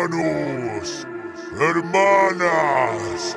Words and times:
Hermanos, 0.00 1.06
hermanas, 1.58 3.36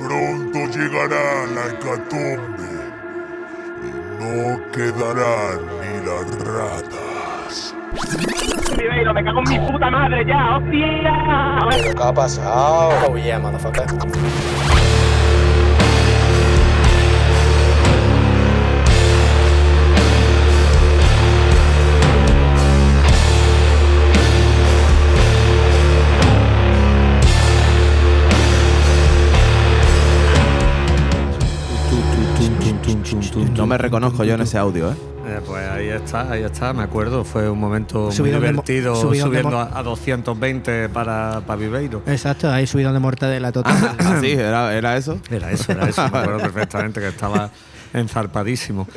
pronto 0.00 0.58
llegará 0.76 1.46
la 1.46 1.68
hecatombe 1.68 2.72
y 3.84 3.90
no 4.18 4.60
quedarán 4.72 5.60
ni 5.80 5.92
las 6.04 6.26
ratas. 6.44 7.74
Ribeiro, 8.76 9.14
me 9.14 9.22
cago 9.22 9.42
en 9.46 9.48
mi 9.48 9.70
puta 9.70 9.90
madre 9.90 10.24
ya, 10.26 10.56
hostia. 10.56 11.12
¿Qué 11.70 12.02
ha 12.02 12.12
pasado? 12.12 12.90
Oh 13.08 13.16
yeah, 13.16 13.38
motherfucker. 13.38 13.86
Me 33.70 33.78
reconozco 33.78 34.24
yo 34.24 34.34
en 34.34 34.40
ese 34.40 34.58
audio, 34.58 34.90
¿eh? 34.90 34.96
Eh, 35.28 35.40
pues 35.46 35.68
ahí 35.70 35.88
está, 35.90 36.28
ahí 36.28 36.42
está, 36.42 36.72
me 36.72 36.82
acuerdo. 36.82 37.22
Fue 37.22 37.48
un 37.48 37.60
momento 37.60 38.10
muy 38.18 38.30
divertido 38.30 38.96
subiendo 38.96 39.56
a, 39.56 39.78
a 39.78 39.82
220 39.84 40.88
para, 40.88 41.40
para 41.46 41.56
Viveiro. 41.56 42.02
Exacto, 42.06 42.50
ahí 42.50 42.66
subidón 42.66 42.94
de 42.94 42.98
mortadela 42.98 43.52
total. 43.52 43.94
Así, 43.98 44.32
era, 44.32 44.74
era 44.74 44.96
eso. 44.96 45.20
Era 45.30 45.52
eso, 45.52 45.70
era 45.70 45.88
eso. 45.88 46.02
Me 46.10 46.18
acuerdo 46.18 46.40
perfectamente 46.40 46.98
que 46.98 47.08
estaba 47.08 47.48
enzarpadísimo. 47.94 48.88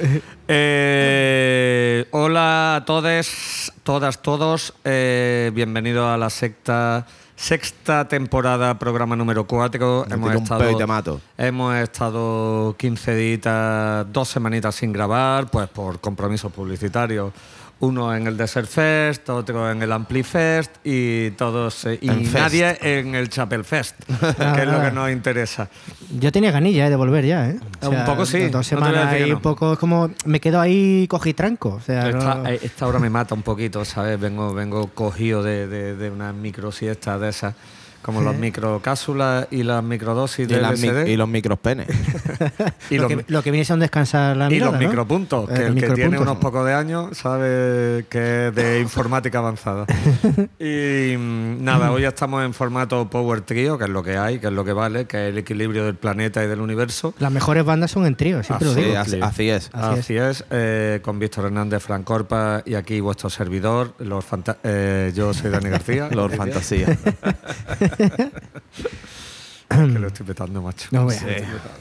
Eh, 0.48 2.08
hola 2.10 2.78
a 2.78 2.86
todos, 2.86 3.72
todas, 3.84 4.24
todos. 4.24 4.74
Eh, 4.86 5.52
bienvenidos 5.54 6.08
a 6.08 6.18
la 6.18 6.32
secta, 6.32 7.06
sexta 7.44 8.08
temporada, 8.08 8.80
programa 8.80 9.18
número 9.18 9.46
4. 9.46 10.06
Me 10.08 10.76
te 10.78 10.88
mato. 10.88 11.20
hemos 11.38 11.76
estado 11.76 12.74
15 12.78 13.16
días, 13.16 14.06
dos 14.14 14.30
semanitas 14.30 14.76
sin 14.76 14.94
grabar, 14.94 15.52
pues 15.52 15.68
por 15.68 16.00
compromisos 16.00 16.54
publicitarios. 16.54 17.34
Uno 17.84 18.16
en 18.16 18.28
el 18.28 18.38
Desert 18.38 18.68
Fest, 18.70 19.28
otro 19.30 19.70
en 19.70 19.82
el 19.82 19.92
Ampli 19.92 20.24
Fest 20.24 20.72
y 20.86 21.32
todos 21.32 21.86
eh, 21.86 22.00
y 22.02 22.08
Fest. 22.08 22.34
nadie 22.34 22.78
en 22.82 23.14
el 23.14 23.28
Chapel 23.30 23.66
Fest, 23.66 23.96
que 24.06 24.62
es 24.62 24.68
lo 24.68 24.82
que 24.82 24.92
nos 24.92 25.12
interesa. 25.12 25.68
Yo 26.18 26.32
tenía 26.32 26.52
ganilla 26.52 26.88
eh, 26.88 26.90
de 26.90 26.96
volver 26.96 27.26
ya, 27.26 27.50
¿eh? 27.50 27.60
Un 27.82 28.06
poco 28.06 28.26
sí, 28.26 28.44
Dos 28.46 28.54
no 28.54 28.64
semanas 28.64 29.10
que 29.10 29.24
ahí, 29.24 29.30
no. 29.30 29.36
un 29.36 29.42
poco 29.42 29.74
es 29.74 29.80
como. 29.80 30.10
Me 30.26 30.40
quedo 30.40 30.62
ahí 30.62 31.08
cogitranco. 31.10 31.70
O 31.76 31.82
sea, 31.82 32.08
Esta, 32.10 32.36
no- 32.36 32.48
eh, 32.48 32.60
esta 32.64 32.88
hora 32.88 33.00
me 33.00 33.10
mata 33.10 33.36
un 33.36 33.42
poquito, 33.44 33.84
¿sabes? 33.84 34.18
Vengo, 34.20 34.54
vengo 34.54 34.88
cogido 34.88 35.44
de, 35.44 35.68
de, 35.68 35.96
de 35.98 36.10
una 36.10 36.32
micro 36.32 36.72
siesta 36.72 37.20
de 37.20 37.30
esas, 37.30 37.54
como 38.04 38.22
las 38.22 38.36
microcápsulas 38.36 39.48
y 39.50 39.64
las 39.64 39.84
microdosis 39.84 40.46
Y, 40.48 40.54
de 40.54 40.62
LSD. 40.62 41.08
y 41.08 41.18
los 41.18 41.28
micros 41.28 41.58
penes. 41.58 41.88
y 42.92 42.98
lo, 42.98 43.04
los 43.04 43.12
que, 43.12 43.26
lo 43.28 43.42
que 43.42 43.50
viene 43.52 43.66
a 43.68 43.74
un 43.74 43.80
descansar 43.80 44.38
la 44.38 44.46
y 44.48 44.50
mirada, 44.52 44.72
los 44.74 44.80
¿no? 44.82 44.88
micropuntos, 44.88 45.50
Eh, 45.50 45.54
que 45.54 45.60
los 45.62 45.70
el 45.70 45.82
que 45.82 45.90
tiene 45.96 46.20
unos 46.20 46.38
pocos 46.38 46.66
de 46.66 46.74
años 46.74 47.18
sabe 47.18 48.06
que 48.10 48.48
es 48.50 48.56
de 48.56 48.80
informática 48.82 49.40
avanzada. 49.40 49.86
y 50.60 51.16
mm, 51.18 51.64
nada, 51.64 51.92
hoy 51.92 52.04
estamos 52.06 52.44
en 52.46 52.54
formato 52.54 53.10
Power 53.10 53.42
Trio, 53.42 53.78
que 53.78 53.86
es 53.86 53.90
lo 53.90 54.04
que 54.04 54.18
hay, 54.18 54.40
que 54.40 54.48
es 54.48 54.54
lo 54.54 54.64
que 54.66 54.74
vale, 54.74 55.06
que 55.06 55.28
es 55.28 55.32
el 55.32 55.38
equilibrio 55.40 55.86
del 55.86 55.96
planeta 55.96 56.44
y 56.44 56.48
del 56.48 56.60
universo. 56.62 57.14
Las 57.20 57.32
mejores 57.32 57.64
bandas 57.66 57.90
son 57.92 58.06
en 58.06 58.16
trío, 58.16 58.44
siempre 58.44 58.66
lo 58.66 58.72
Así 58.74 58.82
digo. 58.82 58.94
Sí, 58.94 58.98
así, 58.98 59.20
así 59.22 59.50
es. 59.50 59.70
Así 59.74 60.00
Así, 60.04 60.18
es, 60.18 60.44
eh, 60.52 61.00
con 61.02 61.18
Víctor 61.20 61.46
Hernández, 61.46 61.82
Fran 61.82 62.04
Corpa 62.04 62.62
y 62.66 62.76
aquí 62.76 63.00
vuestro 63.00 63.30
servidor, 63.30 63.94
los 64.00 64.26
eh, 64.64 65.12
yo 65.16 65.34
soy 65.34 65.50
Dani 65.52 65.70
García. 65.70 66.10
Lord 66.12 66.36
Fantasía. 66.36 66.98
Que 67.98 70.00
lo 70.00 70.08
estoy 70.08 70.26
petando, 70.26 70.62
macho. 70.62 70.88
No, 70.92 71.08
vea. 71.08 71.20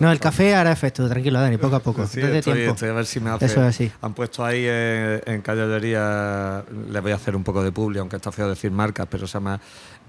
no, 0.01 0.11
el 0.11 0.19
café 0.19 0.55
hará 0.55 0.73
efecto, 0.73 1.09
tranquilo, 1.09 1.41
Dani, 1.41 1.59
poco 1.59 1.77
a 1.77 1.81
poco. 1.81 2.07
Sí, 2.07 2.21
estoy, 2.21 2.55
tiempo. 2.55 2.73
estoy 2.73 2.89
a 2.89 2.93
ver 2.93 3.07
si 3.07 3.21
me 3.21 3.31
hace. 3.31 3.47
Eso 3.47 3.61
es 3.61 3.67
así. 3.69 3.93
Han 4.01 4.15
puesto 4.15 4.45
ahí 4.45 4.65
eh, 4.67 5.23
en 5.27 5.43
Callallería, 5.43 6.65
le 6.91 7.01
voy 7.01 7.13
a 7.13 7.17
hacer 7.17 7.37
un 7.37 7.45
poco 7.45 7.63
de 7.63 7.73
publi, 7.73 7.99
aunque 7.99 8.17
está 8.17 8.33
feo 8.33 8.49
decir 8.49 8.71
marcas, 8.71 9.07
pero 9.11 9.27
se 9.27 9.35
llama. 9.35 9.61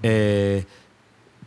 eh, 0.01 0.65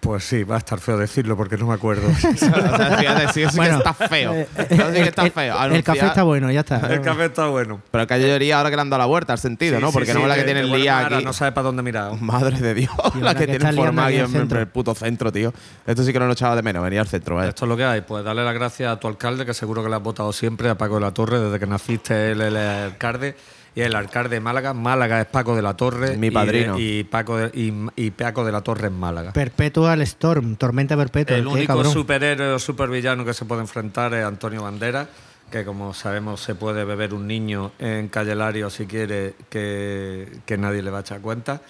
pues 0.06 0.24
sí, 0.24 0.44
va 0.44 0.54
a 0.54 0.58
estar 0.58 0.78
feo 0.78 0.96
decirlo 0.96 1.36
porque 1.36 1.56
no 1.56 1.66
me 1.66 1.74
acuerdo. 1.74 2.08
sí, 2.14 2.46
Bueno, 2.48 3.82
que 3.82 3.88
está 3.90 3.94
feo. 3.94 4.32
eh, 4.34 4.48
que 4.68 4.74
el- 4.74 4.96
está 5.08 5.24
el- 5.24 5.32
feo. 5.32 5.64
El, 5.64 5.82
café 5.82 6.06
está 6.06 6.22
bueno, 6.22 6.50
ya 6.50 6.60
está. 6.60 6.76
El 6.92 7.00
café 7.00 7.24
está 7.26 7.48
bueno. 7.48 7.80
Pero 7.90 8.02
el 8.02 8.08
callejería 8.08 8.58
ahora 8.58 8.70
que 8.70 8.76
le 8.76 8.82
han 8.82 8.90
dado 8.90 9.00
la 9.00 9.06
vuelta 9.06 9.32
al 9.32 9.38
sentido, 9.38 9.76
Sí, 9.78 9.82
¿no? 9.82 9.90
Porque 9.92 10.06
sí, 10.12 10.14
no 10.14 10.20
es 10.22 10.28
la 10.28 10.34
que, 10.34 10.40
que- 10.40 10.44
tiene 10.46 10.60
que 10.62 10.74
el 10.74 10.80
día 10.82 10.98
aquí. 11.06 11.24
No 11.24 11.32
sabe 11.32 11.52
para 11.52 11.64
dónde 11.64 11.82
mirar. 11.82 12.12
Madre 12.20 12.58
de 12.60 12.74
Dios, 12.74 12.90
Tío, 13.12 13.22
la 13.22 13.34
que 13.34 13.40
que 13.46 13.58
tiene 13.58 13.68
aquí 13.68 14.16
el 14.16 14.34
en, 14.36 14.56
el 14.56 14.68
puto 14.68 14.94
centro, 14.94 15.32
tío. 15.32 15.52
Esto 15.86 16.02
sí 16.04 16.12
que 16.12 16.18
no 16.20 16.26
lo 16.26 16.32
echaba 16.32 16.54
de 16.56 16.62
menos, 16.62 16.82
venía 16.82 17.00
al 17.00 17.08
centro, 17.08 17.36
vaya. 17.36 17.48
Esto 17.48 17.64
es 17.64 17.68
lo 17.68 17.76
que 17.76 17.84
hay. 17.84 18.00
Pues 18.02 18.24
darle 18.24 18.44
las 18.44 18.54
gracias 18.54 18.92
a 18.92 19.00
tu 19.00 19.08
alcalde, 19.08 19.44
que 19.44 19.54
seguro 19.54 19.82
que 19.82 19.88
le 19.90 19.96
has 19.96 20.02
votado 20.02 20.32
siempre, 20.32 20.70
a 20.70 20.76
Paco 20.76 20.94
de 20.94 21.00
la 21.00 21.10
Torre, 21.12 21.40
desde 21.40 21.58
que 21.58 21.66
naciste 21.66 22.32
él 22.32 22.40
el 22.40 22.56
alcalde. 22.56 23.34
Y 23.76 23.82
el 23.82 23.94
alcalde 23.94 24.36
de 24.36 24.40
Málaga. 24.40 24.72
Málaga 24.72 25.20
es 25.20 25.26
Paco 25.26 25.54
de 25.54 25.60
la 25.60 25.76
Torre. 25.76 26.16
Mi 26.16 26.30
padrino. 26.30 26.78
Y, 26.78 27.04
Paco 27.04 27.36
de, 27.36 27.50
y, 27.52 27.74
y 27.94 28.10
Paco 28.10 28.42
de 28.42 28.50
la 28.50 28.62
Torre 28.62 28.86
en 28.86 28.98
Málaga. 28.98 29.34
Perpetual 29.34 30.00
Storm, 30.00 30.56
tormenta 30.56 30.96
perpetua. 30.96 31.36
El 31.36 31.42
¿qué, 31.44 31.48
único 31.50 31.74
cabrón? 31.74 31.92
superhéroe 31.92 32.52
o 32.54 32.58
supervillano 32.58 33.22
que 33.22 33.34
se 33.34 33.44
puede 33.44 33.60
enfrentar 33.60 34.14
es 34.14 34.24
Antonio 34.24 34.62
Bandera, 34.62 35.06
que 35.50 35.66
como 35.66 35.92
sabemos 35.92 36.40
se 36.40 36.54
puede 36.54 36.84
beber 36.86 37.12
un 37.12 37.26
niño 37.26 37.72
en 37.78 38.08
Calle 38.08 38.34
Lario 38.34 38.70
si 38.70 38.86
quiere 38.86 39.34
que, 39.50 40.26
que 40.46 40.56
nadie 40.56 40.80
le 40.80 40.90
va 40.90 40.98
a 40.98 41.00
echar 41.02 41.20
cuenta. 41.20 41.60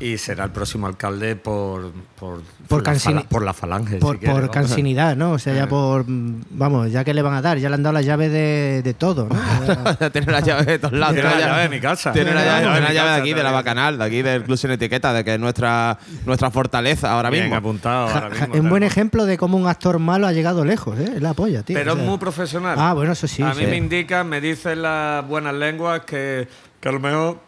Y 0.00 0.18
será 0.18 0.44
el 0.44 0.50
próximo 0.50 0.86
alcalde 0.86 1.36
por, 1.36 1.92
por, 2.18 2.42
Por 2.68 2.84
la, 2.86 3.22
por 3.22 3.42
la 3.44 3.52
falange. 3.52 3.98
Por, 3.98 4.18
si 4.18 4.26
por 4.26 4.50
cansinidad, 4.50 5.16
¿no? 5.16 5.32
O 5.32 5.38
sea, 5.38 5.54
ya 5.54 5.68
por. 5.68 6.04
mm, 6.08 6.42
Vamos, 6.50 6.90
ya 6.90 7.04
que 7.04 7.14
le 7.14 7.22
van 7.22 7.34
a 7.34 7.42
dar, 7.42 7.58
ya 7.58 7.68
le 7.68 7.76
han 7.76 7.82
dado 7.82 7.92
las 7.92 8.04
llaves 8.04 8.32
de, 8.32 8.82
de 8.82 8.94
todo, 8.94 9.28
¿no? 9.28 10.10
tiene 10.10 10.32
la 10.32 10.40
llave 10.40 10.64
de 10.64 10.78
todos 10.78 10.94
lados. 10.94 11.14
Tiene 11.14 11.28
la 11.30 11.36
la 11.38 11.46
llave 11.46 11.62
de 11.62 11.68
mi 11.68 11.80
casa. 11.80 12.12
Tiene 12.12 12.34
la 12.34 12.44
llave, 12.44 12.64
la 12.64 12.64
llave 12.64 12.72
tiene 12.72 12.80
la 12.80 12.88
de 12.88 12.94
llave 12.94 13.20
aquí, 13.20 13.34
de 13.34 13.42
la 13.42 13.50
bacanal, 13.52 13.98
de 13.98 14.04
aquí 14.04 14.22
del 14.22 14.42
Club 14.44 14.56
Sin 14.58 14.70
Etiqueta, 14.72 15.12
de 15.12 15.24
que 15.24 15.34
es 15.34 15.40
nuestra, 15.40 15.98
nuestra 16.26 16.50
fortaleza 16.50 17.12
ahora 17.12 17.30
Bien 17.30 17.44
mismo. 17.44 17.56
apuntado 17.56 18.08
ahora 18.08 18.30
mismo. 18.30 18.54
un 18.54 18.68
buen 18.70 18.82
ejemplo 18.82 19.24
de 19.26 19.38
cómo 19.38 19.56
un 19.56 19.68
actor 19.68 19.98
malo 19.98 20.26
ha 20.26 20.32
llegado 20.32 20.64
lejos, 20.64 20.98
¿eh? 20.98 21.12
Es 21.16 21.22
la 21.22 21.34
polla, 21.34 21.62
tío. 21.62 21.76
Pero 21.76 21.92
o 21.92 21.94
es 21.94 22.00
sea. 22.00 22.08
muy 22.10 22.18
profesional. 22.18 22.76
Ah, 22.78 22.94
bueno, 22.94 23.12
eso 23.12 23.28
sí. 23.28 23.42
a 23.42 23.54
sí. 23.54 23.60
mí 23.60 23.66
me 23.66 23.76
indican, 23.76 24.28
me 24.28 24.40
dicen 24.40 24.82
las 24.82 25.26
buenas 25.26 25.54
lenguas 25.54 26.00
que, 26.04 26.48
que 26.80 26.88
a 26.88 26.92
lo 26.92 27.00
mejor, 27.00 27.38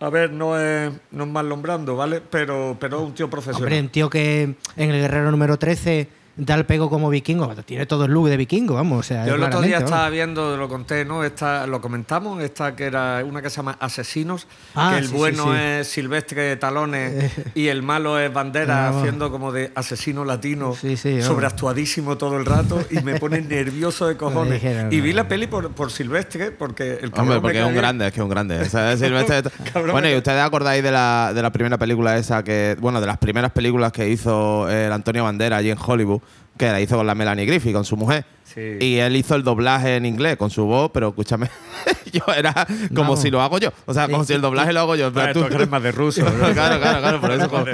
a 0.00 0.10
ver, 0.10 0.30
no 0.32 0.58
es, 0.58 0.92
no 1.10 1.24
es 1.24 1.30
mal 1.30 1.48
nombrando, 1.48 1.96
¿vale? 1.96 2.20
Pero, 2.30 2.76
pero 2.78 2.98
es 2.98 3.02
un 3.04 3.14
tío 3.14 3.30
profesional. 3.30 3.62
Hombre, 3.62 3.80
un 3.80 3.88
tío 3.88 4.10
que 4.10 4.42
en 4.42 4.90
el 4.90 5.00
Guerrero 5.00 5.30
número 5.30 5.58
13 5.58 6.08
da 6.36 6.54
el 6.54 6.66
pego 6.66 6.90
como 6.90 7.08
vikingo, 7.08 7.54
tiene 7.64 7.86
todo 7.86 8.04
el 8.04 8.12
look 8.12 8.28
de 8.28 8.36
vikingo, 8.36 8.74
vamos. 8.74 9.00
O 9.00 9.02
sea, 9.02 9.26
Yo 9.26 9.34
el 9.36 9.42
otro 9.42 9.62
día 9.62 9.78
estaba 9.78 9.96
vamos. 10.02 10.12
viendo, 10.12 10.56
lo 10.56 10.68
conté, 10.68 11.04
¿no? 11.04 11.24
Esta, 11.24 11.66
lo 11.66 11.80
comentamos, 11.80 12.42
esta 12.42 12.76
que 12.76 12.84
era 12.84 13.22
una 13.24 13.40
que 13.40 13.48
se 13.50 13.56
llama 13.56 13.76
Asesinos, 13.80 14.46
Ah, 14.74 14.90
que 14.92 14.98
el 14.98 15.08
sí, 15.08 15.14
bueno 15.14 15.44
sí. 15.44 15.58
es 15.58 15.88
Silvestre 15.88 16.42
de 16.42 16.56
Talones 16.56 17.32
y 17.54 17.68
el 17.68 17.82
malo 17.82 18.18
es 18.18 18.32
Bandera 18.32 18.82
Vamos. 18.86 19.00
haciendo 19.02 19.30
como 19.30 19.50
de 19.52 19.72
asesino 19.74 20.24
latino, 20.24 20.74
Sí, 20.74 20.96
sí, 20.96 21.12
vamos. 21.12 21.24
sobreactuadísimo 21.26 22.18
todo 22.18 22.36
el 22.36 22.44
rato 22.44 22.84
y 22.90 23.00
me 23.02 23.18
pone 23.18 23.40
nervioso 23.42 24.06
de 24.06 24.16
cojones. 24.16 24.54
dije, 24.62 24.84
no, 24.84 24.92
y 24.92 25.00
vi 25.00 25.10
no. 25.10 25.16
la 25.16 25.28
peli 25.28 25.46
por, 25.46 25.70
por 25.72 25.90
Silvestre, 25.90 26.50
porque 26.50 26.98
el 27.00 27.12
Hombre, 27.16 27.40
porque 27.40 27.60
es 27.60 27.64
un 27.66 27.74
grande, 27.74 28.06
es 28.08 28.12
que 28.12 28.20
es 28.20 28.24
un 28.24 28.28
grande. 28.30 28.60
O 28.60 28.64
sea, 28.66 28.92
Silvestre- 28.96 29.42
Cabrón, 29.72 29.92
bueno, 29.92 30.10
y 30.10 30.14
ustedes 30.16 30.42
acordáis 30.42 30.82
de 30.82 30.90
la, 30.90 31.32
de 31.34 31.40
la 31.40 31.50
primera 31.50 31.78
película 31.78 32.16
esa 32.18 32.44
que, 32.44 32.76
bueno, 32.78 33.00
de 33.00 33.06
las 33.06 33.18
primeras 33.18 33.52
películas 33.52 33.90
que 33.92 34.08
hizo 34.10 34.68
el 34.70 34.92
Antonio 34.92 35.24
Bandera 35.24 35.56
allí 35.56 35.70
en 35.70 35.78
Hollywood, 35.84 36.20
que 36.56 36.66
la 36.66 36.80
hizo 36.80 36.96
con 36.96 37.06
la 37.06 37.14
Melanie 37.14 37.46
Griffith, 37.46 37.72
con 37.72 37.84
su 37.84 37.96
mujer. 37.96 38.24
Sí. 38.56 38.78
Y 38.80 38.96
él 39.00 39.14
hizo 39.16 39.34
el 39.34 39.42
doblaje 39.44 39.96
en 39.96 40.06
inglés 40.06 40.36
con 40.38 40.48
su 40.50 40.64
voz, 40.64 40.90
pero 40.92 41.08
escúchame, 41.08 41.50
yo 42.12 42.22
era 42.34 42.66
como 42.88 43.02
Vamos. 43.10 43.20
si 43.20 43.30
lo 43.30 43.42
hago 43.42 43.58
yo. 43.58 43.70
O 43.84 43.92
sea, 43.92 44.08
como 44.08 44.24
si 44.24 44.32
el 44.32 44.40
doblaje 44.40 44.72
lo 44.72 44.80
hago 44.80 44.96
yo. 44.96 45.12
Pero 45.12 45.26
Ah, 45.26 45.32
tú, 45.32 45.44
eres 45.54 45.68
más 45.68 45.82
de 45.82 45.92
ruso. 45.92 46.24
claro, 46.54 46.80
claro, 46.80 47.00
claro, 47.00 47.20
por 47.20 47.30
eso. 47.32 47.48
como- 47.50 47.66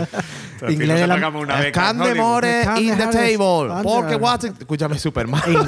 Inglés 0.69 1.01
de 1.01 1.06
la- 1.09 1.17
the 1.17 1.31
more 2.15 2.62
Scan 2.62 2.79
in 2.83 2.97
the 2.97 3.06
table. 3.06 3.83
Porque 3.83 4.15
what? 4.17 4.45
Escúchame. 4.45 4.97
Ing- 4.97 4.99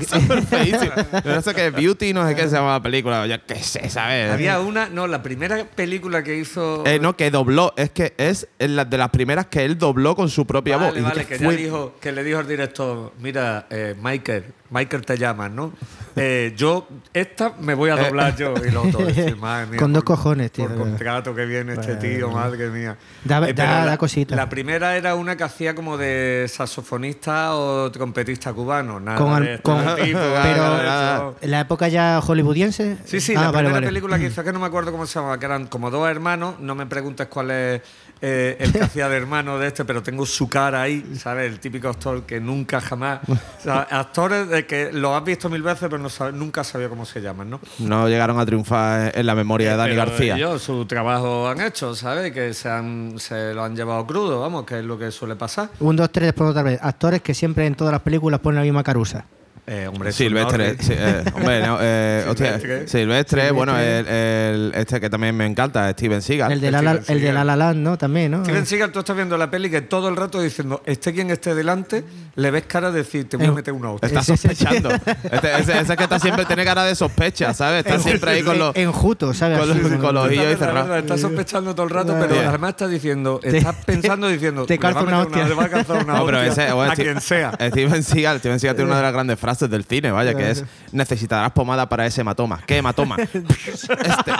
Súper 0.07 0.43
feísimo. 0.47 0.93
No 1.25 1.43
sé 1.43 1.55
qué, 1.55 1.71
Beauty, 1.71 2.13
no 2.13 2.27
sé 2.29 2.35
qué 2.37 2.43
se 2.49 2.57
llama 2.57 2.73
la 2.75 2.83
película. 2.83 3.27
Ya 3.27 3.39
qué 3.39 3.57
sé, 3.57 3.89
¿sabes? 3.91 4.31
Había 4.33 4.61
una, 4.61 4.89
no, 4.89 5.07
la 5.07 5.23
primera 5.23 5.65
película 5.65 6.23
que 6.23 6.37
hizo. 6.39 6.85
Eh, 6.87 6.99
no, 7.01 7.17
que 7.17 7.31
dobló. 7.31 7.73
Es 7.77 7.91
que 7.91 8.15
es 8.19 8.47
de 8.59 8.69
las 8.99 9.11
primeras 9.11 9.47
que 9.47 9.65
él 9.65 9.79
dobló 9.79 10.15
con 10.15 10.29
su 10.29 10.47
propia 10.47 10.77
voz. 10.77 10.89
Vale, 10.89 11.01
Y 11.01 11.03
vale, 11.03 11.25
que 11.27 11.39
que, 11.39 11.45
fue- 11.45 11.55
ya 11.57 11.63
dijo, 11.63 11.95
que 12.01 12.13
le 12.13 12.23
dijo 12.23 12.39
al 12.39 12.47
director, 12.49 13.13
mira, 13.21 13.67
eh, 13.71 13.95
Michael, 14.01 14.45
Michael 14.71 15.05
te 15.05 15.17
llaman, 15.19 15.55
¿no? 15.55 15.73
Eh, 16.17 16.53
yo, 16.57 16.89
esta 17.13 17.53
me 17.61 17.75
voy 17.75 17.91
a 17.91 17.97
doblar 17.97 18.35
yo 18.37 18.55
y 18.67 18.71
lo 18.71 18.83
otro. 18.83 19.01
decir, 19.07 19.37
madre 19.37 19.67
mía, 19.67 19.79
Con 19.79 19.93
dos 19.93 20.03
por- 20.05 20.17
cojones, 20.17 20.51
tío. 20.53 20.67
Por 20.69 20.79
contrato 20.79 21.35
que 21.35 21.45
viene 21.45 21.75
este 21.75 21.97
tío, 21.97 22.31
madre 22.31 22.71
mía. 22.71 22.97
Da- 23.25 23.41
da- 23.41 23.53
la, 23.53 23.87
da 23.87 23.97
cosita. 23.99 24.35
La 24.35 24.49
primera 24.49 24.97
era 24.97 25.15
una 25.17 25.37
que 25.37 25.45
hacía 25.45 25.75
como 25.75 25.97
de 25.97 26.47
saxofonista 26.49 27.55
o 27.57 27.91
trompetista 27.91 28.53
cubano. 28.53 29.01
Nada 29.01 29.19
Con, 29.19 29.43
de 29.45 29.51
este 29.55 29.63
con- 29.63 29.97
tipo, 29.97 30.19
pero 30.43 31.37
en 31.41 31.51
la 31.51 31.61
época 31.61 31.89
ya 31.89 32.21
hollywoodiense. 32.21 32.99
Sí, 33.05 33.21
sí, 33.21 33.35
Ah, 33.37 33.41
la 33.43 33.47
vale, 33.47 33.59
primera 33.59 33.75
vale. 33.75 33.87
película 33.89 34.19
que 34.19 34.27
hizo, 34.27 34.43
que 34.45 34.53
no 34.53 34.61
me 34.61 34.67
acuerdo 34.67 34.93
cómo 34.93 35.07
se 35.07 35.15
llamaba, 35.19 35.39
que 35.39 35.47
eran 35.47 35.67
como 35.67 35.91
dos 35.91 36.09
hermanos, 36.09 36.57
no 36.61 36.75
me 36.75 36.87
preguntes 36.87 37.27
cuál 37.29 37.51
es 37.51 37.83
eh, 38.27 38.57
el 38.59 38.73
que 38.73 38.81
hacía 38.83 39.09
de 39.11 39.17
hermano 39.19 39.59
de 39.59 39.67
este, 39.67 39.85
pero 39.85 40.03
tengo 40.03 40.25
su 40.25 40.49
cara 40.49 40.81
ahí, 40.81 41.05
¿sabes? 41.19 41.51
El 41.53 41.61
típico 41.61 41.89
actor 41.89 42.23
que 42.23 42.41
nunca 42.41 42.81
jamás... 42.81 43.21
o 43.29 43.37
sea, 43.63 43.81
actores 43.91 44.49
de 44.49 44.65
que 44.65 44.91
lo 44.93 45.15
has 45.15 45.23
visto 45.23 45.51
mil 45.51 45.61
veces, 45.63 45.81
pero 45.91 45.99
no 45.99 46.09
sabe- 46.09 46.33
nunca 46.33 46.65
sabía 46.65 46.89
cómo 46.89 47.05
se 47.05 47.21
llaman, 47.21 47.51
¿no? 47.51 47.61
No 47.81 48.09
llegaron 48.09 48.39
a 48.41 48.47
triunfar 48.47 49.13
en 49.15 49.27
la 49.27 49.35
memoria 49.35 49.73
de 49.73 49.77
Dani 49.77 49.91
Pero 49.95 50.07
García. 50.07 50.37
Ellos 50.37 50.63
su 50.63 50.87
trabajo 50.87 51.47
han 51.49 51.61
hecho, 51.61 51.95
¿sabes? 51.95 52.33
Que 52.33 52.55
se, 52.55 52.71
han- 52.71 53.15
se 53.19 53.53
lo 53.53 53.63
han 53.63 53.77
llevado 53.77 54.07
crudo, 54.07 54.41
vamos, 54.41 54.65
que 54.65 54.79
es 54.79 54.85
lo 54.85 54.99
que 54.99 55.11
suele 55.11 55.37
pasar. 55.37 55.69
Un, 55.81 55.95
dos, 55.97 56.11
tres, 56.11 56.29
después 56.29 56.49
otra 56.51 56.63
vez. 56.63 56.79
Actores 56.83 57.21
que 57.21 57.35
siempre 57.35 57.67
en 57.67 57.75
todas 57.75 57.93
las 57.93 58.01
películas 58.01 58.41
ponen 58.41 58.57
la 58.57 58.63
misma 58.63 58.83
carusa. 58.83 59.27
Eh, 59.67 59.89
hombre, 59.89 60.13
Silvestre, 60.13 60.77
sí, 60.79 60.93
eh, 60.95 61.25
hombre, 61.35 61.63
no, 61.67 61.79
eh, 61.81 62.27
hostia, 62.29 62.59
Silvestre. 62.61 62.87
Silvestre, 62.89 63.51
bueno, 63.51 63.79
el, 63.79 64.07
el- 64.07 64.73
este 64.75 65.01
que 65.01 65.09
también 65.09 65.35
me 65.35 65.47
encanta, 65.47 65.91
Steven 65.93 66.21
Seagal. 66.21 66.53
El 66.53 66.61
de 66.61 66.71
la, 66.71 66.83
la- 66.83 66.93
Steven 67.01 67.17
el 67.17 67.23
de 67.23 67.33
la, 67.33 67.41
Seagal. 67.41 67.47
La 67.47 67.57
Land, 67.57 67.77
¿no? 67.79 67.97
También, 67.97 68.31
¿no? 68.33 68.45
Steven 68.45 68.67
Seagal, 68.67 68.93
tú 68.93 68.99
estás 68.99 69.17
viendo 69.17 69.39
la 69.39 69.51
peli 69.51 69.71
que 69.71 69.81
todo 69.81 70.11
el 70.11 70.17
rato 70.17 70.39
diciendo, 70.43 70.83
esté 70.85 71.15
quien 71.15 71.31
esté 71.31 71.55
delante, 71.55 72.05
le 72.35 72.51
ves 72.51 72.65
cara 72.67 72.91
de 72.91 72.99
decir, 72.99 73.27
te 73.27 73.39
voy 73.39 73.47
a 73.47 73.49
Eh, 73.49 73.53
meter 73.53 73.73
una 73.73 73.91
hostia. 73.93 74.07
Está 74.09 74.23
sospechando. 74.23 74.91
Este- 74.91 75.59
ese, 75.59 75.81
ese 75.81 75.97
que 75.97 76.03
está 76.03 76.19
siempre 76.19 76.45
tiene 76.45 76.63
cara 76.67 76.85
de 76.85 76.95
sospecha, 76.95 77.55
¿sabes? 77.55 77.87
Está 77.87 77.99
siempre 77.99 78.33
ahí 78.33 78.43
con 78.43 78.59
los, 78.59 78.77
Enjuto, 78.77 79.33
¿sabes? 79.33 79.59
con 79.59 79.69
los, 79.69 79.79
con 79.99 80.15
los 80.15 80.31
Está, 80.31 80.59
cerrados. 80.67 80.99
está 80.99 81.17
sospechando 81.17 81.75
todo 81.75 81.85
el 81.87 81.91
rato, 81.91 82.13
Te- 82.13 82.27
pero 82.29 82.49
además 82.51 82.71
está 82.73 82.87
diciendo, 82.87 83.41
te- 83.43 83.57
estás 83.57 83.77
pensando 83.87 84.29
diciendo, 84.29 84.67
te 84.67 84.75
le 84.77 84.79
va 84.83 84.91
a 84.91 84.93
calza 84.93 85.09
una 85.09 85.21
hostia. 85.21 85.49
le 85.49 85.55
va 85.55 85.65
a 85.65 85.69
calzar 85.71 86.05
una 86.05 86.19
No, 86.19 86.27
pero 86.27 86.39
hostia 86.47 86.65
ese, 86.67 86.73
bueno, 86.75 86.93
a 86.93 86.97
quien 86.97 87.21
sea. 87.23 87.53
Steven 87.59 88.03
Seagal, 88.03 88.39
Steven 88.41 88.61
Seagal 88.61 88.77
tiene 88.77 88.91
una 88.91 88.99
de 88.99 89.03
las 89.05 89.13
grandes 89.15 89.39
frases 89.39 89.54
del 89.59 89.85
cine, 89.85 90.11
vaya, 90.11 90.35
que 90.35 90.51
es 90.51 90.65
necesitarás 90.93 91.53
pomada 91.53 91.89
para 91.89 92.07
ese 92.07 92.21
hematoma. 92.23 92.61
¿Qué 92.67 92.79
hematoma? 92.79 93.17
este. 93.23 94.33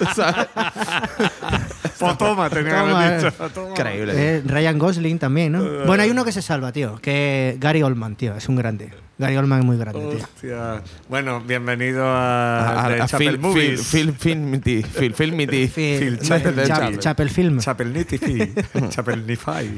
¿Sabes? 0.14 0.46
Fotoma, 1.94 2.48
tenía 2.48 2.64
que 2.72 2.78
Toma, 2.78 2.98
haber 3.04 3.12
eh. 3.12 3.16
dicho. 3.18 3.30
Fotoma. 3.32 3.70
Increíble. 3.70 4.12
Eh, 4.16 4.42
Ryan 4.46 4.78
Gosling 4.78 5.18
también, 5.18 5.52
¿no? 5.52 5.62
Bueno, 5.86 6.02
hay 6.02 6.10
uno 6.10 6.24
que 6.24 6.32
se 6.32 6.42
salva, 6.42 6.72
tío. 6.72 6.96
Que 7.00 7.56
Gary 7.60 7.82
Oldman, 7.82 8.16
tío. 8.16 8.34
Es 8.34 8.48
un 8.48 8.56
grande. 8.56 8.90
Gary 9.18 9.36
Oldman 9.36 9.58
es 9.60 9.64
muy 9.66 9.76
grande, 9.76 10.00
tío. 10.00 10.24
Hostia. 10.24 10.82
Bueno, 11.10 11.42
bienvenido 11.42 12.06
a, 12.06 12.86
A- 12.86 12.88
The 12.88 13.02
a 13.02 13.06
Chapel 13.06 13.28
Phil- 13.32 13.38
Movies. 13.38 13.80
Phil- 13.86 14.12
Phil- 14.12 14.14
Filmity, 14.18 14.82
Phil- 14.82 15.14
Filmity. 15.14 15.68
Phil- 15.68 15.98
Phil 15.98 16.18
Chapel, 16.20 16.54
Chapel. 16.66 16.92
Chap- 16.94 16.98
Chapel 17.00 17.28
Film. 17.30 17.58
Chapelnitify. 17.60 18.54
Chapelnify. 18.88 19.68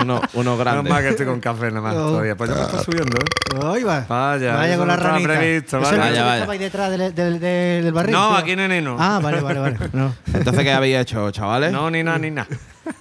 Uno, 0.00 0.20
uno 0.34 0.50
No 0.52 0.56
grande. 0.58 0.90
más 0.90 1.02
que 1.02 1.08
estoy 1.10 1.26
con 1.26 1.40
café 1.40 1.68
nada 1.68 1.80
más 1.80 1.94
todavía. 1.94 2.36
Pues 2.36 2.50
ya 2.50 2.56
me 2.56 2.62
está 2.62 2.82
subiendo, 2.82 3.16
¿eh? 3.18 3.60
Ahí 3.64 3.82
va. 3.82 4.04
Vaya, 4.08 4.56
vaya 4.56 4.76
con 4.76 4.88
la 4.88 4.96
ranita. 4.96 5.28
previsto, 5.38 5.78
¿Eso 5.78 5.86
vaya. 5.90 5.94
es 6.08 6.10
Vaya, 6.20 6.34
estaba 6.34 6.52
ahí 6.52 6.58
detrás 6.58 6.90
del, 6.90 7.14
del, 7.14 7.40
del- 7.40 7.84
del 7.84 7.92
barril? 7.92 8.12
No, 8.12 8.28
tío? 8.28 8.36
aquí 8.36 8.56
nene 8.56 8.80
no. 8.82 8.96
Ah, 8.98 9.20
vale, 9.22 9.40
vale, 9.40 9.60
vale. 9.60 9.78
No. 9.92 10.14
Entonces, 10.32 10.62
¿qué 10.64 10.72
habéis 10.72 10.96
hecho, 10.98 11.30
chavales? 11.30 11.72
No, 11.72 11.90
ni 11.90 12.02
nada, 12.02 12.18
ni 12.18 12.30
nada. 12.30 12.48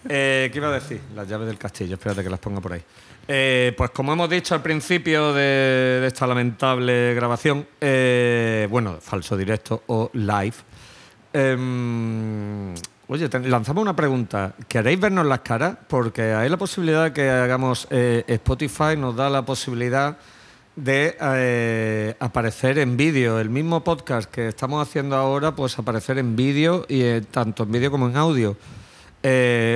Eh, 0.09 0.49
¿Qué 0.51 0.57
iba 0.59 0.69
a 0.69 0.71
decir? 0.71 1.01
Las 1.15 1.27
llaves 1.27 1.47
del 1.47 1.57
castillo, 1.57 1.93
espérate 1.95 2.23
que 2.23 2.29
las 2.29 2.39
ponga 2.39 2.61
por 2.61 2.73
ahí. 2.73 2.81
Eh, 3.27 3.73
pues 3.75 3.89
como 3.89 4.13
hemos 4.13 4.29
dicho 4.29 4.53
al 4.53 4.61
principio 4.61 5.33
de, 5.33 5.41
de 6.01 6.07
esta 6.07 6.27
lamentable 6.27 7.13
grabación, 7.15 7.67
eh, 7.81 8.67
bueno, 8.69 8.97
falso 9.01 9.35
directo 9.35 9.81
o 9.87 10.11
live, 10.13 10.53
em, 11.33 12.73
oye, 13.07 13.29
lanzamos 13.43 13.81
una 13.81 13.95
pregunta. 13.95 14.53
¿Queréis 14.67 14.99
vernos 14.99 15.25
las 15.25 15.39
caras? 15.39 15.77
Porque 15.87 16.33
hay 16.33 16.49
la 16.49 16.57
posibilidad 16.57 17.11
que 17.11 17.29
hagamos, 17.29 17.87
eh, 17.89 18.23
Spotify 18.27 18.97
nos 18.97 19.15
da 19.15 19.29
la 19.29 19.45
posibilidad 19.45 20.17
de 20.75 21.15
eh, 21.19 22.15
aparecer 22.19 22.79
en 22.79 22.97
vídeo. 22.97 23.39
El 23.39 23.49
mismo 23.49 23.83
podcast 23.83 24.29
que 24.29 24.49
estamos 24.49 24.85
haciendo 24.85 25.15
ahora, 25.15 25.55
pues 25.55 25.77
aparecer 25.79 26.17
en 26.17 26.35
vídeo 26.35 26.85
y 26.87 27.01
eh, 27.01 27.21
tanto 27.29 27.63
en 27.63 27.71
vídeo 27.71 27.91
como 27.91 28.07
en 28.09 28.17
audio. 28.17 28.57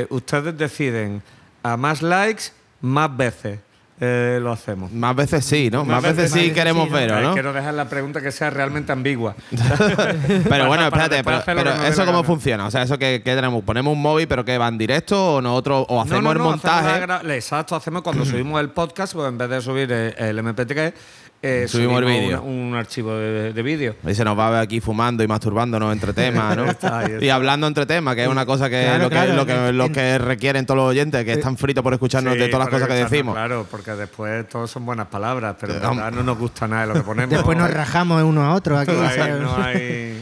Ustedes 0.10 0.58
deciden 0.58 1.24
a 1.64 1.76
más 1.76 2.02
likes, 2.02 2.52
más 2.82 3.16
veces 3.16 3.60
eh, 4.02 4.40
lo 4.42 4.52
hacemos. 4.52 4.92
Más 4.92 5.16
veces 5.16 5.44
sí, 5.44 5.70
¿no? 5.70 5.80
Más, 5.80 6.02
Más 6.02 6.04
veces, 6.04 6.32
veces 6.32 6.32
sí 6.32 6.48
sí, 6.50 6.54
queremos 6.54 6.90
Eh, 6.90 7.22
¿no? 7.22 7.34
Quiero 7.34 7.52
dejar 7.52 7.74
la 7.74 7.90
pregunta 7.90 8.22
que 8.22 8.32
sea 8.32 8.50
realmente 8.50 8.92
ambigua. 8.92 9.36
Pero 10.50 10.68
bueno, 10.68 10.86
espérate, 10.86 11.24
pero, 11.24 11.42
pero 11.46 11.62
¿eso 11.84 12.06
cómo 12.06 12.20
gana. 12.20 12.24
funciona? 12.24 12.66
O 12.68 12.72
sea, 12.72 12.84
¿eso 12.84 12.98
que, 12.98 13.22
tenemos? 13.24 13.64
¿Ponemos 13.64 13.94
un 13.94 14.02
móvil 14.02 14.28
pero 14.28 14.46
que 14.46 14.58
va 14.58 14.68
en 14.68 14.78
directo 14.78 15.36
o 15.36 15.42
nosotros 15.42 15.86
o 15.90 16.02
hacemos 16.02 16.24
No, 16.24 16.30
no, 16.30 16.32
el 16.32 16.40
montaje? 16.40 17.04
hacemos 17.04 17.32
Exacto, 17.32 17.76
hacemos 17.76 18.02
cuando 18.02 18.26
subimos 18.26 18.60
el 18.62 18.70
podcast, 18.70 19.14
pues 19.14 19.28
en 19.28 19.38
vez 19.38 19.50
de 19.50 19.62
subir 19.62 19.90
eh, 19.92 20.14
el 20.18 20.40
MP3, 20.40 20.94
eh, 21.42 21.66
Subimos 21.70 22.00
el 22.02 22.06
vídeo. 22.06 22.42
un 22.42 22.76
archivo 22.76 23.16
de, 23.16 23.54
de 23.54 23.62
vídeo. 23.64 23.96
Y 24.06 24.14
se 24.14 24.24
nos 24.26 24.38
va 24.38 24.48
a 24.48 24.52
ver 24.52 24.60
aquí 24.60 24.82
fumando 24.82 25.24
y 25.24 25.28
masturbándonos 25.28 25.94
entre 25.94 26.12
temas, 26.14 26.58
¿no? 26.58 26.66
Está 26.70 27.00
ahí, 27.00 27.12
está. 27.14 27.26
y 27.26 27.30
hablando 27.30 27.66
entre 27.68 27.86
temas, 27.86 28.16
que 28.16 28.24
es 28.24 28.28
una 28.30 28.46
cosa 28.46 28.70
que 28.70 28.84
Claro, 28.84 29.04
lo 29.04 29.10
que, 29.10 29.16
claro, 29.16 29.34
lo 29.36 29.46
que, 29.46 29.68
en- 29.70 29.78
lo 29.78 29.90
que 29.92 30.18
requieren 30.18 30.66
todos 30.66 30.78
los 30.80 30.90
oyentes, 30.90 31.24
que 31.24 31.34
están 31.34 31.56
fritos 31.58 31.82
por 31.84 31.94
escucharnos 31.94 32.34
Sí, 32.34 32.40
de 32.40 32.48
todas 32.50 32.66
las 32.66 32.74
cosas 32.74 32.88
que 32.90 32.94
decimos. 33.04 33.36
Claro, 33.36 33.66
porque 33.72 33.92
después 33.92 34.48
todos 34.50 34.70
son 34.70 34.86
buenas 34.86 35.08
palabras, 35.08 35.56
pero 35.60 35.74
en 35.76 35.80
Eh, 35.84 35.88
verdad 35.88 36.12
no 36.12 36.24
nos 36.24 36.38
gusta 36.38 36.68
nada 36.68 36.82
de 36.82 36.88
lo 36.90 36.94
que 36.96 37.02
ponemos. 37.02 37.30
Después 37.30 37.58
nos 37.58 37.72
rajamos 37.72 38.22
uno 38.24 38.44
a 38.44 38.54
otro 38.54 38.78
aquí. 38.78 38.92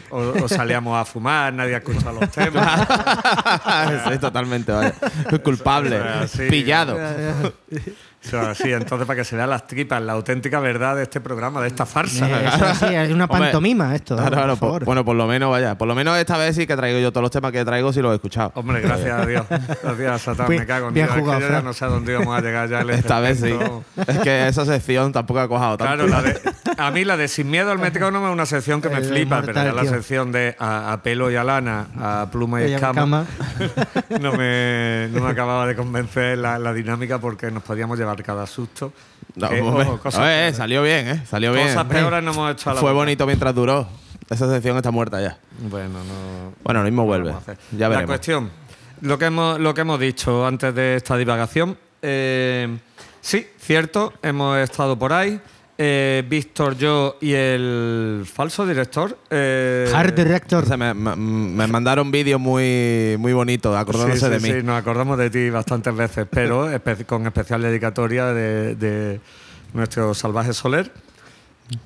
O, 0.09 0.19
o 0.43 0.47
salíamos 0.47 0.97
a 1.01 1.03
fumar, 1.05 1.51
nadie 1.53 1.75
ha 1.75 1.77
escuchado 1.79 2.19
los 2.21 2.29
temas. 2.31 2.87
sí, 4.11 4.17
totalmente, 4.19 4.71
vaya. 4.71 4.93
Culpable, 5.43 5.99
Sí. 6.27 6.43
pillado. 6.49 6.97
O 8.25 8.29
sea, 8.29 8.55
sí, 8.55 8.71
entonces 8.73 9.05
para 9.07 9.17
que 9.17 9.23
se 9.23 9.35
vean 9.37 9.49
las 9.49 9.67
tripas, 9.67 10.01
la 10.01 10.13
auténtica 10.13 10.59
verdad 10.59 10.95
de 10.95 11.03
este 11.03 11.21
programa, 11.21 11.61
de 11.61 11.67
esta 11.67 11.85
farsa. 11.85 12.27
Eh, 12.27 12.47
eso 12.47 12.75
sí, 12.87 12.93
es 12.93 13.11
una 13.11 13.25
Hombre, 13.29 13.39
pantomima 13.39 13.95
esto. 13.95 14.15
Claro, 14.15 14.29
por 14.31 14.37
claro, 14.37 14.55
por- 14.57 14.67
favor. 14.69 14.85
bueno, 14.85 15.05
por 15.05 15.15
lo 15.15 15.27
menos, 15.27 15.49
vaya. 15.51 15.77
Por 15.77 15.87
lo 15.87 15.95
menos 15.95 16.17
esta 16.17 16.35
vez 16.37 16.55
sí 16.55 16.65
que 16.67 16.75
traigo 16.75 16.99
yo 16.99 17.11
todos 17.11 17.21
los 17.21 17.31
temas 17.31 17.51
que 17.51 17.63
traigo, 17.63 17.93
si 17.93 18.01
los 18.01 18.11
he 18.11 18.15
escuchado. 18.15 18.51
Hombre, 18.55 18.81
gracias 18.81 19.19
a 19.21 19.25
Dios. 19.25 19.45
Gracias 19.49 20.11
a 20.11 20.17
Satán, 20.19 20.49
Bien- 20.49 20.61
me 20.61 20.67
cago 20.67 20.87
en 20.89 20.93
bien 20.95 21.05
Dios. 21.05 21.15
Es 21.15 21.15
que 21.15 21.21
jugado, 21.25 21.39
yo 21.41 21.49
ya 21.49 21.61
no 21.61 21.73
sé 21.73 21.85
a 21.85 21.87
dónde 21.87 22.11
íbamos 22.11 22.37
a 22.37 22.41
llegar 22.41 22.67
ya. 22.69 22.81
el 22.81 22.89
Esta 22.89 23.19
vez 23.19 23.39
sí. 23.39 23.53
Es 24.07 24.19
que 24.19 24.47
esa 24.47 24.65
sección 24.65 25.11
tampoco 25.13 25.39
ha 25.39 25.47
cojado 25.47 25.77
tanto. 25.77 26.05
Claro, 26.05 26.07
la 26.07 26.21
de, 26.23 26.41
a 26.77 26.91
mí 26.91 27.05
la 27.05 27.15
de 27.17 27.27
Sin 27.27 27.49
Miedo 27.49 27.71
al 27.71 27.79
Metrónomo 27.79 28.27
es 28.27 28.33
una 28.33 28.45
sección 28.45 28.81
que 28.81 28.89
me 28.89 28.97
Eh, 29.01 29.03
flipa, 29.03 29.35
mortal, 29.37 29.53
pero 29.53 29.65
ya 29.67 29.73
la 29.73 29.81
tío. 29.83 29.91
sección 29.91 30.31
de 30.31 30.55
a, 30.59 30.91
a 30.91 31.03
pelo 31.03 31.29
y 31.31 31.35
a 31.35 31.43
lana, 31.43 31.85
a 32.01 32.27
pluma 32.31 32.61
y 32.63 32.73
escama, 32.73 33.01
cama. 33.01 33.25
no, 34.19 34.33
me, 34.33 35.07
no 35.11 35.21
me 35.23 35.29
acababa 35.31 35.65
de 35.67 35.75
convencer 35.75 36.37
la, 36.39 36.57
la 36.59 36.73
dinámica 36.73 37.19
porque 37.19 37.51
nos 37.51 37.61
podíamos 37.63 37.97
llevar 37.97 38.06
cada 38.15 38.47
susto. 38.47 38.93
No, 39.35 39.51
Eh, 39.51 39.61
ojo, 39.61 39.97
cosas 39.99 40.21
peores. 40.21 40.55
salió 40.57 40.81
bien, 40.83 41.07
¿eh? 41.09 41.23
Salió 41.29 41.53
bien. 41.53 41.67
Cosas 41.67 41.85
peores 41.85 42.23
no 42.23 42.31
hemos 42.31 42.51
hecho 42.53 42.69
a 42.69 42.73
la 42.73 42.79
Fue 42.79 42.91
boca. 42.91 43.01
bonito 43.03 43.25
mientras 43.27 43.53
duró. 43.53 43.87
Esa 44.29 44.49
sección 44.49 44.75
está 44.77 44.91
muerta 44.91 45.21
ya. 45.21 45.37
Bueno, 45.69 45.99
no. 46.03 46.53
Bueno, 46.63 46.79
lo 46.81 46.85
mismo 46.85 47.05
vuelve. 47.05 47.33
Ya 47.71 47.83
La 47.83 47.89
veremos. 47.89 48.07
cuestión, 48.07 48.49
lo 49.01 49.17
que 49.17 49.25
hemos, 49.25 49.59
lo 49.59 49.73
que 49.73 49.81
hemos 49.81 49.99
dicho 49.99 50.45
antes 50.45 50.73
de 50.73 50.95
esta 50.95 51.15
divagación. 51.17 51.77
eh, 52.01 52.77
sí, 53.21 53.47
cierto, 53.59 54.13
hemos 54.21 54.57
estado 54.57 54.97
por 54.97 55.13
ahí. 55.13 55.39
Eh, 55.77 56.23
Víctor, 56.27 56.75
yo 56.77 57.17
y 57.21 57.33
el 57.33 58.23
falso 58.31 58.65
director. 58.65 59.17
eh, 59.29 59.91
Hard 59.93 60.13
Director. 60.13 60.77
Me, 60.77 60.93
me- 60.93 61.15
me 61.15 61.67
mandaron 61.67 62.09
vídeos 62.11 62.39
muy, 62.41 63.15
muy 63.19 63.33
bonitos 63.33 63.75
acordándose 63.75 64.19
sí, 64.19 64.25
sí, 64.25 64.31
de 64.31 64.39
mí. 64.39 64.59
sí, 64.59 64.65
nos 64.65 64.79
acordamos 64.79 65.17
de 65.17 65.29
ti 65.29 65.49
bastantes 65.49 65.95
veces, 65.95 66.25
pero 66.29 66.71
espe- 66.73 67.05
con 67.05 67.25
especial 67.27 67.61
dedicatoria 67.61 68.25
de, 68.27 68.75
de 68.75 69.19
nuestro 69.73 70.13
salvaje 70.13 70.53
Soler. 70.53 70.91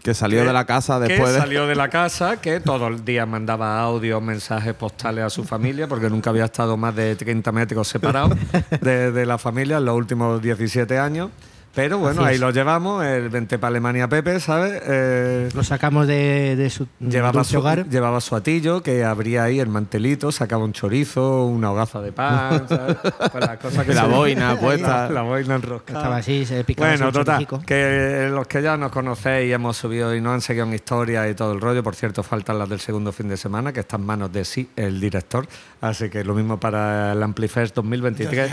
Que 0.03 0.13
salió 0.13 0.41
que- 0.41 0.47
de 0.47 0.53
la 0.53 0.65
casa 0.65 0.99
que 1.01 1.07
después 1.07 1.33
de. 1.33 1.39
salió 1.39 1.65
de 1.65 1.73
la 1.75 1.89
casa, 1.89 2.39
que 2.39 2.59
todos 2.59 2.91
los 2.91 3.03
días 3.03 3.27
mandaba 3.27 3.79
audios, 3.81 4.21
mensajes 4.21 4.75
postales 4.75 5.23
a 5.25 5.29
su 5.31 5.43
familia, 5.43 5.87
porque 5.87 6.07
nunca 6.07 6.29
había 6.29 6.45
estado 6.45 6.77
más 6.77 6.95
de 6.95 7.15
30 7.15 7.51
metros 7.51 7.87
separado 7.87 8.29
de, 8.81 9.11
de 9.11 9.25
la 9.25 9.39
familia 9.39 9.77
en 9.77 9.85
los 9.85 9.95
últimos 9.95 10.39
17 10.39 10.99
años. 10.99 11.31
Pero 11.73 11.99
bueno, 11.99 12.23
ahí 12.25 12.37
lo 12.37 12.51
llevamos, 12.51 13.03
el 13.05 13.29
vente 13.29 13.57
para 13.57 13.69
Alemania 13.69 14.09
Pepe, 14.09 14.41
¿sabes? 14.41 14.81
Eh, 14.85 15.49
Lo 15.55 15.63
sacamos 15.63 16.05
de, 16.05 16.55
de 16.57 16.69
su 16.69 16.85
Llevaba 16.99 17.45
su, 17.45 17.59
hogar. 17.59 17.87
llevaba 17.87 18.19
su 18.19 18.35
atillo, 18.35 18.83
que 18.83 19.05
abría 19.05 19.43
ahí 19.43 19.59
el 19.61 19.69
mantelito, 19.69 20.33
sacaba 20.33 20.65
un 20.65 20.73
chorizo, 20.73 21.45
una 21.45 21.71
hogaza 21.71 22.01
de 22.01 22.11
pan, 22.11 22.65
¿sabes? 22.69 22.97
Pues 23.31 23.33
las 23.45 23.57
cosas 23.57 23.85
que 23.85 23.93
La 23.93 24.01
se- 24.01 24.07
boina 24.09 24.55
puesta. 24.59 25.07
La, 25.07 25.09
la 25.13 25.21
boina 25.21 25.55
enroscada. 25.55 25.99
Estaba 25.99 26.17
así, 26.17 26.45
se 26.45 26.63
picaba 26.65 26.89
Bueno, 26.89 27.09
total, 27.11 27.47
que 27.65 28.27
los 28.29 28.47
que 28.47 28.61
ya 28.61 28.75
nos 28.75 28.91
conocéis 28.91 29.49
y 29.49 29.53
hemos 29.53 29.77
subido 29.77 30.13
y 30.13 30.19
nos 30.19 30.33
han 30.33 30.41
seguido 30.41 30.65
en 30.65 30.73
historia 30.73 31.29
y 31.29 31.35
todo 31.35 31.53
el 31.53 31.61
rollo, 31.61 31.81
por 31.83 31.95
cierto, 31.95 32.21
faltan 32.21 32.59
las 32.59 32.67
del 32.67 32.81
segundo 32.81 33.13
fin 33.13 33.29
de 33.29 33.37
semana, 33.37 33.71
que 33.71 33.79
está 33.79 33.95
en 33.95 34.05
manos 34.05 34.31
de 34.33 34.43
sí, 34.43 34.69
el 34.75 34.99
director, 34.99 35.47
así 35.79 36.09
que 36.09 36.23
lo 36.25 36.35
mismo 36.35 36.59
para 36.59 37.13
el 37.13 37.23
Amplifest 37.23 37.75
2023. 37.75 38.51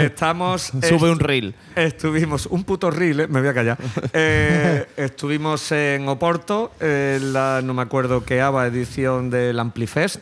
Estamos... 0.00 0.72
Sube 0.82 1.10
un 1.10 1.20
reel. 1.20 1.54
Estuvimos 1.76 2.47
un 2.50 2.64
puto 2.64 2.90
reel, 2.90 3.20
¿eh? 3.20 3.26
me 3.28 3.40
voy 3.40 3.48
a 3.48 3.54
callar. 3.54 3.78
Eh, 4.12 4.86
estuvimos 4.96 5.70
en 5.72 6.08
Oporto, 6.08 6.72
en 6.80 7.32
la, 7.32 7.60
no 7.62 7.74
me 7.74 7.82
acuerdo 7.82 8.24
qué 8.24 8.40
ABA 8.40 8.66
edición 8.66 9.30
del 9.30 9.58
Amplifest. 9.60 10.20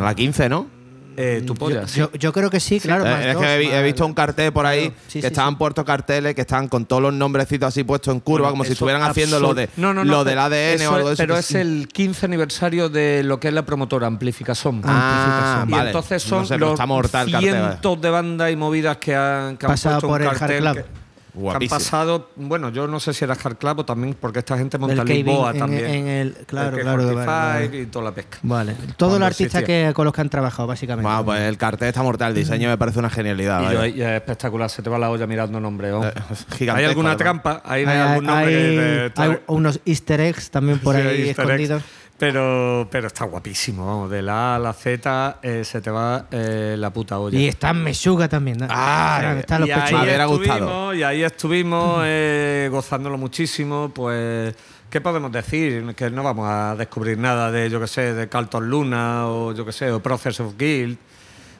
La 0.00 0.14
15, 0.14 0.48
¿no? 0.48 0.76
Eh, 1.18 1.42
tu 1.46 1.54
polla, 1.54 1.88
sí. 1.88 1.98
Yo, 1.98 2.12
yo 2.12 2.30
creo 2.30 2.50
que 2.50 2.60
sí, 2.60 2.78
claro. 2.78 3.06
Eh, 3.06 3.10
más 3.10 3.24
es 3.24 3.32
dos, 3.34 3.42
que 3.42 3.78
he, 3.78 3.82
visto 3.82 4.04
un 4.04 4.12
cartel 4.12 4.52
por 4.52 4.66
ahí 4.66 4.80
Claro, 4.90 4.94
sí, 5.08 5.20
que 5.20 5.20
sí, 5.22 5.26
estaban 5.28 5.54
sí. 5.54 5.56
puestos 5.58 5.82
carteles 5.86 6.34
que 6.34 6.42
estaban 6.42 6.68
con 6.68 6.84
todos 6.84 7.00
los 7.00 7.14
nombrecitos 7.14 7.68
así 7.68 7.84
puestos 7.84 8.12
en 8.12 8.20
curva, 8.20 8.40
Bueno, 8.48 8.50
como 8.52 8.64
si 8.66 8.72
estuvieran 8.72 9.00
haciendo 9.02 9.40
lo, 9.40 9.54
de, 9.54 9.70
No, 9.78 9.94
no, 9.94 10.04
no, 10.04 10.10
lo 10.12 10.24
pero 10.24 10.24
del 10.24 10.38
ADN 10.38 10.86
o 10.88 10.94
algo 10.94 11.08
de 11.08 11.14
es- 11.14 11.20
eso. 11.20 11.22
Pero 11.26 11.38
es 11.38 11.46
sí. 11.46 11.56
el 11.56 11.88
15 11.90 12.26
aniversario 12.26 12.90
de 12.90 13.22
lo 13.24 13.40
que 13.40 13.48
es 13.48 13.54
la 13.54 13.64
promotora 13.64 14.06
Amplificación. 14.06 14.82
Ah, 14.84 15.64
y 15.66 15.70
vale. 15.70 15.86
entonces 15.88 16.22
No 16.26 16.28
son 16.28 16.46
sé, 16.48 16.58
los 16.58 16.78
cartel, 16.78 17.34
cientos 17.40 17.98
de 18.02 18.10
bandas 18.10 18.52
y 18.52 18.56
movidas 18.56 18.98
que 18.98 19.14
han, 19.14 19.56
que 19.56 19.64
han 19.64 19.72
Pasado 19.72 19.94
puesto 20.00 20.08
por 20.08 20.20
un 20.20 20.26
el 20.28 20.38
cartel 20.38 20.66
Hard 20.66 20.76
que- 20.76 21.05
Que 21.36 21.50
han 21.64 21.68
pasado, 21.68 22.30
bueno, 22.36 22.70
yo 22.70 22.86
no 22.86 22.98
sé 22.98 23.12
si 23.12 23.24
era 23.24 23.34
Hard 23.34 23.56
Club 23.58 23.80
o 23.80 23.84
también 23.84 24.16
porque 24.18 24.38
esta 24.38 24.56
gente 24.56 24.78
monta 24.78 25.04
Lisboa 25.04 25.50
en- 25.52 25.58
también. 25.58 25.84
en 25.86 26.06
el- 26.08 26.32
claro, 26.46 26.76
El 26.76 26.82
claro, 26.82 27.02
K45 27.02 27.14
vale, 27.14 27.66
vale. 27.68 27.78
y 27.82 27.86
toda 27.86 28.04
la 28.06 28.12
pesca. 28.12 28.38
Vale. 28.42 28.74
Todos 28.96 29.18
los 29.20 29.26
artistas 29.26 29.62
que, 29.62 29.92
con 29.94 30.04
los 30.06 30.14
que 30.14 30.20
han 30.22 30.30
trabajado, 30.30 30.66
básicamente. 30.66 31.06
Bueno, 31.06 31.24
pues 31.26 31.40
el 31.42 31.58
cartel 31.58 31.88
está 31.88 32.02
mortal, 32.02 32.30
el 32.30 32.34
diseño 32.36 32.68
me 32.70 32.78
parece 32.78 32.98
una 32.98 33.10
genialidad. 33.10 33.60
Y, 33.60 33.64
vaya. 33.66 33.74
yo, 33.74 33.86
y 33.86 34.02
es 34.02 34.08
espectacular, 34.08 34.70
se 34.70 34.82
te 34.82 34.88
va 34.88 34.98
la 34.98 35.10
olla 35.10 35.26
mirando 35.26 35.60
nombre. 35.60 35.90
¿no? 35.90 36.04
Eh, 36.06 36.12
¿Hay 36.60 36.84
alguna 36.84 37.10
además. 37.10 37.16
trampa? 37.18 37.62
Ahí 37.64 37.84
hay, 37.84 37.88
hay 37.88 37.98
algún 37.98 38.24
nombre 38.24 38.50
que 38.52 39.10
te- 39.14 39.22
hay- 39.22 39.30
hay 39.30 39.38
unos 39.48 39.80
easter 39.84 40.20
eggs 40.20 40.50
también 40.50 40.78
por 40.78 40.94
Sí, 40.94 41.00
ahí 41.02 41.06
hay 41.08 41.28
eggs. 41.30 41.82
Pero, 42.18 42.88
pero 42.90 43.08
está 43.08 43.24
guapísimo, 43.26 43.84
vamos. 43.86 44.10
De 44.10 44.22
la 44.22 44.52
A 44.52 44.56
a 44.56 44.58
la 44.58 44.72
Z 44.72 45.38
eh, 45.42 45.64
se 45.64 45.82
te 45.82 45.90
va 45.90 46.26
eh, 46.30 46.74
la 46.78 46.90
puta 46.90 47.18
olla. 47.18 47.38
Y 47.38 47.46
está 47.46 47.74
Mesuga 47.74 48.26
también. 48.28 48.56
¿no? 48.58 48.66
Ah, 48.70 49.18
Están- 49.20 49.38
están 49.38 49.60
los 49.60 49.68
y 49.68 49.72
ahí 49.72 49.80
pechugas. 49.82 50.00
Me 50.02 50.08
hubiera 50.08 50.24
gustado. 50.24 50.94
Y 50.94 51.02
ahí 51.02 51.22
estuvimos 51.22 52.00
eh, 52.04 52.68
gozándolo 52.72 53.18
muchísimo. 53.18 53.90
Pues, 53.94 54.54
¿qué 54.88 55.00
podemos 55.02 55.30
decir? 55.30 55.94
Que 55.94 56.08
no 56.10 56.22
vamos 56.22 56.48
a 56.48 56.74
descubrir 56.74 57.18
nada 57.18 57.50
de, 57.52 57.68
yo 57.68 57.78
que 57.80 57.86
sé, 57.86 58.14
de 58.14 58.28
Carlton 58.30 58.66
Luna 58.70 59.26
o 59.28 59.52
yo 59.52 59.66
que 59.66 59.72
sé, 59.72 59.90
o 59.92 60.00
Process 60.00 60.40
of 60.40 60.54
Guild. 60.56 60.96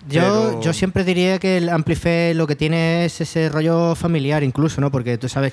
Yo, 0.08 0.20
pero- 0.22 0.60
yo 0.62 0.72
siempre 0.72 1.04
diría 1.04 1.38
que 1.38 1.58
el 1.58 1.68
Amplife 1.68 2.32
lo 2.34 2.46
que 2.46 2.56
tiene 2.56 3.04
es 3.04 3.20
ese 3.20 3.50
rollo 3.50 3.94
familiar 3.94 4.42
incluso, 4.42 4.80
¿no? 4.80 4.90
Porque 4.90 5.18
tú 5.18 5.28
sabes 5.28 5.52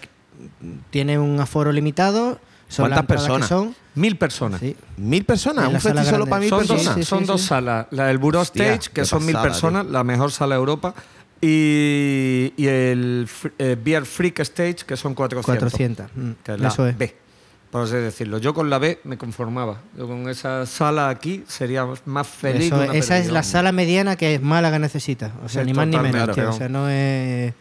tiene 0.92 1.20
un 1.20 1.40
aforo 1.42 1.74
limitado. 1.74 2.40
Son 2.70 2.90
las 2.90 3.00
¿Cuántas 3.00 3.02
entradas 3.02 3.24
que 3.24 3.28
personas? 3.28 3.50
son. 3.50 3.83
Mil 3.96 4.18
personas. 4.18 4.60
Sí. 4.60 4.76
¿Mil 4.98 5.24
personas? 5.26 5.68
¿Un 5.68 5.74
la 5.74 5.80
sala 5.80 5.96
festi 6.02 6.12
solo 6.12 6.26
para 6.28 6.40
mil 6.42 6.50
son 6.50 6.60
personas? 6.60 6.86
dos, 6.86 6.94
Sí, 6.96 7.02
sí, 7.04 7.06
son 7.10 7.20
sí, 7.20 7.26
dos 7.26 7.42
salas. 7.42 7.88
La 7.92 8.08
del 8.08 8.18
Bureau 8.18 8.42
Hostia, 8.42 8.74
Stage, 8.74 8.90
que 8.94 9.06
son 9.06 9.26
mil 9.26 9.38
personas, 9.38 9.86
la 9.86 10.04
mejor 10.04 10.32
sala 10.32 10.56
de 10.56 10.60
Europa. 10.60 10.94
Y, 11.42 12.54
y 12.56 12.68
el 12.68 13.28
eh, 13.60 13.78
Beer 13.84 14.06
Freak 14.06 14.40
Stage, 14.40 14.78
que 14.88 14.96
son 14.98 15.14
400. 15.14 15.46
400. 15.46 16.06
mm, 16.16 16.32
que 16.44 16.54
es 16.54 16.60
la 16.60 16.68
Eso 16.70 16.88
es. 16.88 16.98
B, 16.98 17.14
por 17.70 17.84
así 17.84 17.96
decirlo. 17.96 18.38
Yo 18.38 18.54
con 18.54 18.70
la 18.70 18.78
B 18.80 19.00
me 19.04 19.18
conformaba. 19.18 19.82
Yo 19.98 20.08
con 20.08 20.30
esa 20.30 20.66
sala 20.66 21.10
aquí 21.10 21.44
sería 21.48 21.86
más 22.06 22.28
feliz. 22.28 22.68
Eso 22.72 22.84
esa 22.94 23.18
es 23.18 23.30
la 23.30 23.44
sala 23.44 23.72
mediana 23.74 24.16
que 24.16 24.40
Málaga 24.40 24.80
necesita. 24.80 25.34
O 25.44 25.50
sea, 25.50 25.64
Sí, 25.64 25.68
ni 25.68 25.74
más 25.74 25.88
ni 25.88 25.98
menos. 25.98 26.34
tío. 26.34 26.50
O 26.50 26.54
sea, 26.54 26.70
no 26.70 26.90
es. 26.90 27.54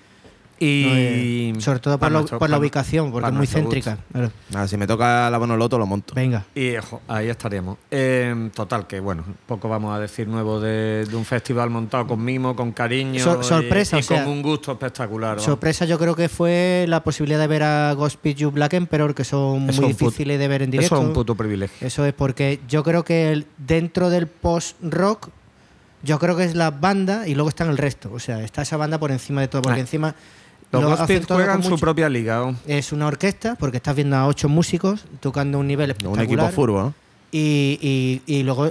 Y 0.65 1.51
no 1.53 1.59
es- 1.59 1.65
sobre 1.65 1.81
todo 1.81 1.99
por, 1.99 2.13
nuestro- 2.13 2.39
por 2.39 2.49
la 2.49 2.59
ubicación, 2.59 3.11
porque 3.11 3.29
es 3.29 3.35
muy 3.35 3.47
céntrica. 3.47 3.99
Claro. 4.13 4.31
Ah, 4.55 4.69
si 4.69 4.77
me 4.77 4.87
toca 4.87 5.29
la 5.29 5.39
Bonoloto, 5.39 5.79
lo 5.79 5.87
monto. 5.87 6.15
Venga. 6.15 6.45
Y 6.55 6.77
ojo, 6.77 7.01
ahí 7.09 7.29
estaríamos. 7.29 7.79
Eh, 7.91 8.51
total, 8.55 8.87
que 8.87 9.01
bueno, 9.01 9.25
poco 9.47 9.69
vamos 9.69 9.95
a 9.95 9.99
decir 9.99 10.29
nuevo 10.29 10.61
de, 10.61 11.05
de 11.05 11.17
un 11.17 11.25
festival 11.25 11.71
montado 11.71 12.07
con 12.07 12.25
mimo, 12.25 12.55
con 12.55 12.73
cariño. 12.73 13.23
Sor- 13.23 13.41
y- 13.43 13.45
sorpresa, 13.45 13.97
y, 13.97 14.01
o 14.01 14.03
sea, 14.03 14.23
con 14.25 14.33
un 14.33 14.43
gusto 14.43 14.73
espectacular. 14.73 15.31
vamos. 15.31 15.45
Sorpresa 15.45 15.85
yo 15.85 15.99
creo 15.99 16.15
que 16.15 16.29
fue 16.29 16.85
la 16.89 17.03
posibilidad 17.03 17.41
de 17.41 17.47
ver 17.49 17.63
a 17.65 17.93
Ghost 17.95 18.19
Pit 18.21 18.37
You 18.39 18.51
Black 18.53 18.75
Emperor, 18.75 19.15
que 19.15 19.25
son 19.25 19.69
Eso 19.69 19.83
muy 19.83 19.93
difíciles 19.93 20.39
de 20.39 20.49
ver 20.49 20.63
en 20.63 20.71
directo. 20.71 20.95
Eso 20.95 21.03
es 21.03 21.09
un 21.09 21.15
puto 21.15 21.35
privilegio. 21.35 21.87
Eso 21.87 22.05
es 22.07 22.13
porque 22.15 22.61
yo 22.69 22.85
creo 22.85 23.05
que 23.05 23.33
el- 23.33 23.47
dentro 23.59 24.11
del 24.11 24.27
post-rock, 24.29 25.29
yo 26.05 26.19
creo 26.19 26.37
que 26.37 26.45
es 26.45 26.55
la 26.55 26.71
banda 26.71 27.27
y 27.29 27.35
luego 27.35 27.49
están 27.49 27.69
el 27.71 27.79
resto. 27.79 28.11
O 28.13 28.19
sea, 28.19 28.43
está 28.43 28.63
esa 28.63 28.77
banda 28.77 28.99
por 28.99 29.11
encima 29.11 29.41
de 29.41 29.49
todo, 29.49 29.63
porque 29.63 29.79
Ah. 29.79 29.83
encima 29.83 30.15
Los 30.73 30.83
lo 30.83 30.89
Ghost 30.91 31.03
hacen 31.03 31.19
Pit 31.19 31.29
todo 31.29 31.39
juegan 31.39 31.63
su 31.63 31.79
propia 31.79 32.09
liga. 32.09 32.39
¿no? 32.39 32.57
Es 32.67 32.93
una 32.93 33.07
orquesta, 33.07 33.57
porque 33.57 33.77
estás 33.77 33.95
viendo 33.95 34.17
a 34.17 34.27
ocho 34.27 34.49
músicos 34.49 35.05
tocando 35.21 35.59
un 35.59 35.67
nivel 35.67 35.91
Un 35.91 35.97
espectacular. 35.97 36.25
equipo 36.47 36.49
furbo, 36.49 36.81
¿no? 36.83 36.95
y, 37.31 37.79
y- 38.27 38.35
y 38.39 38.43
luego 38.43 38.71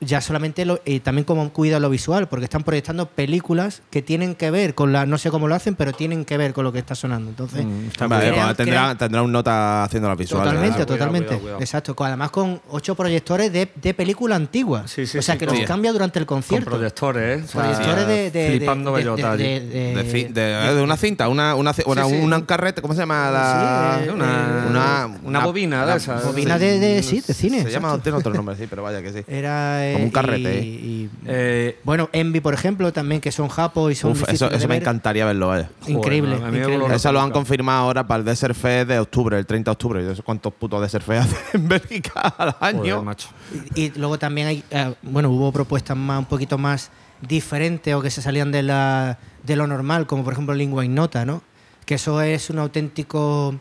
ya 0.00 0.20
solamente 0.20 0.64
lo, 0.66 0.78
y 0.84 1.00
también 1.00 1.24
como 1.24 1.48
cuida 1.50 1.80
lo 1.80 1.88
visual, 1.88 2.28
porque 2.28 2.44
están 2.44 2.62
proyectando 2.64 3.06
películas 3.06 3.80
que 3.90 4.02
tienen 4.02 4.34
que 4.34 4.50
ver 4.50 4.74
con 4.74 4.92
la, 4.92 5.06
no 5.06 5.16
sé 5.16 5.30
cómo 5.30 5.48
lo 5.48 5.54
hacen, 5.54 5.74
pero 5.74 5.92
tienen 5.94 6.26
que 6.26 6.36
ver 6.36 6.52
con 6.52 6.64
lo 6.64 6.72
que 6.72 6.78
está 6.78 6.94
sonando. 6.94 7.30
Entonces, 7.30 7.64
Mm, 7.64 7.86
está 7.88 8.06
Vale, 8.06 8.28
crean- 8.30 8.54
tendrá, 8.56 8.74
crean- 8.82 8.98
tendrá 8.98 9.22
un 9.22 9.32
nota 9.32 9.84
haciendo 9.84 10.08
las 10.08 10.18
visuales. 10.18 10.44
Totalmente, 10.48 10.76
Cuidado, 10.76 10.94
totalmente. 10.94 11.26
cuidado, 11.28 11.40
cuidado. 11.42 11.60
Exacto. 11.60 11.96
Además 12.04 12.30
con 12.30 12.60
ocho 12.70 12.94
proyectores 12.94 13.50
de, 13.52 13.70
de 13.74 13.94
película 13.94 14.36
antigua. 14.36 14.86
Sí, 14.86 15.06
sí, 15.06 15.16
o 15.16 15.22
sea, 15.22 15.34
sí, 15.34 15.38
que 15.38 15.46
los 15.46 15.60
cambia 15.60 15.92
durante 15.92 16.18
el 16.18 16.26
Con 16.26 16.38
concierto. 16.42 16.70
proyectores, 16.72 17.40
¿eh? 17.40 17.44
O 17.44 17.48
sea, 17.48 17.62
Proyectores 17.62 18.06
de, 18.06 18.30
de- 18.30 18.48
flipando 18.50 18.92
de- 18.92 18.98
de- 18.98 19.04
bellota 19.10 19.32
allí. 19.32 19.42
de- 19.44 19.60
de- 19.60 19.94
De, 19.94 20.04
fi- 20.04 20.24
de- 20.24 20.74
de 20.74 20.82
una 20.82 20.96
cinta, 20.98 21.28
una, 21.28 21.54
una, 21.54 21.72
una, 21.86 22.04
sí. 22.06 22.14
una 22.22 22.44
carrete, 22.44 22.82
¿cómo 22.82 22.92
se 22.92 23.00
llama? 23.00 23.30
La, 23.30 23.98
Sí, 24.02 24.08
eh, 24.08 24.12
una, 24.12 24.66
una, 24.68 25.18
una 25.22 25.44
bobina 25.46 25.86
de 25.86 25.96
esas. 25.96 26.22
bobina 26.24 26.58
de- 26.58 26.78
de- 26.78 27.02
sí, 27.02 27.22
de 27.26 27.32
cine, 27.32 27.62
Se 27.62 27.70
llama, 27.70 27.98
tiene 28.02 28.18
otro 28.18 28.34
nombre, 28.34 28.56
sí, 28.56 28.66
pero 28.68 28.82
vaya 28.82 29.00
que 29.00 29.12
sí. 29.12 29.24
Era, 29.26 29.85
eh, 29.90 29.92
Como 29.94 30.04
un 30.06 30.10
carrete, 30.10 30.60
y- 30.60 30.68
¿eh? 30.68 30.70
y- 30.84 31.10
Eh, 31.28 31.78
bueno, 31.84 32.08
Envy, 32.12 32.40
por 32.40 32.54
ejemplo, 32.54 32.92
también, 32.92 33.20
que 33.20 33.32
son 33.32 33.48
japos 33.48 33.90
y 33.92 33.94
son 33.94 34.12
Uf, 34.12 34.28
eso 34.28 34.48
me 34.68 34.76
encantaría 34.76 35.24
verlo, 35.24 35.48
vaya. 35.48 35.70
Increíble. 35.86 36.36
Joder, 36.36 36.92
Eso 36.92 37.12
lo 37.12 37.20
han 37.20 37.30
confirmado 37.30 37.84
ahora 37.84 38.06
para 38.06 38.18
el 38.20 38.24
Desert 38.24 38.54
Fest 38.54 38.88
de 38.88 38.98
octubre, 38.98 39.38
el 39.38 39.46
30 39.46 39.70
de 39.70 39.72
octubre. 39.72 40.02
Yo 40.02 40.08
no 40.10 40.14
sé 40.14 40.22
cuántos 40.22 40.52
putos 40.54 40.80
Desert 40.82 41.04
Fest 41.04 41.22
hacen 41.32 41.62
en 41.62 41.68
Bélgica 41.68 42.20
al 42.20 42.52
joder, 42.52 42.74
año. 42.76 43.02
macho. 43.02 43.28
Y, 43.74 43.84
y 43.84 43.92
luego 43.96 44.18
también 44.18 44.46
hay, 44.48 44.64
eh, 44.70 44.94
bueno, 45.02 45.30
hubo 45.30 45.52
propuestas 45.52 45.96
más, 45.96 46.18
un 46.18 46.26
poquito 46.26 46.58
más 46.58 46.90
diferentes 47.26 47.94
o 47.94 48.02
que 48.02 48.10
se 48.10 48.22
salían 48.22 48.52
de, 48.52 48.62
la, 48.62 49.18
de 49.42 49.56
lo 49.56 49.66
normal, 49.66 50.06
como 50.06 50.22
por 50.24 50.32
ejemplo 50.34 50.54
Lingua 50.54 50.84
Ignota, 50.84 51.24
¿no? 51.24 51.42
Que 51.84 51.94
eso 51.94 52.20
es 52.20 52.50
un 52.50 52.58
auténtico... 52.58 53.58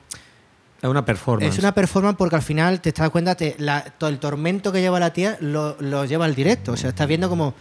Es 0.86 0.92
una 0.92 1.06
performance. 1.06 1.54
Es 1.54 1.60
una 1.60 1.74
performance 1.74 2.16
porque 2.18 2.36
al 2.36 2.42
final 2.42 2.80
te 2.82 2.92
das 2.92 3.10
cuenta, 3.10 3.36
te, 3.36 3.56
la- 3.60 3.84
todo 3.84 4.10
el 4.10 4.20
tormento 4.20 4.72
que 4.72 4.82
lleva 4.82 5.00
la 5.00 5.12
tía 5.14 5.38
lo, 5.42 5.76
lo 5.80 6.06
lleva 6.06 6.26
al 6.26 6.36
directo. 6.36 6.74
O 6.74 6.78
sea, 6.78 6.90
estás 6.90 7.08
viendo 7.08 7.30
como... 7.30 7.54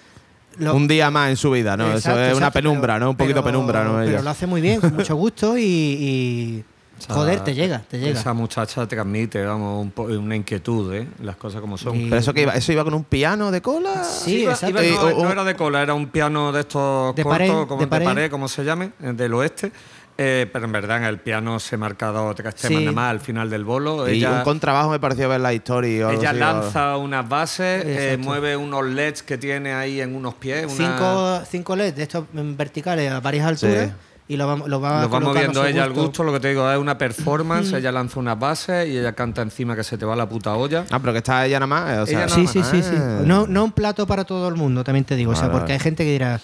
lo- 0.59 0.75
Un 0.75 0.87
día 0.89 1.11
más 1.11 1.31
en 1.31 1.37
su 1.37 1.51
vida, 1.51 1.77
¿no? 1.77 1.91
Exacto, 1.93 2.21
eso 2.21 2.31
es 2.33 2.37
una 2.37 2.51
penumbra, 2.51 2.95
pero- 2.95 3.05
¿no? 3.07 3.11
Un 3.11 3.17
poquito 3.17 3.43
pero- 3.43 3.53
penumbra, 3.53 3.85
¿no? 3.85 3.97
Pero 4.05 4.23
lo 4.23 4.31
hace 4.31 4.47
muy 4.47 4.61
bien, 4.61 4.81
con 4.81 4.95
mucho 4.95 5.17
gusto 5.17 5.57
y... 5.59 5.63
y- 5.63 6.65
O 6.97 7.03
sea, 7.07 7.15
joder, 7.17 7.41
te 7.41 7.55
llega, 7.55 7.81
te 7.91 7.99
llega. 7.99 8.21
Esa 8.21 8.33
muchacha 8.35 8.87
te 8.87 8.95
transmite, 8.95 9.45
vamos, 9.45 9.83
un 9.83 9.91
po- 9.91 10.05
una 10.05 10.37
inquietud, 10.37 10.95
¿eh? 10.95 11.09
Las 11.25 11.35
cosas 11.35 11.61
como 11.61 11.77
son. 11.77 11.97
Y- 11.97 12.05
Pero 12.05 12.19
eso 12.21 12.33
que 12.33 12.43
iba, 12.43 12.53
eso 12.55 12.71
iba 12.71 12.85
con 12.85 12.95
un 12.95 13.03
piano 13.03 13.51
de 13.51 13.61
cola. 13.61 14.05
Sí, 14.05 14.43
Iba- 14.43 14.53
exacto. 14.53 14.81
iba- 14.81 14.85
Eh, 14.85 15.13
no, 15.13 15.19
o- 15.19 15.25
no 15.25 15.33
era 15.33 15.43
de 15.43 15.57
cola, 15.57 15.83
era 15.83 15.93
un 15.93 16.07
piano 16.07 16.53
de 16.53 16.61
estos 16.61 17.17
De 17.17 17.25
cortos, 17.25 17.39
pared, 17.49 17.67
como 17.67 17.81
de 17.81 17.87
de 17.87 17.91
pared. 17.91 18.05
pared, 18.07 18.31
como 18.31 18.47
se 18.47 18.63
llame, 18.65 18.93
eh, 19.03 19.13
del 19.13 19.35
oeste. 19.35 19.73
Eh, 20.17 20.49
pero 20.53 20.67
en 20.67 20.71
verdad 20.73 20.99
en 20.99 21.05
el 21.05 21.19
piano 21.19 21.59
se 21.59 21.77
marca 21.77 22.13
dos 22.13 22.37
tres 22.37 22.55
temas 22.55 22.79
Sí. 22.79 22.85
nada 22.85 22.93
más 22.95 23.11
al 23.11 23.19
final 23.21 23.51
del 23.51 23.65
bolo. 23.65 24.09
Y 24.09 24.19
ella 24.19 24.31
un 24.31 24.45
contrabajo 24.45 24.89
me 24.91 25.01
pareció 25.01 25.29
ver 25.29 25.41
la 25.41 25.53
historia. 25.53 26.13
ella 26.13 26.31
así, 26.31 26.37
o- 26.37 26.41
lanza 26.41 26.97
unas 26.99 27.29
bases, 27.29 27.83
eh, 27.85 28.17
mueve 28.21 28.57
unos 28.57 28.85
LEDs 28.87 29.25
que 29.25 29.39
tiene 29.39 29.73
ahí 29.75 30.01
en 30.01 30.15
unos 30.15 30.35
pies. 30.35 30.67
una- 30.67 30.75
Cinco, 30.77 31.41
cinco 31.51 31.75
LEDs 31.77 31.97
de 31.97 32.03
estos 32.05 32.27
verticales 32.33 33.11
a 33.11 33.19
varias 33.19 33.45
alturas 33.49 33.89
Sí. 33.89 33.93
y 34.29 34.37
lo 34.37 34.47
va, 34.47 34.57
lo 34.69 34.81
va 34.81 35.03
Los 35.03 35.13
va 35.13 35.19
moviendo 35.19 35.67
ella 35.67 35.83
al 35.83 35.93
gusto, 35.93 36.23
lo 36.23 36.33
que 36.33 36.39
te 36.39 36.49
digo, 36.51 36.71
es 36.71 36.79
una 36.79 36.97
performance, 36.97 37.73
ella 37.73 37.91
lanza 37.91 38.21
unas 38.21 38.39
bases 38.39 38.87
y 38.89 38.97
ella 38.97 39.15
canta 39.15 39.43
encima 39.43 39.75
que 39.75 39.83
se 39.83 39.99
te 39.99 40.07
va 40.07 40.15
la 40.15 40.29
puta 40.29 40.55
olla. 40.55 40.85
Ah, 40.93 41.01
pero 41.01 41.11
que 41.13 41.19
está 41.19 41.45
ella 41.45 41.59
nada 41.59 41.67
más. 41.67 41.91
eh, 41.93 41.99
o 41.99 42.07
sea- 42.07 42.19
Ella 42.19 42.27
nada 42.27 42.37
Sí, 42.53 42.59
más. 42.59 42.69
sí, 42.69 42.83
sí, 42.83 42.83
sí. 42.89 42.97
Ah. 42.97 43.21
No, 43.25 43.49
no 43.49 43.65
un 43.65 43.73
plato 43.73 44.07
para 44.07 44.23
todo 44.23 44.47
el 44.49 44.55
mundo, 44.55 44.85
también 44.85 45.05
te 45.05 45.17
digo. 45.17 45.33
o 45.33 45.35
sea, 45.35 45.47
porque 45.51 45.63
vale. 45.65 45.73
hay 45.75 45.81
gente 45.81 46.05
que 46.05 46.13
dirá, 46.13 46.41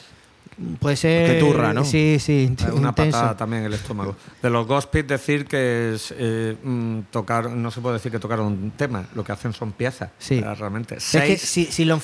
puede 0.78 0.96
ser. 0.96 1.34
Qué 1.34 1.40
turra, 1.40 1.72
¿no? 1.72 1.84
Sí, 1.84 2.18
sí. 2.20 2.54
Una 2.72 2.88
intenso. 2.88 3.18
patada 3.18 3.36
también 3.36 3.62
en 3.62 3.66
el 3.66 3.74
estómago. 3.74 4.16
De 4.42 4.50
los 4.50 4.66
Gospit 4.66 5.06
decir 5.06 5.46
que 5.46 5.94
es, 5.94 6.14
eh, 6.16 6.56
mm, 6.62 7.00
tocar, 7.10 7.50
no 7.50 7.70
se 7.70 7.80
puede 7.80 7.94
decir 7.94 8.12
que 8.12 8.18
tocaron 8.18 8.46
un 8.46 8.70
tema, 8.72 9.06
lo 9.14 9.24
que 9.24 9.32
hacen 9.32 9.52
son 9.52 9.72
piezas. 9.72 10.10
Sí. 10.18 10.40
realmente. 10.40 10.96
Es 10.96 11.10
que 11.10 11.18
Seis. 11.18 11.40
si, 11.40 11.66
si 11.66 11.84
lo 11.84 12.00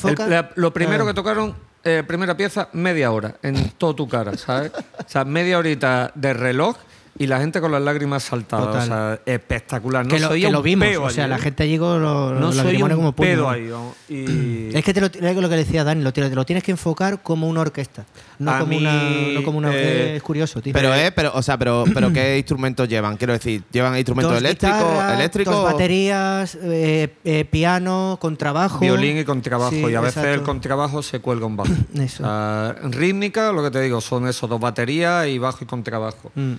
lo 0.56 0.72
primero 0.72 1.06
que 1.06 1.14
tocaron, 1.14 1.54
eh, 1.84 2.02
primera 2.06 2.36
pieza, 2.36 2.68
media 2.72 3.12
hora, 3.12 3.36
en 3.42 3.70
toda 3.78 3.94
tu 3.94 4.08
cara, 4.08 4.36
¿sabes? 4.36 4.72
o 4.74 5.08
sea, 5.08 5.24
media 5.24 5.58
horita 5.58 6.10
de 6.14 6.34
reloj 6.34 6.76
y 7.18 7.26
la 7.26 7.38
gente 7.40 7.60
con 7.60 7.72
las 7.72 7.82
lágrimas 7.82 8.22
saltadas. 8.24 8.66
Total. 8.66 8.82
O 8.82 8.86
sea, 8.86 9.20
espectacular. 9.26 10.04
No 10.04 10.10
que 10.10 10.20
lo, 10.20 10.28
se 10.28 10.28
que 10.28 10.34
oía 10.34 10.50
lo 10.50 10.58
un 10.58 10.64
vimos. 10.64 10.88
peo 10.88 11.04
O 11.04 11.10
sea, 11.10 11.24
allí, 11.24 11.30
la 11.30 11.36
¿eh? 11.36 11.40
gente 11.40 11.62
allí 11.62 11.78
con 11.78 12.02
los, 12.02 12.32
No 12.40 12.52
soy 12.52 12.82
un 12.82 12.90
como 12.90 13.12
pedo 13.12 13.48
ahí. 13.48 13.70
Y 14.08 14.70
Es 14.76 14.84
que 14.84 14.92
te 14.94 15.00
lo, 15.00 15.06
es 15.06 15.36
lo 15.36 15.48
que 15.48 15.56
decía 15.56 15.84
Dani, 15.84 16.02
lo, 16.02 16.12
tienes- 16.12 16.34
lo 16.34 16.44
tienes 16.44 16.62
que 16.62 16.70
enfocar 16.72 17.22
como 17.22 17.48
una 17.48 17.60
orquesta. 17.62 18.04
No 18.38 18.50
A 18.50 18.58
como 18.58 18.70
mí, 18.70 18.76
una. 18.78 19.02
No 19.34 19.42
como 19.42 19.58
una 19.58 19.70
eh, 19.74 20.16
es 20.16 20.22
curioso, 20.22 20.60
tío. 20.60 20.72
Pero, 20.72 20.94
eh, 20.94 21.10
pero, 21.12 21.32
o 21.34 21.42
sea, 21.42 21.56
pero, 21.58 21.84
pero 21.94 22.12
¿qué 22.12 22.36
instrumentos 22.36 22.88
llevan? 22.88 23.16
Quiero 23.16 23.32
decir, 23.32 23.62
¿llevan 23.72 23.96
instrumentos 23.96 24.36
eléctricos? 24.36 25.04
¿Eléctricos? 25.14 25.54
Dos 25.54 25.64
baterías, 25.72 26.56
eh, 26.62 27.14
eh, 27.24 27.44
piano, 27.50 28.18
contrabajo. 28.20 28.78
Violín 28.80 29.18
y 29.18 29.24
contrabajo. 29.24 29.70
Sí, 29.70 29.84
y 29.88 29.94
a 29.94 30.00
veces 30.00 30.22
el 30.24 30.42
contrabajo 30.42 31.02
se 31.02 31.20
cuelga 31.20 31.46
un 31.46 31.56
bajo. 31.56 31.72
Eso. 31.94 32.24
Sea, 32.24 32.76
rítmica, 32.90 33.52
lo 33.52 33.62
que 33.62 33.70
te 33.70 33.80
digo, 33.80 34.00
son 34.00 34.28
esos 34.28 34.48
dos 34.50 34.60
baterías 34.60 35.26
y 35.28 35.38
bajo 35.38 35.58
y 35.64 35.66
contrabajo. 35.66 36.30
Mm. 36.34 36.54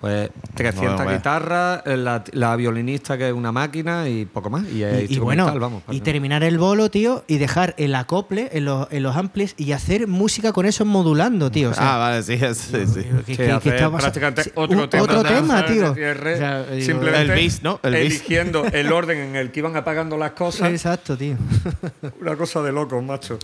Pues 0.00 0.30
300 0.54 0.96
Bueno, 0.96 1.12
guitarras, 1.12 1.82
eh, 1.84 1.94
la, 1.98 2.24
la 2.32 2.56
violinista 2.56 3.18
que 3.18 3.28
es 3.28 3.34
una 3.34 3.52
máquina 3.52 4.08
y 4.08 4.24
poco 4.24 4.48
más. 4.48 4.64
Y, 4.72 4.82
es 4.82 5.10
Y, 5.10 5.16
y 5.16 5.18
bueno, 5.18 5.42
instrumental, 5.44 5.60
vamos. 5.60 5.82
y 5.90 6.00
terminar 6.00 6.42
el 6.42 6.56
bolo, 6.56 6.90
tío, 6.90 7.22
y 7.26 7.36
dejar 7.36 7.74
el 7.76 7.94
acople 7.94 8.48
en 8.52 8.64
los, 8.64 8.88
en 8.90 9.02
los 9.02 9.14
amplis 9.14 9.54
y 9.58 9.72
hacer 9.72 10.06
música 10.08 10.52
con 10.54 10.64
eso 10.64 10.86
modulando, 10.86 11.50
tío. 11.50 11.68
O 11.70 11.74
sea, 11.74 11.96
ah, 11.96 11.98
vale, 11.98 12.22
sí, 12.22 12.38
sí, 12.38 12.86
sí. 12.86 13.06
¿qué- 13.26 13.34
Sí, 13.36 13.42
hacer 13.42 13.90
prácticamente 13.90 14.44
Sí, 14.44 14.50
otro 14.54 14.84
un- 14.84 14.88
tema, 14.88 15.66
tío. 15.66 15.94
cierre, 15.94 16.34
O 16.34 16.38
sea, 16.38 16.62
digo, 16.64 16.86
simplemente 16.86 17.32
El 17.34 17.38
bis, 17.38 17.62
¿no? 17.62 17.78
El 17.82 17.94
eligiendo 17.96 18.64
el 18.64 18.90
orden 18.90 19.18
en 19.18 19.36
el 19.36 19.50
que 19.52 19.60
iban 19.60 19.76
apagando 19.76 20.16
las 20.16 20.30
cosas. 20.30 20.70
Exacto, 20.72 21.14
tío. 21.14 21.36
Una 22.22 22.36
cosa 22.36 22.62
de 22.62 22.72
locos, 22.72 23.02
macho. 23.04 23.38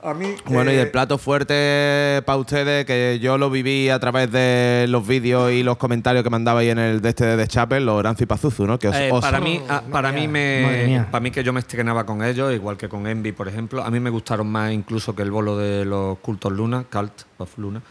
A 0.00 0.14
mí. 0.14 0.36
Bueno, 0.46 0.70
y 0.70 0.76
eh, 0.76 0.82
el 0.82 0.90
plato 0.92 1.18
fuerte 1.18 2.22
para 2.24 2.36
ustedes, 2.38 2.84
que 2.84 3.18
yo 3.20 3.36
lo 3.36 3.50
viví 3.50 3.88
a 3.88 3.98
través 3.98 4.30
de 4.30 4.86
los 4.88 5.04
vídeos 5.04 5.50
y 5.50 5.64
los 5.64 5.76
comentarios 5.76 6.22
que 6.22 6.30
mandabais 6.30 6.70
en 6.70 6.78
el 6.78 7.00
de 7.00 7.08
este 7.08 7.24
de 7.36 7.48
Chapel, 7.48 7.84
los 7.84 7.96
Oranzo 7.96 8.22
y 8.22 8.26
Pazuzu, 8.26 8.64
¿no? 8.64 8.78
Que 8.78 8.88
os, 8.88 8.94
Eh, 8.96 9.10
os- 9.10 9.20
para 9.20 9.40
mí, 9.40 9.60
ah, 9.68 9.82
para 9.90 10.12
mí 10.12 10.28
me, 10.28 11.04
para 11.10 11.20
mí 11.20 11.32
que 11.32 11.42
yo 11.42 11.52
me 11.52 11.58
estrenaba 11.58 12.06
con 12.06 12.22
ellos, 12.22 12.54
igual 12.54 12.76
que 12.76 12.88
con 12.88 13.08
Envy, 13.08 13.32
por 13.32 13.48
ejemplo, 13.48 13.82
a 13.82 13.90
mí 13.90 13.98
me 13.98 14.10
gustaron 14.10 14.46
más 14.46 14.72
incluso 14.72 15.16
que 15.16 15.22
el 15.22 15.32
bolo 15.32 15.56
de 15.58 15.84
los 15.84 16.18
cultos 16.18 16.52
Luna, 16.52 16.84
Cult 16.88 17.22
of 17.38 17.58
Luna, 17.58 17.82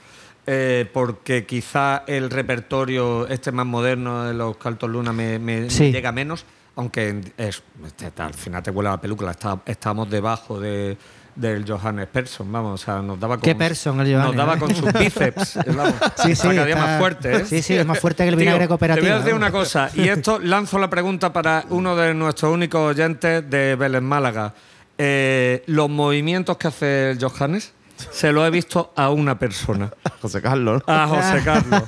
eh, 0.45 0.89
porque 0.93 1.45
quizá 1.45 2.03
el 2.07 2.29
repertorio 2.29 3.27
este 3.27 3.51
más 3.51 3.65
moderno 3.65 4.23
de 4.23 4.33
los 4.33 4.55
cultos 4.55 4.89
Luna 4.89 5.11
me, 5.11 5.39
me- 5.39 5.61
me 5.61 5.69
Sí. 5.69 5.91
llega 5.91 6.13
menos, 6.13 6.45
aunque 6.77 7.19
es, 7.37 7.61
este, 7.85 8.21
al 8.21 8.33
final 8.33 8.63
te 8.63 8.71
huele 8.71 8.89
la 8.91 9.01
película, 9.01 9.31
está, 9.31 9.59
estamos 9.65 10.09
debajo 10.09 10.57
de 10.57 10.97
del 11.37 11.65
Johannes 11.71 12.07
Persson, 12.07 12.51
vamos, 12.51 12.81
o 12.81 12.83
sea, 12.85 13.01
nos 13.01 13.19
daba 13.19 13.35
con, 13.35 13.41
¿Qué 13.43 13.53
Persson, 13.55 13.99
el 14.01 14.11
Nos 14.11 14.21
Johannes, 14.21 14.37
daba 14.37 14.55
eh? 14.55 14.59
con 14.59 14.75
sus 14.75 14.91
bíceps, 14.99 15.59
vamos, 15.67 15.93
Sí, 16.17 16.35
sí, 16.35 16.41
cada 16.49 16.65
día 16.65 16.75
está- 16.75 16.85
más 16.87 16.99
fuerte, 16.99 17.35
¿eh? 17.35 17.45
sí, 17.45 17.61
sí, 17.61 17.75
es 17.75 17.85
más 17.85 17.99
fuerte 17.99 18.23
que 18.23 18.29
el 18.29 18.35
Tío, 18.35 18.39
vinagre 18.45 18.67
cooperativo, 18.67 19.05
Te 19.05 19.11
voy 19.11 19.15
a 19.15 19.19
decir 19.23 19.33
una 19.35 19.51
cosa, 19.51 19.89
y 19.93 20.07
esto 20.09 20.39
lanzo 20.39 20.79
la 20.79 20.89
pregunta 20.89 21.31
para 21.31 21.63
uno 21.69 21.95
de 21.95 22.13
nuestros 22.13 22.51
únicos 22.51 22.81
oyentes 22.95 23.49
de 23.49 23.75
Vélez 23.75 24.01
Málaga. 24.01 24.53
Eh, 24.97 25.63
los 25.67 25.89
movimientos 25.91 26.57
que 26.57 26.67
hace 26.69 27.11
el 27.11 27.19
Johannes 27.23 27.71
se 28.11 28.31
lo 28.31 28.45
he 28.45 28.49
visto 28.49 28.93
a 28.95 29.09
una 29.09 29.37
persona, 29.39 29.91
José 30.21 30.41
Carlos. 30.41 30.83
¿no? 30.87 30.93
a 30.93 31.07
José 31.07 31.41
Carlos. 31.43 31.83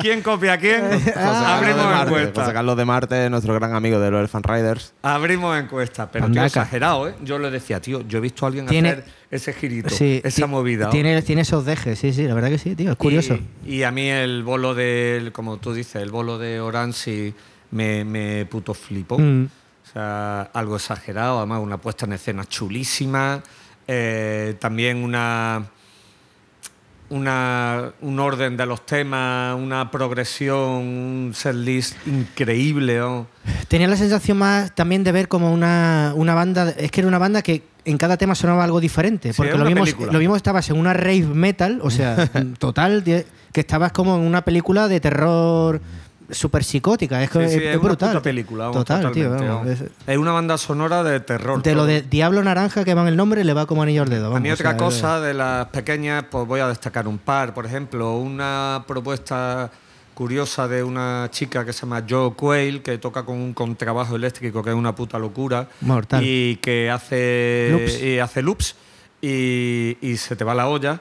¿Quién 0.00 0.22
copia 0.22 0.54
a 0.54 0.58
quién? 0.58 0.82
José 0.90 1.12
Carlos 1.12 1.40
de 1.40 1.46
Abrimos 1.46 1.84
Marte. 1.84 2.08
encuesta. 2.10 2.40
José 2.42 2.52
Carlos 2.52 2.76
de 2.76 2.84
Marte, 2.84 3.30
nuestro 3.30 3.54
gran 3.54 3.74
amigo 3.74 3.98
de 4.00 4.10
los 4.10 4.18
Elephant 4.20 4.46
Riders. 4.46 4.92
Abrimos 5.02 5.58
encuesta, 5.58 6.10
pero 6.10 6.30
tío, 6.30 6.44
exagerado, 6.44 7.08
¿eh? 7.08 7.14
Yo 7.22 7.38
le 7.38 7.50
decía, 7.50 7.80
tío, 7.80 8.02
yo 8.06 8.18
he 8.18 8.20
visto 8.20 8.44
a 8.44 8.48
alguien 8.48 8.66
Tiene- 8.66 8.90
hacer 8.90 9.04
ese 9.30 9.52
girito, 9.52 9.90
Sí, 9.90 10.20
esa 10.24 10.46
movida. 10.46 10.88
Tiene, 10.90 11.20
tiene 11.22 11.42
esos 11.42 11.64
dejes, 11.64 11.98
sí, 11.98 12.12
sí, 12.12 12.26
la 12.26 12.34
verdad 12.34 12.48
que 12.48 12.58
sí, 12.58 12.74
tío, 12.74 12.92
es 12.92 12.96
curioso. 12.96 13.38
Y, 13.66 13.76
y 13.76 13.82
a 13.82 13.90
mí 13.90 14.08
el 14.08 14.42
bolo 14.42 14.74
del, 14.74 15.32
como 15.32 15.58
tú 15.58 15.72
dices, 15.74 15.96
el 16.02 16.10
bolo 16.10 16.38
de 16.38 16.60
Oransi 16.60 17.34
me, 17.70 18.04
me 18.04 18.46
puto 18.46 18.72
flipó. 18.74 19.18
Mm. 19.18 19.44
O 19.86 19.90
sea, 19.90 20.42
algo 20.52 20.76
exagerado, 20.76 21.38
además 21.38 21.60
una 21.62 21.78
puesta 21.78 22.04
en 22.06 22.12
escena 22.12 22.44
chulísima. 22.46 23.42
Eh, 23.90 24.54
también 24.60 24.98
una, 24.98 25.64
una, 27.10 27.92
un 28.02 28.20
orden 28.20 28.56
de 28.56 28.66
los 28.66 28.84
temas, 28.84 29.56
una 29.56 29.90
progresión, 29.90 30.58
un 30.58 31.32
setlist 31.34 31.96
increíble. 32.06 32.98
¿no? 32.98 33.26
Tenía 33.68 33.88
la 33.88 33.96
sensación 33.96 34.38
más 34.38 34.74
también 34.74 35.04
de 35.04 35.12
ver 35.12 35.28
como 35.28 35.52
una, 35.52 36.12
una 36.14 36.34
banda, 36.34 36.70
es 36.76 36.90
que 36.90 37.00
era 37.00 37.08
una 37.08 37.18
banda 37.18 37.40
que 37.40 37.62
en 37.86 37.96
cada 37.96 38.18
tema 38.18 38.34
sonaba 38.34 38.64
algo 38.64 38.80
diferente, 38.80 39.32
porque 39.34 39.56
lo 39.56 39.64
mismo, 39.64 39.84
película. 39.84 40.12
lo 40.12 40.18
mismo 40.18 40.36
estabas 40.36 40.68
en 40.68 40.76
una 40.76 40.92
rave 40.92 41.22
metal, 41.22 41.80
o 41.82 41.90
sea, 41.90 42.28
total, 42.58 43.02
que 43.02 43.24
estabas 43.54 43.92
como 43.92 44.16
en 44.16 44.22
una 44.22 44.44
película 44.44 44.88
de 44.88 45.00
terror 45.00 45.80
súper 46.30 46.62
psicótica, 46.64 47.22
es, 47.22 47.30
que 47.30 47.38
Sí, 47.40 47.44
es, 47.44 47.50
sí, 47.52 47.56
es 47.58 47.62
es 47.64 47.76
una 47.76 47.84
brutal. 47.84 48.08
puta 48.10 48.22
película. 48.22 48.64
vamos, 48.68 48.84
total, 48.84 49.12
tío. 49.12 49.30
vamos, 49.30 49.66
es- 49.68 49.84
Es 50.06 50.16
una 50.18 50.32
banda 50.32 50.58
sonora 50.58 51.02
de 51.02 51.20
terror. 51.20 51.62
de 51.62 51.74
lo 51.74 51.86
de 51.86 52.02
Diablo 52.02 52.42
Naranja 52.42 52.84
que 52.84 52.94
va 52.94 53.02
en 53.02 53.08
el 53.08 53.16
nombre 53.16 53.44
le 53.44 53.52
va 53.54 53.66
como 53.66 53.82
anillo 53.82 54.02
al 54.02 54.08
dedo. 54.10 54.26
A 54.26 54.28
vamos, 54.28 54.42
mí 54.42 54.50
o 54.50 54.54
otra 54.54 54.70
sea, 54.70 54.76
cosa 54.78 55.20
de 55.20 55.34
las 55.34 55.66
pequeñas, 55.68 56.24
pues 56.30 56.46
voy 56.46 56.60
a 56.60 56.68
destacar 56.68 57.08
un 57.08 57.18
par. 57.18 57.54
Por 57.54 57.64
ejemplo, 57.66 58.16
una 58.16 58.84
propuesta 58.86 59.70
curiosa 60.14 60.66
de 60.66 60.82
una 60.82 61.28
chica 61.30 61.64
que 61.64 61.72
se 61.72 61.82
llama 61.82 62.02
Joe 62.08 62.32
Quayle, 62.34 62.82
que 62.82 62.98
toca 62.98 63.24
con 63.24 63.36
un 63.36 63.54
contrabajo 63.54 64.16
eléctrico 64.16 64.62
que 64.64 64.70
es 64.70 64.76
una 64.76 64.94
puta 64.94 65.18
locura. 65.18 65.68
Mortal. 65.80 66.22
Y 66.24 66.56
que 66.56 66.90
hace 66.90 67.68
Loops. 67.70 68.02
Y 68.02 68.18
hace 68.18 68.42
loops 68.42 68.74
y, 69.22 69.96
y 70.00 70.16
se 70.16 70.36
te 70.36 70.44
va 70.44 70.54
la 70.54 70.68
olla. 70.68 71.00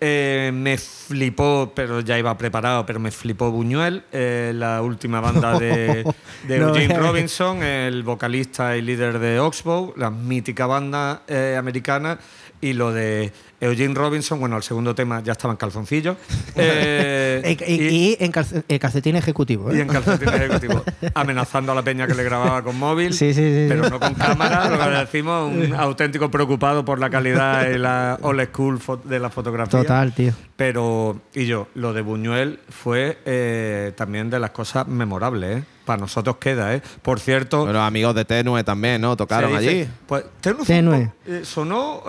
Eh, 0.00 0.50
me 0.52 0.76
flipó, 0.76 1.72
pero 1.74 2.00
ya 2.00 2.18
iba 2.18 2.36
preparado, 2.36 2.84
pero 2.84 3.00
me 3.00 3.10
flipó 3.10 3.50
Buñuel, 3.50 4.02
eh, 4.12 4.52
la 4.54 4.82
última 4.82 5.20
banda 5.20 5.58
de, 5.58 6.04
de 6.48 6.58
No, 6.58 6.68
Eugene. 6.68 6.98
Robinson, 6.98 7.62
el 7.62 8.02
vocalista 8.02 8.76
y 8.76 8.82
líder 8.82 9.18
de 9.18 9.40
Oxbow, 9.40 9.94
la 9.96 10.10
mítica 10.10 10.66
banda 10.66 11.22
eh, 11.28 11.56
americana, 11.58 12.18
y 12.60 12.72
lo 12.72 12.92
de 12.92 13.32
Eugene 13.60 13.94
Robinson, 13.94 14.38
bueno, 14.40 14.56
el 14.56 14.62
segundo 14.62 14.94
tema 14.94 15.22
ya 15.22 15.32
estaba 15.32 15.52
en 15.52 15.58
calzoncillos. 15.58 16.16
eh, 16.56 17.56
Y, 17.66 17.72
y- 17.72 17.88
y 17.88 18.16
en 18.20 18.32
eh, 18.68 18.78
calcetín 18.78 19.16
ejecutivo. 19.16 19.70
¿eh? 19.70 19.76
y 19.78 19.80
en 19.80 19.88
calcetín 19.88 20.28
ejecutivo, 20.28 20.82
amenazando 21.14 21.72
a 21.72 21.74
la 21.74 21.82
peña 21.82 22.06
que 22.06 22.14
le 22.14 22.24
grababa 22.24 22.62
con 22.62 22.78
móvil, 22.78 23.12
Sí, 23.12 23.32
sí, 23.34 23.42
sí, 23.42 23.66
pero 23.68 23.84
sí. 23.84 23.90
no 23.90 24.00
con 24.00 24.14
cámara, 24.14 24.68
lo 24.70 24.78
que 24.78 24.90
le 24.90 24.98
decimos, 24.98 25.52
un 25.52 25.74
auténtico 25.74 26.30
preocupado 26.30 26.84
por 26.84 26.98
la 26.98 27.10
calidad 27.10 27.68
y 27.70 27.78
la 27.78 28.18
old 28.22 28.42
school 28.48 28.80
de 29.04 29.18
la 29.18 29.30
fotografía. 29.30 29.80
Total, 29.80 30.12
tío. 30.14 30.32
Pero, 30.56 31.20
y 31.34 31.46
yo, 31.46 31.68
lo 31.74 31.92
de 31.92 32.02
Buñuel 32.02 32.60
fue 32.68 33.18
eh, 33.24 33.92
también 33.96 34.30
de 34.30 34.38
las 34.38 34.50
cosas 34.50 34.86
memorables, 34.86 35.58
¿eh? 35.58 35.64
Para 35.84 36.00
nosotros 36.00 36.36
queda, 36.38 36.74
¿eh? 36.74 36.80
Por 37.02 37.20
cierto, 37.20 37.66
Los 37.66 37.76
amigos 37.82 38.14
de 38.14 38.24
Tenue 38.24 38.64
también, 38.64 39.02
¿no? 39.02 39.16
Tocaron 39.18 39.50
dice- 39.58 39.68
allí. 39.82 39.88
Pues 40.06 40.24
Tenue 40.40 40.64
Tenue. 40.64 41.10
eh, 41.26 41.40
sonó 41.44 42.02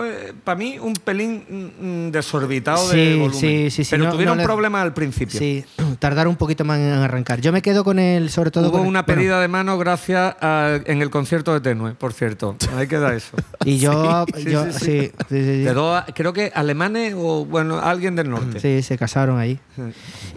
para 0.46 0.58
mí 0.58 0.80
un 0.80 0.94
pelín 0.94 1.35
mm, 1.38 2.12
desorbitado 2.12 2.90
de 2.90 3.16
volumen. 3.18 3.34
sí, 3.40 3.70
sí, 3.72 3.84
sí, 3.84 3.92
Pero 3.92 4.06
no- 4.06 4.12
tuvieron 4.12 4.38
no 4.38 4.42
le- 4.42 4.46
problemas 4.46 4.82
al 4.84 4.94
principio. 4.94 5.40
Sí, 5.40 5.64
tardar 6.00 6.28
un 6.28 6.36
poquito 6.36 6.64
más 6.66 6.80
en 6.80 6.90
arrancar. 6.90 7.42
Yo 7.42 7.52
me 7.52 7.62
quedo 7.62 7.84
con 7.84 8.00
el, 8.00 8.30
sobre 8.30 8.52
todo. 8.52 8.66
Hubo 8.66 8.72
con 8.74 8.82
el- 8.82 8.88
una 8.88 9.02
bueno, 9.04 9.20
pedida 9.22 9.40
de 9.42 9.48
mano 9.48 9.78
gracias 9.78 10.36
a- 10.42 10.80
en 10.86 11.02
el 11.02 11.10
concierto 11.10 11.54
de 11.54 11.62
Tenue, 11.62 11.94
por 11.96 12.14
cierto. 12.14 12.56
Ahí 12.76 12.88
queda 12.88 13.14
eso. 13.16 13.36
y 13.66 13.78
yo, 13.80 14.26
Sí, 14.36 14.44
yo 14.52 14.72
sí. 14.72 15.12
De 15.30 15.74
dos, 15.74 16.04
creo 16.16 16.34
que 16.34 16.52
alemanes 16.56 17.14
o, 17.18 17.46
bueno, 17.46 17.80
alguien 17.80 18.16
del 18.16 18.30
norte. 18.30 18.60
Sí, 18.60 18.82
se 18.82 18.98
casaron 18.98 19.38
ahí. 19.40 19.60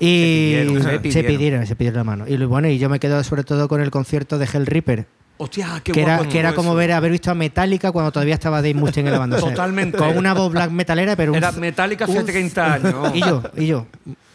Y 0.01 0.55
Se 0.55 0.65
pidieron, 0.67 0.83
se 0.83 0.99
pidieron. 1.01 1.27
pidieron, 1.37 1.67
se 1.67 1.77
pidieron 1.77 1.97
la 1.99 2.05
mano. 2.05 2.25
Y 2.29 2.37
bueno, 2.45 2.69
y 2.69 2.79
yo 2.79 2.89
me 2.89 2.99
quedo 3.01 3.23
sobre 3.25 3.45
todo 3.45 3.69
con 3.69 3.81
el 3.81 3.91
concierto 3.91 4.39
de 4.39 4.49
Hell 4.53 4.67
Reaper. 4.67 5.07
Hostia, 5.41 5.81
qué 5.85 5.93
que 5.93 6.03
era, 6.03 6.19
que 6.29 6.39
era 6.39 6.53
como 6.53 6.75
ver 6.75 6.91
haber 6.93 7.13
visto 7.13 7.31
a 7.31 7.35
Metallica 7.35 7.93
cuando 7.93 8.11
todavía 8.11 8.35
estaba 8.35 8.57
Dave 8.57 8.75
Mustaine 8.75 9.09
en 9.09 9.13
la 9.13 9.19
banda. 9.21 9.39
Totalmente. 9.39 9.97
Con 9.97 10.17
una 10.19 10.35
voz 10.35 10.51
black 10.53 10.71
metalera, 10.73 11.15
pero 11.17 11.31
un 11.33 11.39
Era 11.39 11.53
Metallica 11.53 12.05
hace 12.05 12.13
un 12.15 12.19
f- 12.29 12.33
30 12.33 12.73
años. 12.75 13.11
Y 13.15 13.21
yo, 13.21 13.43
y 13.57 13.67
yo. 13.67 13.87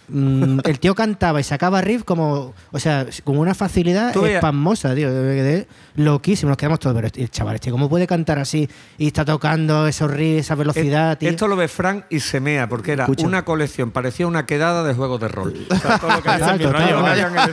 Mm, 0.07 0.59
el 0.63 0.79
tío 0.79 0.95
cantaba 0.95 1.39
y 1.39 1.43
sacaba 1.43 1.81
riff 1.81 2.03
como, 2.03 2.53
o 2.71 2.79
sea, 2.79 3.05
con 3.23 3.37
una 3.37 3.53
facilidad 3.53 4.15
espasmosa, 4.25 4.93
tío. 4.95 5.09
loquísimo, 5.95 6.49
nos 6.49 6.57
quedamos 6.57 6.79
todos. 6.79 6.95
Pero 6.95 7.07
el 7.15 7.29
chaval, 7.29 7.55
este, 7.55 7.71
¿cómo 7.71 7.89
puede 7.89 8.07
cantar 8.07 8.39
así 8.39 8.67
y 8.97 9.07
está 9.07 9.25
tocando 9.25 9.87
esos 9.87 10.09
riffs, 10.11 10.41
esa 10.45 10.55
velocidad, 10.55 11.17
tío? 11.17 11.29
Esto 11.29 11.47
lo 11.47 11.55
ve 11.55 11.67
Frank 11.67 12.05
y 12.09 12.19
se 12.19 12.39
mea, 12.39 12.67
porque 12.67 12.93
era 12.93 13.03
Escucha. 13.03 13.25
una 13.27 13.45
colección, 13.45 13.91
parecía 13.91 14.27
una 14.27 14.45
quedada 14.45 14.83
de 14.83 14.93
juegos 14.93 15.19
de 15.21 15.27
rol. 15.27 15.53
O 15.69 15.75
sea, 15.75 15.97
todo 15.99 16.11
lo 16.11 16.21
que 16.23 16.29
mi 16.59 16.65
rollo, 16.71 17.07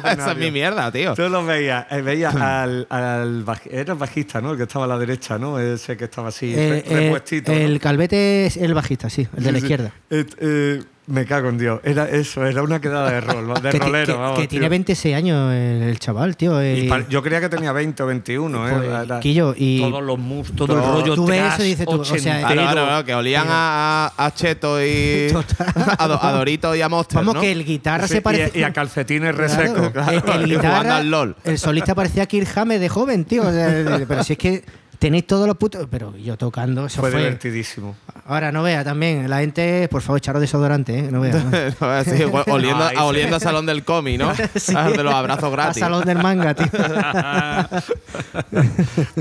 Esa 0.04 0.32
es 0.32 0.36
mi 0.38 0.50
mierda, 0.50 0.90
tío. 0.92 1.14
Tú 1.14 1.28
lo 1.28 1.44
veías, 1.44 1.86
eh, 1.90 2.02
veías 2.02 2.34
al, 2.34 2.86
al 2.90 3.44
baj- 3.44 3.68
era 3.70 3.92
el 3.92 3.98
bajista, 3.98 4.40
¿no? 4.40 4.52
El 4.52 4.56
que 4.56 4.64
estaba 4.64 4.84
a 4.84 4.88
la 4.88 4.98
derecha, 4.98 5.38
¿no? 5.38 5.58
Ese 5.58 5.96
que 5.96 6.04
estaba 6.04 6.28
así, 6.28 6.52
Eh, 6.54 6.82
re- 6.86 6.94
eh, 6.94 7.00
repuestito. 7.04 7.52
¿no? 7.52 7.58
el 7.58 7.78
calvete 7.80 8.46
es 8.46 8.56
el 8.56 8.74
bajista, 8.74 9.08
sí, 9.10 9.26
el 9.36 9.44
de 9.44 9.52
la 9.52 9.58
Sí, 9.58 9.66
sí. 9.66 9.72
izquierda. 9.72 9.92
Eh, 10.10 10.26
eh, 10.40 10.82
me 11.06 11.26
cago 11.26 11.48
en 11.48 11.58
Dios. 11.58 11.80
Era 11.82 12.08
eso, 12.08 12.46
era 12.46 12.62
una 12.62 12.80
quedada 12.80 13.10
de 13.10 13.20
rol, 13.20 13.52
de 13.60 13.70
que, 13.70 13.78
rolero, 13.78 14.06
que- 14.14 14.20
vamos, 14.20 14.38
que 14.38 14.46
tiene 14.46 14.68
26 14.68 15.16
años 15.16 15.52
el, 15.52 15.82
el 15.82 15.98
chaval, 15.98 16.36
tío. 16.36 16.62
Y 16.64 16.88
yo 17.08 17.20
creía 17.22 17.40
que 17.40 17.48
tenía 17.48 17.72
20 17.72 18.00
o 18.02 18.06
21, 18.06 18.68
¿eh? 18.68 18.72
Pues, 18.76 18.88
Era- 19.06 19.18
Quillo, 19.20 19.54
y- 19.56 19.80
todos 19.80 20.02
los 20.04 20.18
moves, 20.18 20.52
todo, 20.54 20.68
todo- 20.68 20.78
el 20.78 21.00
rollo 21.02 21.14
tú 21.16 21.26
ves 21.26 21.40
trash, 21.40 21.52
eso 21.54 21.64
y 21.64 21.66
dices 21.68 21.86
tú, 21.86 22.00
o 22.00 22.04
sea. 22.04 22.18
Claro, 22.40 22.54
claro, 22.54 22.72
claro, 22.86 23.04
que 23.06 23.14
olían 23.14 23.46
a, 23.48 24.32
Cheto 24.36 24.80
y. 24.84 25.28
a, 25.98 26.06
Do- 26.06 26.22
a 26.22 26.32
Dorito 26.32 26.76
y 26.76 26.82
a 26.82 26.88
Monster. 26.88 27.16
Vamos, 27.16 27.34
¿no? 27.34 27.40
que 27.40 27.50
el 27.50 27.64
guitarra 27.64 28.06
Sí, 28.06 28.14
se 28.14 28.22
parece. 28.22 28.56
y, 28.56 28.60
y 28.60 28.62
a 28.62 28.72
calcetines 28.72 29.34
Claro, 29.34 29.88
resecos. 29.88 29.92
el- 30.12 30.30
el 30.42 30.46
guitarra, 30.46 30.96
al 30.98 31.10
LOL. 31.10 31.36
el 31.42 31.58
solista 31.58 31.94
parecía 31.96 32.26
Kirk 32.26 32.56
Hammett 32.56 32.78
de 32.80 32.88
joven, 32.88 33.24
tío. 33.24 33.42
o 33.42 33.50
sea, 33.50 34.00
pero 34.06 34.22
si 34.22 34.34
es 34.34 34.38
que 34.38 34.64
tenéis 35.00 35.26
todos 35.26 35.48
los 35.48 35.56
putos. 35.56 35.88
Pero 35.90 36.16
yo 36.16 36.36
tocando, 36.36 36.86
eso 36.86 37.00
Fue 37.00 37.10
fue. 37.10 37.18
divertidísimo. 37.20 37.96
Ahora 38.26 38.52
no 38.52 38.62
vea 38.62 38.84
también, 38.84 39.28
la 39.28 39.40
gente, 39.40 39.88
por 39.88 40.02
favor, 40.02 40.18
echaros 40.18 40.40
desodorante, 40.40 40.96
¿eh? 41.00 41.08
No 41.10 41.20
vea. 41.22 41.32
¿no? 41.80 41.86
No, 41.86 41.92
así, 41.92 42.22
oliendo, 42.50 42.88
sí. 42.88 42.94
oliendo 43.00 43.36
a 43.36 43.40
salón 43.40 43.66
del 43.66 43.82
cómic, 43.84 44.20
¿no? 44.20 44.32
Sí. 44.54 44.72
Ah, 44.76 44.88
De 44.90 45.02
los 45.02 45.12
abrazos 45.12 45.44
A 45.44 45.50
gratis. 45.50 45.80
salón 45.80 46.04
del 46.04 46.18
manga, 46.18 46.54
tío. 46.54 46.66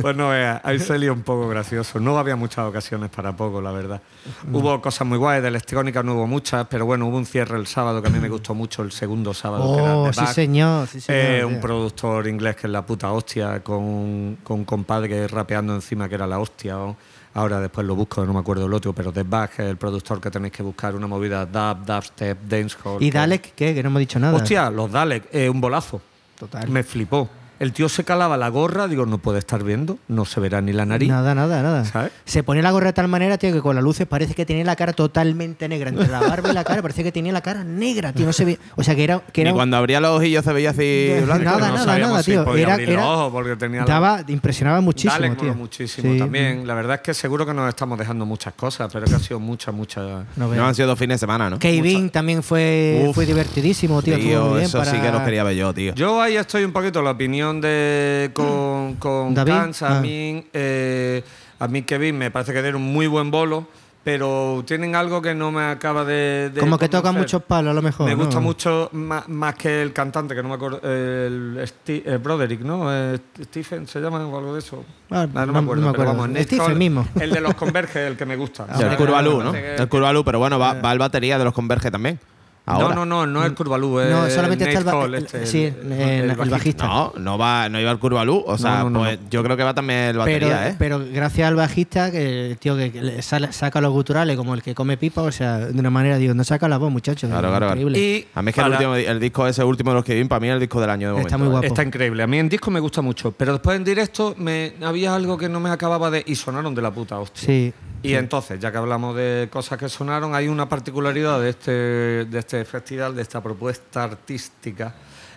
pues 0.01 0.15
no 0.15 0.29
veas, 0.29 0.61
ahí 0.63 0.79
salió 0.79 1.13
un 1.13 1.21
poco 1.23 1.47
gracioso. 1.47 1.99
No 1.99 2.17
había 2.17 2.35
muchas 2.35 2.65
ocasiones 2.65 3.09
para 3.09 3.35
poco, 3.35 3.61
la 3.61 3.71
verdad. 3.71 4.01
Mm. 4.47 4.55
Hubo 4.55 4.81
cosas 4.81 5.07
muy 5.07 5.17
guays, 5.17 5.41
de 5.41 5.47
electrónica 5.47 6.03
no 6.03 6.13
hubo 6.15 6.27
muchas, 6.27 6.67
pero 6.69 6.85
bueno, 6.85 7.07
hubo 7.07 7.17
un 7.17 7.25
cierre 7.25 7.57
el 7.57 7.67
sábado 7.67 8.01
que 8.01 8.07
a 8.07 8.11
mí 8.11 8.19
me 8.19 8.29
gustó 8.29 8.53
mucho, 8.53 8.81
el 8.83 8.91
segundo 8.91 9.33
sábado. 9.33 9.75
que 9.75 9.81
era 9.83 9.97
Oh, 9.97 10.11
The 10.11 10.13
sí, 10.13 10.33
señor. 10.33 10.87
Sí, 10.87 11.01
señor 11.01 11.21
Eh, 11.25 11.45
un 11.45 11.59
productor 11.59 12.27
inglés 12.27 12.55
que 12.55 12.67
es 12.67 12.71
la 12.71 12.85
puta 12.85 13.11
hostia, 13.11 13.61
con, 13.63 13.77
un- 13.77 14.37
con 14.43 14.59
un 14.59 14.65
compadre 14.65 15.27
rapeando 15.27 15.68
encima 15.75 16.07
que 16.09 16.15
era 16.15 16.27
la 16.27 16.39
hostia. 16.39 16.77
o- 16.79 16.95
ahora 17.35 17.59
después 17.61 17.85
lo 17.85 17.95
busco, 17.95 18.25
no 18.25 18.33
me 18.33 18.39
acuerdo 18.39 18.65
el 18.65 18.73
otro, 18.73 18.91
pero 18.93 19.11
The 19.13 19.23
Bug 19.23 19.49
es 19.53 19.59
el 19.59 19.77
productor 19.77 20.19
que 20.19 20.31
tenéis 20.31 20.51
que 20.51 20.63
buscar, 20.63 20.95
una 20.95 21.05
movida 21.07 21.45
dub, 21.45 21.85
dubstep, 21.85 22.39
dancehall. 22.43 23.01
¿Y 23.01 23.11
Dalek 23.11 23.53
qué? 23.55 23.73
Que 23.75 23.83
no 23.83 23.89
hemos 23.89 23.99
dicho 23.99 24.17
nada. 24.19 24.35
Hostia, 24.35 24.69
los 24.71 24.91
Dalek, 24.91 25.29
eh, 25.31 25.47
un 25.49 25.61
bolazo. 25.61 26.01
Total. 26.37 26.67
Me 26.69 26.83
flipó. 26.83 27.29
El 27.59 27.73
tío 27.73 27.89
se 27.89 28.03
calaba 28.05 28.37
la 28.37 28.47
gorra, 28.49 28.87
digo, 28.87 29.05
no 29.05 29.17
puede 29.17 29.39
estar 29.39 29.63
viendo, 29.63 29.97
no 30.07 30.23
se 30.25 30.39
verá 30.39 30.61
ni 30.61 30.71
la 30.71 30.85
nariz. 30.85 31.09
Nada, 31.09 31.35
nada, 31.35 31.61
nada. 31.61 31.83
¿Sabes? 31.85 32.11
Se 32.25 32.41
pone 32.41 32.61
la 32.61 32.71
gorra 32.71 32.87
de 32.87 32.93
tal 32.93 33.07
manera, 33.09 33.37
tío, 33.37 33.51
que 33.51 33.59
con 33.61 33.75
las 33.75 33.83
luces 33.83 34.07
parece 34.07 34.33
que 34.33 34.45
tenía 34.45 34.63
la 34.63 34.75
cara 34.77 34.93
totalmente 34.93 35.67
negra. 35.67 35.89
Entre 35.89 36.07
la 36.07 36.21
barba 36.21 36.51
y 36.51 36.53
la 36.53 36.63
cara 36.63 36.81
parece 36.81 37.03
que 37.03 37.11
tenía 37.11 37.33
la 37.33 37.41
cara 37.41 37.63
negra, 37.63 38.13
tío. 38.13 38.25
No 38.25 38.31
se 38.33 38.45
ve. 38.45 38.59
O 38.77 38.83
sea, 38.83 38.95
que 38.95 39.03
era. 39.03 39.19
Que 39.33 39.41
era 39.41 39.53
cuando 39.53 39.75
abría 39.77 39.99
los 39.99 40.11
ojillos 40.17 40.45
se 40.45 40.53
veía 40.53 40.69
así 40.69 41.09
blanco. 41.25 41.43
nada, 41.43 41.57
no 41.67 41.73
nada, 41.73 41.85
sabíamos 41.85 42.11
nada, 42.11 42.23
si 42.23 42.31
tío. 42.31 42.45
podía 42.45 42.63
Era- 42.63 42.73
abrir 42.75 42.89
era- 42.91 43.01
los 43.01 43.09
ojos 43.09 43.31
porque 43.33 43.55
tenía 43.57 43.81
la- 43.81 43.85
daba, 43.87 44.23
impresionaba 44.27 44.79
muchísimo, 44.81 45.13
Dalek 45.13 45.37
tío. 45.39 45.53
muchísimo 45.53 46.13
Sí. 46.13 46.19
también. 46.19 46.65
La 46.65 46.73
verdad 46.75 46.95
es 46.95 47.01
que 47.01 47.13
seguro 47.13 47.45
que 47.45 47.53
nos 47.53 47.67
estamos 47.67 47.99
dejando 47.99 48.25
muchas 48.25 48.53
cosas, 48.53 48.89
pero 48.93 49.05
que 49.05 49.15
ha 49.15 49.19
sido 49.19 49.39
mucha, 49.39 49.71
mucha. 49.73 50.23
No 50.37 50.65
han 50.65 50.75
sido 50.75 50.87
dos 50.87 50.97
fines 50.99 51.15
de 51.15 51.19
semana, 51.19 51.49
¿no? 51.49 51.59
Kevin 51.59 52.09
también 52.09 52.41
fue, 52.41 53.05
Uf. 53.09 53.15
fue 53.15 53.25
divertidísimo, 53.25 54.01
tío. 54.01 54.15
Tío, 54.17 54.43
muy 54.45 54.53
bien 54.59 54.65
eso 54.65 54.85
sí 54.85 54.97
que 54.97 55.11
los 55.11 55.21
quería 55.23 55.43
ver 55.43 55.55
yo, 55.57 55.73
tío. 55.73 55.93
Yo 55.95 56.21
ahí 56.21 56.37
estoy 56.37 56.63
un 56.63 56.71
poquito 56.71 57.01
la 57.01 57.11
opinión 57.11 57.48
de 57.53 58.31
con, 58.33 58.95
con 58.95 59.33
David, 59.33 59.51
Kans, 59.51 59.81
a 59.81 59.97
ah. 59.97 60.01
mí, 60.01 60.45
eh, 60.53 61.23
a 61.59 61.67
mí 61.67 61.81
Kevin 61.81 62.17
me 62.17 62.31
parece 62.31 62.53
que 62.53 62.61
dieron 62.61 62.81
muy 62.81 63.07
buen 63.07 63.31
bolo, 63.31 63.67
pero 64.03 64.63
tienen 64.65 64.95
algo 64.95 65.21
que 65.21 65.35
no 65.35 65.51
me 65.51 65.63
acaba 65.63 66.05
de, 66.05 66.51
de 66.53 66.59
Como 66.61 66.77
que 66.77 66.87
tocan 66.87 67.13
convencer. 67.13 67.37
muchos 67.37 67.43
palos, 67.43 67.71
a 67.71 67.73
lo 67.73 67.81
mejor. 67.81 68.05
Me 68.05 68.15
¿no? 68.15 68.23
gusta 68.23 68.39
mucho 68.39 68.89
más, 68.93 69.27
más 69.27 69.55
que 69.55 69.81
el 69.81 69.91
cantante, 69.91 70.35
que 70.35 70.41
no 70.41 70.49
me 70.49 70.55
acuerdo, 70.55 70.79
el 70.83 71.63
eh, 71.87 72.17
Broderick, 72.21 72.61
¿no? 72.61 72.87
Eh, 72.93 73.19
Stephen 73.43 73.87
se 73.87 73.99
llama 73.99 74.25
o 74.25 74.37
algo 74.37 74.53
de 74.53 74.59
eso. 74.59 74.85
Ah, 75.09 75.27
no, 75.31 75.45
no- 75.45 75.53
me 75.53 75.59
acuerdo. 75.59 75.81
no 75.81 75.87
me 75.87 75.93
pero 75.93 76.03
acuerdo. 76.09 76.11
vamos, 76.13 76.29
Nate 76.29 76.43
Stephen 76.43 76.65
Cole, 76.65 76.75
mismo. 76.75 77.07
El 77.19 77.31
de 77.31 77.41
los 77.41 77.55
Converge, 77.55 78.07
el 78.07 78.15
que 78.15 78.25
me 78.25 78.35
gusta. 78.35 78.67
Sí, 78.77 78.83
el 78.83 78.95
Curvalú, 78.95 79.43
¿no? 79.43 79.53
El 79.53 79.89
Curvalú, 79.89 80.23
pero 80.23 80.39
bueno, 80.39 80.57
va, 80.57 80.73
va 80.75 80.91
el 80.93 80.99
batería 80.99 81.37
de 81.37 81.43
los 81.43 81.53
Converge 81.53 81.91
también. 81.91 82.19
Ahora. 82.69 82.95
No, 82.95 83.05
no, 83.05 83.25
no, 83.25 83.39
no 83.41 83.45
es 83.45 83.51
Curvalú, 83.53 83.99
es 83.99 84.09
No, 84.09 84.29
solamente 84.29 84.65
está 84.67 84.79
el, 84.79 84.85
Nate 84.85 85.05
el- 85.05 85.13
este, 85.15 85.45
sí, 85.47 85.63
el, 85.65 85.91
el 86.29 86.49
bajista. 86.49 86.85
No, 86.85 87.13
no 87.17 87.37
va, 87.37 87.67
no 87.69 87.79
iba 87.79 87.91
el 87.91 87.99
Curvalú. 87.99 88.43
O 88.45 88.57
sea, 88.57 88.83
no, 88.83 88.89
no, 88.91 88.99
pues 88.99 89.19
no. 89.19 89.29
yo 89.29 89.43
creo 89.43 89.57
que 89.57 89.63
va 89.63 89.73
también 89.73 89.99
el 89.99 90.11
Pero, 90.11 90.19
batería, 90.19 90.67
¿eh? 90.69 90.75
pero 90.77 91.01
gracias 91.11 91.47
al 91.47 91.55
bajista, 91.55 92.11
que 92.11 92.57
tío 92.59 92.75
que 92.77 92.91
que 92.91 93.01
le 93.01 93.21
sale- 93.21 93.51
saca 93.51 93.81
los 93.81 93.91
guturales 93.91 94.37
como 94.37 94.53
el 94.53 94.61
que 94.61 94.75
come 94.75 94.97
pipa, 94.97 95.21
o 95.21 95.31
sea, 95.31 95.57
de 95.57 95.79
una 95.79 95.89
manera, 95.89 96.17
digo, 96.17 96.33
no 96.33 96.43
saca 96.43 96.67
la 96.67 96.77
voz, 96.77 96.91
muchachos. 96.91 97.29
Claro, 97.29 97.49
claro, 97.49 97.65
claro. 97.67 97.81
increíble. 97.81 97.99
Y 97.99 98.27
A 98.35 98.41
mí 98.41 98.49
es 98.49 98.55
que 98.55 98.61
el, 98.61 98.71
último, 98.71 98.95
el 98.95 99.19
disco 99.19 99.47
ese 99.47 99.63
último 99.63 99.91
de 99.91 99.95
los 99.95 100.05
que 100.05 100.15
vi, 100.15 100.23
para 100.25 100.39
mí 100.39 100.47
es 100.47 100.53
el 100.53 100.59
disco 100.59 100.79
del 100.81 100.89
año 100.89 101.13
de 101.15 101.21
Está 101.21 101.37
muy 101.37 101.47
¿eh? 101.47 101.51
guapo. 101.51 101.65
Está 101.67 101.83
increíble. 101.83 102.23
A 102.23 102.27
mí 102.27 102.37
en 102.39 102.49
disco 102.49 102.69
me 102.71 102.79
gusta 102.79 103.01
mucho, 103.01 103.31
pero 103.31 103.53
después 103.53 103.75
en 103.77 103.83
directo 103.83 104.35
me 104.37 104.73
había 104.83 105.15
algo 105.15 105.37
que 105.37 105.49
no 105.49 105.59
me 105.59 105.69
acababa 105.69 106.09
de. 106.11 106.23
Y 106.25 106.35
sonaron 106.35 106.75
de 106.75 106.81
la 106.81 106.91
puta 106.91 107.17
hostia. 107.19 107.43
Sí. 107.45 107.73
Y 108.01 108.13
entonces, 108.13 108.59
ya 108.59 108.71
que 108.71 108.77
hablamos 108.77 109.15
de 109.15 109.49
cosas 109.51 109.77
que 109.77 109.89
sonaron, 109.89 110.33
hay 110.33 110.47
una 110.47 110.69
particularidad 110.69 111.41
de 111.41 111.49
este, 111.49 111.71
de 111.71 112.39
este 112.39 112.63
festival, 112.63 113.15
de 113.15 113.21
esta 113.21 113.41
propuesta 113.41 114.03
artística, 114.03 114.93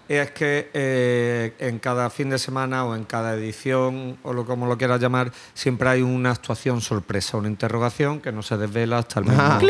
es 0.09 0.31
que 0.33 0.71
eh, 0.73 1.55
en 1.59 1.79
cada 1.79 2.09
fin 2.11 2.31
de 2.31 2.39
semana 2.39 2.85
o 2.85 2.95
en 2.95 3.05
cada 3.05 3.35
edición, 3.35 4.19
o 4.23 4.33
lo, 4.33 4.45
como 4.45 4.67
lo 4.67 4.77
quieras 4.79 5.01
llamar, 5.01 5.33
siempre 5.55 5.89
hay 5.89 6.03
una 6.03 6.31
actuación 6.31 6.81
sorpresa, 6.81 7.37
una 7.37 7.49
interrogación 7.49 8.21
que 8.21 8.31
no 8.31 8.43
se 8.43 8.57
desvela 8.57 8.99
hasta 8.99 9.21
el 9.21 9.27
mismo, 9.27 9.43
Ah. 9.43 9.61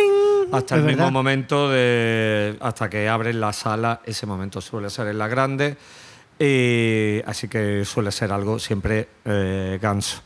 hasta 0.53 0.77
el 0.77 0.83
mismo 0.83 1.11
momento, 1.11 1.71
de, 1.71 2.57
hasta 2.61 2.91
que 2.91 3.09
abren 3.09 3.41
la 3.41 3.53
sala, 3.53 4.01
ese 4.05 4.27
momento 4.27 4.61
suele 4.61 4.91
ser 4.91 5.07
en 5.09 5.19
la 5.19 5.29
grande, 5.29 5.77
y 6.39 7.23
así 7.25 7.49
que 7.49 7.85
suele 7.85 8.11
ser 8.11 8.33
algo 8.33 8.59
siempre 8.59 9.09
eh, 9.25 9.79
ganso. 9.81 10.21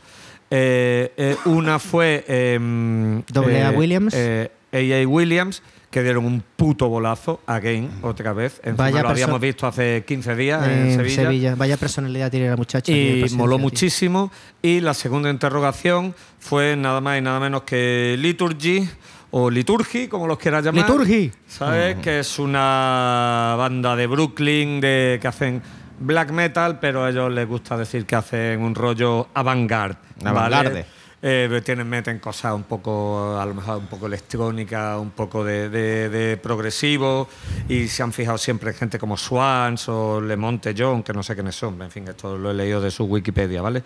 Eh, 0.49 1.11
eh, 1.17 1.35
una 1.45 1.79
fue 1.79 2.23
em, 2.27 3.21
Doble 3.23 3.63
A 3.63 3.71
Williams. 3.71 4.13
eh, 4.15 4.49
A.A. 4.71 5.07
Williams, 5.07 5.61
que 5.89 6.03
dieron 6.03 6.25
un 6.25 6.43
puto 6.55 6.87
bolazo, 6.89 7.41
again, 7.47 7.89
otra 8.01 8.33
vez. 8.33 8.59
Encima 8.63 8.75
Vaya 8.85 9.03
lo 9.03 9.09
habíamos 9.09 9.39
visto 9.39 9.65
hace 9.67 10.03
15 10.05 10.35
días 10.35 10.67
en, 10.67 10.71
en 10.71 10.95
Sevilla. 10.95 11.15
Sevilla. 11.23 11.55
Vaya 11.55 11.77
personalidad 11.77 12.29
tiene 12.29 12.49
la 12.49 12.57
muchacha. 12.57 12.91
Y 12.91 13.25
moló 13.33 13.55
tío. 13.55 13.63
muchísimo. 13.63 14.31
Y 14.61 14.81
la 14.81 14.93
segunda 14.93 15.29
interrogación 15.29 16.13
fue 16.39 16.75
nada 16.75 17.01
más 17.01 17.17
y 17.17 17.21
nada 17.21 17.39
menos 17.39 17.63
que 17.63 18.15
Liturgy, 18.19 18.87
o 19.31 19.49
Liturgy, 19.49 20.07
como 20.07 20.27
los 20.27 20.37
quieras 20.37 20.63
llamar. 20.63 20.89
Liturgy. 20.89 21.31
¿Sabes? 21.47 21.97
Que 21.97 22.19
es 22.19 22.39
una 22.39 23.55
banda 23.57 23.95
de 23.95 24.07
Brooklyn 24.07 24.79
de, 24.79 25.19
que 25.21 25.27
hacen 25.27 25.61
black 25.99 26.31
metal, 26.31 26.79
pero 26.79 27.03
a 27.03 27.09
ellos 27.09 27.31
les 27.31 27.47
gusta 27.47 27.77
decir 27.77 28.05
que 28.05 28.15
hacen 28.15 28.61
un 28.61 28.75
rollo 28.75 29.27
avant-garde. 29.33 29.97
¿vale? 30.33 30.85
Eh, 31.19 31.61
tienen, 31.65 31.89
meten 31.89 32.19
cosas 32.19 32.53
un 32.53 32.63
poco, 32.63 33.39
a 33.39 33.45
lo 33.45 33.55
mejor 33.55 33.77
un 33.77 33.87
poco 33.87 34.05
electrónica, 34.05 34.99
un 34.99 35.09
poco 35.09 35.43
de, 35.43 35.67
de- 35.67 36.09
de 36.09 36.37
progresivo, 36.37 37.27
y 37.67 37.87
se 37.87 38.03
han 38.03 38.13
fijado 38.13 38.37
siempre 38.37 38.69
en 38.69 38.75
gente 38.77 38.99
como 38.99 39.17
Swans 39.17 39.89
o 39.89 40.21
Le 40.21 40.37
Monte 40.37 40.75
John, 40.77 41.01
que 41.01 41.13
no 41.13 41.23
sé 41.23 41.33
quiénes 41.33 41.55
son, 41.55 41.81
en 41.81 41.89
fin, 41.89 42.07
esto 42.07 42.37
lo 42.37 42.51
he 42.51 42.53
leído 42.53 42.79
de 42.79 42.91
su 42.91 43.05
Wikipedia, 43.05 43.63
¿vale? 43.63 43.81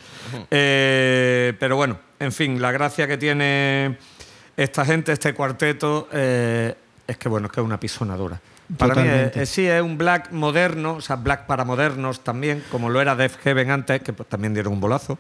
Eh, 0.51 1.53
pero 1.57 1.77
bueno, 1.77 1.97
en 2.19 2.33
fin, 2.33 2.61
la 2.61 2.71
gracia 2.73 3.07
que 3.07 3.17
tiene 3.17 3.97
esta 4.57 4.83
gente, 4.83 5.13
este 5.13 5.33
cuarteto, 5.33 6.09
eh, 6.11 6.75
es 7.07 7.17
que 7.17 7.29
bueno, 7.29 7.47
es 7.47 7.53
que 7.53 7.61
es 7.61 7.65
una 7.65 7.79
pisonadora. 7.79 8.39
Para 8.77 8.95
mí 8.95 9.01
Totalmente. 9.01 9.39
eh, 9.39 9.43
eh, 9.43 9.45
sí 9.45 9.65
es 9.67 9.81
un 9.81 9.97
black 9.97 10.31
moderno, 10.31 10.93
o 10.93 11.01
sea, 11.01 11.17
black 11.17 11.45
para 11.45 11.65
modernos 11.65 12.21
también, 12.23 12.63
como 12.71 12.89
lo 12.89 13.01
era 13.01 13.15
Def 13.15 13.37
Heaven 13.43 13.69
antes, 13.71 14.01
que 14.01 14.13
pues, 14.13 14.29
también 14.29 14.53
dieron 14.53 14.73
un 14.73 14.79
bolazo. 14.79 15.17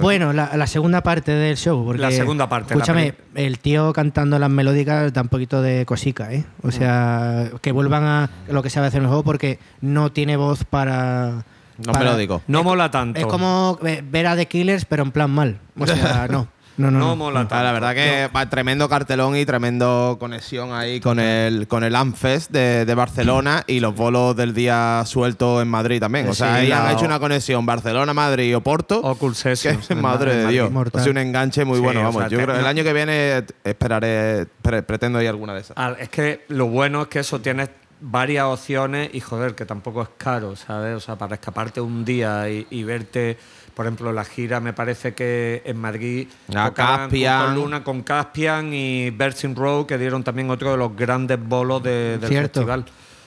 Bueno, 0.00 0.32
la, 0.32 0.56
la 0.56 0.66
segunda 0.66 1.02
parte 1.02 1.32
del 1.32 1.56
show. 1.56 1.84
Porque, 1.84 2.00
La 2.00 2.10
segunda 2.10 2.48
parte, 2.48 2.74
Escúchame, 2.74 3.14
el 3.34 3.58
tío 3.58 3.92
cantando 3.92 4.38
las 4.38 4.50
melódicas 4.50 5.12
da 5.12 5.22
un 5.22 5.28
poquito 5.28 5.60
de 5.60 5.84
cosica, 5.86 6.32
¿eh? 6.32 6.44
O 6.62 6.70
sea, 6.70 7.50
que 7.60 7.72
vuelvan 7.72 8.04
a 8.04 8.30
lo 8.48 8.62
que 8.62 8.70
sabe 8.70 8.86
hacer 8.86 8.98
en 8.98 9.04
el 9.04 9.08
juego 9.08 9.22
porque 9.24 9.58
no 9.80 10.10
tiene 10.12 10.36
voz 10.36 10.64
para. 10.64 11.44
No 11.78 11.92
para- 11.92 12.06
melódico. 12.06 12.42
no 12.48 12.64
mola 12.64 12.90
tanto. 12.90 13.20
Es 13.20 13.26
como 13.26 13.78
eh, 13.84 14.02
ver 14.08 14.26
a 14.26 14.34
The 14.36 14.46
Killers, 14.46 14.84
pero 14.84 15.02
en 15.04 15.12
plan 15.12 15.30
mal. 15.30 15.58
O 15.78 15.86
sea, 15.86 16.26
no. 16.30 16.48
No, 16.78 16.90
no. 16.90 16.98
no 16.98 17.06
no. 17.08 17.16
mola 17.16 17.40
tanto. 17.40 17.54
Ah, 17.56 17.62
la 17.62 17.72
verdad 17.72 17.94
que 17.94 18.28
va 18.34 18.48
tremendo 18.48 18.88
cartelón 18.88 19.36
y 19.36 19.44
tremendo 19.44 20.16
conexión 20.18 20.72
ahí 20.72 21.00
con 21.00 21.18
el 21.20 21.68
con 21.68 21.84
el 21.84 21.94
Amfest 21.94 22.50
de, 22.50 22.84
de 22.86 22.94
Barcelona 22.94 23.64
y 23.66 23.80
los 23.80 23.94
bolos 23.94 24.34
del 24.36 24.54
día 24.54 25.02
suelto 25.04 25.60
en 25.60 25.68
Madrid 25.68 26.00
también. 26.00 26.28
O 26.28 26.34
sea, 26.34 26.54
Sí, 26.54 26.60
ahí 26.62 26.68
la- 26.68 26.88
han 26.88 26.96
hecho 26.96 27.04
una 27.04 27.18
conexión 27.18 27.66
Barcelona, 27.66 28.14
Madrid 28.14 28.50
y 28.50 28.54
Oporto. 28.54 29.02
Sessions. 29.34 29.90
en 29.90 30.00
madre 30.02 30.34
de. 30.36 30.46
Dios. 30.48 30.70
Sido 30.98 31.10
un 31.10 31.18
enganche 31.18 31.64
muy 31.64 31.76
Sí, 31.78 31.82
bueno, 31.82 32.00
o 32.00 32.04
vamos. 32.04 32.20
sea, 32.22 32.28
Yo 32.28 32.38
creo 32.38 32.54
que 32.54 32.60
el 32.60 32.66
año 32.66 32.82
que 32.84 32.92
viene 32.92 33.44
esperaré, 33.64 34.46
pre- 34.62 34.82
pretendo 34.82 35.20
ir 35.20 35.28
alguna 35.28 35.54
de 35.54 35.60
esas. 35.60 35.72
Ah, 35.76 35.94
Es 35.98 36.08
que 36.08 36.44
lo 36.48 36.66
bueno 36.66 37.02
es 37.02 37.08
que 37.08 37.18
eso 37.20 37.40
tienes 37.40 37.68
varias 38.00 38.44
opciones 38.44 39.10
y 39.12 39.20
joder, 39.20 39.54
que 39.54 39.64
tampoco 39.66 40.02
es 40.02 40.08
caro, 40.16 40.54
¿sabes? 40.56 40.94
O 40.96 41.00
sea, 41.00 41.16
para 41.16 41.34
escaparte 41.34 41.80
un 41.80 42.04
día 42.04 42.48
y, 42.48 42.66
y 42.70 42.84
verte, 42.84 43.36
por 43.78 43.86
ejemplo, 43.86 44.12
la 44.12 44.24
gira 44.24 44.58
me 44.58 44.72
parece 44.72 45.14
que 45.14 45.62
en 45.64 45.76
Madrid 45.76 46.26
tocaban 46.48 46.72
Caspian. 47.02 47.44
con 47.46 47.54
Luna 47.54 47.84
con 47.84 48.02
Caspian 48.02 48.74
y 48.74 49.10
Virgin 49.10 49.54
Road 49.54 49.86
que 49.86 49.96
dieron 49.98 50.24
también 50.24 50.50
otro 50.50 50.72
de 50.72 50.76
los 50.78 50.96
grandes 50.96 51.38
bolos 51.40 51.80
de- 51.84 52.18
del 52.18 52.28
Cierto. 52.28 52.58
festival. 52.62 52.84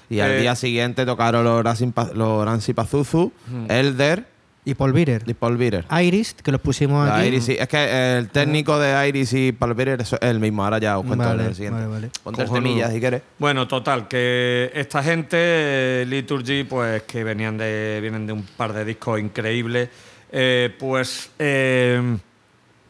Y 0.10 0.20
al 0.20 0.32
Eh, 0.32 0.40
día 0.42 0.54
siguiente 0.56 1.06
tocaron 1.06 1.46
los 1.46 1.64
Ransin 1.64 1.94
Pa- 1.94 2.12
los 2.14 2.44
Ransi 2.44 2.74
Pazuzu, 2.74 3.32
Elder 3.70 4.26
Y 4.66 4.74
Paul 4.76 4.92
Bitter. 4.92 5.24
y 5.26 5.34
Paul 5.34 5.56
Bitter. 5.56 5.86
Iris, 6.04 6.34
que 6.34 6.52
los 6.52 6.60
pusimos 6.60 7.08
La 7.08 7.20
aquí. 7.20 7.28
Iris, 7.30 7.46
sí. 7.46 7.56
Es 7.58 7.68
que 7.70 8.18
el 8.18 8.28
técnico 8.30 8.78
de 8.78 9.08
Iris 9.08 9.32
y 9.32 9.54
Paul 9.54 9.74
Bitter 9.74 10.02
es 10.02 10.14
el 10.20 10.42
mismo. 10.42 10.66
Ahora 10.66 10.80
ya 10.80 11.00
os 11.00 11.06
cuento 11.06 11.24
Vale, 11.26 11.46
el 11.48 11.56
siguiente. 11.56 11.80
vale, 11.80 11.92
vale. 11.92 12.10
Ponte 12.24 12.42
el 12.42 12.48
Cojonudo. 12.50 12.70
temilla 12.74 12.92
si 12.92 13.00
quieres. 13.00 13.22
Bueno, 13.40 13.68
total, 13.70 14.10
que 14.10 14.70
esta 14.76 15.02
gente, 15.02 15.38
eh, 15.40 16.06
Liturgy, 16.08 16.66
pues 16.66 17.04
que 17.04 17.24
venían 17.24 17.58
de, 17.58 18.00
vienen 18.02 18.28
de 18.28 18.34
un 18.34 18.44
par 18.44 18.74
de 18.74 18.84
discos 18.84 19.18
increíbles, 19.18 19.88
eh, 20.32 20.76
pues 20.80 21.32
eh, 21.40 22.18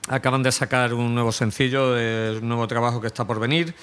acaban 0.07 0.43
de 0.43 0.51
sacar 0.51 0.93
un 0.93 1.13
nuevo 1.13 1.31
sencillo, 1.31 1.97
eh, 1.97 2.37
un 2.41 2.47
nuevo 2.47 2.67
trabajo 2.67 3.01
que 3.01 3.07
está 3.07 3.25
por 3.25 3.39
venir. 3.39 3.73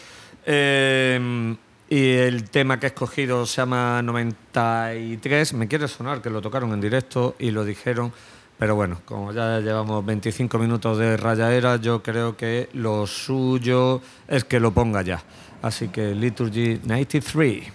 eh, 0.46 1.56
y 1.90 2.12
el 2.12 2.50
tema 2.50 2.78
que 2.78 2.84
he 2.86 2.88
escogido 2.90 3.46
se 3.46 3.62
llama 3.62 4.02
93. 4.02 5.54
Me 5.54 5.68
quiere 5.68 5.88
sonar 5.88 6.20
que 6.20 6.28
lo 6.28 6.42
tocaron 6.42 6.72
en 6.74 6.82
directo 6.82 7.34
y 7.38 7.50
lo 7.50 7.64
dijeron 7.64 8.12
Pero 8.58 8.74
bueno, 8.74 9.00
como 9.04 9.32
ya 9.32 9.60
llevamos 9.60 10.04
25 10.04 10.58
minutos 10.58 10.98
de 10.98 11.16
rayaera, 11.16 11.76
yo 11.76 12.02
creo 12.02 12.36
que 12.36 12.68
lo 12.74 13.06
suyo 13.06 14.02
es 14.26 14.44
que 14.44 14.58
lo 14.60 14.72
ponga 14.72 15.00
ya. 15.02 15.22
Así 15.62 15.88
que 15.88 16.12
Liturgy 16.14 16.80
93. 16.84 17.72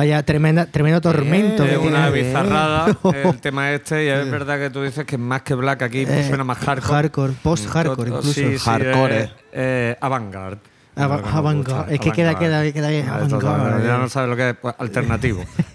Vaya 0.00 0.22
tremenda, 0.22 0.64
tremendo 0.64 0.98
tormento. 1.02 1.62
Es 1.62 1.78
tiene. 1.78 1.88
una 1.88 2.08
bizarrada 2.08 2.86
el 3.22 3.38
tema 3.38 3.70
este 3.72 4.06
y 4.06 4.08
es 4.08 4.30
verdad 4.30 4.58
que 4.58 4.70
tú 4.70 4.82
dices 4.82 5.04
que 5.04 5.18
más 5.18 5.42
que 5.42 5.54
black 5.54 5.82
aquí 5.82 6.06
pues 6.06 6.24
Eh, 6.24 6.28
suena 6.28 6.42
más 6.42 6.56
hardcore. 6.56 6.94
hardcore, 6.94 7.32
post-hardcore 7.42 8.10
Mm, 8.10 8.14
incluso. 8.14 8.32
Sí, 8.32 8.56
sí, 8.58 8.64
Hardcore, 8.64 9.18
eh, 9.18 9.22
eh. 9.24 9.30
eh, 9.52 9.96
avant-garde. 10.00 10.58
es 10.96 11.02
avant-garde. 11.02 11.94
Es 11.94 12.00
que 12.00 12.12
queda- 12.12 12.34
queda- 12.38 12.72
queda 12.72 12.88
bien, 12.88 13.10
avant-garde. 13.10 13.86
Ya 13.86 13.98
no 13.98 14.08
sabes 14.08 14.30
lo 14.30 14.36
que 14.36 14.48
es 14.50 14.56
pues, 14.56 14.74
alternativo. 14.78 15.44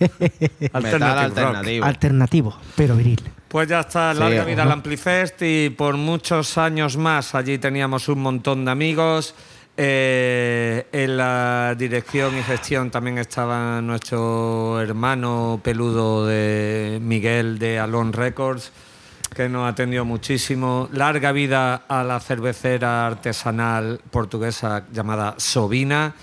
Rock. 0.73 1.01
alternativo. 1.03 1.85
Alternativo, 1.85 2.57
pero 2.75 2.95
viril. 2.95 3.21
Pues 3.47 3.67
ya 3.67 3.81
está, 3.81 4.11
Sí, 4.15 4.19
larga 4.21 4.38
ajá. 4.41 4.45
vida 4.49 4.63
al 4.63 4.71
Amplifest 4.71 5.39
y 5.43 5.69
por 5.69 5.97
muchos 5.97 6.57
años 6.57 6.97
más 6.97 7.35
allí 7.35 7.59
teníamos 7.59 8.09
un 8.09 8.23
montón 8.23 8.65
de 8.65 8.71
amigos. 8.71 9.35
Eh, 9.77 10.88
en 10.93 11.17
la 11.17 11.75
dirección 11.77 12.38
y 12.38 12.43
gestión 12.43 12.89
también 12.91 13.17
estaba 13.17 13.81
nuestro 13.81 14.79
hermano 14.79 15.59
peludo 15.61 16.25
de 16.25 16.99
Miguel 17.01 17.59
de 17.59 17.77
Alon 17.79 18.13
Records, 18.13 18.71
que 19.35 19.49
nos 19.49 19.69
atendió 19.69 20.05
muchísimo. 20.05 20.88
Larga 20.93 21.33
vida 21.33 21.83
a 21.89 22.03
la 22.05 22.21
cervecera 22.21 23.05
artesanal 23.05 23.99
portuguesa 24.11 24.85
llamada 24.93 25.35
Sobina. 25.38 26.13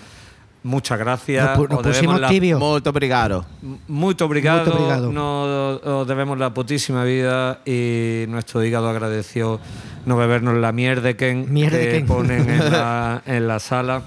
Muchas 0.63 0.97
gracias. 0.97 1.57
Nos, 1.59 1.69
nos 1.69 1.83
pusimos 1.83 2.19
la- 2.19 2.29
tibios. 2.29 2.59
Molto 2.59 2.89
obrigado. 2.89 3.45
Muito 3.87 4.25
obrigado. 4.25 4.63
Muito 4.65 4.77
obrigado. 4.79 5.11
Nos 5.11 5.83
os 5.85 6.07
debemos 6.07 6.39
la 6.39 6.53
putísima 6.53 7.03
vida 7.03 7.59
y 7.65 8.25
nuestro 8.29 8.63
hígado 8.63 8.89
agradeció 8.89 9.59
no 10.05 10.17
bebernos 10.17 10.55
la 10.57 10.71
mierda 10.71 11.13
que, 11.15 12.03
ponen 12.07 12.49
en 12.49 12.71
la, 12.71 13.21
en 13.25 13.47
la 13.47 13.59
sala. 13.59 14.03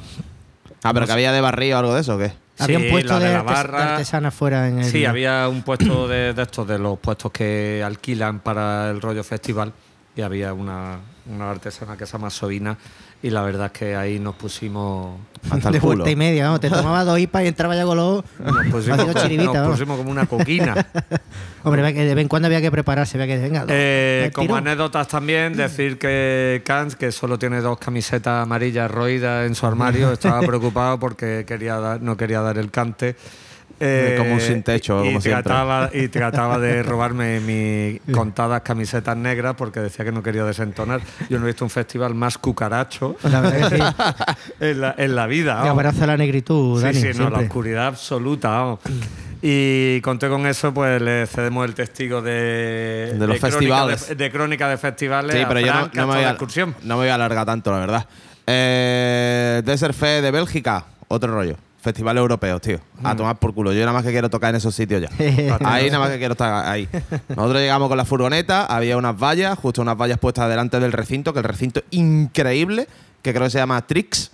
Ah, 0.82 0.92
pero 0.94 1.06
que 1.06 1.12
había 1.12 1.32
de 1.32 1.40
barrio 1.40 1.76
o 1.76 1.78
algo 1.78 1.94
de 1.94 2.00
eso, 2.00 2.16
¿o 2.16 2.18
qué? 2.18 2.32
Había 2.58 2.78
Sí, 2.78 2.84
un 2.86 2.90
puesto 2.90 3.12
la 3.14 3.18
de, 3.18 3.28
de 3.30 3.42
barra. 3.42 3.78
de 3.78 3.90
artesana 3.92 4.30
fuera 4.30 4.68
en 4.68 4.78
el. 4.78 4.84
Sí, 4.84 5.04
había 5.04 5.48
un 5.48 5.62
puesto 5.62 6.08
de, 6.08 6.32
de 6.32 6.42
estos, 6.42 6.66
de 6.66 6.78
los 6.78 6.98
puestos 6.98 7.30
que 7.32 7.82
alquilan 7.84 8.40
para 8.40 8.90
el 8.90 9.00
rollo 9.02 9.22
festival 9.24 9.72
y 10.16 10.22
había 10.22 10.54
una, 10.54 10.98
una 11.26 11.50
artesana 11.50 11.96
que 11.96 12.06
se 12.06 12.12
llama 12.12 12.30
Sobina 12.30 12.76
y 13.22 13.30
la 13.30 13.42
verdad 13.42 13.66
es 13.66 13.72
que 13.72 13.96
ahí 13.96 14.18
nos 14.18 14.34
pusimos... 14.36 15.18
Hasta 15.50 15.70
de 15.70 15.78
vuelta 15.78 16.10
y 16.10 16.16
media, 16.16 16.46
¿no? 16.46 16.58
Te 16.58 16.68
tomaba 16.68 17.04
dos 17.04 17.20
hipas 17.20 17.44
y 17.44 17.46
entraba 17.46 17.76
ya 17.76 17.84
con 17.84 17.96
los. 17.96 18.24
Nos 18.40 18.66
pusimos, 18.66 19.14
chiribita, 19.14 19.60
nos 19.60 19.70
pusimos 19.70 19.96
como 19.96 20.10
una 20.10 20.26
coquina. 20.26 20.74
Hombre, 21.62 21.94
que 21.94 22.04
de 22.04 22.14
vez 22.16 22.22
en 22.22 22.28
cuando 22.28 22.46
había 22.46 22.60
que 22.60 22.70
prepararse, 22.72 23.16
había 23.20 23.36
que. 23.36 23.40
Venga, 23.42 23.64
Eh, 23.68 24.32
como 24.34 24.56
anécdotas 24.56 25.06
también, 25.06 25.56
decir 25.56 25.98
que 25.98 26.62
Kans, 26.64 26.96
que 26.96 27.12
solo 27.12 27.38
tiene 27.38 27.60
dos 27.60 27.78
camisetas 27.78 28.42
amarillas 28.42 28.90
roídas 28.90 29.46
en 29.46 29.54
su 29.54 29.66
armario, 29.66 30.10
estaba 30.14 30.40
preocupado 30.40 30.98
porque 30.98 31.44
quería 31.46 31.78
dar- 31.78 32.02
no 32.02 32.16
quería 32.16 32.40
dar 32.40 32.58
el 32.58 32.72
cante. 32.72 33.14
Eh, 33.78 34.14
Como 34.18 34.34
un 34.34 34.40
sin 34.40 34.62
techo, 34.62 35.04
y 35.04 35.08
como 35.08 35.20
siempre. 35.20 35.42
trataba, 35.42 35.90
y 35.92 36.08
trataba 36.08 36.58
de 36.58 36.82
robarme 36.82 37.40
mis 37.40 38.00
contadas 38.14 38.62
camisetas 38.62 39.16
negras 39.16 39.54
porque 39.56 39.80
decía 39.80 40.04
que 40.04 40.12
no 40.12 40.22
quería 40.22 40.44
desentonar. 40.44 41.00
Yo 41.28 41.38
no 41.38 41.44
he 41.44 41.48
visto 41.48 41.64
un 41.64 41.70
festival 41.70 42.14
más 42.14 42.38
cucaracho 42.38 43.16
La 43.22 43.40
verdad 43.42 43.68
que 43.68 43.76
sí. 43.76 43.82
en 44.60 44.80
la, 44.80 44.94
en 44.96 45.14
la 45.14 45.26
vida. 45.26 45.52
Y 45.52 45.68
vamos. 45.68 45.70
abraza 45.70 46.06
la 46.06 46.16
negritud, 46.16 46.78
Sí, 46.80 46.84
Dani. 46.86 47.00
sí, 47.12 47.18
no, 47.18 47.28
la 47.30 47.40
oscuridad 47.40 47.88
absoluta. 47.88 48.76
Y 49.42 50.00
conté 50.00 50.28
con 50.30 50.46
eso, 50.46 50.72
pues 50.72 51.00
le 51.02 51.26
cedemos 51.26 51.66
el 51.66 51.74
testigo 51.74 52.22
de, 52.22 53.14
De 53.18 53.26
los 53.26 53.38
crónica 53.38 53.50
festivales. 53.50 54.08
de, 54.08 54.14
de 54.14 54.30
crónica 54.30 54.68
de 54.70 54.76
festivales. 54.78 55.36
Sí, 55.36 55.42
a 55.42 55.48
pero 55.48 55.60
yo 55.60 55.72
no, 55.92 56.06
me 56.06 56.14
voy 56.14 56.24
a, 56.24 56.30
excursión. 56.30 56.74
no 56.82 56.94
me 56.94 57.02
voy 57.02 57.08
a 57.08 57.16
alargar 57.16 57.44
tanto, 57.44 57.70
la 57.70 57.78
verdad. 57.78 58.06
Eh, 58.46 59.60
Desert 59.64 59.94
de 60.00 60.30
Bélgica, 60.30 60.86
otro 61.08 61.32
rollo. 61.34 61.56
Festival 61.86 62.18
europeo, 62.18 62.58
tío. 62.60 62.80
A 63.04 63.14
Mm. 63.14 63.16
tomar 63.16 63.36
por 63.38 63.54
culo. 63.54 63.72
Yo 63.72 63.78
nada 63.80 63.92
más 63.92 64.02
que 64.04 64.10
quiero 64.10 64.28
tocar 64.28 64.50
en 64.50 64.56
esos 64.56 64.74
sitios 64.74 65.00
ya. 65.02 65.08
ahí 65.64 65.86
nada 65.86 66.00
más 66.00 66.10
que 66.10 66.18
quiero 66.18 66.32
estar 66.32 66.66
ahí. 66.66 66.88
Nosotros 67.28 67.60
llegamos 67.60 67.88
con 67.88 67.96
la 67.96 68.04
furgoneta, 68.04 68.66
había 68.66 68.96
unas 68.96 69.16
vallas, 69.16 69.56
justo 69.56 69.82
unas 69.82 69.96
vallas 69.96 70.18
puestas 70.18 70.48
delante 70.48 70.80
del 70.80 70.90
recinto, 70.92 71.32
que 71.32 71.38
el 71.38 71.44
recinto 71.44 71.82
increíble, 71.92 72.88
que 73.22 73.32
creo 73.32 73.44
que 73.44 73.50
se 73.50 73.58
llama 73.58 73.86
Trix. 73.86 74.32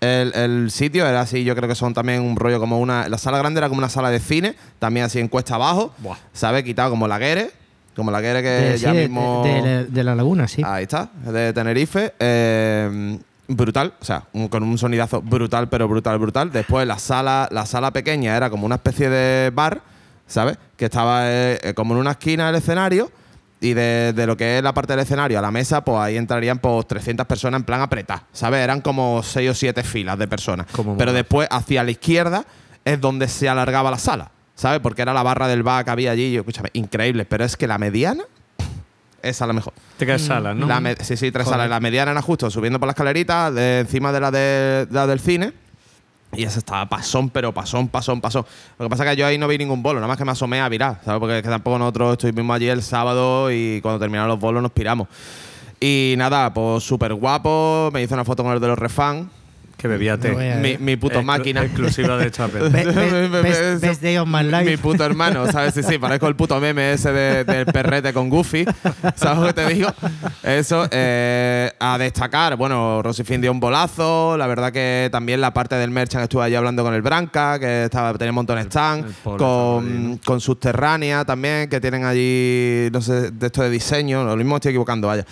El, 0.00 0.32
el 0.34 0.70
sitio 0.72 1.06
era 1.06 1.20
así, 1.20 1.44
yo 1.44 1.54
creo 1.54 1.68
que 1.68 1.76
son 1.76 1.94
también 1.94 2.22
un 2.22 2.34
rollo 2.34 2.58
como 2.58 2.80
una. 2.80 3.08
La 3.08 3.18
sala 3.18 3.38
grande 3.38 3.58
era 3.58 3.68
como 3.68 3.78
una 3.78 3.88
sala 3.88 4.10
de 4.10 4.18
cine, 4.18 4.56
también 4.80 5.06
así 5.06 5.20
en 5.20 5.28
cuesta 5.28 5.54
abajo. 5.54 5.94
Buah. 5.98 6.16
¿Sabes? 6.32 6.64
Quitado 6.64 6.90
como 6.90 7.06
la 7.06 7.18
Guere, 7.20 7.52
como 7.94 8.10
la 8.10 8.20
Guere 8.20 8.42
que 8.42 8.48
De, 8.48 8.78
ya 8.78 8.92
mismo. 8.92 9.42
de, 9.44 9.62
de- 9.62 9.84
de 9.84 10.02
la 10.04 10.16
laguna, 10.16 10.48
sí. 10.48 10.60
Ahí 10.66 10.82
está, 10.82 11.08
de 11.24 11.52
Tenerife. 11.52 12.12
eh, 12.18 13.18
brutal, 13.56 13.94
o 14.00 14.04
sea, 14.04 14.24
un- 14.32 14.48
con 14.48 14.62
un 14.62 14.78
sonidazo 14.78 15.20
brutal, 15.22 15.68
pero 15.68 15.88
brutal, 15.88 16.18
brutal. 16.18 16.50
Después 16.52 16.86
la 16.86 16.98
sala, 16.98 17.48
la 17.50 17.66
sala 17.66 17.92
pequeña 17.92 18.36
era 18.36 18.50
como 18.50 18.66
una 18.66 18.76
especie 18.76 19.08
de 19.08 19.50
bar, 19.50 19.82
¿sabes? 20.26 20.58
Que 20.76 20.86
estaba 20.86 21.30
eh, 21.30 21.58
eh, 21.62 21.74
como 21.74 21.94
en 21.94 22.00
una 22.00 22.12
esquina 22.12 22.46
del 22.46 22.56
escenario. 22.56 23.10
Y 23.64 23.74
de, 23.74 24.12
de 24.12 24.26
lo 24.26 24.36
que 24.36 24.58
es 24.58 24.62
la 24.64 24.74
parte 24.74 24.92
del 24.94 25.00
escenario 25.04 25.38
a 25.38 25.40
la 25.42 25.52
mesa, 25.52 25.84
pues 25.84 25.96
ahí 25.96 26.16
entrarían 26.16 26.58
pues 26.58 26.84
300 26.88 27.24
personas 27.28 27.60
en 27.60 27.64
plan 27.64 27.80
apretar, 27.80 28.24
¿sabes? 28.32 28.58
Eran 28.58 28.80
como 28.80 29.22
6 29.22 29.50
o 29.50 29.54
7 29.54 29.84
filas 29.84 30.18
de 30.18 30.26
personas. 30.26 30.66
Como 30.72 30.96
Pero 30.98 31.12
después, 31.12 31.46
hacia 31.48 31.84
la 31.84 31.92
izquierda, 31.92 32.44
es 32.84 33.00
donde 33.00 33.28
se 33.28 33.48
alargaba 33.48 33.92
la 33.92 33.98
sala, 34.00 34.32
¿sabes? 34.56 34.80
Porque 34.80 35.02
era 35.02 35.14
la 35.14 35.22
barra 35.22 35.46
del 35.46 35.62
bar 35.62 35.84
que 35.84 35.92
había 35.92 36.10
allí. 36.10 36.32
Yo, 36.32 36.40
escúchame, 36.40 36.70
increíble. 36.72 37.24
Pero 37.24 37.44
es 37.44 37.56
que 37.56 37.68
la 37.68 37.78
mediana, 37.78 38.24
esa 39.22 39.44
es 39.44 39.48
la 39.48 39.52
mejor. 39.52 39.72
Tres 39.96 40.22
salas, 40.22 40.56
¿no? 40.56 40.66
La 40.66 40.80
sí, 41.00 41.16
sí, 41.16 41.30
tres 41.30 41.44
Joder. 41.44 41.58
salas. 41.58 41.70
La 41.70 41.80
mediana 41.80 42.10
era 42.10 42.22
justo 42.22 42.50
subiendo 42.50 42.78
por 42.78 42.86
la 42.86 42.92
escalerita, 42.92 43.50
de 43.50 43.80
encima 43.80 44.12
de 44.12 44.20
la, 44.20 44.30
de, 44.30 44.86
la 44.90 45.06
del 45.06 45.20
cine. 45.20 45.52
Y 46.34 46.44
esa 46.44 46.58
estaba 46.58 46.88
pasón, 46.88 47.28
pero 47.28 47.52
pasón, 47.52 47.88
pasón, 47.88 48.20
pasón. 48.20 48.44
Lo 48.78 48.86
que 48.86 48.90
pasa 48.90 49.04
es 49.04 49.10
que 49.10 49.16
yo 49.16 49.26
ahí 49.26 49.36
no 49.36 49.46
vi 49.48 49.58
ningún 49.58 49.82
bolo, 49.82 50.00
nada 50.00 50.08
más 50.08 50.16
que 50.16 50.24
me 50.24 50.32
asomé 50.32 50.60
a 50.60 50.68
virar, 50.68 51.00
¿sabes? 51.04 51.20
Porque 51.20 51.38
es 51.38 51.42
que 51.42 51.48
tampoco 51.48 51.78
nosotros 51.78 52.12
estuvimos 52.12 52.56
allí 52.56 52.68
el 52.68 52.82
sábado 52.82 53.52
y 53.52 53.80
cuando 53.82 54.00
terminaron 54.00 54.28
los 54.28 54.40
bolos 54.40 54.62
nos 54.62 54.72
piramos. 54.72 55.08
Y 55.78 56.14
nada, 56.16 56.54
pues 56.54 56.84
súper 56.84 57.12
guapo. 57.12 57.90
Me 57.92 58.02
hice 58.02 58.14
una 58.14 58.24
foto 58.24 58.42
con 58.42 58.52
el 58.52 58.60
de 58.60 58.68
los 58.68 58.78
refans. 58.78 59.28
Que 59.82 59.88
bebía 59.88 60.16
té. 60.16 60.30
No 60.30 60.60
Mi, 60.60 60.78
mi 60.78 60.94
puto 60.96 61.18
Exclu- 61.20 61.24
máquina. 61.24 61.64
Exclusiva 61.64 62.16
de 62.16 62.30
Chapel. 62.30 62.70
Be- 62.70 62.84
be- 62.84 63.28
best- 63.42 63.80
best 63.80 64.00
day 64.00 64.16
of 64.16 64.28
my 64.28 64.44
life. 64.44 64.64
Mi 64.64 64.76
puto 64.76 65.04
hermano, 65.04 65.50
¿sabes? 65.50 65.74
Sí, 65.74 65.82
sí, 65.82 65.98
parezco 65.98 66.28
el 66.28 66.36
puto 66.36 66.60
meme 66.60 66.92
ese 66.92 67.10
de- 67.10 67.42
del 67.44 67.66
perrete 67.66 68.12
con 68.12 68.28
Goofy. 68.30 68.64
¿Sabes 69.16 69.38
lo 69.40 69.46
que 69.48 69.52
te 69.54 69.74
digo? 69.74 69.88
Eso, 70.44 70.86
eh, 70.92 71.72
a 71.80 71.98
destacar, 71.98 72.54
bueno, 72.54 73.02
Rosifin 73.02 73.40
dio 73.40 73.50
un 73.50 73.58
bolazo. 73.58 74.36
La 74.36 74.46
verdad 74.46 74.70
que 74.72 75.08
también 75.10 75.40
la 75.40 75.52
parte 75.52 75.74
del 75.74 75.90
merchant 75.90 76.22
estuve 76.22 76.44
allí 76.44 76.54
hablando 76.54 76.84
con 76.84 76.94
el 76.94 77.02
Branca, 77.02 77.58
que 77.58 77.84
estaba, 77.86 78.12
tenía 78.14 78.30
un 78.30 78.36
montón 78.36 78.56
de 78.58 78.62
stand. 78.62 79.12
Con, 79.24 80.18
con 80.24 80.40
Subterránea 80.40 81.24
también, 81.24 81.68
que 81.68 81.80
tienen 81.80 82.04
allí, 82.04 82.88
no 82.92 83.00
sé, 83.00 83.32
de 83.32 83.46
esto 83.46 83.62
de 83.64 83.70
diseño. 83.70 84.22
Lo 84.22 84.36
mismo 84.36 84.54
estoy 84.56 84.70
equivocando, 84.70 85.08
vaya. 85.08 85.26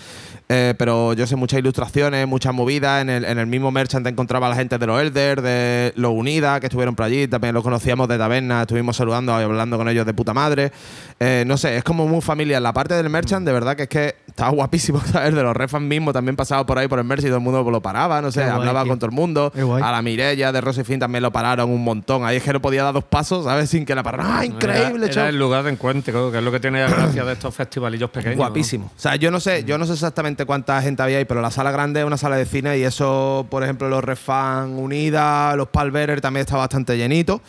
Eh, 0.52 0.74
pero 0.76 1.12
yo 1.12 1.28
sé 1.28 1.36
muchas 1.36 1.60
ilustraciones, 1.60 2.26
muchas 2.26 2.52
movidas. 2.52 3.02
En 3.02 3.08
el, 3.08 3.24
en 3.24 3.38
el 3.38 3.46
mismo 3.46 3.70
merchant 3.70 4.04
encontraba 4.08 4.48
a 4.48 4.50
la 4.50 4.56
gente 4.56 4.78
de 4.78 4.86
los 4.88 5.00
Elder, 5.00 5.40
de 5.42 5.92
los 5.94 6.10
Unida, 6.10 6.58
que 6.58 6.66
estuvieron 6.66 6.96
por 6.96 7.06
allí. 7.06 7.28
También 7.28 7.54
los 7.54 7.62
conocíamos 7.62 8.08
de 8.08 8.18
taberna, 8.18 8.62
estuvimos 8.62 8.96
saludando 8.96 9.40
y 9.40 9.44
hablando 9.44 9.78
con 9.78 9.88
ellos 9.88 10.04
de 10.04 10.12
puta 10.12 10.34
madre. 10.34 10.72
Eh, 11.20 11.44
no 11.46 11.56
sé, 11.56 11.76
es 11.76 11.84
como 11.84 12.08
muy 12.08 12.20
familiar. 12.20 12.60
La 12.60 12.72
parte 12.72 12.94
del 12.94 13.08
merchant, 13.08 13.46
de 13.46 13.52
verdad 13.52 13.76
que 13.76 13.84
es 13.84 13.88
que 13.88 14.16
estaba 14.30 14.50
guapísimo, 14.50 15.00
¿sabes? 15.12 15.34
De 15.34 15.42
los 15.42 15.56
refans 15.56 15.84
mismos 15.84 16.14
también 16.14 16.36
pasaba 16.36 16.64
por 16.64 16.78
ahí 16.78 16.88
por 16.88 16.98
el 16.98 17.04
merch 17.04 17.22
y 17.22 17.26
todo 17.26 17.36
el 17.36 17.42
mundo 17.42 17.68
lo 17.70 17.80
paraba, 17.80 18.22
no 18.22 18.32
sé, 18.32 18.40
guay, 18.40 18.52
hablaba 18.52 18.82
tío. 18.82 18.90
con 18.92 18.98
todo 18.98 19.10
el 19.10 19.14
mundo. 19.14 19.52
A 19.82 19.92
la 19.92 20.02
Mirella 20.02 20.52
de 20.52 20.60
Rosy 20.60 20.84
Fin 20.84 20.98
también 20.98 21.22
lo 21.22 21.30
pararon 21.30 21.70
un 21.70 21.84
montón. 21.84 22.24
Ahí 22.24 22.36
es 22.36 22.42
que 22.42 22.52
no 22.52 22.60
podía 22.60 22.84
dar 22.84 22.94
dos 22.94 23.04
pasos, 23.04 23.44
¿sabes? 23.44 23.70
Sin 23.70 23.84
que 23.84 23.94
la 23.94 24.02
pararan. 24.02 24.26
¡Ah, 24.28 24.44
increíble, 24.44 25.06
Era, 25.06 25.12
era 25.22 25.28
el 25.28 25.38
lugar 25.38 25.62
de 25.64 25.70
encuentro, 25.70 26.30
que 26.30 26.38
es 26.38 26.44
lo 26.44 26.50
que 26.50 26.60
tiene 26.60 26.80
la 26.80 26.88
gracia 26.88 27.24
de 27.24 27.32
estos 27.32 27.54
festivalillos 27.54 28.10
pequeños. 28.10 28.36
¿no? 28.36 28.44
Guapísimo. 28.44 28.86
O 28.86 29.00
sea, 29.00 29.16
yo 29.16 29.30
no 29.30 29.40
sé, 29.40 29.64
yo 29.64 29.78
no 29.78 29.86
sé 29.86 29.92
exactamente 29.92 30.44
cuánta 30.44 30.80
gente 30.82 31.02
había 31.02 31.18
ahí, 31.18 31.24
pero 31.24 31.40
la 31.40 31.50
sala 31.50 31.70
grande 31.70 32.00
es 32.00 32.06
una 32.06 32.16
sala 32.16 32.36
de 32.36 32.46
cine 32.46 32.78
y 32.78 32.82
eso, 32.82 33.46
por 33.50 33.62
ejemplo, 33.62 33.88
los 33.88 34.02
Refan 34.02 34.70
Unida, 34.78 35.54
los 35.56 35.68
Palverer 35.68 36.20
también 36.20 36.42
está 36.42 36.56
bastante 36.56 36.96
llenito. 36.96 37.40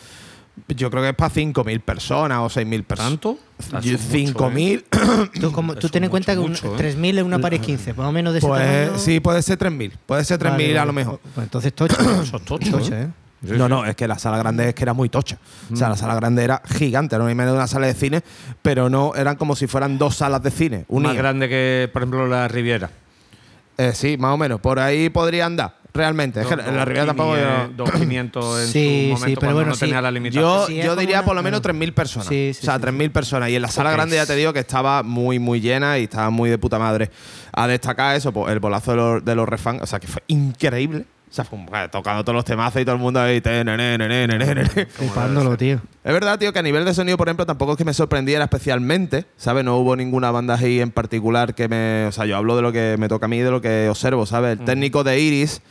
Yo 0.68 0.90
creo 0.90 1.02
que 1.02 1.08
es 1.10 1.14
para 1.14 1.32
5.000 1.32 1.80
personas 1.80 2.38
o 2.40 2.46
6.000 2.60 2.84
personas. 2.84 3.10
¿Tanto? 3.12 3.38
Yo- 3.82 3.94
Eso 3.96 4.16
es 4.16 4.32
mucho, 4.34 4.50
5.000. 4.50 4.84
Tú, 5.40 5.50
como, 5.52 5.74
tú 5.74 5.88
ten 5.88 6.04
en 6.04 6.08
mucho, 6.08 6.10
cuenta 6.10 6.32
que 6.34 6.38
un- 6.40 6.50
mucho, 6.50 6.74
¿eh? 6.74 6.94
3.000 6.94 7.18
es 7.18 7.24
una 7.24 7.38
pared 7.38 7.60
15, 7.60 7.94
más 7.94 8.06
o 8.08 8.12
menos 8.12 8.32
de 8.34 8.38
ese 8.40 8.48
Pues 8.48 8.62
tamaño. 8.86 8.98
sí, 8.98 9.20
puede 9.20 9.42
ser 9.42 9.58
3.000. 9.58 9.92
Puede 10.06 10.24
ser 10.24 10.38
3.000 10.38 10.50
Vale, 10.50 10.78
a 10.78 10.84
lo 10.84 10.92
mejor. 10.92 11.20
Pues 11.34 11.44
entonces 11.44 11.72
tocho. 11.72 11.96
Eso 12.22 12.36
es 12.36 12.44
tocho, 12.44 12.70
Tocho, 12.70 12.94
¿eh? 12.94 13.02
¿eh? 13.04 13.08
Sí, 13.44 13.54
no, 13.56 13.64
sí. 13.64 13.70
no, 13.70 13.84
es 13.86 13.96
que 13.96 14.06
la 14.06 14.18
sala 14.20 14.36
grande 14.38 14.68
es 14.68 14.74
que 14.74 14.82
era 14.84 14.92
muy 14.92 15.08
tocha. 15.08 15.36
O 15.72 15.74
sea, 15.74 15.88
la 15.88 15.96
sala 15.96 16.14
grande 16.14 16.44
era 16.44 16.62
gigante, 16.64 17.16
era 17.16 17.24
una 17.24 17.32
imagen 17.32 17.50
de 17.52 17.56
una 17.56 17.66
sala 17.66 17.86
de 17.88 17.94
cine, 17.94 18.22
pero 18.62 18.88
no 18.88 19.14
eran 19.16 19.34
como 19.36 19.56
si 19.56 19.66
fueran 19.66 19.98
dos 19.98 20.16
salas 20.16 20.42
de 20.44 20.50
cine. 20.52 20.78
Más 20.80 20.86
unidas. 20.88 21.16
grande 21.16 21.48
que, 21.48 21.90
por 21.92 22.02
ejemplo, 22.02 22.26
la 22.28 22.46
Riviera. 22.46 22.90
Eh, 23.78 23.92
sí, 23.94 24.16
más 24.16 24.32
o 24.32 24.36
menos. 24.36 24.60
Por 24.60 24.78
ahí 24.78 25.08
podría 25.08 25.46
andar, 25.46 25.76
realmente. 25.94 26.40
Es 26.40 26.46
que 26.46 26.54
en 26.54 26.76
la 26.76 26.84
Riviera 26.84 27.06
tampoco. 27.06 27.36
yo- 27.36 27.84
2.500 27.84 28.60
en 28.62 28.66
Sí, 28.72 28.72
su 28.72 28.72
sí, 28.72 29.10
momento 29.12 29.40
pero 29.40 29.54
bueno, 29.54 29.68
no 29.70 29.74
sí. 29.74 29.80
tenía 29.80 30.00
la 30.00 30.10
limitación. 30.10 30.42
Yo, 30.44 30.66
Sí, 30.66 30.76
yo 30.82 30.96
diría 30.96 31.18
una- 31.20 31.24
por 31.26 31.36
lo 31.36 31.42
menos 31.42 31.60
claro. 31.60 31.78
3.000 31.78 31.92
personas. 31.94 32.28
Sí, 32.28 32.52
sí, 32.54 32.60
o 32.62 32.64
sea, 32.64 32.76
sí, 32.76 32.80
3.000 32.82 33.10
personas. 33.10 33.50
Y 33.50 33.56
en 33.56 33.62
la 33.62 33.68
sala 33.68 33.90
grande 33.92 34.16
ya 34.16 34.26
te 34.26 34.34
digo 34.36 34.52
que 34.52 34.60
estaba 34.60 35.02
muy, 35.02 35.38
muy 35.38 35.60
llena 35.60 35.98
y 35.98 36.04
estaba 36.04 36.30
muy 36.30 36.50
de 36.50 36.58
puta 36.58 36.78
madre. 36.78 37.10
A 37.52 37.66
destacar 37.66 38.16
eso, 38.16 38.32
pues 38.32 38.52
el 38.52 38.60
bolazo 38.60 38.92
de 38.92 38.96
los, 38.96 39.24
de 39.24 39.34
los 39.34 39.48
refans, 39.48 39.82
o 39.82 39.86
sea, 39.86 40.00
que 40.00 40.06
fue 40.06 40.22
increíble. 40.28 41.04
O 41.32 41.34
sea, 41.34 41.46
fue 41.46 41.58
un- 41.58 41.64
bueno, 41.64 41.88
tocando 41.88 42.22
todos 42.24 42.36
los 42.36 42.44
temazos 42.44 42.82
y 42.82 42.84
todo 42.84 42.94
el 42.96 43.00
mundo 43.00 43.18
ahí. 43.18 43.40
te, 43.40 43.64
ne, 43.64 43.74
ne, 43.74 43.96
ne, 43.96 44.06
ne, 44.06 44.28
ne, 44.28 44.38
ne, 44.38 44.54
ne. 44.54 44.64
Flipándolo, 44.86 45.56
tío. 45.56 45.80
Es 46.04 46.12
verdad, 46.12 46.38
tío, 46.38 46.52
que 46.52 46.58
a 46.58 46.62
nivel 46.62 46.84
de 46.84 46.92
sonido, 46.92 47.16
por 47.16 47.26
ejemplo, 47.28 47.46
tampoco 47.46 47.72
es 47.72 47.78
que 47.78 47.86
me 47.86 47.94
sorprendiera 47.94 48.44
especialmente, 48.44 49.24
¿sabes? 49.38 49.64
No 49.64 49.78
hubo 49.78 49.96
ninguna 49.96 50.30
banda 50.30 50.56
ahí 50.56 50.80
en 50.80 50.90
particular 50.90 51.54
que 51.54 51.68
me... 51.68 52.04
O 52.06 52.12
sea, 52.12 52.26
yo 52.26 52.36
hablo 52.36 52.54
de 52.54 52.60
lo 52.60 52.70
que 52.70 52.96
me 52.98 53.08
toca 53.08 53.24
a 53.24 53.28
mí, 53.30 53.38
de 53.38 53.50
lo 53.50 53.62
que 53.62 53.88
observo, 53.88 54.26
¿sabes? 54.26 54.58
El 54.58 54.64
técnico 54.66 55.04
de 55.04 55.18
Iris, 55.20 55.62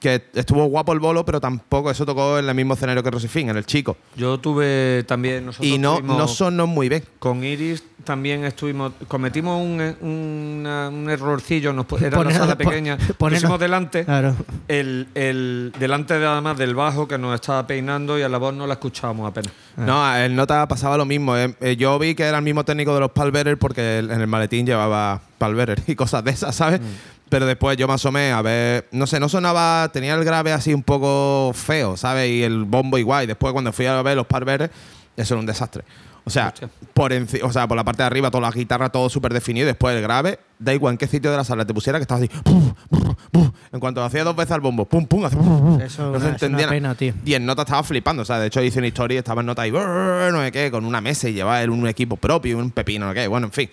que 0.00 0.24
estuvo 0.34 0.64
guapo 0.66 0.92
el 0.92 1.00
bolo, 1.00 1.24
pero 1.24 1.40
tampoco 1.40 1.90
eso 1.90 2.04
tocó 2.04 2.38
en 2.38 2.48
el 2.48 2.54
mismo 2.54 2.74
escenario 2.74 3.02
que 3.02 3.10
Rosifín, 3.10 3.48
en 3.48 3.56
el 3.56 3.64
chico. 3.66 3.96
Yo 4.16 4.38
tuve 4.38 5.04
también. 5.08 5.46
Nosotros 5.46 5.66
Y 5.66 5.78
no, 5.78 6.00
no 6.00 6.28
sonó 6.28 6.66
muy 6.66 6.88
bien. 6.88 7.02
Con 7.18 7.42
Iris 7.42 7.82
también 8.04 8.44
estuvimos. 8.44 8.92
Cometimos 9.08 9.60
un, 9.60 9.80
una- 10.06 10.88
un 10.90 11.08
errorcillo. 11.10 11.72
Nos, 11.72 11.86
era 12.00 12.16
Poner- 12.18 12.32
la 12.34 12.38
sala 12.38 12.56
pequeña. 12.58 12.98
Pusimos 13.18 13.58
delante. 13.58 14.04
Claro. 14.04 14.36
El, 14.68 15.08
el- 15.14 15.72
delante 15.78 16.18
de, 16.18 16.26
además 16.26 16.58
del 16.58 16.74
bajo 16.74 17.08
que 17.08 17.16
nos 17.18 17.34
estaba 17.34 17.66
peinando 17.66 18.18
y 18.18 18.22
a 18.22 18.28
la 18.28 18.38
voz 18.38 18.54
no 18.54 18.66
la 18.66 18.74
escuchábamos 18.74 19.28
apenas. 19.28 19.52
No, 19.76 20.14
el 20.16 20.36
Nota 20.36 20.68
pasaba 20.68 20.96
lo 20.96 21.04
mismo. 21.04 21.36
eh. 21.36 21.54
Eh, 21.60 21.76
Yo 21.76 21.98
vi 21.98 22.14
que 22.14 22.22
era 22.24 22.38
el 22.38 22.44
mismo 22.44 22.64
técnico 22.64 22.94
de 22.94 23.00
los 23.00 23.10
Palberer 23.10 23.58
porque 23.58 23.98
en 23.98 24.10
el 24.10 24.26
maletín 24.26 24.66
llevaba 24.66 25.20
Palberer 25.38 25.82
y 25.86 25.94
cosas 25.94 26.22
de 26.24 26.30
esas, 26.30 26.54
¿sabes? 26.54 26.80
Pero 27.28 27.44
después 27.46 27.76
yo 27.76 27.88
me 27.88 27.94
asomé 27.94 28.30
a 28.30 28.40
ver, 28.40 28.86
no 28.92 29.06
sé, 29.06 29.18
no 29.18 29.28
sonaba, 29.28 29.90
tenía 29.92 30.14
el 30.14 30.24
grave 30.24 30.52
así 30.52 30.72
un 30.72 30.82
poco 30.84 31.50
feo, 31.54 31.96
¿sabes? 31.96 32.30
Y 32.30 32.42
el 32.44 32.64
bombo 32.64 32.98
igual. 32.98 33.24
Y 33.24 33.26
después 33.26 33.52
cuando 33.52 33.72
fui 33.72 33.86
a 33.86 34.00
ver 34.02 34.16
los 34.16 34.26
Palberer, 34.26 34.70
eso 35.16 35.34
era 35.34 35.40
un 35.40 35.46
desastre. 35.46 35.82
O 36.24 36.30
sea, 36.30 36.48
Hostia. 36.48 36.68
por 36.92 37.12
enci- 37.12 37.40
o 37.42 37.52
sea, 37.52 37.68
por 37.68 37.76
la 37.76 37.84
parte 37.84 38.02
de 38.02 38.06
arriba, 38.08 38.32
toda 38.32 38.42
la 38.42 38.50
guitarra, 38.50 38.88
todo 38.88 39.08
súper 39.08 39.32
definido. 39.32 39.64
Y 39.64 39.68
después 39.68 39.94
el 39.94 40.02
grave, 40.02 40.40
da 40.58 40.74
igual 40.74 40.94
en 40.94 40.98
qué 40.98 41.06
sitio 41.06 41.30
de 41.30 41.36
la 41.36 41.44
sala 41.44 41.64
te 41.64 41.72
pusiera, 41.72 41.98
que 42.00 42.02
estaba 42.02 42.18
así. 42.18 42.28
pum, 42.42 42.74
pum, 42.90 43.14
pum. 43.30 43.52
En 43.72 43.78
cuanto 43.78 44.02
hacía 44.04 44.24
dos 44.24 44.34
veces 44.34 44.50
al 44.52 44.60
bombo, 44.60 44.84
pum, 44.86 45.06
pum, 45.06 45.24
hacía. 45.24 45.38
Eso 45.84 46.10
no 46.10 46.16
es 46.16 46.22
se 46.24 46.28
entendía 46.30 46.68
pena, 46.68 46.96
tío. 46.96 47.14
Y 47.24 47.34
en 47.34 47.46
Nota 47.46 47.62
estaba 47.62 47.82
flipando. 47.84 48.22
O 48.22 48.24
sea, 48.24 48.40
de 48.40 48.48
hecho 48.48 48.60
hice 48.60 48.78
una 48.80 48.88
historia 48.88 49.16
y 49.16 49.18
estaba 49.18 49.40
en 49.40 49.46
Nota 49.46 49.62
ahí, 49.62 49.70
"Brrr", 49.70 50.32
no 50.32 50.42
sé 50.42 50.50
qué, 50.50 50.68
con 50.72 50.84
una 50.84 51.00
mesa 51.00 51.28
y 51.28 51.32
llevaba 51.34 51.62
un 51.64 51.86
equipo 51.86 52.16
propio, 52.16 52.58
un 52.58 52.72
pepino, 52.72 53.06
no 53.06 53.12
sé 53.12 53.20
qué. 53.20 53.28
Bueno, 53.28 53.46
en 53.46 53.52
fin. 53.52 53.70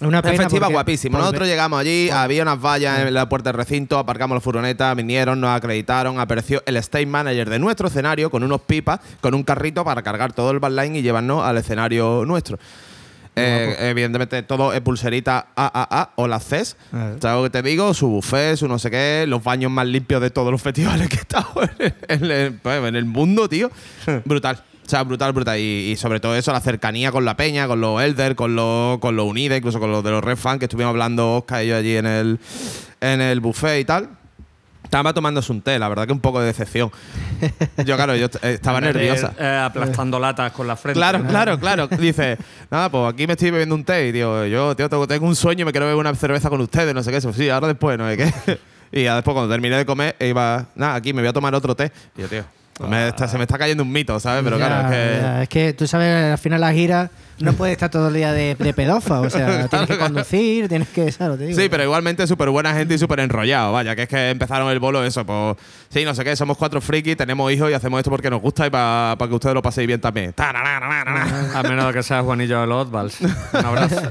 Una 0.00 0.22
pena 0.22 0.36
festival 0.36 0.60
porque- 0.62 0.72
guapísimo. 0.74 1.18
Nosotros 1.18 1.46
llegamos 1.46 1.78
allí, 1.80 2.08
había 2.10 2.42
unas 2.42 2.60
vallas 2.60 3.00
en 3.00 3.12
la 3.14 3.28
puerta 3.28 3.50
del 3.50 3.56
recinto, 3.58 3.98
aparcamos 3.98 4.34
la 4.36 4.40
furgoneta, 4.40 4.92
vinieron, 4.94 5.40
nos 5.40 5.50
acreditaron, 5.50 6.18
apareció 6.18 6.62
el 6.66 6.76
stage 6.78 7.06
manager 7.06 7.50
de 7.50 7.58
nuestro 7.58 7.88
escenario 7.88 8.30
con 8.30 8.42
unos 8.42 8.62
pipas, 8.62 9.00
con 9.20 9.34
un 9.34 9.42
carrito 9.42 9.84
para 9.84 10.02
cargar 10.02 10.32
todo 10.32 10.50
el 10.52 10.58
backline 10.58 10.96
y 10.96 11.02
llevarnos 11.02 11.44
al 11.44 11.58
escenario 11.58 12.24
nuestro. 12.26 12.58
Eh, 13.36 13.76
evidentemente 13.90 14.42
todo 14.42 14.72
es 14.72 14.80
pulserita 14.80 15.46
AAA 15.54 16.10
o 16.16 16.26
las 16.26 16.44
CES. 16.44 16.76
¿Sabes 16.90 17.22
lo 17.36 17.42
que 17.44 17.50
te 17.50 17.62
digo? 17.62 17.94
Su 17.94 18.08
buffet, 18.08 18.56
su 18.56 18.66
no 18.68 18.78
sé 18.78 18.90
qué, 18.90 19.24
los 19.28 19.42
baños 19.42 19.70
más 19.70 19.86
limpios 19.86 20.20
de 20.20 20.30
todos 20.30 20.50
los 20.50 20.60
festivales 20.60 21.08
que 21.08 21.16
he 21.16 21.20
estado 21.20 21.48
en 22.08 22.24
el, 22.30 22.52
pues, 22.54 22.84
en 22.84 22.96
el 22.96 23.04
mundo, 23.04 23.48
tío. 23.48 23.70
brutal. 24.24 24.62
O 24.90 24.96
sea, 24.98 25.04
brutal, 25.04 25.32
brutal. 25.32 25.56
Y, 25.56 25.92
y 25.92 25.96
sobre 25.96 26.18
todo 26.18 26.34
eso, 26.34 26.52
la 26.52 26.60
cercanía 26.60 27.12
con 27.12 27.24
la 27.24 27.36
peña, 27.36 27.68
con 27.68 27.80
los 27.80 28.02
Elder, 28.02 28.34
con 28.34 28.56
los, 28.56 28.98
con 28.98 29.14
los 29.14 29.24
Unida, 29.24 29.56
incluso 29.56 29.78
con 29.78 29.92
los 29.92 30.02
de 30.02 30.10
los 30.10 30.24
Red 30.24 30.34
Fan, 30.36 30.58
que 30.58 30.64
estuvimos 30.64 30.90
hablando 30.90 31.36
Oscar 31.36 31.62
y 31.62 31.68
yo 31.68 31.76
allí 31.76 31.94
en 31.94 32.06
el, 32.06 32.40
en 33.00 33.20
el 33.20 33.38
buffet 33.38 33.78
y 33.80 33.84
tal. 33.84 34.08
Estaba 34.82 35.14
tomándose 35.14 35.52
un 35.52 35.62
té, 35.62 35.78
la 35.78 35.88
verdad 35.88 36.08
que 36.08 36.12
un 36.12 36.18
poco 36.18 36.40
de 36.40 36.46
decepción. 36.46 36.90
Yo, 37.86 37.94
claro, 37.94 38.16
yo 38.16 38.26
eh, 38.42 38.54
estaba 38.54 38.80
nerviosa. 38.80 39.32
eh, 39.38 39.62
aplastando 39.64 40.18
latas 40.18 40.50
con 40.50 40.66
la 40.66 40.74
frente. 40.74 40.98
Claro, 40.98 41.22
claro, 41.24 41.60
claro. 41.60 41.86
Dice, 41.86 42.36
nada, 42.68 42.90
pues 42.90 43.14
aquí 43.14 43.28
me 43.28 43.34
estoy 43.34 43.52
bebiendo 43.52 43.76
un 43.76 43.84
té 43.84 44.08
y 44.08 44.12
tío, 44.12 44.44
yo 44.46 44.74
tío, 44.74 44.88
tengo, 44.88 45.06
tengo 45.06 45.24
un 45.24 45.36
sueño 45.36 45.62
y 45.62 45.64
me 45.66 45.70
quiero 45.70 45.86
beber 45.86 46.00
una 46.00 46.12
cerveza 46.16 46.50
con 46.50 46.60
ustedes, 46.60 46.92
no 46.92 47.04
sé 47.04 47.12
qué. 47.12 47.18
Eso, 47.18 47.32
sí, 47.32 47.48
ahora 47.48 47.68
después, 47.68 47.96
no 47.96 48.08
sé 48.10 48.16
qué. 48.16 48.58
Y 48.92 49.04
ya 49.04 49.14
después, 49.14 49.34
cuando 49.34 49.52
terminé 49.54 49.76
de 49.76 49.86
comer, 49.86 50.16
iba, 50.18 50.66
nada, 50.74 50.96
aquí 50.96 51.12
me 51.12 51.22
voy 51.22 51.28
a 51.28 51.32
tomar 51.32 51.54
otro 51.54 51.76
té. 51.76 51.92
Y 52.16 52.22
yo, 52.22 52.26
tío, 52.28 52.42
me 52.88 53.08
está- 53.08 53.28
se 53.28 53.36
me 53.36 53.44
está 53.44 53.58
cayendo 53.58 53.82
un 53.82 53.92
mito, 53.92 54.18
¿sabes? 54.20 54.42
Pero 54.44 54.58
Ya, 54.58 54.66
claro, 54.66 54.88
es 54.88 54.94
que. 54.94 55.20
ya, 55.22 55.42
es 55.42 55.48
que 55.48 55.72
tú 55.74 55.86
sabes, 55.86 56.32
al 56.32 56.38
final 56.38 56.60
la 56.60 56.72
gira 56.72 57.10
no 57.40 57.52
puede 57.54 57.72
estar 57.72 57.90
todo 57.90 58.08
el 58.08 58.14
día 58.14 58.32
de, 58.32 58.54
de 58.54 58.72
pedofa. 58.74 59.20
O 59.20 59.30
sea, 59.30 59.68
tienes 59.70 59.88
que 59.88 59.98
conducir, 59.98 60.68
tienes 60.68 60.88
que. 60.88 61.10
¿sabes 61.12 61.38
te 61.38 61.46
digo? 61.46 61.58
Sí, 61.60 61.68
pero 61.68 61.82
igualmente 61.82 62.26
súper 62.26 62.50
buena 62.50 62.74
gente 62.74 62.94
y 62.94 62.98
súper 62.98 63.20
enrollado. 63.20 63.72
Vaya, 63.72 63.96
que 63.96 64.02
es 64.02 64.08
que 64.08 64.30
empezaron 64.30 64.70
el 64.70 64.78
bolo 64.78 65.04
eso, 65.04 65.24
pues. 65.24 65.56
Sí, 65.88 66.04
no 66.04 66.14
sé 66.14 66.24
qué, 66.24 66.36
somos 66.36 66.56
cuatro 66.56 66.80
frikis, 66.80 67.16
tenemos 67.16 67.50
hijos 67.52 67.70
y 67.70 67.74
hacemos 67.74 67.98
esto 67.98 68.10
porque 68.10 68.30
nos 68.30 68.40
gusta 68.40 68.66
y 68.66 68.70
para 68.70 69.16
que 69.18 69.34
ustedes 69.34 69.54
lo 69.54 69.62
paséis 69.62 69.86
bien 69.86 70.00
también. 70.00 70.34
A 70.38 71.62
menos 71.62 71.86
de 71.88 71.92
que 71.92 72.02
seas 72.02 72.24
Juanillo 72.24 72.60
de 72.60 72.66
los 72.66 72.86
Osvalds. 72.86 73.20
Un 73.20 73.64
abrazo. 73.66 73.96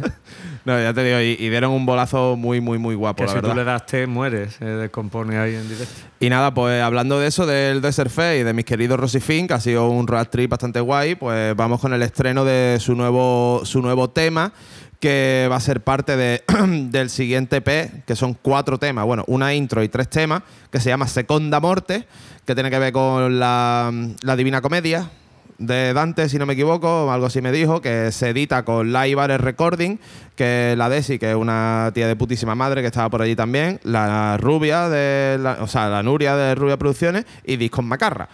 No, 0.65 0.79
ya 0.79 0.93
te 0.93 1.03
digo, 1.03 1.19
y, 1.21 1.43
y 1.43 1.49
dieron 1.49 1.71
un 1.71 1.85
bolazo 1.85 2.35
muy, 2.35 2.59
muy, 2.59 2.77
muy 2.77 2.93
guapo, 2.93 3.15
que 3.15 3.23
la 3.23 3.29
si 3.29 3.35
verdad. 3.35 3.49
tú 3.51 3.55
le 3.55 3.63
das 3.63 3.85
té, 3.85 4.05
mueres. 4.05 4.55
Se 4.55 4.65
descompone 4.65 5.37
ahí 5.37 5.55
en 5.55 5.67
directo. 5.69 5.93
Y 6.19 6.29
nada, 6.29 6.53
pues 6.53 6.83
hablando 6.83 7.17
de 7.17 7.27
eso, 7.27 7.45
del 7.47 7.81
Desert 7.81 8.11
Fest 8.11 8.41
y 8.41 8.43
de 8.43 8.53
mis 8.53 8.65
queridos 8.65 8.99
Rosy 8.99 9.21
Fink, 9.21 9.47
que 9.47 9.53
ha 9.53 9.59
sido 9.61 9.87
un 9.89 10.05
road 10.05 10.27
trip 10.27 10.51
bastante 10.51 10.81
guay, 10.81 11.15
pues 11.15 11.55
vamos 11.55 11.79
con 11.79 11.93
el 11.93 12.01
estreno 12.01 12.43
de 12.43 12.77
su 12.81 12.93
nuevo, 12.93 13.18
su 13.63 13.81
nuevo 13.81 14.09
tema, 14.09 14.51
que 14.99 15.47
va 15.49 15.55
a 15.55 15.59
ser 15.61 15.81
parte 15.81 16.17
de, 16.17 16.43
del 16.89 17.09
siguiente 17.09 17.57
EP, 17.57 18.05
que 18.05 18.15
son 18.15 18.33
cuatro 18.41 18.77
temas, 18.77 19.05
bueno, 19.05 19.23
una 19.27 19.53
intro 19.53 19.81
y 19.83 19.89
tres 19.89 20.09
temas, 20.09 20.43
que 20.71 20.79
se 20.79 20.89
llama 20.89 21.07
Seconda 21.07 21.59
Morte, 21.59 22.05
que 22.45 22.53
tiene 22.53 22.69
que 22.69 22.79
ver 22.79 22.91
con 22.91 23.39
la, 23.39 23.91
la 24.21 24.35
Divina 24.35 24.61
Comedia 24.61 25.09
de 25.57 25.91
Dante, 25.93 26.29
si 26.29 26.37
no 26.39 26.45
me 26.45 26.53
equivoco, 26.53 27.11
algo 27.11 27.25
así 27.25 27.41
me 27.41 27.51
dijo, 27.51 27.81
que 27.81 28.13
se 28.13 28.29
edita 28.29 28.63
con 28.63 28.93
Live 28.93 29.37
Recording, 29.37 29.99
que 30.37 30.73
la 30.77 30.87
Desi, 30.87 31.19
que 31.19 31.31
es 31.31 31.35
una 31.35 31.91
tía 31.93 32.07
de 32.07 32.15
putísima 32.15 32.55
madre 32.55 32.79
que 32.81 32.87
estaba 32.87 33.09
por 33.09 33.21
allí 33.21 33.35
también, 33.35 33.77
la 33.83 34.37
Rubia, 34.37 34.87
de 34.87 35.37
la- 35.37 35.57
o 35.59 35.67
sea, 35.67 35.89
la 35.89 36.01
Nuria 36.01 36.37
de 36.37 36.55
Rubia 36.55 36.77
Producciones 36.77 37.25
y 37.45 37.57
Discos 37.57 37.83
Macarra. 37.83 38.29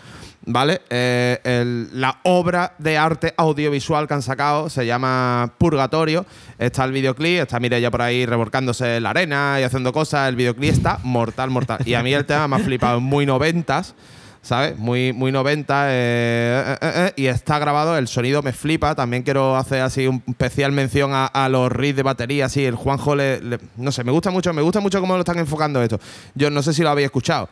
¿Vale? 0.48 0.82
Eh, 0.92 1.88
la 1.94 2.20
obra 2.24 2.74
de 2.78 2.98
arte 2.98 3.34
audiovisual 3.36 4.08
que 4.08 4.14
han 4.14 4.22
sacado 4.22 4.70
se 4.70 4.86
llama 4.86 5.52
Purgatorio. 5.58 6.26
Está 6.60 6.84
el 6.84 6.92
videoclip, 6.92 7.42
está 7.42 7.60
Mireia 7.60 7.90
por 7.90 8.04
ahí 8.04 8.26
revolcándose 8.28 8.98
en 8.98 9.04
la 9.04 9.10
arena 9.10 9.58
y 9.60 9.64
haciendo 9.64 9.92
cosas. 9.92 10.30
El 10.30 10.36
videoclip 10.36 10.72
está 10.72 11.00
mortal, 11.04 11.50
mortal. 11.50 11.80
Y 11.86 11.96
a 11.96 12.04
mí 12.04 12.14
el 12.14 12.26
tema 12.26 12.48
me 12.48 12.58
ha 12.58 12.60
flipado, 12.60 13.00
muy 13.02 13.26
noventas. 13.26 13.96
¿sabes? 14.44 14.78
Muy, 14.78 15.12
muy 15.12 15.32
90 15.32 15.86
eh, 15.90 16.78
eh, 16.80 16.92
eh, 17.08 17.14
y 17.16 17.26
está 17.26 17.58
grabado, 17.58 17.98
el 17.98 18.08
sonido 18.08 18.44
me 18.44 18.54
flipa. 18.54 18.94
También 18.94 19.24
quiero 19.24 19.58
hacer 19.58 19.82
así 19.82 20.06
un 20.06 20.22
especial 20.28 20.72
mención 20.72 21.14
a, 21.16 21.26
a 21.26 21.50
los 21.50 21.72
riffs 21.72 21.96
de 21.98 22.04
batería, 22.04 22.46
así 22.46 22.64
el 22.64 22.76
Juanjo 22.76 23.16
le, 23.16 23.42
le- 23.42 23.58
no 23.78 23.92
sé, 23.92 24.04
me 24.04 24.12
gusta 24.12 24.30
mucho, 24.30 24.54
me 24.54 24.62
gusta 24.62 24.80
mucho 24.82 25.02
cómo 25.02 25.16
lo 25.16 25.22
están 25.22 25.40
enfocando 25.40 25.82
esto. 25.82 26.00
Yo 26.36 26.52
no 26.52 26.62
sé 26.62 26.74
si 26.76 26.84
lo 26.84 26.92
habéis 26.92 27.06
escuchado. 27.06 27.50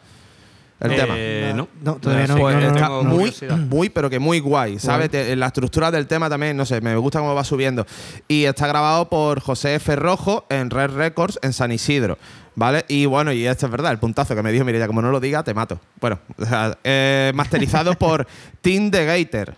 El 0.84 0.95
tema. 0.95 1.13
Eh, 1.17 1.53
no. 1.55 1.67
No, 1.81 1.95
todavía 1.95 2.27
no. 2.27 2.38
Pues 2.38 2.55
no, 2.55 2.61
no, 2.61 2.67
está 2.67 2.88
no, 2.89 3.03
no. 3.03 3.09
muy, 3.09 3.34
muy, 3.69 3.89
pero 3.89 4.09
que 4.09 4.19
muy 4.19 4.39
guay, 4.39 4.77
¿sabes? 4.79 5.09
Te- 5.09 5.36
La 5.36 5.47
estructura 5.47 5.89
del 5.91 6.05
tema 6.07 6.29
también, 6.29 6.55
no 6.57 6.65
sé, 6.65 6.81
me 6.81 6.95
gusta 6.97 7.19
cómo 7.19 7.34
va 7.34 7.43
subiendo. 7.43 7.86
Y 8.27 8.43
está 8.45 8.67
grabado 8.67 9.09
por 9.09 9.39
José 9.39 9.75
F. 9.75 9.95
Rojo 9.95 10.45
en 10.49 10.69
Red 10.69 10.91
Records 10.91 11.39
en 11.41 11.53
San 11.53 11.71
Isidro, 11.71 12.17
¿vale? 12.55 12.86
Y 12.88 13.05
bueno, 13.05 13.31
y 13.31 13.45
esto 13.47 13.65
es 13.67 13.71
verdad, 13.71 13.91
el 13.91 13.99
puntazo 13.99 14.36
que 14.36 14.43
me 14.43 14.51
dijo, 14.51 14.65
mire, 14.65 14.77
ya 14.79 14.88
como 14.88 15.01
no 15.01 15.09
lo 15.11 15.19
diga, 15.19 15.43
te 15.43 15.53
mato. 15.53 15.79
Bueno, 16.01 16.19
o 16.38 16.45
sea, 16.45 16.77
eh, 16.84 17.31
masterizado 17.34 17.93
por 17.95 18.27
Tim 18.61 18.91
the 18.91 19.05
Gator 19.05 19.55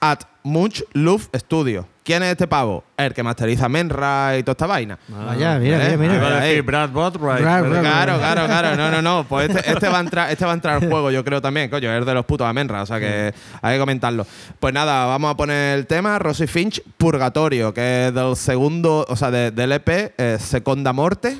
at 0.00 0.20
Much 0.42 0.82
Love 0.94 1.28
Studio. 1.36 1.86
¿Quién 2.10 2.24
es 2.24 2.30
este 2.32 2.48
pavo? 2.48 2.82
El 2.96 3.14
que 3.14 3.22
masteriza 3.22 3.68
Menra 3.68 4.36
y 4.36 4.42
toda 4.42 4.50
esta 4.54 4.66
vaina. 4.66 4.98
Vaya, 5.06 5.60
mira, 5.60 5.92
¿Eh? 5.92 5.96
mira, 5.96 6.16
Iba 6.16 6.24
mira. 6.24 6.36
a 6.38 6.40
Ahí. 6.40 6.48
decir 6.48 6.62
Brad 6.64 6.90
Brad- 6.90 7.38
Claro, 7.38 7.70
claro, 7.70 8.18
claro. 8.46 8.76
No, 8.76 8.90
no, 8.90 9.00
no. 9.00 9.24
Pues 9.28 9.48
este, 9.48 9.70
este 9.70 9.88
va 9.88 9.98
a 9.98 10.00
entrar, 10.00 10.28
este 10.28 10.44
va 10.44 10.50
a 10.50 10.54
entrar 10.54 10.82
al 10.82 10.90
juego, 10.90 11.12
yo 11.12 11.24
creo 11.24 11.40
también, 11.40 11.70
coño. 11.70 11.96
Es 11.96 12.04
de 12.04 12.12
los 12.14 12.26
putos 12.26 12.48
Amenra, 12.48 12.82
o 12.82 12.86
sea 12.86 12.98
que 12.98 13.32
hay 13.62 13.74
que 13.76 13.78
comentarlo. 13.78 14.26
Pues 14.58 14.74
nada, 14.74 15.06
vamos 15.06 15.30
a 15.30 15.36
poner 15.36 15.78
el 15.78 15.86
tema 15.86 16.18
Rosy 16.18 16.48
Finch 16.48 16.82
Purgatorio, 16.98 17.72
que 17.72 18.08
es 18.08 18.12
del 18.14 18.34
segundo, 18.34 19.06
o 19.08 19.14
sea, 19.14 19.30
de- 19.30 19.52
del 19.52 19.70
EP 19.70 20.12
eh, 20.18 20.38
Seconda 20.40 20.92
Morte, 20.92 21.38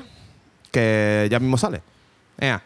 que 0.71 1.27
ya 1.29 1.37
mismo 1.41 1.57
sale. 1.57 1.81
Ea. 2.39 2.63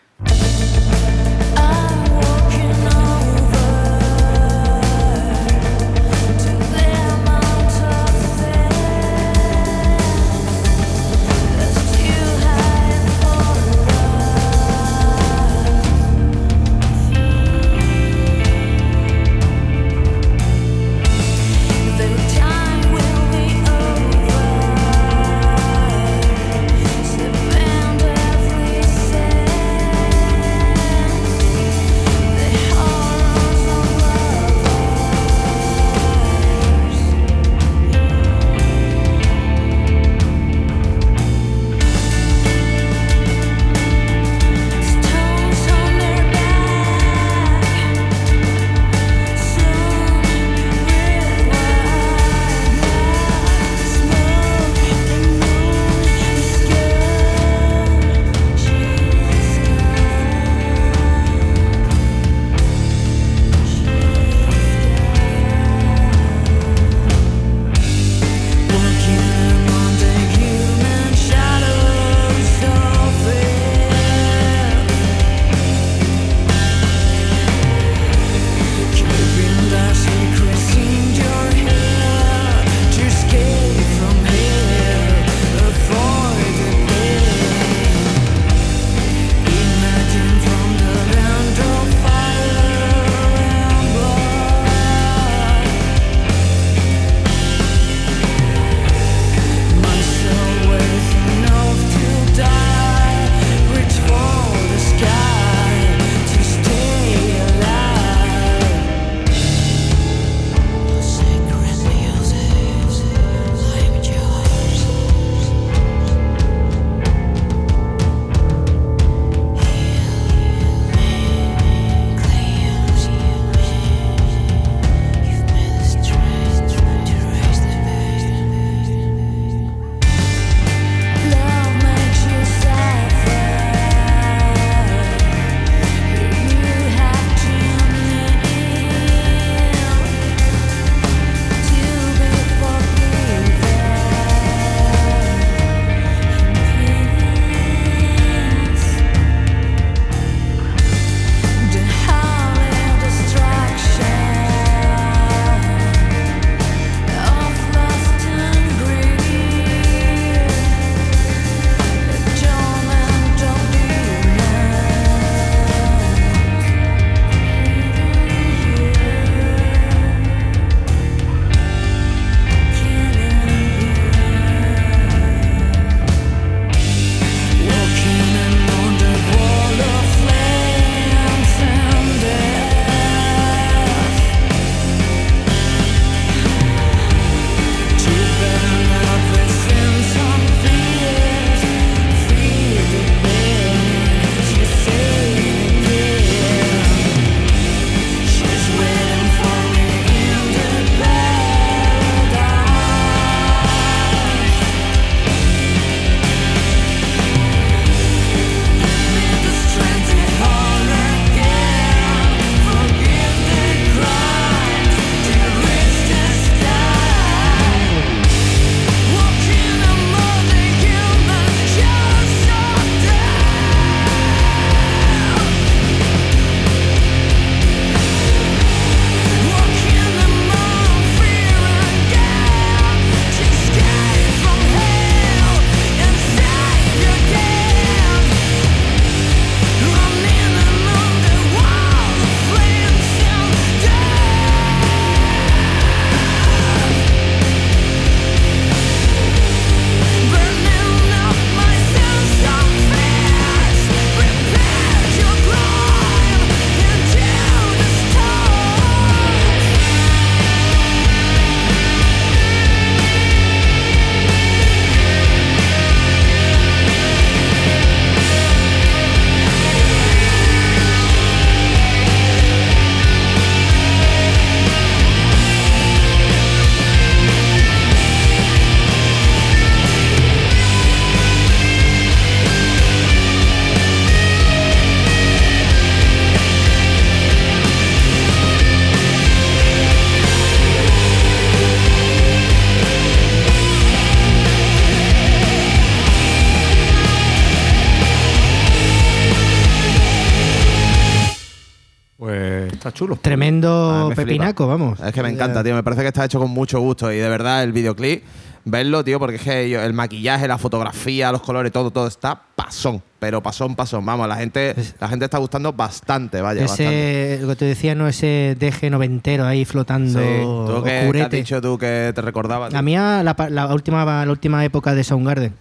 Flipa. 304.16 304.28
pepinaco, 304.28 304.68
vamos. 304.68 305.00
Es 305.00 305.14
que 305.14 305.22
me 305.22 305.30
encanta, 305.30 305.64
tío. 305.64 305.76
Me 305.76 305.84
parece 305.84 306.02
que 306.02 306.08
está 306.08 306.26
hecho 306.26 306.40
con 306.40 306.52
mucho 306.52 306.80
gusto. 306.80 307.12
Y 307.12 307.18
de 307.18 307.30
verdad, 307.30 307.64
el 307.64 307.72
videoclip, 307.72 308.24
verlo, 308.66 309.04
tío, 309.04 309.20
porque 309.20 309.36
es 309.36 309.42
que 309.42 309.76
el 309.76 309.94
maquillaje, 309.94 310.48
la 310.48 310.58
fotografía, 310.58 311.32
los 311.32 311.42
colores, 311.42 311.72
todo, 311.72 311.92
todo 311.92 312.08
está 312.08 312.42
pasón. 312.56 313.02
Pero 313.20 313.42
pasón, 313.42 313.76
pasón. 313.76 314.06
Vamos, 314.06 314.28
la 314.28 314.36
gente, 314.36 314.76
la 315.00 315.08
gente 315.08 315.26
está 315.26 315.38
gustando 315.38 315.74
bastante, 315.74 316.42
vaya, 316.42 316.62
bastante. 316.62 317.36
Ese, 317.36 317.42
lo 317.42 317.50
que 317.50 317.56
te 317.56 317.66
decía, 317.66 317.96
no 317.96 318.08
ese 318.08 318.56
deje 318.60 318.90
noventero 318.90 319.46
ahí 319.46 319.66
flotando 319.66 320.20
Sí. 320.20 320.42
¿Tú 320.42 320.84
qué, 320.84 321.10
qué 321.12 321.22
has 321.22 321.30
dicho 321.32 321.62
tú 321.62 321.78
que 321.78 322.12
te 322.14 322.22
recordaba? 322.22 322.70
tío? 322.70 322.78
A 322.78 322.82
mí 322.82 322.96
a 322.96 323.24
la, 323.24 323.36
la 323.50 323.74
última, 323.74 324.26
la 324.26 324.32
última 324.32 324.64
época 324.64 324.94
de 324.94 325.04
Soundgarden, 325.04 325.54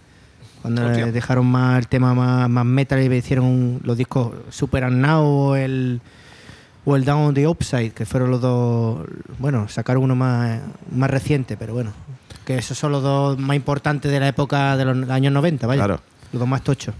cuando 0.61 0.85
Hostia. 0.85 1.07
dejaron 1.11 1.47
más 1.47 1.79
el 1.79 1.87
tema 1.87 2.13
más, 2.13 2.49
más 2.49 2.65
metal 2.65 3.01
y 3.01 3.15
hicieron 3.15 3.79
los 3.83 3.97
discos 3.97 4.33
Super 4.49 4.91
Now 4.91 5.55
el, 5.55 6.01
o 6.85 6.95
el 6.95 7.03
Down 7.05 7.21
on 7.29 7.33
the 7.33 7.47
Upside, 7.47 7.91
que 7.91 8.05
fueron 8.05 8.31
los 8.31 8.41
dos, 8.41 9.05
bueno, 9.39 9.67
sacaron 9.67 10.03
uno 10.03 10.15
más, 10.15 10.59
más 10.91 11.09
reciente, 11.09 11.57
pero 11.57 11.73
bueno, 11.73 11.91
que 12.45 12.57
esos 12.57 12.77
son 12.77 12.91
los 12.91 13.01
dos 13.03 13.37
más 13.39 13.55
importantes 13.55 14.11
de 14.11 14.19
la 14.19 14.27
época 14.27 14.77
de 14.77 14.85
los 14.85 15.09
años 15.09 15.33
90, 15.33 15.65
vaya. 15.67 15.79
Claro. 15.85 15.99
Los 16.31 16.39
dos 16.39 16.47
más 16.49 16.61
tochos. 16.63 16.93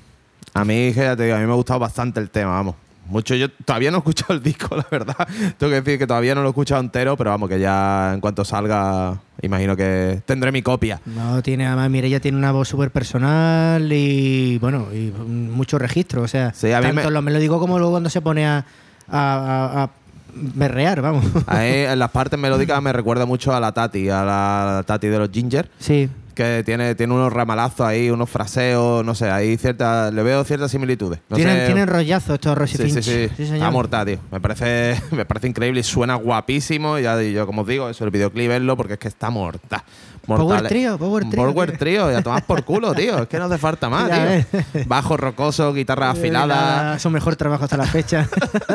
A 0.53 0.63
mí, 0.65 0.91
ya 0.93 1.15
te 1.15 1.23
digo, 1.25 1.36
a 1.36 1.39
mí 1.39 1.45
me 1.45 1.51
ha 1.51 1.55
gustado 1.55 1.79
bastante 1.79 2.19
el 2.19 2.29
tema, 2.29 2.51
vamos. 2.51 2.75
Mucho, 3.07 3.36
yo 3.36 3.49
todavía 3.51 3.91
no 3.91 3.97
he 3.97 3.99
escuchado 3.99 4.33
el 4.33 4.41
disco, 4.41 4.75
la 4.75 4.88
verdad. 4.89 5.15
Tengo 5.59 5.69
que 5.71 5.81
decir 5.81 5.99
que 5.99 6.07
todavía 6.07 6.33
no 6.33 6.41
lo 6.41 6.47
he 6.47 6.49
escuchado 6.49 6.81
entero, 6.81 7.15
pero 7.15 7.29
vamos, 7.29 7.47
que 7.49 7.59
ya 7.59 8.11
en 8.15 8.19
cuanto 8.21 8.43
salga, 8.43 9.19
imagino 9.43 9.75
que 9.75 10.23
tendré 10.25 10.51
mi 10.51 10.63
copia. 10.63 10.99
No, 11.05 11.43
tiene, 11.43 11.67
además, 11.67 11.91
Mireia 11.91 12.19
tiene 12.19 12.38
una 12.39 12.51
voz 12.51 12.67
súper 12.67 12.89
personal 12.89 13.91
y, 13.93 14.57
bueno, 14.57 14.88
y 14.91 15.11
mucho 15.27 15.77
registro. 15.77 16.23
O 16.23 16.27
sea, 16.27 16.51
Sí, 16.55 16.71
a 16.71 16.79
mí 16.79 16.86
tanto 16.88 17.01
me- 17.01 17.07
en 17.09 17.13
lo 17.13 17.21
melódico 17.21 17.59
como 17.59 17.77
luego 17.77 17.91
cuando 17.93 18.09
se 18.09 18.21
pone 18.21 18.47
a, 18.47 18.65
a, 19.10 19.80
a- 19.80 19.84
a 19.84 19.89
berrear, 20.34 21.01
vamos. 21.01 21.26
A 21.47 21.66
en 21.66 21.97
las 21.99 22.12
partes 22.12 22.38
melódicas 22.39 22.82
me 22.82 22.91
recuerda 22.91 23.26
mucho 23.26 23.53
a 23.56 23.60
la 23.60 23.72
Tati, 23.72 24.10
a 24.10 24.24
la 24.26 24.84
Tati 24.86 25.08
de 25.08 25.18
los 25.20 25.30
Ginger, 25.32 25.70
Sí, 25.80 26.10
que 26.34 26.64
tiene, 26.66 26.93
tiene 26.95 27.14
unos 27.14 27.32
ramalazos 27.32 27.88
ahí, 27.88 28.10
unos 28.10 28.30
fraseos, 28.30 29.06
no 29.06 29.16
sé, 29.16 29.32
ahí 29.32 29.56
cierta, 29.56 30.12
le 30.12 30.22
veo 30.24 30.43
ciertas 30.43 30.70
similitudes. 30.72 31.22
No 31.30 31.38
tienen, 31.38 31.60
sé- 31.60 31.66
tienen 31.68 31.88
rollazo 31.88 32.34
estos 32.34 32.58
Rosy 32.58 32.76
Sí, 32.76 32.84
Finch. 32.84 33.03
sí, 33.03 33.30
sí. 33.30 33.36
señor. 33.45 33.56
Está 33.56 33.72
mortal, 33.72 34.06
tío. 34.06 34.18
Me 34.30 34.41
parece, 34.41 35.01
me 35.12 35.24
parece 35.24 35.47
increíble 35.47 35.80
y 35.80 35.84
suena 35.84 36.16
guapísimo. 36.16 36.99
Ya 36.99 37.22
yo, 37.22 37.45
como 37.45 37.62
os 37.62 37.68
digo, 37.70 37.89
eso, 37.89 38.03
el 38.03 38.12
videoclip 38.12 38.49
verlo 38.49 38.76
porque 38.76 38.93
es 38.93 38.99
que 38.99 39.08
está 39.08 39.30
mortal. 39.30 39.82
Power 40.26 40.67
trio, 40.67 40.97
power 40.97 41.23
trio, 41.30 41.43
Power 41.53 41.78
trio, 41.78 42.11
ya 42.11 42.21
tomas 42.21 42.41
por 42.43 42.63
culo, 42.63 42.93
tío. 42.93 43.19
Es 43.23 43.28
que 43.28 43.38
no 43.38 43.45
hace 43.45 43.57
falta 43.57 43.89
más, 43.89 44.09
tío. 44.09 44.61
Bajo 44.88 45.17
rocoso, 45.17 45.73
guitarra 45.73 46.09
afilada, 46.11 46.95
Eh, 46.95 46.99
Su 46.99 47.09
mejor 47.09 47.36
trabajo 47.36 47.63
hasta 47.65 47.78
la 47.78 47.86
fecha. 47.86 48.28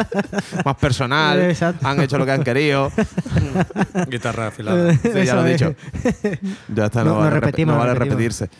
más 0.64 0.76
personal. 0.76 1.40
Exacto. 1.50 1.86
Han 1.86 2.00
hecho 2.00 2.18
lo 2.18 2.24
que 2.26 2.32
han 2.32 2.44
querido. 2.44 2.92
Guitarra 4.08 4.48
afilada. 4.48 4.94
Sí, 4.94 5.10
ya 5.24 5.34
lo 5.34 5.46
he 5.46 5.52
dicho. 5.52 5.74
Ya 6.74 6.86
está, 6.86 7.04
No- 7.04 7.16
vale, 7.16 7.30
rep- 7.30 7.40
repetimos, 7.40 7.72
no 7.74 7.80
no 7.80 7.86
vale 7.86 7.94
repetimos. 7.94 8.16
repetirse. 8.18 8.50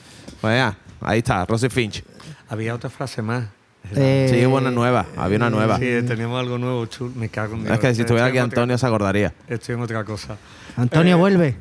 Pues 0.40 0.56
ya, 0.56 0.76
ahí 1.00 1.18
está, 1.18 1.44
Rosy 1.46 1.68
Finch. 1.68 2.02
Había 2.48 2.74
otra 2.74 2.90
frase 2.90 3.22
más. 3.22 3.44
Eh, 3.94 4.28
Sí, 4.30 4.44
hubo 4.46 4.56
una 4.58 4.70
nueva, 4.70 5.06
había 5.16 5.36
una 5.38 5.48
nueva. 5.50 5.78
Sí, 5.78 5.86
teníamos 6.06 6.38
algo 6.38 6.58
nuevo, 6.58 6.84
chul. 6.86 7.12
Me 7.16 7.28
cago 7.28 7.54
en 7.54 7.62
Dios. 7.64 7.72
Es 7.74 7.80
que 7.80 7.94
si 7.94 8.00
estuviera 8.02 8.26
aquí 8.26 8.36
otra- 8.38 8.44
Antonio 8.44 8.76
se 8.78 8.86
acordaría. 8.86 9.32
Estoy 9.48 9.74
en 9.76 9.80
otra 9.82 10.04
cosa. 10.04 10.36
Antonio 10.76 11.16
Eh, 11.16 11.18
vuelve. 11.18 11.56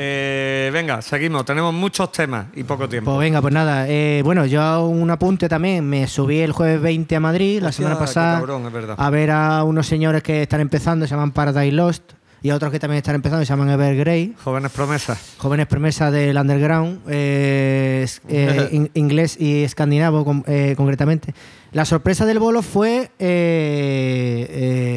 Eh, 0.00 0.70
venga, 0.72 1.02
seguimos. 1.02 1.44
Tenemos 1.44 1.74
muchos 1.74 2.12
temas 2.12 2.46
y 2.54 2.62
poco 2.62 2.88
tiempo. 2.88 3.10
Pues 3.10 3.18
venga, 3.26 3.40
pues 3.42 3.52
nada. 3.52 3.88
eh, 3.88 4.22
bueno, 4.24 4.46
yo 4.46 4.86
un 4.86 5.10
apunte 5.10 5.48
también. 5.48 5.84
Me 5.88 6.06
subí 6.06 6.38
el 6.38 6.52
jueves 6.52 6.80
20 6.80 7.16
a 7.16 7.20
Madrid, 7.20 7.60
la 7.60 7.72
semana 7.72 7.98
pasada, 7.98 8.36
cabrón, 8.38 8.64
es 8.66 8.72
verdad. 8.72 8.94
a 8.96 9.10
ver 9.10 9.32
a 9.32 9.64
unos 9.64 9.88
señores 9.88 10.22
que 10.22 10.42
están 10.42 10.60
empezando, 10.60 11.04
se 11.06 11.10
llaman 11.10 11.32
Paradise 11.32 11.72
Lost, 11.72 12.12
y 12.40 12.50
a 12.50 12.54
otros 12.54 12.70
que 12.70 12.78
también 12.78 12.98
están 12.98 13.16
empezando, 13.16 13.44
se 13.44 13.48
llaman 13.50 13.70
Evergrey. 13.70 14.36
Jóvenes 14.44 14.70
promesas. 14.70 15.34
Jóvenes 15.38 15.66
promesas 15.66 16.12
del 16.12 16.36
underground, 16.36 17.00
eh, 17.08 18.02
es- 18.04 18.22
eh, 18.28 18.68
in- 18.72 18.90
inglés 18.94 19.36
y 19.40 19.64
escandinavo 19.64 20.24
con- 20.24 20.44
eh, 20.46 20.74
concretamente. 20.76 21.34
La 21.72 21.84
sorpresa 21.84 22.24
del 22.24 22.38
bolo 22.38 22.62
fue 22.62 23.10
eh, 23.18 24.46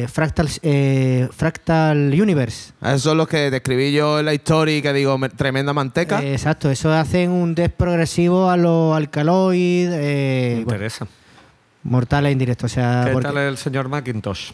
eh, 0.04 0.06
Fractal, 0.10 0.48
eh, 0.62 1.28
Fractal 1.30 2.10
Universe. 2.18 2.72
Esos 2.82 3.02
son 3.02 3.18
los 3.18 3.28
que 3.28 3.50
describí 3.50 3.92
yo 3.92 4.18
en 4.20 4.24
la 4.24 4.32
historia 4.32 4.78
y 4.78 4.82
que 4.82 4.92
digo, 4.94 5.18
me- 5.18 5.28
tremenda 5.28 5.74
manteca. 5.74 6.22
Eh, 6.22 6.32
exacto, 6.32 6.70
eso 6.70 6.90
hacen 6.90 7.30
un 7.30 7.54
death 7.54 7.72
progresivo 7.72 8.48
a 8.48 8.56
los 8.56 8.96
alcaloid, 8.96 9.88
Me 9.90 9.96
eh, 9.98 10.50
bueno, 10.64 10.70
interesa. 10.72 11.06
mortales 11.82 12.32
en 12.32 12.38
directo. 12.38 12.64
O 12.66 12.68
sea, 12.70 13.02
¿Qué 13.06 13.12
porque- 13.12 13.28
tal 13.28 13.36
el 13.38 13.58
señor 13.58 13.88
Macintosh? 13.90 14.52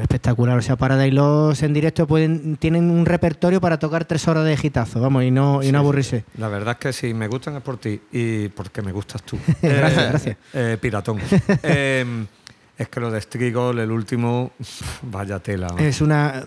Espectacular. 0.00 0.58
O 0.58 0.62
sea, 0.62 0.76
Paradise 0.76 1.12
Lost 1.12 1.62
en 1.62 1.72
directo 1.74 2.06
pueden, 2.06 2.56
tienen 2.56 2.90
un 2.90 3.04
repertorio 3.06 3.60
para 3.60 3.78
tocar 3.78 4.04
tres 4.04 4.26
horas 4.28 4.44
de 4.44 4.56
gitazo, 4.56 5.00
vamos, 5.00 5.24
y 5.24 5.30
no, 5.30 5.62
y 5.62 5.70
no 5.72 5.78
aburrirse. 5.78 6.24
La 6.38 6.48
verdad 6.48 6.72
es 6.72 6.78
que 6.78 6.92
si 6.92 7.14
me 7.14 7.28
gustan 7.28 7.56
es 7.56 7.62
por 7.62 7.76
ti 7.78 8.00
y 8.12 8.48
porque 8.48 8.82
me 8.82 8.92
gustas 8.92 9.22
tú. 9.22 9.38
Gracias, 9.62 10.08
gracias. 10.10 10.36
eh, 10.52 10.78
piratón. 10.80 11.18
Eh, 11.62 12.26
es 12.76 12.88
que 12.88 12.98
lo 12.98 13.10
de 13.10 13.20
Strigol, 13.20 13.78
el 13.78 13.90
último, 13.92 14.50
vaya 15.02 15.38
tela. 15.38 15.68
Es 15.78 16.00
una. 16.00 16.44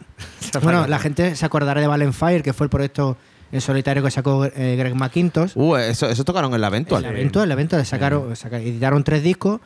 Bueno, 0.61 0.85
la 0.88 0.99
gente 0.99 1.35
se 1.35 1.45
acordará 1.45 1.79
de 1.79 1.88
Valenfire, 1.88 2.41
que 2.43 2.51
fue 2.53 2.65
el 2.65 2.69
proyecto 2.69 3.15
en 3.49 3.61
solitario 3.61 4.03
que 4.03 4.11
sacó 4.11 4.43
eh, 4.43 4.75
Greg 4.77 4.93
McIntosh. 4.93 5.51
Uh, 5.55 5.77
eso, 5.77 6.09
eso 6.09 6.25
tocaron 6.25 6.53
en 6.53 6.59
la 6.59 6.67
Eventual. 6.67 7.05
El 7.05 7.11
evento, 7.11 7.41
el 7.41 7.49
evento, 7.51 7.77
le 7.77 7.85
sacaron, 7.85 8.35
saca- 8.35 8.59
editaron 8.59 9.05
tres 9.05 9.23
discos. 9.23 9.61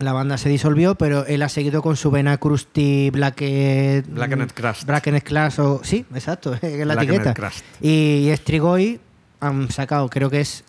La 0.00 0.12
banda 0.14 0.38
se 0.38 0.48
disolvió, 0.48 0.94
pero 0.96 1.26
él 1.26 1.42
ha 1.42 1.48
seguido 1.48 1.82
con 1.82 1.94
su 1.96 2.10
vena 2.10 2.38
crusty, 2.38 3.10
black, 3.10 3.36
Blackened 4.08 4.50
Crust. 4.52 4.84
Blackened 4.84 5.22
Class 5.22 5.58
o 5.58 5.80
sí, 5.84 6.04
exacto, 6.14 6.54
es 6.62 6.62
la 6.86 6.94
Blackened 6.94 7.14
etiqueta. 7.16 7.34
Crust. 7.34 7.64
Y, 7.82 8.30
y 8.30 8.36
Strigoi 8.36 8.98
han 9.40 9.70
sacado, 9.70 10.08
creo 10.08 10.30
que 10.30 10.40
es 10.40 10.64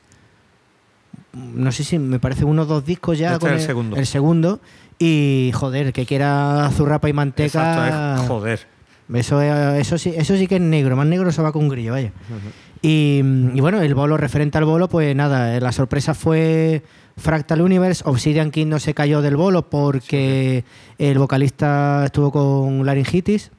no 1.33 1.71
sé 1.71 1.85
si 1.85 1.97
me 1.97 2.19
parece 2.19 2.43
uno 2.43 2.63
o 2.63 2.65
dos 2.65 2.85
discos 2.85 3.17
ya 3.17 3.33
Este 3.33 3.39
con 3.39 3.53
es 3.53 3.61
el 3.61 3.67
segundo. 3.67 3.95
el 3.95 4.05
segundo 4.05 4.59
y 4.99 5.51
joder, 5.53 5.93
que 5.93 6.05
quiera 6.05 6.69
zurrapa 6.75 7.07
y 7.09 7.13
manteca. 7.13 7.45
Exacto, 7.45 8.21
es 8.23 8.27
joder. 8.27 8.67
Eso, 9.13 9.41
es- 9.41 9.79
eso, 9.87 9.97
sí, 9.97 10.13
eso 10.15 10.35
sí 10.37 10.47
que 10.47 10.55
es 10.55 10.61
negro, 10.61 10.95
más 10.97 11.07
negro 11.07 11.31
se 11.31 11.41
va 11.41 11.51
con 11.53 11.67
grillo, 11.69 11.93
vaya. 11.93 12.11
Y, 12.81 13.21
y 13.53 13.61
bueno, 13.61 13.81
el 13.81 13.95
bolo, 13.95 14.17
referente 14.17 14.57
al 14.57 14.65
bolo, 14.65 14.87
pues 14.89 15.15
nada, 15.15 15.59
la 15.59 15.71
sorpresa 15.71 16.13
fue 16.13 16.83
Fractal 17.17 17.61
Universe. 17.61 18.03
Obsidian 18.05 18.51
King 18.51 18.67
no 18.67 18.79
se 18.79 18.93
cayó 18.93 19.21
del 19.21 19.35
bolo 19.35 19.69
porque 19.69 20.63
el 20.97 21.17
vocalista 21.17 22.03
estuvo 22.05 22.31
con 22.31 22.85
laringitis. 22.85 23.51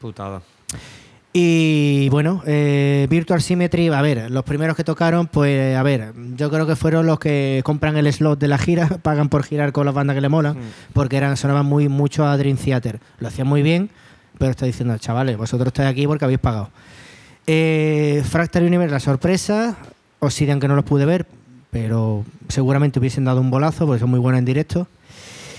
Putada. 0.00 0.42
Y 1.32 2.08
bueno, 2.08 2.42
eh, 2.46 3.06
Virtual 3.10 3.40
Symmetry, 3.40 3.88
a 3.88 4.00
ver, 4.00 4.30
los 4.30 4.44
primeros 4.44 4.76
que 4.76 4.82
tocaron, 4.82 5.26
pues 5.26 5.76
a 5.76 5.82
ver, 5.82 6.14
yo 6.36 6.50
creo 6.50 6.66
que 6.66 6.74
fueron 6.74 7.06
los 7.06 7.18
que 7.18 7.60
compran 7.64 7.96
el 7.96 8.12
slot 8.12 8.38
de 8.38 8.48
la 8.48 8.58
gira, 8.58 8.88
pagan 9.02 9.28
por 9.28 9.44
girar 9.44 9.72
con 9.72 9.84
las 9.84 9.94
bandas 9.94 10.14
que 10.14 10.20
le 10.22 10.28
molan, 10.28 10.56
porque 10.94 11.16
eran, 11.16 11.36
sonaban 11.36 11.66
muy 11.66 11.88
mucho 11.88 12.26
a 12.26 12.36
Dream 12.36 12.56
Theater. 12.56 13.00
Lo 13.20 13.28
hacían 13.28 13.46
muy 13.46 13.62
bien, 13.62 13.90
pero 14.38 14.50
está 14.50 14.64
diciendo, 14.64 14.96
chavales, 14.98 15.36
vosotros 15.36 15.68
estáis 15.68 15.90
aquí 15.90 16.06
porque 16.06 16.24
habéis 16.24 16.40
pagado. 16.40 16.70
Eh, 17.50 18.22
Fractal 18.28 18.62
Universe, 18.64 18.92
la 18.92 19.00
sorpresa, 19.00 19.74
Obsidian 20.20 20.60
que 20.60 20.68
no 20.68 20.76
los 20.76 20.84
pude 20.84 21.06
ver, 21.06 21.26
pero 21.70 22.24
seguramente 22.48 22.98
hubiesen 22.98 23.24
dado 23.24 23.40
un 23.40 23.50
bolazo, 23.50 23.86
porque 23.86 24.00
son 24.00 24.10
muy 24.10 24.18
buenos 24.18 24.38
en 24.40 24.44
directo. 24.44 24.86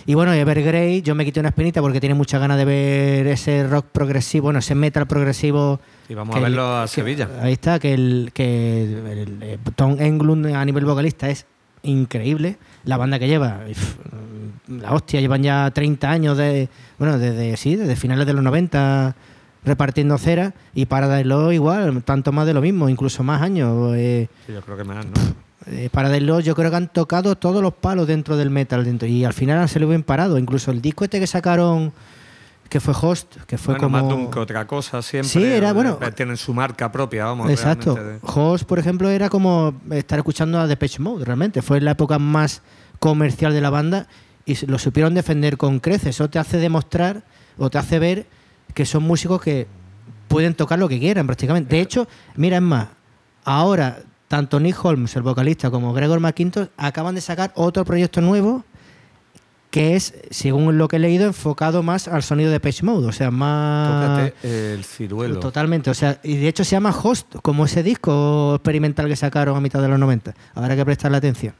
Y 0.05 0.13
bueno, 0.13 0.31
Evergrey, 0.33 1.01
yo 1.01 1.15
me 1.15 1.25
quité 1.25 1.39
una 1.39 1.49
espinita 1.49 1.81
porque 1.81 1.99
tiene 1.99 2.13
muchas 2.15 2.39
ganas 2.39 2.57
de 2.57 2.65
ver 2.65 3.25
ese 3.27 3.67
rock 3.67 3.87
progresivo, 3.91 4.43
bueno, 4.45 4.59
ese 4.59 4.75
metal 4.75 5.07
progresivo. 5.07 5.79
Y 6.07 6.13
vamos 6.13 6.35
a 6.35 6.39
el- 6.39 6.43
verlo 6.43 6.77
a 6.77 6.83
que- 6.83 6.87
Sevilla. 6.89 7.27
ahí 7.41 7.53
está, 7.53 7.79
que 7.79 7.93
el 7.93 8.31
que 8.33 8.83
el- 8.83 9.17
el- 9.17 9.37
eh, 9.43 9.57
Tom 9.75 9.97
Englund 9.99 10.45
a 10.47 10.63
nivel 10.65 10.85
vocalista 10.85 11.27
es 11.29 11.45
increíble. 11.83 12.57
La 12.85 12.97
banda 12.97 13.17
que 13.19 13.27
lleva, 13.27 13.61
la 14.67 14.93
hostia, 14.93 15.21
llevan 15.21 15.41
ya 15.43 15.69
30 15.71 16.09
años 16.11 16.37
de, 16.37 16.69
bueno, 16.99 17.17
desde 17.17 17.57
sí, 17.57 17.75
desde 17.75 17.95
finales 17.95 18.25
de 18.27 18.33
los 18.33 18.43
90 18.43 19.15
repartiendo 19.63 20.17
cera 20.17 20.53
y 20.73 20.85
Paradise 20.85 21.25
Lost 21.25 21.53
igual, 21.53 22.01
tanto 22.03 22.31
más 22.31 22.45
de 22.45 22.53
lo 22.53 22.61
mismo, 22.61 22.89
incluso 22.89 23.23
más 23.23 23.41
años. 23.41 23.93
eh, 23.95 24.27
Sí, 24.47 24.53
yo 24.53 24.61
creo 24.61 24.77
que 24.77 24.83
más, 24.83 25.05
¿no? 25.05 25.11
eh, 25.67 25.89
Paradise 25.91 26.21
Lost 26.25 26.45
yo 26.47 26.55
creo 26.55 26.69
que 26.71 26.77
han 26.77 26.87
tocado 26.87 27.35
todos 27.35 27.61
los 27.61 27.73
palos 27.73 28.07
dentro 28.07 28.37
del 28.37 28.49
metal 28.49 28.83
dentro 28.85 29.07
y 29.07 29.25
al 29.25 29.33
final 29.33 29.59
han 29.59 29.67
se 29.67 29.79
lo 29.79 29.87
bien 29.87 30.03
parado. 30.03 30.37
Incluso 30.37 30.71
el 30.71 30.81
disco 30.81 31.03
este 31.03 31.19
que 31.19 31.27
sacaron, 31.27 31.91
que 32.69 32.79
fue 32.79 32.93
Host, 32.99 33.35
que 33.47 33.57
fue 33.57 33.73
bueno, 33.75 33.87
como... 33.87 33.97
más 33.97 34.09
Doom 34.09 34.31
que 34.31 34.39
otra 34.39 34.65
cosa 34.65 35.01
siempre. 35.01 35.29
Sí, 35.29 35.43
era, 35.43 35.69
eh, 35.69 35.73
bueno- 35.73 35.99
Tienen 36.15 36.37
su 36.37 36.53
marca 36.53 36.91
propia, 36.91 37.25
vamos. 37.25 37.49
Exacto. 37.49 37.95
realmente 37.95 38.25
Host, 38.33 38.63
por 38.65 38.79
ejemplo, 38.79 39.09
era 39.09 39.27
como 39.29 39.73
estar 39.91 40.17
escuchando 40.19 40.59
a 40.59 40.67
Depeche 40.67 40.99
Mode, 41.01 41.25
realmente. 41.25 41.61
Fue 41.61 41.81
la 41.81 41.91
época 41.91 42.17
más 42.17 42.61
comercial 42.99 43.53
de 43.53 43.61
la 43.61 43.69
banda 43.69 44.07
y 44.45 44.65
lo 44.67 44.79
supieron 44.79 45.13
defender 45.13 45.57
con 45.57 45.79
creces. 45.79 46.15
Eso 46.15 46.29
te 46.29 46.39
hace 46.39 46.57
demostrar 46.57 47.23
o 47.57 47.69
te 47.69 47.77
hace 47.77 47.99
ver 47.99 48.25
que 48.73 48.85
son 48.85 49.03
músicos 49.03 49.41
que 49.41 49.67
pueden 50.27 50.53
tocar 50.53 50.79
lo 50.79 50.87
que 50.87 50.99
quieran 50.99 51.25
prácticamente. 51.25 51.75
De 51.75 51.81
hecho, 51.81 52.07
mira, 52.35 52.57
es 52.57 52.63
más, 52.63 52.87
ahora 53.43 53.99
tanto 54.27 54.59
Nick 54.59 54.83
Holmes, 54.85 55.15
el 55.15 55.23
vocalista, 55.23 55.71
como 55.71 55.91
Gregor 55.91 56.19
McIntosh 56.19 56.67
acaban 56.77 57.15
de 57.15 57.21
sacar 57.21 57.51
otro 57.55 57.83
proyecto 57.83 58.21
nuevo 58.21 58.63
que 59.71 59.95
es, 59.95 60.15
según 60.31 60.77
lo 60.77 60.87
que 60.87 60.95
he 60.95 60.99
leído, 60.99 61.27
enfocado 61.27 61.83
más 61.83 62.07
al 62.07 62.23
sonido 62.23 62.51
de 62.51 62.59
Page 62.59 62.83
Mode, 62.83 63.07
o 63.07 63.11
sea, 63.11 63.29
más... 63.29 64.31
Tócate 64.31 64.73
el 64.73 64.83
ciruelo. 64.83 65.39
Totalmente, 65.39 65.91
o 65.91 65.93
sea, 65.93 66.19
y 66.23 66.37
de 66.37 66.47
hecho 66.47 66.63
se 66.63 66.71
llama 66.71 66.89
Host, 66.89 67.35
como 67.43 67.65
ese 67.65 67.83
disco 67.83 68.55
experimental 68.55 69.07
que 69.07 69.15
sacaron 69.15 69.55
a 69.55 69.61
mitad 69.61 69.81
de 69.81 69.87
los 69.87 69.99
90. 69.99 70.33
Habrá 70.55 70.75
que 70.75 70.85
prestarle 70.85 71.17
atención. 71.17 71.53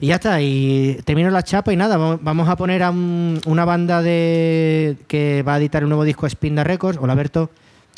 Y 0.00 0.06
ya 0.08 0.16
está, 0.16 0.40
y 0.40 0.98
termino 1.04 1.30
la 1.30 1.42
chapa 1.42 1.72
y 1.72 1.76
nada, 1.76 1.96
vamos- 1.96 2.48
a 2.48 2.56
poner 2.56 2.82
a 2.84 2.90
un- 2.90 3.40
una 3.46 3.64
banda 3.64 4.00
de 4.00 4.96
que 5.08 5.42
va 5.42 5.54
a 5.54 5.58
editar 5.58 5.82
un 5.82 5.90
nuevo 5.90 6.04
disco 6.04 6.28
Spinda 6.28 6.62
Records, 6.64 6.98
hola 7.00 7.14
Berto, 7.14 7.50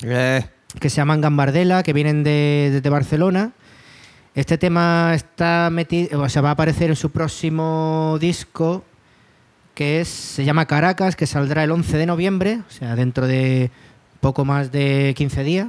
Eh, 0.02 0.42
que 0.78 0.88
se 0.88 0.96
llaman 0.96 1.20
Gambardella, 1.20 1.82
que 1.82 1.92
vienen 1.92 2.22
de, 2.24 2.70
desde 2.72 2.88
Barcelona. 2.88 3.52
Este 4.34 4.56
tema 4.56 5.12
está 5.14 5.68
metido, 5.70 6.22
o 6.22 6.28
sea, 6.30 6.40
va 6.40 6.50
a 6.50 6.52
aparecer 6.52 6.88
en 6.88 6.96
su 6.96 7.10
próximo 7.10 8.16
disco, 8.18 8.82
que 9.74 10.00
es, 10.00 10.08
se 10.08 10.44
llama 10.44 10.64
Caracas, 10.66 11.16
que 11.16 11.26
saldrá 11.26 11.64
el 11.64 11.70
11 11.70 11.98
de 11.98 12.06
noviembre, 12.06 12.60
o 12.66 12.70
sea, 12.72 12.96
dentro 12.96 13.26
de 13.26 13.70
poco 14.20 14.44
más 14.46 14.72
de 14.72 15.12
15 15.16 15.42
días, 15.44 15.68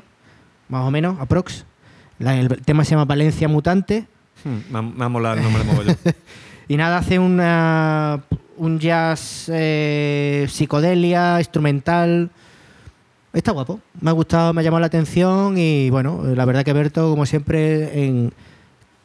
más 0.70 0.86
o 0.86 0.92
menos, 0.92 1.20
aprox. 1.20 1.66
La- 2.20 2.38
el 2.40 2.48
tema 2.64 2.86
se 2.86 2.92
llama 2.92 3.06
Valencia 3.06 3.48
Mutante. 3.50 4.06
Hmm, 4.44 4.72
Me 4.72 4.80
ha, 4.80 4.82
me 4.82 5.06
ha 5.06 5.10
molado 5.10 5.36
el 5.38 5.44
nombre 5.44 5.64
mogollón. 5.64 5.98
Y 6.68 6.78
nada, 6.78 7.00
hace 7.00 7.20
una, 7.20 8.22
un 8.56 8.80
jazz 8.80 9.50
eh, 9.54 10.46
psicodelia, 10.50 11.38
instrumental. 11.40 12.30
Está 13.34 13.52
guapo. 13.52 13.82
Me 14.00 14.10
ha 14.10 14.14
gustado, 14.14 14.54
me 14.54 14.62
ha 14.62 14.64
llamado 14.64 14.80
la 14.80 14.88
atención 14.88 15.58
y 15.58 15.90
bueno, 15.90 16.22
la 16.34 16.46
verdad 16.46 16.64
que 16.64 16.72
Berto, 16.72 17.10
como 17.10 17.26
siempre, 17.26 18.06
en 18.06 18.32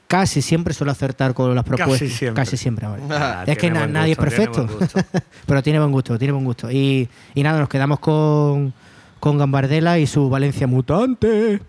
casi 0.06 0.42
siempre 0.42 0.74
suele 0.74 0.92
acertar 0.92 1.34
con 1.34 1.52
las 1.56 1.64
propuestas. 1.64 1.98
Casi 1.98 2.08
siempre. 2.14 2.42
Casi 2.44 2.56
siempre, 2.56 2.86
vale. 2.86 3.02
Ah, 3.10 3.42
es 3.46 3.58
que 3.58 3.68
na- 3.70 3.88
nadie 3.88 4.12
es 4.12 4.18
gusto, 4.18 4.66
perfecto. 4.68 5.20
Pero 5.46 5.62
tiene 5.62 5.80
buen 5.80 5.90
gusto, 5.90 6.16
tiene 6.18 6.32
buen 6.32 6.44
gusto. 6.44 6.70
Y, 6.70 7.08
y 7.34 7.42
nada, 7.42 7.58
nos 7.58 7.68
quedamos 7.68 7.98
con, 7.98 8.72
con 9.18 9.38
Gambardella 9.38 9.98
y 9.98 10.06
su 10.06 10.28
Valencia 10.30 10.68
Mutante. 10.68 11.60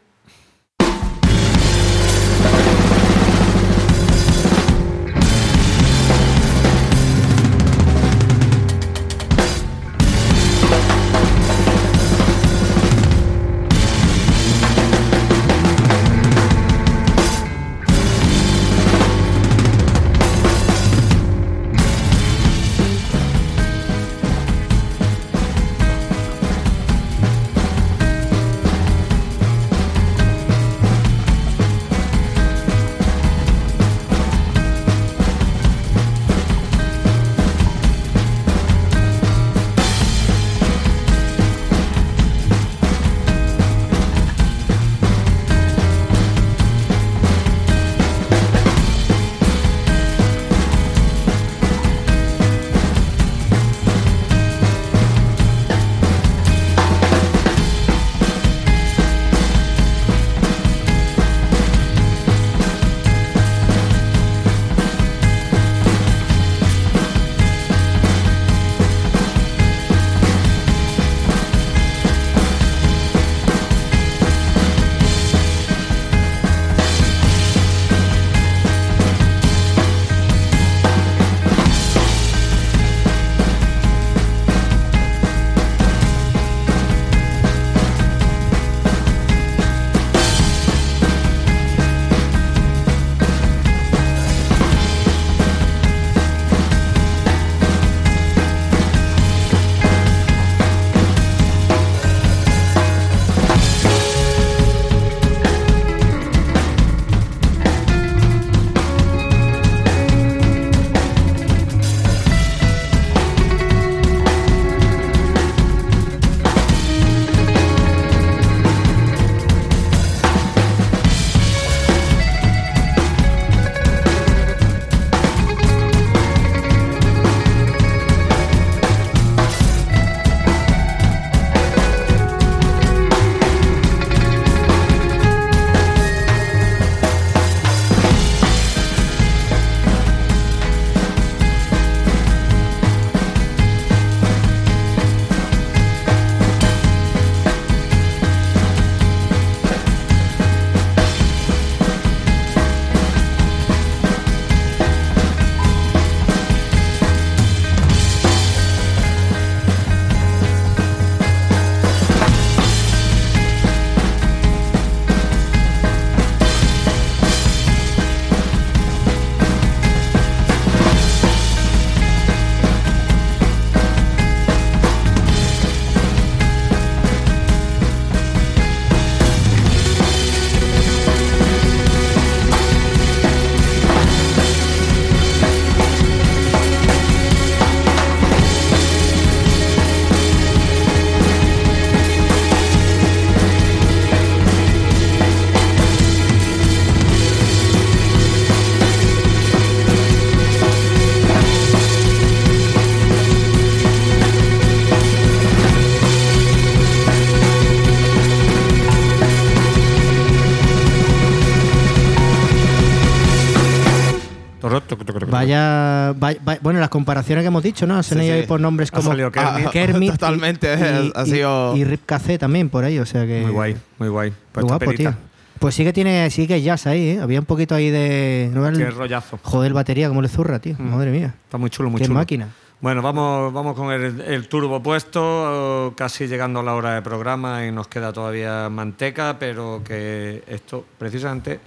Vaya, 215.30 216.14
vaya- 216.18 216.40
vaya- 216.44 216.60
bueno, 216.62 216.80
las 216.80 216.90
comparaciones 216.90 217.44
que 217.44 217.48
hemos 217.48 217.64
dicho, 217.64 217.86
¿no? 217.88 218.02
Se 218.04 218.14
han 218.16 218.22
Sí, 218.22 218.26
ido 218.28 218.36
sí. 218.36 218.42
ahí 218.42 218.48
por 218.48 218.60
nombres 218.60 218.90
Ha 218.92 218.96
como 218.98 219.10
salido 219.10 219.32
Kermit. 219.32 219.66
Ah, 219.68 219.70
Kermit 219.74 220.12
Totalmente, 220.12 220.68
y, 221.06 221.12
ha 221.16 221.26
sido- 221.26 221.76
y 221.76 221.84
Rip 221.84 222.06
Café 222.06 222.38
también 222.38 222.70
por 222.70 222.84
ahí, 222.84 223.00
o 223.00 223.06
sea 223.06 223.26
que 223.26 223.42
Muy 223.42 223.52
guay, 223.52 223.78
muy 224.00 224.10
guay. 224.10 224.32
Qué 224.32 224.36
Pues 224.54 224.66
guapo, 224.66 224.94
tío. 224.94 225.14
Pues 225.60 225.74
sí 225.74 225.84
que 225.84 225.92
tiene, 225.92 226.30
sí 226.30 226.46
que 226.48 226.62
jazz 226.62 226.86
ahí, 226.86 227.10
¿eh? 227.10 227.20
Había 227.20 227.40
un 227.40 227.46
poquito 227.46 227.74
ahí 227.74 227.90
de. 227.90 228.52
¿no? 228.54 228.68
El- 228.68 228.78
Qué 228.78 228.90
rollazo. 228.92 229.40
Joder, 229.42 229.74
batería, 229.74 230.08
como 230.08 230.22
le 230.22 230.28
zurra, 230.28 230.60
tío. 230.60 230.76
Mm. 230.78 230.92
Madre 230.96 231.12
mía. 231.12 231.34
Está 231.46 231.58
muy 231.58 231.70
chulo, 231.72 231.90
muy 231.90 232.00
Qué 232.00 232.06
chulo. 232.06 232.20
máquina. 232.20 232.48
Bueno, 232.80 233.02
vamos, 233.02 233.52
vamos 233.52 233.76
con 233.76 233.92
el, 233.92 234.22
el 234.22 234.48
turbo 234.48 234.84
puesto, 234.84 235.94
casi 235.98 236.28
llegando 236.28 236.60
a 236.60 236.64
la 236.64 236.76
hora 236.76 236.94
de 236.94 237.02
programa 237.02 237.66
y 237.66 237.72
nos 237.72 237.88
queda 237.88 238.14
todavía 238.14 238.70
manteca, 238.70 239.38
pero 239.40 239.82
que 239.84 240.44
esto 240.48 240.86
precisamente, 241.00 241.60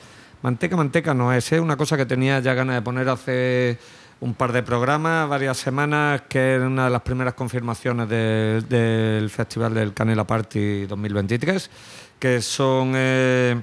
manteca, 0.42 0.76
manteca 0.76 1.14
no 1.14 1.32
es, 1.32 1.50
es 1.52 1.60
una 1.60 1.76
cosa 1.76 1.96
que 1.96 2.06
tenía 2.06 2.40
ya 2.40 2.54
ganas 2.54 2.76
de 2.76 2.82
poner 2.82 3.08
hace 3.08 3.78
un 4.20 4.34
par 4.34 4.52
de 4.52 4.62
programas, 4.62 5.28
varias 5.28 5.56
semanas, 5.56 6.22
que 6.28 6.56
es 6.56 6.62
una 6.62 6.84
de 6.84 6.90
las 6.90 7.02
primeras 7.02 7.34
confirmaciones 7.34 8.08
de- 8.08 8.62
del 8.68 9.30
Festival 9.30 9.72
del 9.74 9.94
Canela 9.94 10.26
Party 10.26 10.86
2023, 10.86 11.70
que 12.18 12.40
son... 12.42 12.92
eh, 12.94 13.60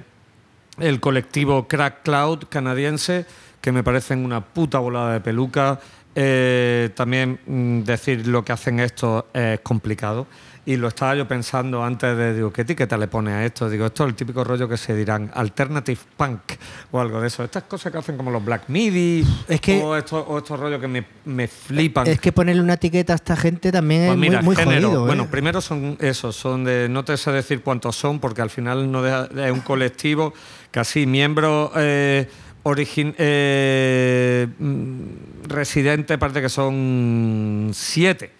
el 0.78 1.00
colectivo 1.00 1.66
Crack 1.66 2.02
Cloud 2.04 2.44
canadiense, 2.48 3.26
que 3.60 3.72
me 3.72 3.82
parecen 3.82 4.24
una 4.24 4.40
puta 4.44 4.78
volada 4.78 5.12
de 5.14 5.20
peluca. 5.20 5.80
Eh, 6.14 6.90
también 6.94 7.40
mm, 7.46 7.80
decir 7.82 8.26
lo 8.28 8.44
que 8.44 8.52
hacen 8.52 8.78
esto 8.78 9.26
es 9.34 9.58
complicado. 9.60 10.28
Y 10.68 10.76
lo 10.76 10.88
estaba 10.88 11.14
yo 11.14 11.26
pensando 11.26 11.82
antes 11.82 12.14
de, 12.14 12.34
digo, 12.34 12.52
¿qué 12.52 12.60
etiqueta 12.60 12.98
le 12.98 13.08
pone 13.08 13.32
a 13.32 13.42
esto? 13.42 13.70
Digo, 13.70 13.86
esto 13.86 14.04
es 14.04 14.10
el 14.10 14.14
típico 14.14 14.44
rollo 14.44 14.68
que 14.68 14.76
se 14.76 14.94
dirán 14.94 15.30
alternative 15.32 15.98
punk 16.14 16.40
o 16.90 17.00
algo 17.00 17.22
de 17.22 17.28
eso. 17.28 17.42
Estas 17.42 17.62
cosas 17.62 17.90
que 17.90 17.96
hacen 17.96 18.18
como 18.18 18.30
los 18.30 18.44
Black 18.44 18.64
Midi 18.68 19.24
Es 19.48 19.62
que- 19.62 19.80
o, 19.82 19.96
estos, 19.96 20.22
o 20.28 20.36
estos 20.36 20.60
rollos 20.60 20.78
que 20.78 20.86
me, 20.86 21.06
me 21.24 21.48
flipan. 21.48 22.06
Es 22.06 22.20
que 22.20 22.32
ponerle 22.32 22.60
una 22.60 22.74
etiqueta 22.74 23.14
a 23.14 23.16
esta 23.16 23.34
gente 23.34 23.72
también 23.72 24.02
es 24.02 24.08
Pues 24.08 24.18
mira, 24.18 24.42
muy, 24.42 24.44
muy 24.44 24.56
género. 24.56 24.88
jodido. 24.88 25.04
¿eh? 25.04 25.06
Bueno, 25.06 25.30
primero 25.30 25.62
son 25.62 25.96
esos, 26.00 26.36
son 26.36 26.64
de, 26.64 26.86
no 26.90 27.02
te 27.02 27.16
sé 27.16 27.32
decir 27.32 27.62
cuántos 27.62 27.96
son, 27.96 28.18
porque 28.20 28.42
al 28.42 28.50
final 28.50 28.92
no 28.92 29.00
deja- 29.00 29.30
es 29.46 29.50
un 29.50 29.60
colectivo 29.60 30.34
así, 30.74 31.06
miembros 31.06 31.70
eh, 31.76 32.28
origin- 32.64 33.14
eh, 33.16 34.46
mm, 34.58 35.48
residentes, 35.48 36.18
parece 36.18 36.42
que 36.42 36.50
son 36.50 37.70
siete. 37.72 38.32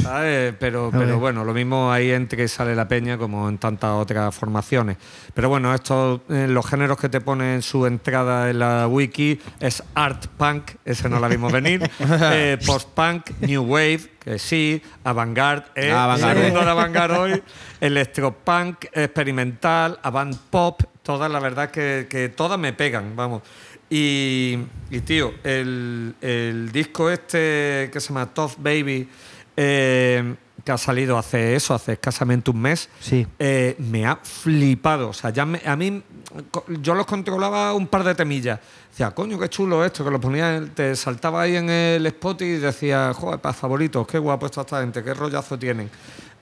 ¿Sabes? 0.00 0.54
Pero, 0.58 0.90
pero 0.92 1.18
bueno, 1.18 1.44
lo 1.44 1.52
mismo 1.52 1.92
ahí 1.92 2.10
entre 2.10 2.36
que 2.36 2.48
sale 2.48 2.74
la 2.74 2.88
peña 2.88 3.18
como 3.18 3.48
en 3.48 3.58
tantas 3.58 3.90
otras 3.90 4.34
formaciones. 4.34 4.96
Pero 5.34 5.48
bueno, 5.48 5.74
estos, 5.74 6.20
eh, 6.28 6.46
los 6.48 6.66
géneros 6.66 6.98
que 6.98 7.08
te 7.08 7.20
pone 7.20 7.54
en 7.54 7.62
su 7.62 7.86
entrada 7.86 8.50
en 8.50 8.58
la 8.58 8.86
wiki 8.88 9.40
es 9.60 9.82
art 9.94 10.26
punk, 10.36 10.72
ese 10.84 11.08
no 11.08 11.20
la 11.20 11.28
vimos 11.28 11.52
venir, 11.52 11.88
eh, 12.00 12.58
post 12.64 12.88
punk, 12.90 13.30
new 13.40 13.62
wave, 13.62 14.10
que 14.20 14.38
sí, 14.38 14.82
avant-garde, 15.04 15.66
eh, 15.74 15.94
segundo 16.18 16.64
de 16.64 16.70
avant-garde 16.70 17.16
hoy, 17.16 17.42
electropunk, 17.80 18.86
experimental, 18.92 19.98
avant 20.02 20.36
pop, 20.50 20.82
todas 21.02 21.30
la 21.30 21.40
verdad 21.40 21.70
que, 21.70 22.06
que 22.08 22.28
todas 22.28 22.58
me 22.58 22.72
pegan, 22.72 23.16
vamos. 23.16 23.42
Y, 23.94 24.58
y, 24.90 25.00
tío, 25.00 25.34
el, 25.44 26.14
el 26.22 26.72
disco 26.72 27.10
este 27.10 27.90
que 27.92 28.00
se 28.00 28.08
llama 28.08 28.32
Tough 28.32 28.52
Baby, 28.56 29.06
eh, 29.56 30.34
que 30.64 30.70
ha 30.72 30.78
salido 30.78 31.18
hace 31.18 31.56
eso, 31.56 31.74
hace 31.74 31.92
escasamente 31.94 32.50
un 32.50 32.60
mes, 32.60 32.88
Sí. 33.00 33.26
eh, 33.38 33.74
me 33.78 34.06
ha 34.06 34.16
flipado. 34.22 35.08
O 35.08 35.12
sea, 35.12 35.30
ya 35.30 35.44
me- 35.44 35.60
a 35.66 35.74
mí, 35.74 36.02
yo 36.80 36.94
los 36.94 37.04
controlaba 37.06 37.74
un 37.74 37.86
par 37.88 38.04
de 38.04 38.14
temillas. 38.14 38.60
Decía, 38.90 39.10
coño, 39.10 39.38
qué 39.40 39.48
chulo 39.48 39.84
esto, 39.84 40.04
que 40.04 40.10
lo 40.10 40.20
ponía, 40.20 40.62
te 40.74 40.94
saltaba 40.94 41.42
ahí 41.42 41.56
en 41.56 41.68
el 41.70 42.06
spot 42.06 42.42
y 42.42 42.50
decía, 42.58 43.12
joder, 43.14 43.40
para 43.40 43.52
favoritos, 43.54 44.06
qué 44.06 44.18
guapo 44.18 44.46
está 44.46 44.60
esta 44.60 44.80
gente, 44.80 45.02
qué 45.02 45.14
rollazo 45.14 45.58
tienen. 45.58 45.90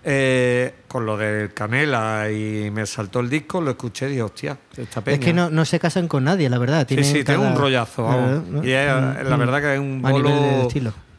Eh, 0.02 0.74
con 0.88 1.04
lo 1.04 1.16
del 1.16 1.52
Canela 1.52 2.30
y 2.30 2.70
me 2.70 2.86
saltó 2.86 3.20
el 3.20 3.28
disco, 3.28 3.60
lo 3.60 3.70
escuché 3.72 4.06
y 4.06 4.10
dije, 4.12 4.22
hostia, 4.22 4.56
esta 4.76 5.02
peña. 5.02 5.14
Es 5.18 5.20
que 5.24 5.32
no, 5.34 5.50
no 5.50 5.64
se 5.66 5.78
casan 5.78 6.08
con 6.08 6.24
nadie, 6.24 6.48
la 6.48 6.58
verdad. 6.58 6.80
Sí, 6.88 6.94
Tienen 6.96 7.04
sí, 7.04 7.12
tiene 7.24 7.40
cada- 7.40 7.50
un 7.52 7.56
rollazo. 7.56 8.08
Y 8.62 8.70
es, 8.72 8.92
Mm, 8.94 9.28
la 9.28 9.36
mm. 9.36 9.38
verdad 9.40 9.60
que 9.60 9.74
es 9.74 9.80
un 9.80 10.00
bolo 10.02 10.68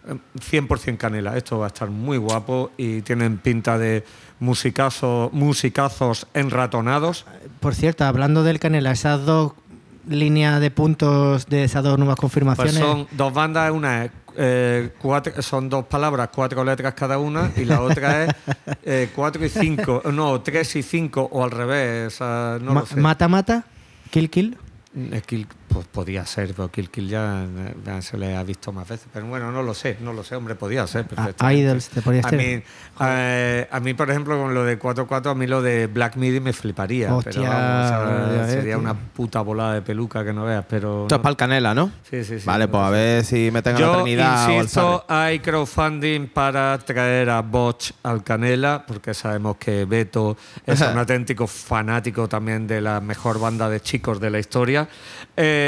100% 0.07 0.97
canela. 0.97 1.37
Esto 1.37 1.59
va 1.59 1.65
a 1.65 1.67
estar 1.67 1.89
muy 1.89 2.17
guapo 2.17 2.71
y 2.77 3.01
tienen 3.01 3.37
pinta 3.37 3.77
de 3.77 4.03
musicazo, 4.39 5.29
musicazos 5.33 6.27
enratonados. 6.33 7.25
Por 7.59 7.75
cierto, 7.75 8.05
hablando 8.05 8.43
del 8.43 8.59
Canela, 8.59 8.91
esas 8.91 9.25
dos 9.25 9.53
líneas 10.07 10.59
de 10.59 10.71
puntos 10.71 11.45
de 11.47 11.63
esas 11.63 11.83
dos 11.83 11.97
nuevas 11.97 12.15
Pues 12.15 12.21
confirmaciones. 12.21 12.73
son 12.75 13.07
dos 13.11 13.33
bandas, 13.33 13.71
una 13.71 14.05
es 14.05 14.11
eh, 14.37 14.89
cuatro, 14.97 15.41
son 15.41 15.69
dos 15.69 15.85
palabras, 15.85 16.29
cuatro 16.33 16.63
letras 16.63 16.93
cada 16.95 17.19
una, 17.19 17.51
y 17.55 17.65
la 17.65 17.81
otra 17.81 18.23
es 18.25 18.35
eh, 18.83 19.09
cuatro 19.13 19.45
y 19.45 19.49
cinco, 19.49 20.01
no, 20.11 20.41
tres 20.41 20.75
y 20.75 20.81
cinco, 20.81 21.29
o 21.31 21.43
al 21.43 21.51
revés. 21.51 22.13
esa- 22.13 22.57
no 22.61 22.73
Ma- 22.73 22.79
lo 22.79 22.85
sé. 22.87 22.95
mata, 22.95 23.27
mata, 23.27 23.63
kill, 24.09 24.29
kill. 24.29 24.57
Kill- 25.27 25.47
pues 25.71 25.85
podía 25.87 26.25
ser, 26.25 26.53
pero 26.53 26.69
Kill 26.69 26.89
Kill 26.89 27.07
ya, 27.07 27.43
eh, 27.43 27.75
ya 27.85 28.01
se 28.01 28.17
le 28.17 28.35
ha 28.35 28.43
visto 28.43 28.71
más 28.71 28.87
veces. 28.87 29.07
Pero 29.11 29.25
bueno, 29.27 29.51
no 29.51 29.63
lo 29.63 29.73
sé, 29.73 29.97
no 30.01 30.13
lo 30.13 30.23
sé, 30.23 30.35
hombre, 30.35 30.55
podía 30.55 30.85
ser 30.87 31.05
perfectamente. 31.05 31.61
Idols, 31.61 31.89
te 31.89 32.01
podría 32.01 32.21
a 32.25 32.29
ser. 32.29 32.37
mí, 32.37 32.63
eh, 33.01 33.67
a 33.71 33.79
mí, 33.79 33.93
por 33.93 34.09
ejemplo, 34.09 34.37
con 34.37 34.53
lo 34.53 34.65
de 34.65 34.77
4-4, 34.77 35.31
a 35.31 35.35
mí 35.35 35.47
lo 35.47 35.61
de 35.61 35.87
Black 35.87 36.17
Midi 36.17 36.39
me 36.39 36.53
fliparía. 36.53 37.13
Hostia, 37.13 37.31
pero 37.31 37.49
vamos, 37.49 37.85
o 37.85 37.89
sea, 37.89 38.35
ya 38.35 38.41
ves, 38.41 38.51
sería 38.51 38.77
una 38.77 38.93
puta 38.93 39.41
volada 39.41 39.75
de 39.75 39.81
peluca 39.81 40.25
que 40.25 40.33
no 40.33 40.45
veas, 40.45 40.65
pero... 40.67 41.03
Esto 41.03 41.15
es 41.15 41.19
no. 41.19 41.21
para 41.21 41.31
el 41.31 41.37
Canela, 41.37 41.73
¿no? 41.73 41.91
Sí, 42.09 42.23
sí, 42.23 42.39
sí. 42.39 42.45
Vale, 42.45 42.67
pues 42.67 42.83
a 42.83 42.89
ver 42.89 43.23
si 43.23 43.49
meten 43.51 43.75
a 43.75 43.79
la 43.79 43.85
Yo 43.85 44.01
Trinidad 44.01 44.49
insisto, 44.49 45.05
hay 45.07 45.39
crowdfunding 45.39 46.27
para 46.27 46.77
traer 46.79 47.29
a 47.29 47.41
Botch 47.41 47.91
al 48.03 48.23
Canela, 48.23 48.83
porque 48.85 49.13
sabemos 49.13 49.57
que 49.57 49.85
Beto 49.85 50.35
es 50.65 50.81
un 50.81 50.97
auténtico 50.97 51.47
fanático 51.47 52.27
también 52.27 52.67
de 52.67 52.81
la 52.81 52.99
mejor 52.99 53.39
banda 53.39 53.69
de 53.69 53.79
chicos 53.79 54.19
de 54.19 54.29
la 54.29 54.39
historia. 54.39 54.87
Eh, 55.37 55.60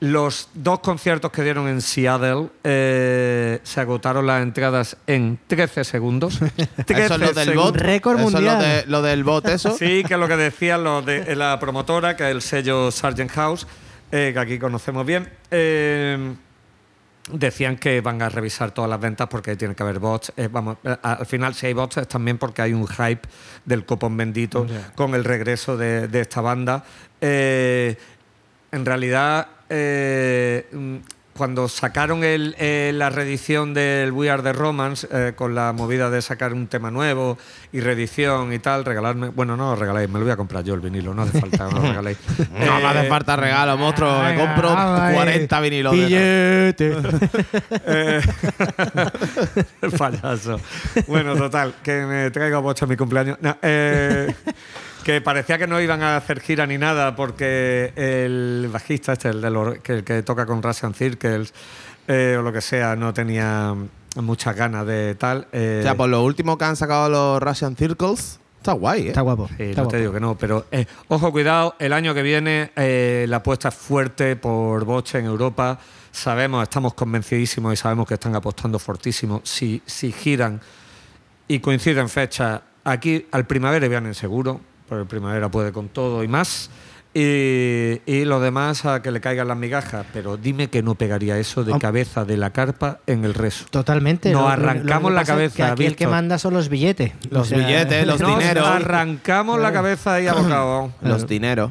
los 0.00 0.48
dos 0.54 0.78
conciertos 0.80 1.32
que 1.32 1.42
dieron 1.42 1.66
en 1.68 1.80
Seattle 1.80 2.48
eh, 2.64 3.58
se 3.62 3.80
agotaron 3.80 4.26
las 4.26 4.42
entradas 4.42 4.96
en 5.06 5.38
13 5.46 5.84
segundos. 5.84 6.38
13 6.38 7.04
Eso 7.04 7.14
es 7.14 7.20
lo 7.20 7.32
del 7.32 7.54
bot. 7.56 7.76
Récord 7.76 8.18
Eso 8.18 8.28
es 8.28 8.32
mundial. 8.34 8.56
lo, 8.58 8.62
de- 8.62 8.86
lo 8.86 9.02
del 9.02 9.24
bot, 9.24 9.48
eso. 9.48 9.76
Sí, 9.76 10.04
que 10.06 10.14
es 10.14 10.20
lo 10.20 10.28
que 10.28 10.36
decían 10.36 10.84
los 10.84 11.04
de 11.04 11.34
la 11.34 11.58
promotora, 11.58 12.16
que 12.16 12.24
es 12.24 12.30
el 12.30 12.42
sello 12.42 12.90
Sargent 12.90 13.30
House, 13.32 13.66
eh, 14.12 14.30
que 14.32 14.38
aquí 14.38 14.58
conocemos 14.58 15.04
bien. 15.04 15.28
Eh, 15.50 16.34
decían 17.30 17.76
que 17.76 18.00
van 18.00 18.22
a 18.22 18.30
revisar 18.30 18.70
todas 18.70 18.88
las 18.88 18.98
ventas 19.00 19.28
porque 19.28 19.54
tiene 19.56 19.74
que 19.74 19.82
haber 19.82 19.98
bots. 19.98 20.32
Eh, 20.36 20.48
vamos, 20.50 20.78
eh, 20.84 20.96
al 21.02 21.26
final, 21.26 21.54
si 21.54 21.66
hay 21.66 21.74
bots, 21.74 21.98
es 21.98 22.08
también 22.08 22.38
porque 22.38 22.62
hay 22.62 22.72
un 22.72 22.86
hype 22.86 23.28
del 23.66 23.84
copón 23.84 24.16
bendito 24.16 24.66
con 24.94 25.14
el 25.14 25.24
regreso 25.24 25.76
de, 25.76 26.08
de 26.08 26.20
esta 26.20 26.40
banda. 26.40 26.84
Eh, 27.20 27.96
en 28.72 28.84
realidad, 28.86 29.46
eh, 29.70 30.66
mm, 30.72 30.96
cuando 31.34 31.68
sacaron 31.68 32.24
el- 32.24 32.56
eh, 32.58 32.90
la 32.96 33.10
reedición 33.10 33.72
del 33.72 34.10
We 34.10 34.28
Are 34.28 34.42
the 34.42 34.52
Romance, 34.52 35.06
eh, 35.12 35.34
con 35.36 35.54
la 35.54 35.72
movida 35.72 36.10
de 36.10 36.20
sacar 36.20 36.52
un 36.52 36.66
tema 36.66 36.90
nuevo 36.90 37.38
y 37.72 37.78
reedición 37.78 38.52
y 38.52 38.58
tal, 38.58 38.84
regalarme. 38.84 39.28
Bueno, 39.28 39.56
no 39.56 39.70
lo 39.70 39.76
regaléis, 39.76 40.08
me 40.10 40.18
lo 40.18 40.24
voy 40.24 40.32
a 40.32 40.36
comprar 40.36 40.64
yo 40.64 40.74
el 40.74 40.80
vinilo, 40.80 41.14
no 41.14 41.22
hace 41.22 41.40
falta, 41.40 41.68
no 41.70 41.78
lo 41.80 41.82
regaléis. 41.90 42.18
No 42.58 42.80
me 42.80 42.86
hace 42.88 43.08
falta 43.08 43.36
regalo, 43.36 43.76
monstruo. 43.78 44.20
Me 44.20 44.34
compro 44.34 44.74
Ay, 44.76 45.14
40 45.14 45.60
vinilos. 45.60 45.92
Billete. 45.92 46.96
Eh, 47.90 48.20
el 49.82 49.90
payaso. 49.98 50.60
Bueno, 51.06 51.36
total, 51.36 51.74
que 51.82 52.02
me 52.02 52.30
traiga 52.32 52.58
bocha 52.58 52.84
a 52.84 52.88
mi 52.88 52.96
cumpleaños. 52.96 53.38
No, 53.40 53.56
eh, 53.62 54.34
que 55.08 55.22
parecía 55.22 55.56
que 55.56 55.66
no 55.66 55.80
iban 55.80 56.02
a 56.02 56.18
hacer 56.18 56.38
gira 56.38 56.66
ni 56.66 56.76
nada 56.76 57.16
porque 57.16 57.94
el 57.96 58.68
bajista, 58.70 59.14
este, 59.14 59.30
el, 59.30 59.40
de 59.40 59.48
los- 59.50 59.78
que, 59.78 59.92
el 59.94 60.04
que 60.04 60.22
toca 60.22 60.44
con 60.44 60.62
Russian 60.62 60.92
Circles 60.92 61.54
eh, 62.06 62.36
o 62.38 62.42
lo 62.42 62.52
que 62.52 62.60
sea, 62.60 62.94
no 62.94 63.14
tenía 63.14 63.74
muchas 64.16 64.54
ganas 64.54 64.86
de 64.86 65.14
tal. 65.14 65.46
eh, 65.52 65.78
O 65.80 65.82
sea, 65.82 65.96
por 65.96 66.10
lo 66.10 66.22
último 66.22 66.58
que 66.58 66.66
han 66.66 66.76
sacado 66.76 67.08
los 67.08 67.42
Russian 67.42 67.74
Circles, 67.74 68.38
está 68.58 68.72
guay, 68.72 69.04
¿eh? 69.04 69.08
Está 69.08 69.22
guapo. 69.22 69.48
Sí, 69.48 69.54
está 69.62 69.80
no 69.80 69.84
guapo. 69.84 69.88
te 69.92 69.96
digo 69.98 70.12
que 70.12 70.20
no, 70.20 70.34
pero 70.36 70.66
eh, 70.70 70.84
ojo, 71.08 71.32
cuidado, 71.32 71.74
el 71.78 71.94
año 71.94 72.12
que 72.12 72.20
viene 72.22 72.72
eh, 72.76 73.24
la 73.30 73.38
apuesta 73.38 73.68
es 73.68 73.74
fuerte 73.76 74.36
por 74.36 74.84
Boche 74.84 75.20
en 75.20 75.24
Europa. 75.24 75.78
Sabemos, 76.12 76.62
estamos 76.64 76.92
convencidísimos 76.92 77.72
y 77.72 77.76
sabemos 77.78 78.06
que 78.06 78.12
están 78.12 78.36
apostando 78.36 78.78
fortísimo. 78.78 79.40
Si, 79.42 79.80
si 79.86 80.12
giran 80.12 80.60
y 81.48 81.60
coinciden 81.60 82.10
fechas, 82.10 82.60
aquí 82.84 83.26
al 83.32 83.46
primavera 83.46 83.88
vienen 83.88 84.14
seguro, 84.14 84.60
porque 84.88 85.02
el 85.02 85.08
primavera 85.08 85.50
puede 85.50 85.72
con 85.72 85.88
todo 85.88 86.22
y 86.24 86.28
más. 86.28 86.70
Y, 87.14 88.00
y 88.06 88.24
lo 88.26 88.38
demás 88.38 88.84
a 88.84 89.02
que 89.02 89.10
le 89.10 89.20
caigan 89.20 89.48
las 89.48 89.56
migajas. 89.56 90.06
Pero 90.12 90.36
dime 90.36 90.68
que 90.68 90.82
no 90.82 90.94
pegaría 90.94 91.38
eso 91.38 91.64
de 91.64 91.76
cabeza 91.78 92.24
de 92.24 92.36
la 92.36 92.50
carpa 92.50 93.00
en 93.06 93.24
el 93.24 93.34
rezo. 93.34 93.64
Totalmente. 93.70 94.30
Nos 94.30 94.42
Lo- 94.42 94.48
arrancamos 94.48 95.10
lo 95.10 95.16
la 95.16 95.22
es 95.22 95.28
cabeza, 95.28 95.56
Que 95.56 95.62
aquí 95.64 95.86
el 95.86 95.96
que 95.96 96.06
manda 96.06 96.38
son 96.38 96.54
los 96.54 96.68
billetes. 96.68 97.12
Los 97.30 97.50
billetes, 97.50 98.06
los 98.06 98.20
Nos 98.20 98.38
dineros. 98.38 98.66
arrancamos 98.68 99.58
la 99.60 99.72
cabeza 99.72 100.14
ahí 100.14 100.26
abocado. 100.26 100.92
Los 101.00 101.26
dineros. 101.26 101.70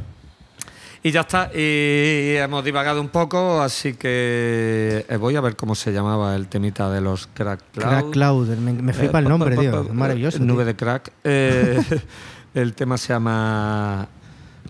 Y 1.04 1.12
ya 1.12 1.22
está, 1.22 1.52
y 1.54 2.36
hemos 2.36 2.66
divagado 2.66 3.00
un 3.00 3.08
poco, 3.10 3.62
así 3.62 3.94
que 3.94 5.06
eh, 5.08 5.16
voy 5.18 5.36
a 5.38 5.42
ver 5.42 5.56
cómo 5.56 5.76
se 5.76 5.94
llamaba 5.94 6.36
el 6.36 6.48
temita 6.48 6.90
de 6.90 7.00
los 7.00 7.28
Crack 7.34 7.62
Cloud. 7.72 7.88
Crack 7.90 8.10
Cloud. 8.10 8.48
Me, 8.58 8.74
me 8.74 8.92
flipa 8.94 9.20
Eh, 9.20 9.22
el 9.22 9.24
pa- 9.26 9.30
nombre, 9.30 9.56
pa- 9.56 9.62
tío. 9.62 9.72
pa- 9.72 9.82
Es 9.90 9.94
maravilloso. 9.94 10.40
Nube 10.40 10.64
tío. 10.64 10.66
de 10.66 10.76
crack. 10.76 11.12
Eh, 11.24 11.80
el 12.58 12.74
tema 12.74 12.98
se 12.98 13.10
llama 13.14 14.08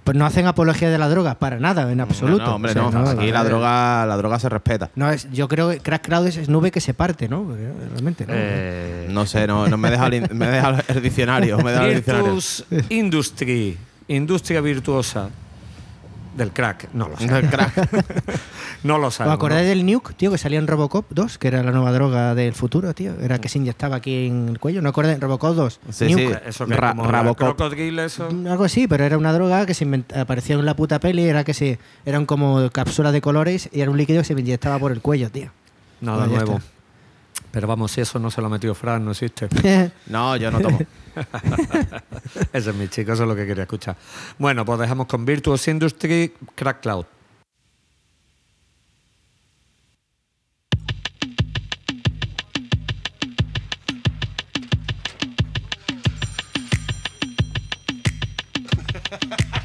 Pues 0.04 0.16
no 0.18 0.26
hacen 0.26 0.48
apología 0.48 0.90
de 0.90 0.98
la 0.98 1.10
droga, 1.10 1.36
para 1.36 1.60
nada, 1.60 1.92
en 1.92 2.00
absoluto. 2.00 2.46
No, 2.46 2.56
hombre, 2.56 2.72
O 2.72 2.74
sea, 2.92 3.00
no. 3.02 3.10
Aquí 3.10 3.32
la 3.32 3.42
eh, 3.42 3.46
droga, 3.46 4.06
la 4.06 4.18
droga 4.18 4.40
se 4.40 4.50
respeta. 4.50 4.90
No, 4.96 5.10
es, 5.10 5.30
yo 5.32 5.48
creo 5.48 5.70
que 5.70 5.80
Crack 5.80 6.06
Crowd 6.06 6.28
es, 6.28 6.38
es 6.38 6.50
nube 6.50 6.72
que 6.72 6.82
se 6.82 6.94
parte, 6.94 7.28
¿no? 7.28 7.44
Porque, 7.44 7.68
Realmente, 7.92 8.26
¿no? 8.26 8.34
Eh, 8.36 9.08
No 9.10 9.26
sé, 9.26 9.48
no, 9.48 9.68
no 9.68 9.78
me 9.78 9.90
deja 9.92 10.08
el, 10.08 10.30
me 10.34 10.48
deja 10.48 10.84
el 10.88 11.02
diccionario. 11.02 11.58
Me 11.60 11.72
deja 11.72 11.88
el 11.88 11.96
diccionario. 11.96 12.26
Virtus 12.34 12.66
Industry, 12.90 13.78
industria 14.08 14.62
virtuosa 14.62 15.30
del 16.38 16.52
crack, 16.52 16.90
no 16.94 17.10
lo 17.10 17.18
sé. 17.18 17.26
El 17.26 17.50
crack. 17.50 17.74
No 18.84 19.00
lo 19.00 19.08
¿Os 19.08 19.16
sabemos. 19.16 19.38
acordáis 19.38 19.64
¿no? 19.64 19.70
del 19.70 19.86
Nuke, 19.86 20.14
tío, 20.14 20.30
que 20.32 20.38
salía 20.38 20.60
en 20.60 20.68
Robocop 20.68 21.06
2, 21.10 21.40
que 21.40 21.48
era 21.48 21.64
la 21.64 21.72
nueva 21.72 21.92
droga 21.92 22.36
del 22.36 22.54
futuro, 22.54 22.94
tío? 22.94 23.14
Era 23.20 23.40
que 23.42 23.50
se 23.50 23.58
inyectaba 23.58 23.96
aquí 23.96 24.28
en 24.28 24.48
el 24.50 24.60
cuello, 24.60 24.82
¿no 24.84 24.90
acordáis? 24.90 25.20
Robocop 25.20 25.56
2. 25.56 25.80
Sí, 25.90 26.06
Nuke. 26.12 26.28
sí. 26.28 26.34
Eso 26.46 26.68
que 26.68 26.76
Ra- 26.76 26.94
como. 26.96 27.36
Crocodile, 27.36 28.06
eso. 28.06 28.28
Algo 28.48 28.64
así, 28.66 28.88
pero 28.88 29.04
era 29.04 29.18
una 29.18 29.34
droga 29.34 29.66
que 29.66 29.74
se 29.74 30.04
aparecía 30.16 30.56
en 30.56 30.66
la 30.66 30.76
puta 30.76 31.00
peli, 31.00 31.24
era 31.28 31.44
que 31.44 31.56
se 31.56 31.80
eran 32.06 32.26
como 32.28 32.70
cápsulas 32.72 33.14
de 33.14 33.20
colores 33.22 33.68
y 33.74 33.82
era 33.82 33.90
un 33.90 33.98
líquido 33.98 34.22
que 34.22 34.26
se 34.26 34.34
inyectaba 34.34 34.78
por 34.78 34.92
el 34.92 35.02
cuello, 35.02 35.32
tío. 35.32 35.50
Nada 36.00 36.26
Pues 36.26 36.32
ya 36.32 36.46
nuevo. 36.46 36.62
Pero 37.58 37.66
vamos, 37.66 37.91
si 37.91 38.01
eso 38.01 38.20
no 38.20 38.30
se 38.30 38.39
lo 38.39 38.45
ha 38.45 38.49
metido 38.51 38.76
Fran, 38.76 39.03
no 39.03 39.10
existe. 39.10 39.49
No, 40.05 40.36
yo 40.36 40.51
no 40.51 40.60
tomo. 40.60 40.78
Ese 42.53 42.70
es 42.70 42.76
mi 42.76 42.88
chico, 42.88 43.14
eso 43.14 43.24
es 43.24 43.30
lo 43.30 43.36
que 43.36 43.47
quería 43.47 43.64
escuchar. 43.64 43.97
Bueno, 44.38 44.64
pues 44.64 44.78
dejamos 44.78 45.08
con 45.08 45.26
Virtuous 45.26 45.68
Industry, 45.68 46.36
Crack 46.53 46.82
Cloud. 46.82 47.08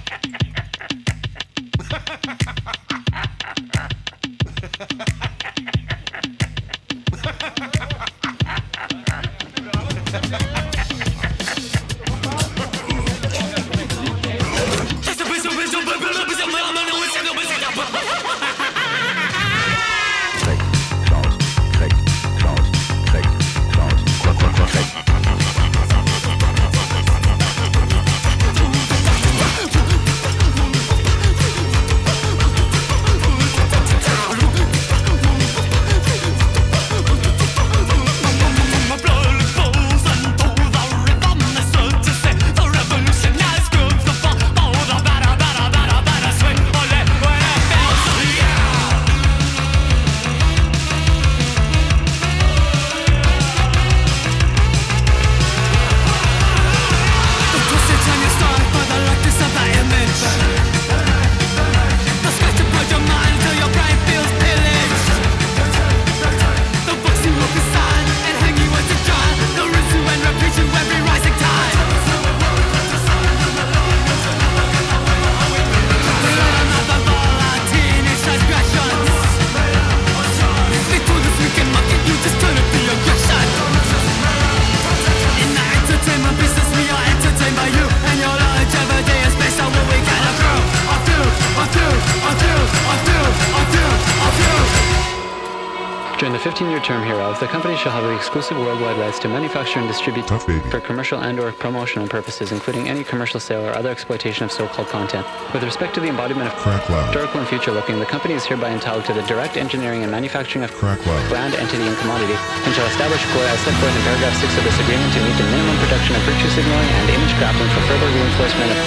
distribute 99.92 100.24
for 100.72 100.80
commercial 100.80 101.20
and/or 101.20 101.52
promotional 101.52 102.08
purposes, 102.08 102.48
including 102.50 102.88
any 102.88 103.04
commercial 103.04 103.38
sale 103.38 103.60
or 103.60 103.76
other 103.76 103.92
exploitation 103.92 104.42
of 104.44 104.50
so-called 104.50 104.88
content. 104.88 105.26
With 105.52 105.62
respect 105.62 105.92
to 105.96 106.00
the 106.00 106.08
embodiment 106.08 106.48
of 106.48 106.54
Crack 106.56 106.88
loud. 106.88 107.12
historical 107.12 107.44
and 107.44 107.48
future-looking, 107.48 108.00
the 108.00 108.08
company 108.08 108.32
is 108.32 108.44
hereby 108.48 108.72
entitled 108.72 109.04
to 109.10 109.12
the 109.12 109.20
direct 109.28 109.60
engineering 109.60 110.00
and 110.02 110.10
manufacturing 110.10 110.64
of 110.64 110.72
Crack 110.72 111.04
loud. 111.04 111.20
brand, 111.28 111.52
entity, 111.60 111.84
and 111.84 111.96
commodity, 112.00 112.32
and 112.64 112.72
shall 112.72 112.88
establish 112.88 113.20
quote 113.36 113.44
as 113.52 113.60
set 113.60 113.76
forth 113.84 113.92
in 113.92 114.02
paragraph 114.08 114.32
6 114.40 114.56
of 114.56 114.64
this 114.64 114.78
agreement 114.80 115.12
to 115.12 115.20
meet 115.28 115.36
the 115.36 115.48
minimum 115.52 115.76
production 115.84 116.16
of 116.16 116.22
virtue 116.24 116.48
signaling 116.56 116.88
and 116.88 117.04
image 117.12 117.34
crafting 117.36 117.68
for 117.76 117.84
further 117.92 118.08
reinforcement 118.08 118.72
of 118.72 118.80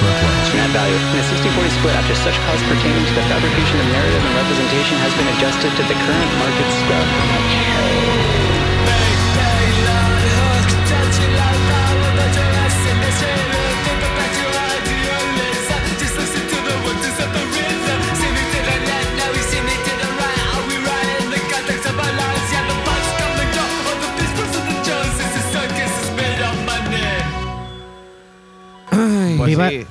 net 0.58 0.72
value. 0.74 0.98
In 1.14 1.22
a 1.22 1.26
60-40 1.30 1.70
split 1.78 1.96
after 2.02 2.16
such 2.18 2.38
costs 2.50 2.66
pertaining 2.66 3.06
to 3.06 3.14
the 3.14 3.26
fabrication 3.30 3.78
of 3.78 3.88
narrative 3.94 4.24
and 4.26 4.34
representation 4.42 4.98
has 5.06 5.14
been 5.14 5.30
adjusted 5.38 5.70
to 5.70 5.84
the 5.86 5.98
current 6.02 6.32
market 6.42 6.70
scope. 6.82 8.25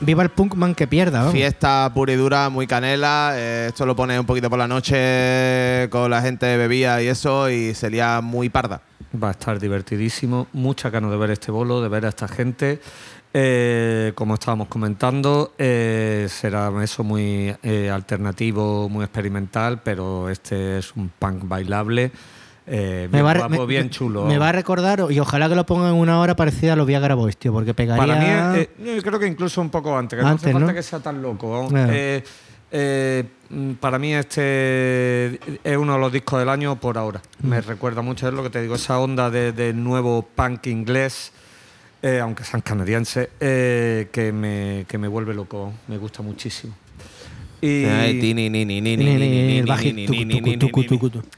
Viva, 0.04 0.22
el 0.22 0.30
punkman 0.30 0.74
que 0.74 0.86
pierda, 0.86 1.18
vamos. 1.20 1.32
Fiesta 1.32 1.90
pura 1.94 2.12
y 2.12 2.16
dura, 2.16 2.48
muy 2.48 2.66
canela. 2.66 3.32
eh, 3.34 3.66
esto 3.68 3.86
lo 3.86 3.96
pone 3.96 4.18
un 4.18 4.26
poquito 4.26 4.50
por 4.50 4.58
la 4.58 4.68
noche 4.68 5.88
con 5.90 6.10
la 6.10 6.22
gente 6.22 6.56
bebía 6.56 7.02
y 7.02 7.08
eso 7.08 7.48
y 7.50 7.74
sería 7.74 8.20
muy 8.20 8.48
parda. 8.48 8.80
Va 9.22 9.28
a 9.28 9.30
estar 9.32 9.58
divertidísimo. 9.58 10.48
Mucha 10.52 10.90
ganas 10.90 11.10
de 11.10 11.16
ver 11.16 11.30
este 11.30 11.50
bolo, 11.52 11.80
de 11.80 11.88
ver 11.88 12.06
a 12.06 12.08
esta 12.08 12.28
gente. 12.28 12.80
Eh, 13.36 14.12
como 14.14 14.34
estábamos 14.34 14.68
comentando, 14.68 15.54
eh, 15.58 16.28
será 16.30 16.70
eso 16.84 17.02
muy 17.02 17.52
eh, 17.64 17.90
alternativo, 17.90 18.88
muy 18.88 19.04
experimental, 19.04 19.82
pero 19.82 20.30
este 20.30 20.78
es 20.78 20.94
un 20.94 21.08
punk 21.18 21.48
bailable. 21.48 22.12
Eh, 22.66 23.08
bien, 23.12 23.26
re- 23.26 23.38
guapo, 23.38 23.66
bien 23.66 23.90
chulo. 23.90 24.24
me 24.26 24.38
va 24.38 24.48
a 24.48 24.52
recordar, 24.52 25.04
y 25.10 25.18
ojalá 25.20 25.48
que 25.48 25.54
lo 25.54 25.66
pongan 25.66 25.90
en 25.94 26.00
una 26.00 26.18
hora 26.20 26.34
parecida 26.36 26.72
a 26.72 26.76
los 26.76 26.86
Viagra 26.86 27.14
Boys, 27.14 27.36
tío, 27.36 27.52
porque 27.52 27.74
pegaría. 27.74 28.04
Para 28.06 28.18
mí, 28.18 28.60
eh, 28.60 28.96
yo 28.96 29.02
creo 29.02 29.18
que 29.18 29.26
incluso 29.26 29.60
un 29.60 29.70
poco 29.70 29.96
antes, 29.96 30.16
que 30.18 30.22
no 30.22 30.28
Antes, 30.30 30.44
hace 30.44 30.52
falta 30.52 30.68
¿no? 30.68 30.74
que 30.74 30.82
sea 30.82 31.00
tan 31.00 31.20
loco. 31.22 31.68
Claro. 31.68 31.92
Eh, 31.94 32.24
eh, 32.76 33.24
para 33.80 33.98
mí 33.98 34.12
este 34.14 35.38
es 35.62 35.76
uno 35.76 35.92
de 35.94 35.98
los 36.00 36.12
discos 36.12 36.40
del 36.40 36.48
año 36.48 36.76
por 36.76 36.98
ahora. 36.98 37.20
Mm. 37.42 37.48
Me 37.48 37.60
recuerda 37.60 38.02
mucho, 38.02 38.26
es 38.26 38.34
lo 38.34 38.42
que 38.42 38.50
te 38.50 38.60
digo, 38.62 38.74
esa 38.74 38.98
onda 38.98 39.30
de, 39.30 39.52
de 39.52 39.72
nuevo 39.72 40.26
punk 40.34 40.66
inglés, 40.66 41.32
eh, 42.02 42.18
aunque 42.20 42.44
sean 42.44 42.62
canadienses, 42.62 43.28
que, 43.38 44.32
me, 44.34 44.86
que 44.88 44.98
me 44.98 45.06
vuelve 45.08 45.34
loco, 45.34 45.72
me 45.88 45.98
gusta 45.98 46.22
muchísimo. 46.22 46.74
Y 47.64 47.84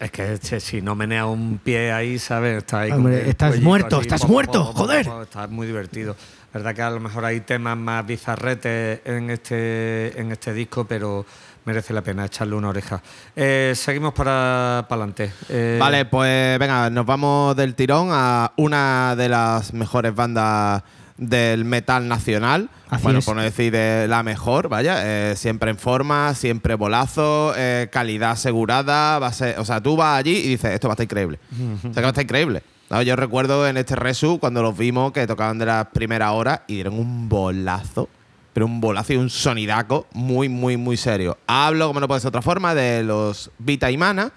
es 0.00 0.10
que 0.10 0.38
che, 0.40 0.60
si 0.60 0.82
no 0.82 0.96
menea 0.96 1.26
un 1.26 1.58
pie 1.62 1.92
ahí, 1.92 2.18
¿sabes? 2.18 2.58
Está 2.58 2.80
ahí 2.80 2.90
Hombre, 2.90 3.20
con 3.20 3.28
estás 3.30 3.60
muerto, 3.60 3.96
así, 3.98 4.08
estás 4.08 4.28
muerto, 4.28 4.64
joder. 4.64 5.06
pom, 5.06 5.22
Está 5.22 5.46
muy 5.46 5.68
divertido. 5.68 6.16
verdad 6.52 6.74
que 6.74 6.82
a 6.82 6.90
lo 6.90 6.98
mejor 6.98 7.24
hay 7.24 7.40
temas 7.40 7.76
más 7.76 8.04
bizarretes 8.04 9.00
en 9.04 9.30
este, 9.30 10.20
en 10.20 10.32
este 10.32 10.52
disco, 10.52 10.84
pero 10.84 11.24
merece 11.64 11.92
la 11.92 12.02
pena 12.02 12.24
echarle 12.24 12.56
una 12.56 12.70
oreja. 12.70 13.00
Eh, 13.36 13.72
seguimos 13.76 14.12
para 14.12 14.80
adelante. 14.80 15.32
Vale, 15.78 16.06
pues 16.06 16.58
venga, 16.58 16.90
nos 16.90 17.06
vamos 17.06 17.54
del 17.54 17.76
tirón 17.76 18.08
a 18.10 18.52
una 18.56 19.14
de 19.16 19.28
las 19.28 19.72
mejores 19.72 20.12
bandas 20.12 20.82
del 21.16 21.64
metal 21.64 22.08
nacional. 22.08 22.68
Así 22.88 23.02
bueno, 23.02 23.18
es. 23.20 23.24
por 23.24 23.36
no 23.36 23.42
decir 23.42 23.72
de 23.72 24.06
la 24.08 24.22
mejor, 24.22 24.68
vaya. 24.68 25.00
eh, 25.04 25.36
siempre 25.36 25.70
en 25.70 25.78
forma, 25.78 26.34
siempre 26.34 26.74
bolazo, 26.74 27.52
eh, 27.56 27.88
calidad 27.90 28.32
asegurada. 28.32 29.18
Va 29.18 29.28
a 29.28 29.32
ser, 29.32 29.58
o 29.58 29.64
sea, 29.64 29.80
tú 29.80 29.96
vas 29.96 30.18
allí 30.18 30.36
y 30.36 30.48
dices, 30.48 30.72
esto 30.72 30.88
va 30.88 30.92
a 30.92 30.94
estar 30.94 31.04
increíble. 31.04 31.38
o 31.78 31.80
sea, 31.82 31.92
que 31.94 32.00
va 32.00 32.06
a 32.06 32.10
estar 32.10 32.24
increíble. 32.24 32.62
¿no? 32.90 33.02
Yo 33.02 33.16
recuerdo 33.16 33.66
en 33.66 33.76
este 33.76 33.96
Resu 33.96 34.38
cuando 34.38 34.62
los 34.62 34.76
vimos 34.76 35.12
que 35.12 35.26
tocaban 35.26 35.58
de 35.58 35.66
las 35.66 35.86
primeras 35.88 36.32
horas 36.32 36.60
y 36.68 36.74
dieron 36.74 36.94
un 36.94 37.28
bolazo. 37.28 38.08
pero 38.52 38.66
un 38.66 38.80
bolazo 38.80 39.12
y 39.12 39.16
un 39.16 39.28
sonidaco 39.30 40.06
muy, 40.12 40.48
muy, 40.48 40.76
muy 40.76 40.96
serio. 40.96 41.36
Hablo, 41.46 41.88
como 41.88 42.00
no 42.00 42.08
puede 42.08 42.20
ser 42.20 42.26
de 42.26 42.38
otra 42.38 42.42
forma, 42.42 42.74
de 42.74 43.02
los 43.02 43.50
Vita 43.58 43.90
y 43.90 43.96
Mana, 43.96 44.32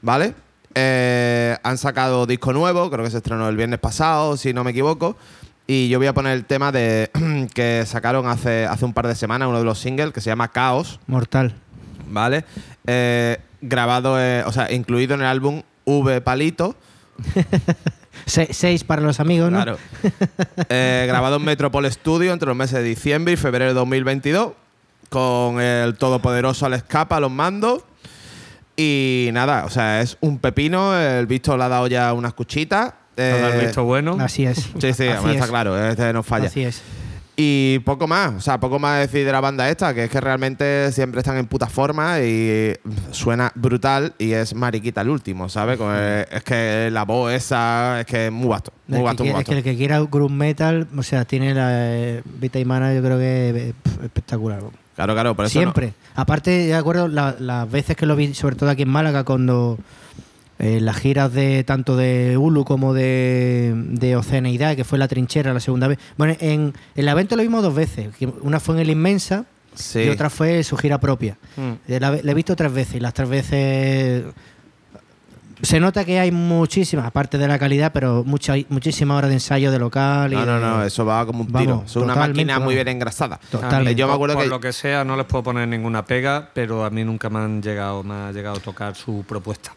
¿vale? 0.00 0.34
Eh, 0.74 1.56
han 1.64 1.76
sacado 1.78 2.26
disco 2.26 2.52
nuevo, 2.52 2.88
creo 2.90 3.04
que 3.04 3.10
se 3.10 3.16
estrenó 3.16 3.48
el 3.48 3.56
viernes 3.56 3.80
pasado, 3.80 4.36
si 4.36 4.52
no 4.52 4.62
me 4.62 4.70
equivoco. 4.70 5.16
Y 5.72 5.88
yo 5.88 5.98
voy 6.00 6.08
a 6.08 6.12
poner 6.12 6.32
el 6.32 6.46
tema 6.46 6.72
de 6.72 7.12
que 7.54 7.84
sacaron 7.86 8.26
hace, 8.26 8.66
hace 8.66 8.84
un 8.84 8.92
par 8.92 9.06
de 9.06 9.14
semanas, 9.14 9.46
uno 9.48 9.58
de 9.60 9.64
los 9.64 9.78
singles, 9.78 10.12
que 10.12 10.20
se 10.20 10.28
llama 10.28 10.48
Caos, 10.48 10.98
Mortal. 11.06 11.54
¿vale? 12.08 12.44
Eh, 12.88 13.38
grabado, 13.60 14.20
eh, 14.20 14.42
o 14.44 14.50
sea, 14.50 14.72
incluido 14.72 15.14
en 15.14 15.20
el 15.20 15.28
álbum 15.28 15.62
V 15.84 16.20
Palito. 16.22 16.74
Se- 18.26 18.52
seis 18.52 18.82
para 18.82 19.00
los 19.00 19.20
amigos, 19.20 19.52
¿no? 19.52 19.58
Claro. 19.62 19.78
Eh, 20.68 21.04
grabado 21.06 21.36
en 21.36 21.44
Metropol 21.44 21.88
Studio 21.92 22.32
entre 22.32 22.48
los 22.48 22.56
meses 22.56 22.74
de 22.78 22.82
diciembre 22.82 23.32
y 23.34 23.36
febrero 23.36 23.66
de 23.66 23.74
2022. 23.74 24.54
Con 25.08 25.60
el 25.60 25.96
todopoderoso 25.96 26.66
Alex 26.66 26.82
Capa 26.82 27.18
a 27.18 27.20
los 27.20 27.30
mandos. 27.30 27.84
Y 28.76 29.30
nada, 29.32 29.66
o 29.66 29.70
sea, 29.70 30.00
es 30.00 30.16
un 30.20 30.40
pepino. 30.40 30.98
El 30.98 31.26
visto 31.28 31.56
le 31.56 31.62
ha 31.62 31.68
dado 31.68 31.86
ya 31.86 32.12
unas 32.12 32.34
cuchitas. 32.34 32.94
Todo 33.30 33.48
el 33.48 33.60
Eh, 33.60 33.64
visto 33.66 33.84
bueno. 33.84 34.16
Así 34.20 34.44
es. 34.46 34.56
Sí, 34.58 34.92
sí, 34.92 35.08
Así 35.08 35.30
está 35.30 35.44
es. 35.44 35.46
claro, 35.50 35.78
este 35.88 36.12
no 36.12 36.22
falla. 36.22 36.46
Así 36.46 36.62
es. 36.64 36.82
Y 37.42 37.78
poco 37.86 38.06
más, 38.06 38.34
o 38.34 38.40
sea, 38.40 38.60
poco 38.60 38.78
más 38.78 38.98
decir 39.00 39.24
de 39.24 39.32
la 39.32 39.40
banda 39.40 39.70
esta, 39.70 39.94
que 39.94 40.04
es 40.04 40.10
que 40.10 40.20
realmente 40.20 40.92
siempre 40.92 41.20
están 41.20 41.38
en 41.38 41.46
puta 41.46 41.68
forma 41.68 42.20
y 42.20 42.74
suena 43.12 43.50
brutal 43.54 44.12
y 44.18 44.32
es 44.32 44.52
mariquita 44.54 45.00
el 45.00 45.08
último, 45.08 45.48
¿sabes? 45.48 45.78
Es 46.30 46.42
que 46.44 46.90
la 46.92 47.04
voz 47.04 47.32
esa 47.32 48.00
es 48.00 48.06
que 48.06 48.26
es 48.26 48.32
muy 48.32 48.48
vasto, 48.48 48.72
muy 48.88 49.00
vasto, 49.00 49.22
muy 49.24 49.28
quiera- 49.28 49.38
es 49.40 49.46
vasto. 49.46 49.52
que 49.52 49.58
el 49.58 49.64
que 49.64 49.76
quiera 49.76 50.00
groove 50.00 50.30
metal, 50.30 50.86
o 50.94 51.02
sea, 51.02 51.24
tiene 51.24 51.54
la 51.54 51.68
eh, 51.72 52.22
Vita 52.40 52.58
y 52.58 52.64
Mana, 52.66 52.92
yo 52.92 53.00
creo 53.02 53.16
que 53.16 53.48
eh, 53.48 53.74
pf, 53.82 54.04
espectacular. 54.04 54.60
Claro, 54.96 55.14
claro, 55.14 55.34
por 55.34 55.46
eso 55.46 55.58
no- 55.60 55.62
Siempre. 55.62 55.94
Aparte, 56.16 56.50
de 56.50 56.74
acuerdo, 56.74 57.08
la- 57.08 57.36
las 57.38 57.70
veces 57.70 57.96
que 57.96 58.04
lo 58.04 58.16
vi, 58.16 58.34
sobre 58.34 58.56
todo 58.56 58.68
aquí 58.68 58.82
en 58.82 58.90
Málaga, 58.90 59.24
cuando 59.24 59.78
eh, 60.60 60.78
las 60.80 60.96
giras 60.96 61.32
de 61.32 61.64
tanto 61.64 61.96
de 61.96 62.36
Ulu 62.36 62.64
como 62.64 62.94
de, 62.94 63.72
de 63.74 64.14
Oceaneidad, 64.14 64.76
que 64.76 64.84
fue 64.84 64.98
la 64.98 65.08
trinchera 65.08 65.52
la 65.52 65.60
segunda 65.60 65.88
vez. 65.88 65.98
Bueno, 66.16 66.36
en 66.38 66.72
el 66.94 67.08
evento 67.08 67.34
lo 67.34 67.42
vimos 67.42 67.62
dos 67.62 67.74
veces. 67.74 68.10
Una 68.42 68.60
fue 68.60 68.76
en 68.76 68.82
el 68.82 68.90
Inmensa 68.90 69.44
Sí. 69.74 70.00
y 70.00 70.08
otra 70.08 70.28
fue 70.30 70.62
su 70.64 70.76
gira 70.76 70.98
propia. 70.98 71.38
Mm. 71.56 71.70
Eh, 71.92 72.00
La, 72.00 72.10
la 72.22 72.30
he 72.30 72.34
visto 72.34 72.54
tres 72.56 72.72
veces 72.72 72.96
y 72.96 73.00
las 73.00 73.14
tres 73.14 73.28
veces 73.28 74.24
se 75.62 75.78
nota 75.78 76.04
que 76.06 76.18
hay 76.18 76.30
muchísimas, 76.30 77.04
aparte 77.04 77.36
de 77.36 77.46
la 77.46 77.58
calidad, 77.58 77.92
pero 77.92 78.24
mucha, 78.24 78.54
muchísimas 78.70 79.18
horas 79.18 79.28
de 79.28 79.34
ensayo 79.36 79.70
de 79.70 79.78
local. 79.78 80.32
y 80.32 80.36
No, 80.36 80.46
no, 80.46 80.54
de- 80.54 80.60
no, 80.60 80.84
eso 80.84 81.04
va 81.04 81.24
como 81.26 81.42
un 81.42 81.52
Vamos, 81.52 81.66
tiro. 81.66 81.82
Es 81.86 81.96
una 81.96 82.14
máquina 82.14 82.58
muy 82.58 82.74
bien 82.74 82.88
engrasada. 82.88 83.38
Totalmente. 83.50 83.94
Yo 83.94 84.08
me 84.08 84.14
acuerdo 84.14 84.34
por 84.36 84.44
que. 84.44 84.48
lo 84.50 84.58
que 84.60 84.72
sea, 84.72 85.04
no 85.04 85.16
les 85.16 85.26
puedo 85.26 85.44
poner 85.44 85.68
ninguna 85.68 86.04
pega, 86.04 86.48
pero 86.54 86.84
a 86.84 86.90
mí 86.90 87.04
nunca 87.04 87.28
me 87.28 87.40
han 87.40 87.62
llegado, 87.62 88.02
me 88.02 88.14
ha 88.14 88.32
llegado 88.32 88.56
a 88.56 88.60
tocar 88.60 88.94
su 88.96 89.22
propuesta. 89.28 89.72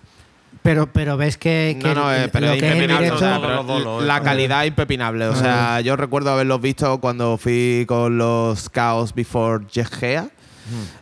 Pero, 0.63 0.87
pero 0.91 1.17
ves 1.17 1.37
que, 1.37 1.77
que 1.79 1.87
No, 1.89 1.93
no, 1.95 2.13
eh, 2.13 2.23
el- 2.23 2.29
pero 2.31 2.47
lo 2.47 2.53
es 2.53 2.59
que 2.61 2.67
es 2.71 2.79
directo- 2.79 3.15
o 3.15 3.19
sea, 3.19 3.39
pero 3.41 4.01
la 4.01 4.21
calidad 4.21 4.63
es 4.63 4.69
impepinable. 4.69 5.27
O 5.27 5.35
sea, 5.35 5.81
yo 5.81 5.95
recuerdo 5.97 6.31
haberlos 6.31 6.61
visto 6.61 6.99
cuando 6.99 7.37
fui 7.37 7.83
con 7.87 8.17
los 8.17 8.71
Chaos 8.71 9.13
Before 9.13 9.65
Jegea 9.71 10.29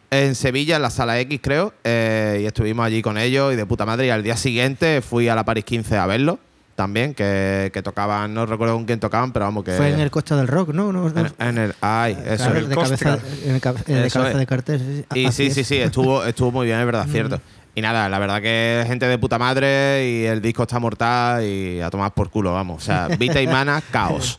en 0.09 0.35
Sevilla, 0.35 0.75
en 0.77 0.81
la 0.81 0.89
sala 0.89 1.19
X, 1.19 1.39
creo. 1.41 1.73
eh, 1.83 2.39
y 2.41 2.45
estuvimos 2.45 2.85
allí 2.85 3.01
con 3.01 3.17
ellos 3.17 3.53
y 3.53 3.55
de 3.55 3.65
puta 3.65 3.85
madre. 3.85 4.07
Y 4.07 4.09
al 4.09 4.23
día 4.23 4.35
siguiente 4.35 5.01
fui 5.01 5.27
a 5.29 5.35
la 5.35 5.43
Paris 5.45 5.63
15 5.63 5.95
a 5.97 6.05
verlos 6.07 6.37
también, 6.75 7.13
que, 7.13 7.69
que 7.71 7.83
tocaban, 7.83 8.33
no 8.33 8.47
recuerdo 8.47 8.73
con 8.73 8.85
quién 8.85 8.99
tocaban, 8.99 9.31
pero 9.31 9.45
vamos 9.45 9.63
que. 9.63 9.73
Fue 9.73 9.89
en 9.91 9.99
el 9.99 10.09
Costa 10.09 10.35
del 10.35 10.47
Rock, 10.47 10.69
¿no? 10.69 10.91
no, 10.91 11.07
no- 11.09 11.19
en, 11.19 11.47
en 11.47 11.57
el. 11.59 11.75
Ay, 11.81 12.17
eso 12.25 12.45
Claro, 12.45 12.59
es. 12.59 12.69
de 12.69 12.75
cabeza, 12.75 13.09
en 13.13 13.13
el, 13.13 13.21
en 13.45 13.95
el 13.97 14.03
de 14.03 14.09
cabeza 14.09 14.31
es. 14.31 14.37
de 14.37 14.45
cartel. 14.47 14.79
sí, 14.79 15.05
sí. 15.13 15.19
Y 15.19 15.31
sí, 15.31 15.51
sí, 15.51 15.63
sí, 15.63 15.77
estuvo, 15.77 16.25
estuvo 16.25 16.51
muy 16.51 16.65
bien, 16.65 16.79
es 16.79 16.85
verdad, 16.87 17.05
cierto. 17.11 17.39
Y 17.73 17.81
nada, 17.81 18.09
la 18.09 18.19
verdad 18.19 18.41
que 18.41 18.83
gente 18.85 19.07
de 19.07 19.17
puta 19.17 19.39
madre 19.39 20.09
y 20.09 20.25
el 20.25 20.41
disco 20.41 20.63
está 20.63 20.79
mortal 20.79 21.45
y 21.45 21.79
a 21.79 21.89
tomar 21.89 22.13
por 22.13 22.29
culo, 22.29 22.53
vamos. 22.53 22.83
O 22.83 22.85
sea, 22.85 23.07
Vita 23.19 23.41
y 23.41 23.47
Mana, 23.47 23.81
caos. 23.91 24.37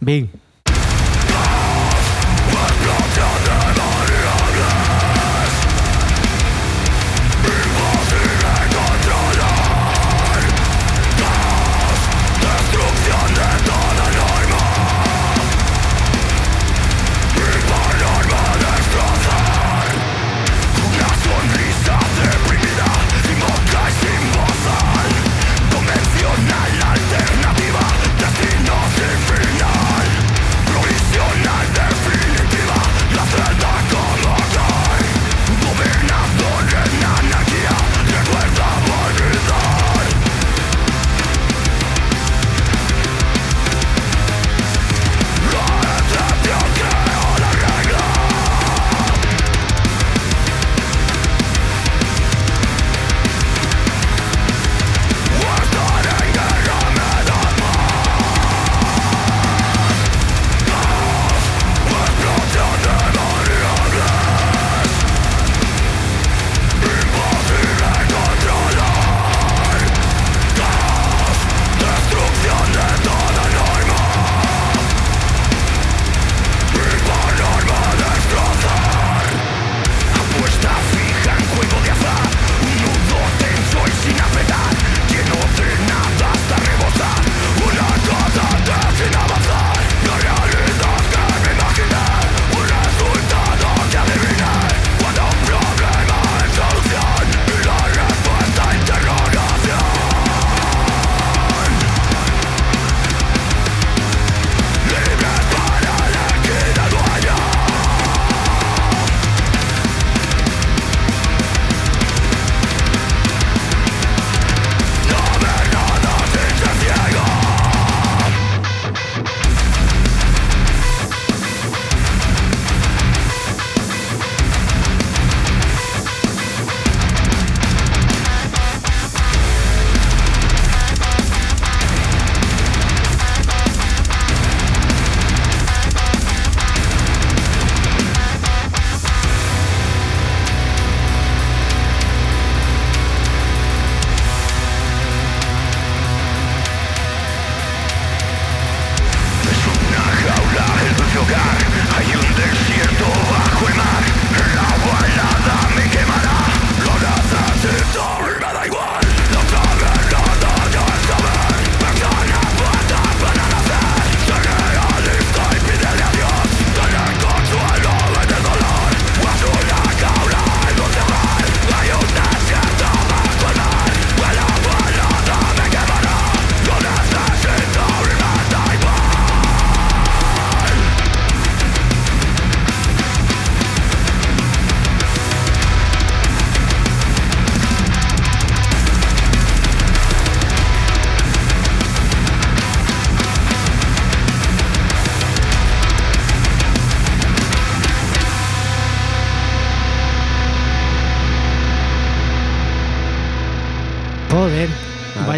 Bien. 0.00 0.30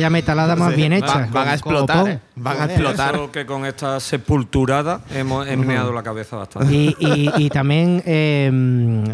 Vaya 0.03 0.11
metalada 0.11 0.57
más 0.57 0.71
Sí, 0.71 0.77
bien 0.77 0.93
va- 0.93 0.97
hecha. 0.97 1.29
van 1.31 1.49
a 1.49 1.53
explotar, 1.53 2.09
eh. 2.09 2.19
Van 2.37 2.61
a 2.61 2.65
explotar. 2.65 3.15
Eso 3.15 3.31
que 3.31 3.47
con 3.47 3.65
esta 3.67 4.01
sepulturada 4.01 5.01
hemos 5.15 5.47
meado 5.59 5.93
la 5.93 6.03
cabeza 6.03 6.37
bastante. 6.37 6.73
Y, 6.75 6.97
y- 6.99 7.31
y 7.37 7.49
también 7.51 8.03
eh, 8.05 8.51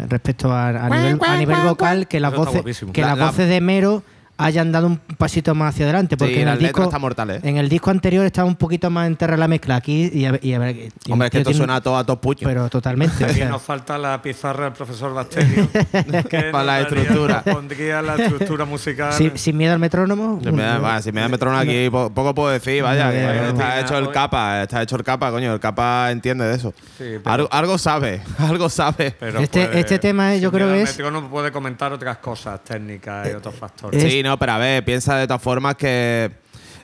respecto 0.09 0.51
a, 0.51 0.69
a 0.69 0.89
nivel, 0.89 1.19
a 1.25 1.37
nivel 1.37 1.57
vocal, 1.63 2.07
que 2.07 2.19
las 2.19 2.33
voces, 2.33 2.55
guapísimo. 2.55 2.91
que 2.93 3.01
La- 3.01 3.09
las 3.09 3.17
la- 3.19 3.25
voces 3.27 3.49
de 3.49 3.61
Mero 3.61 4.03
hayan 4.39 4.71
dado 4.71 4.87
un 4.87 4.97
pasito 5.17 5.53
más 5.53 5.73
hacia 5.75 5.85
adelante. 5.85 6.17
Porque 6.17 6.33
Sí, 6.35 6.41
en, 6.41 6.47
el 6.47 6.59
disco, 6.59 6.83
¿eh? 6.91 7.39
en 7.43 7.57
el 7.57 7.69
disco 7.69 7.91
anterior 7.91 8.25
estaba 8.25 8.47
un 8.47 8.55
poquito 8.55 8.89
más 8.89 9.05
enterrada 9.07 9.37
la 9.37 9.47
mezcla. 9.47 9.75
Aquí, 9.75 10.09
y 10.13 10.25
a 10.25 10.31
ver, 10.31 10.45
y 10.45 10.53
a 10.53 10.59
ver, 10.59 10.75
y- 11.05 11.11
Hombre, 11.11 11.27
es 11.27 11.31
que 11.31 11.37
esto 11.39 11.49
tiene- 11.51 11.57
suena 11.57 11.75
a 11.75 11.81
todo 11.81 11.97
a 11.97 12.03
dos 12.03 12.17
puños. 12.19 12.41
Pero 12.43 12.69
totalmente. 12.69 13.23
o 13.23 13.27
Aquí 13.27 13.35
sea, 13.35 13.49
nos 13.49 13.61
falta 13.61 13.97
la 13.97 14.21
pizarra 14.21 14.63
del 14.65 14.73
profesor 14.73 15.13
Basterio. 15.13 15.67
Para 16.51 16.63
la 16.63 16.81
estructura. 16.81 17.41
Pondría 17.43 18.01
la 18.01 18.15
estructura 18.15 18.65
musical. 18.65 19.13
sin, 19.13 19.37
sin 19.37 19.57
miedo 19.57 19.73
al 19.73 19.79
metrónomo. 19.79 20.39
Si 20.43 20.51
me 20.51 20.63
da, 20.63 20.79
va, 20.79 21.01
si 21.01 21.11
me 21.11 21.21
da 21.21 21.27
metrónomo 21.27 21.61
aquí, 21.61 21.89
po- 21.89 22.09
poco 22.11 22.33
puedo 22.33 22.49
decir, 22.49 22.81
vaya, 22.83 23.05
No, 23.07 23.11
que 23.11 23.47
está 23.49 23.79
hecho 23.81 23.97
el 23.97 24.09
capa, 24.11 24.63
está 24.63 24.81
hecho 24.81 24.95
el 24.95 25.03
capa, 25.03 25.31
coño, 25.31 25.53
el 25.53 25.59
capa 25.59 26.11
entiende 26.11 26.45
de 26.45 26.55
eso. 26.55 26.73
Sí, 26.97 27.15
algo, 27.25 27.47
algo 27.51 27.77
sabe, 27.77 28.21
algo 28.37 28.69
sabe. 28.69 29.15
Pero 29.19 29.39
Este- 29.39 29.65
puede- 29.67 29.79
este 29.79 29.99
tema, 29.99 30.35
yo 30.35 30.49
sin 30.49 30.57
creo 30.57 30.67
miedo 30.67 30.75
que 30.77 30.81
al 30.81 30.87
es- 30.87 30.97
metrónomo 30.97 31.29
puede 31.29 31.51
comentar 31.51 31.91
otras 31.93 32.17
cosas 32.17 32.63
técnicas 32.63 33.27
y 33.29 33.33
otros 33.33 33.55
factores. 33.55 34.03
es- 34.03 34.11
Sí, 34.11 34.23
no, 34.23 34.28
pero 34.37 34.51
a 34.51 34.57
ver, 34.57 34.83
piensa 34.85 35.15
de 35.17 35.25
todas 35.25 35.41
formas 35.41 35.75
que 35.75 36.29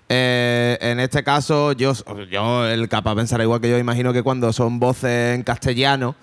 eh, 0.09 0.77
en 0.81 0.99
este 0.99 1.23
caso 1.23 1.73
yo, 1.73 1.93
yo, 2.31 2.65
el 2.67 2.87
capa 2.89 3.13
pensará 3.15 3.43
igual 3.43 3.59
que 3.61 3.69
yo, 3.69 3.77
imagino 3.77 4.13
que 4.13 4.23
cuando 4.23 4.53
son 4.53 4.79
voces 4.79 5.35
en 5.35 5.43
castellano, 5.43 6.15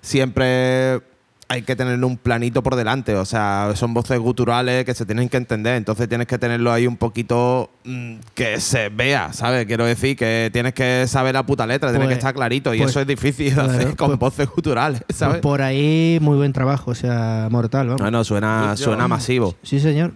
siempre 0.00 1.00
hay 1.48 1.62
que 1.62 1.76
tener 1.76 2.02
un 2.04 2.16
planito 2.16 2.60
por 2.60 2.74
delante, 2.74 3.14
o 3.14 3.24
sea, 3.24 3.70
son 3.76 3.94
voces 3.94 4.18
guturales 4.18 4.84
que 4.84 4.94
se 4.94 5.06
tienen 5.06 5.28
que 5.28 5.36
entender, 5.36 5.76
entonces 5.76 6.08
tienes 6.08 6.26
que 6.26 6.38
tenerlo 6.38 6.72
ahí 6.72 6.88
un 6.88 6.96
poquito 6.96 7.70
mm, 7.84 8.14
que 8.34 8.60
se 8.60 8.88
vea, 8.88 9.32
¿sabes? 9.32 9.64
Quiero 9.66 9.84
decir 9.84 10.16
que 10.16 10.50
tienes 10.52 10.74
que 10.74 11.06
saber 11.06 11.34
la 11.34 11.46
puta 11.46 11.64
letra, 11.64 11.90
tiene 11.90 12.04
Pues- 12.06 12.14
que 12.16 12.18
estar 12.18 12.34
clarito 12.34 12.74
y 12.74 12.78
pues- 12.78 12.90
eso 12.90 13.00
es 13.00 13.06
difícil 13.06 13.50
de 13.50 13.54
claro, 13.54 13.70
hacer 13.70 13.96
con 13.96 14.08
pues- 14.08 14.18
voces 14.18 14.48
guturales, 14.48 15.02
pues 15.06 15.18
¿sabes? 15.18 15.40
por 15.40 15.62
ahí, 15.62 16.18
muy 16.20 16.36
buen 16.36 16.52
trabajo. 16.52 16.90
O 16.90 16.94
sea, 16.96 17.46
mortal, 17.50 17.86
vamos. 17.88 18.02
Bueno, 18.02 18.24
suena, 18.24 18.74
Yo- 18.76 18.84
suena 18.84 19.06
masivo, 19.06 19.54
Sí, 19.62 19.78
señor. 19.78 20.12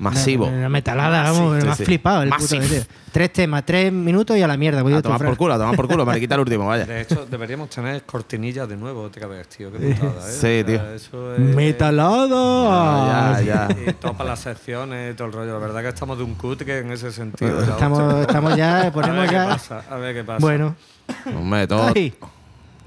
Masivo. 0.00 0.46
Una, 0.46 0.56
una 0.58 0.68
metalada, 0.68 1.22
vamos, 1.30 1.62
Sí, 1.62 1.68
sí. 1.76 1.84
flipado 1.84 2.22
el 2.22 2.30
puto. 2.30 2.56
Tres 3.12 3.32
temas, 3.32 3.64
tres 3.66 3.92
minutos 3.92 4.36
y 4.36 4.42
a 4.42 4.46
la 4.48 4.56
mierda. 4.56 4.82
voy 4.82 4.92
A 4.92 4.96
de 4.96 5.02
tomar 5.02 5.24
por 5.24 5.36
culo, 5.36 5.54
a 5.54 5.58
tomar 5.58 5.74
por 5.76 5.86
culo, 5.88 6.04
me 6.06 6.14
le 6.14 6.20
quita 6.20 6.34
el 6.36 6.40
último, 6.42 6.66
vaya. 6.66 6.84
De 6.86 7.00
hecho, 7.02 7.26
deberíamos 7.26 7.68
tener 7.70 8.02
cortinillas 8.04 8.68
de 8.68 8.76
nuevo 8.76 9.02
otra 9.02 9.26
vez, 9.26 9.48
tío. 9.48 9.70
Qué 9.72 9.78
putada, 9.78 10.28
¿eh? 10.28 10.32
Sí, 10.32 10.36
O 10.36 10.40
sea, 10.40 10.64
tío. 10.66 10.90
Eso 10.94 11.34
es... 11.34 11.40
¡Metalada! 11.40 13.32
Ah, 13.34 13.40
ya, 13.42 13.68
ya. 13.76 13.90
Y 13.90 13.92
topa 13.94 14.24
las 14.24 14.40
secciones 14.40 15.12
y 15.12 15.16
todo 15.16 15.26
el 15.28 15.32
rollo. 15.34 15.52
La 15.54 15.58
verdad 15.58 15.82
que 15.82 15.88
estamos 15.88 16.16
de 16.18 16.24
un 16.24 16.34
cutre 16.34 16.78
en 16.78 16.92
ese 16.92 17.10
sentido. 17.12 17.64
ya, 17.64 17.72
Estamos, 17.72 18.14
estamos 18.20 18.56
ya, 18.56 18.78
a 18.80 18.82
ver 18.84 18.92
ponemos 18.92 19.26
qué 19.26 19.32
ya. 19.34 19.46
pasa, 19.48 19.84
a 19.90 19.96
ver 19.96 20.14
qué 20.14 20.24
pasa. 20.24 20.38
Bueno, 20.40 20.74
Hombre, 21.36 21.66
todo. 21.66 21.92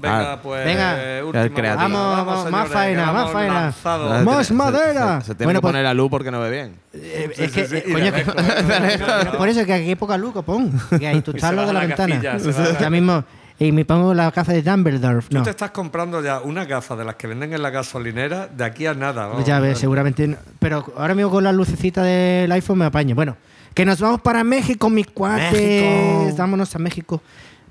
Venga, 0.03 0.33
Ah, 0.33 0.39
pues. 0.43 0.65
venga. 0.65 0.97
última 1.25 1.43
El 1.43 1.53
creativo. 1.53 1.89
vamos, 1.89 2.25
vamos, 2.25 2.51
más 2.51 2.67
faena, 2.69 3.11
más 3.13 3.31
faena. 3.31 3.71
Se- 3.71 4.23
¡Más 4.25 4.47
se- 4.47 4.53
madera! 4.53 5.21
Se, 5.21 5.27
se 5.27 5.35
tiene 5.35 5.45
Bueno, 5.45 5.59
que 5.59 5.61
pues- 5.61 5.71
poner 5.71 5.83
la 5.85 5.93
luz 5.93 6.09
porque 6.11 6.29
no 6.29 6.39
ve 6.41 6.51
bien. 6.51 6.75
eh, 6.93 7.31
Sí, 7.35 7.43
es 7.45 7.51
que, 7.51 7.65
sí, 7.67 7.75
eh, 7.77 7.83
coño, 7.91 8.11
que- 8.13 8.25
por 9.37 9.47
eso 9.49 9.65
que 9.65 9.73
aquí 9.73 9.87
hay 9.89 9.95
poca 9.95 10.17
luz, 10.17 10.33
copón. 10.33 10.71
Que 10.99 11.07
ahí 11.07 11.21
tú 11.21 11.31
estás 11.31 11.49
se 11.51 11.55
lo 11.55 11.61
de 11.65 11.67
la 11.67 11.73
la 11.73 11.87
ventana. 11.87 12.39
se. 12.39 12.77
Ya 12.81 12.89
mismo. 12.89 13.23
Y 13.59 13.71
me 13.71 13.85
pongo 13.85 14.13
la 14.13 14.29
gafa 14.31 14.51
de 14.51 14.61
Dumbledore. 14.61 15.21
Tú 15.29 15.37
No, 15.37 15.43
te 15.43 15.51
estás 15.51 15.71
comprando 15.71 16.21
ya 16.21 16.41
unas 16.41 16.67
gafas 16.67 16.97
de 16.97 17.05
las 17.05 17.15
que 17.15 17.27
venden 17.27 17.53
en 17.53 17.61
la 17.61 17.69
gasolinera 17.69 18.47
de 18.47 18.63
aquí 18.65 18.85
a 18.87 18.93
nada. 18.93 19.27
vamos. 19.27 19.45
ya 19.45 19.59
ves, 19.59 19.77
seguramente. 19.79 20.27
no. 20.27 20.37
Pero 20.59 20.85
ahora 20.97 21.13
mismo 21.15 21.31
con 21.31 21.43
la 21.43 21.51
lucecita 21.51 22.03
del 22.03 22.51
iPhone 22.51 22.79
me 22.79 22.85
apaño. 22.85 23.15
Bueno, 23.15 23.37
que 23.73 23.85
nos 23.85 24.01
vamos 24.01 24.21
para 24.21 24.43
México, 24.43 24.89
mis 24.89 25.07
cuates. 25.07 25.53
México. 25.53 26.35
Vámonos 26.37 26.75
a 26.75 26.79
México. 26.79 27.21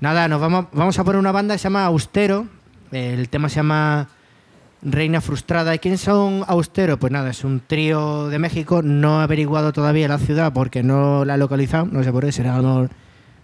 Nada, 0.03 0.27
nos 0.27 0.41
vamos, 0.41 0.65
vamos 0.73 0.99
a 0.99 1.05
poner 1.05 1.17
una 1.17 1.31
banda 1.31 1.55
que 1.55 1.59
se 1.59 1.63
llama 1.63 1.85
Austero. 1.85 2.45
El 2.91 3.29
tema 3.29 3.47
se 3.47 3.55
llama 3.55 4.09
Reina 4.81 5.21
Frustrada. 5.21 5.73
¿Y 5.73 5.79
quiénes 5.79 6.01
son 6.01 6.43
Austero? 6.45 6.99
Pues 6.99 7.13
nada, 7.13 7.29
es 7.29 7.45
un 7.45 7.61
trío 7.65 8.27
de 8.27 8.37
México. 8.37 8.81
No 8.81 9.21
he 9.21 9.23
averiguado 9.23 9.71
todavía 9.71 10.09
la 10.09 10.17
ciudad 10.17 10.51
porque 10.51 10.83
no 10.83 11.23
la 11.23 11.35
he 11.35 11.37
localizado. 11.37 11.85
No 11.85 12.03
sé 12.03 12.11
por 12.11 12.25
qué, 12.25 12.33
será 12.33 12.59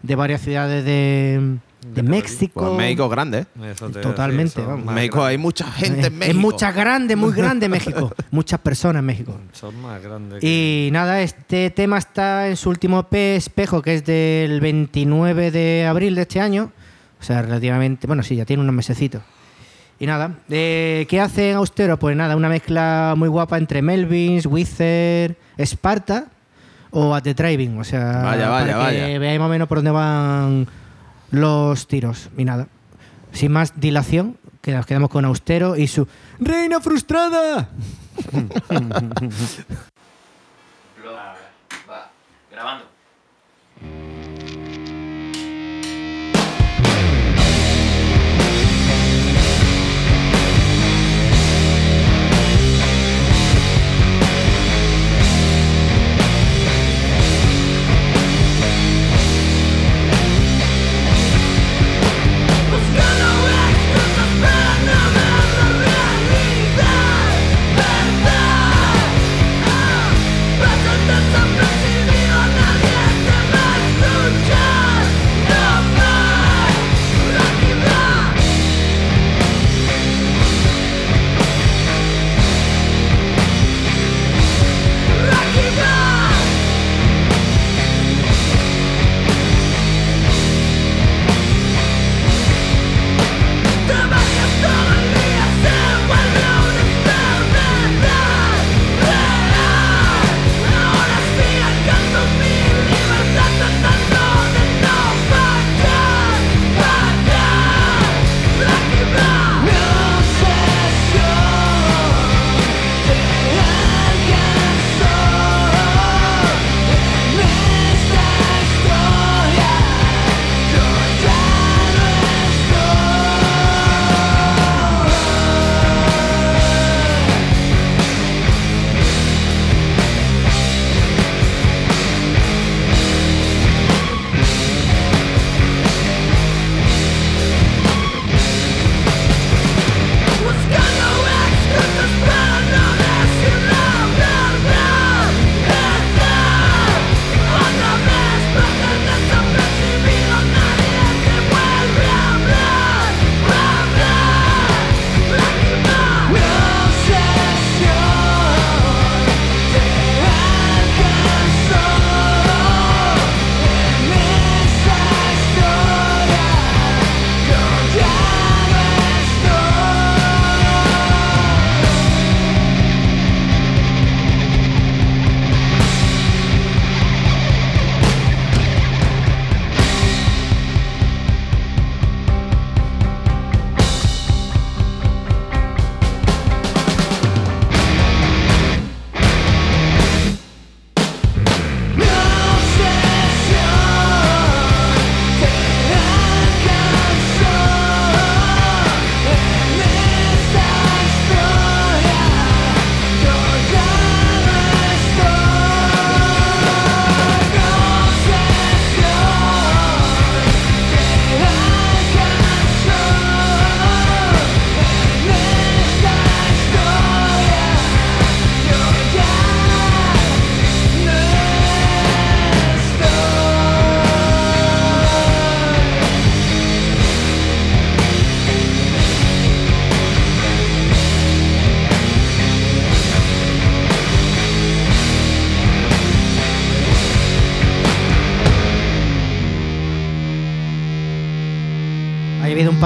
de 0.04 0.16
varias 0.16 0.42
ciudades 0.42 0.84
de, 0.84 1.60
de 1.86 2.04
México. 2.04 2.62
Pues 2.62 2.78
México 2.78 3.06
es 3.06 3.12
grande, 3.12 3.40
¿eh? 3.40 3.46
Eso 3.72 3.90
te- 3.90 4.02
Totalmente, 4.02 4.62
vamos. 4.62 4.86
más 4.86 4.96
México 4.96 5.24
hay 5.24 5.38
mucha 5.38 5.66
gente 5.72 6.08
en 6.08 6.18
México. 6.18 6.38
Es 6.38 6.42
mucha 6.42 6.72
grande, 6.72 7.16
muy 7.16 7.32
grande 7.34 7.70
México. 7.70 8.12
Muchas 8.32 8.60
personas 8.60 9.00
en 9.00 9.06
México. 9.06 9.38
Son 9.54 9.80
más 9.82 10.02
grandes. 10.04 10.40
que- 10.42 10.88
Y 10.88 10.92
nada, 10.92 11.22
este 11.22 11.70
tema 11.70 11.98
está 11.98 12.48
en 12.50 12.58
su 12.58 12.70
último 12.70 13.00
EP 13.00 13.36
espejo, 13.38 13.82
que 13.82 13.96
es 13.96 14.06
del 14.06 14.60
29 14.62 15.52
de 15.52 15.86
abril 15.86 16.16
de 16.16 16.22
este 16.24 16.40
año. 16.42 16.72
O 17.20 17.24
sea, 17.24 17.42
relativamente, 17.42 18.08
bueno, 18.08 18.24
sí, 18.24 18.36
ya 18.36 18.46
tiene 18.46 18.62
unos 18.64 18.76
mesecitos. 18.76 19.22
Y 20.02 20.06
nada, 20.06 20.32
eh, 20.50 21.06
¿qué 21.10 21.20
hace 21.20 21.52
Austero? 21.54 21.98
Pues 22.00 22.16
nada, 22.16 22.36
una 22.38 22.48
mezcla 22.48 23.16
muy 23.18 23.28
guapa 23.28 23.58
entre 23.58 23.82
Melvins, 23.82 24.46
Wither, 24.46 25.36
Sparta 25.58 26.28
o 26.92 27.14
At 27.14 27.24
the 27.24 27.34
Driving. 27.34 27.78
O 27.80 27.84
sea, 27.84 28.22
Vaya, 28.24 28.48
vaya, 28.50 28.74
para 28.78 28.92
que 28.92 29.02
vaya. 29.02 29.20
veáis 29.20 29.40
más 29.40 29.48
o 29.48 29.50
menos 29.50 29.68
por 29.68 29.80
dónde 29.80 29.92
van 29.92 30.68
los 31.32 31.88
tiros. 31.88 32.30
Y 32.38 32.46
nada, 32.46 32.68
sin 33.32 33.52
más 33.52 33.80
dilación, 33.80 34.38
que 34.62 34.74
nos 34.74 34.86
quedamos 34.86 35.10
con 35.10 35.26
Austero 35.26 35.76
y 35.76 35.88
su 35.88 36.08
Reina 36.40 36.80
Frustrada. 36.80 37.70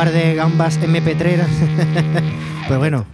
par 0.04 0.12
de 0.12 0.36
gambas 0.36 0.78
MP3. 0.82 1.46
pues 2.68 2.78
bueno, 2.78 3.06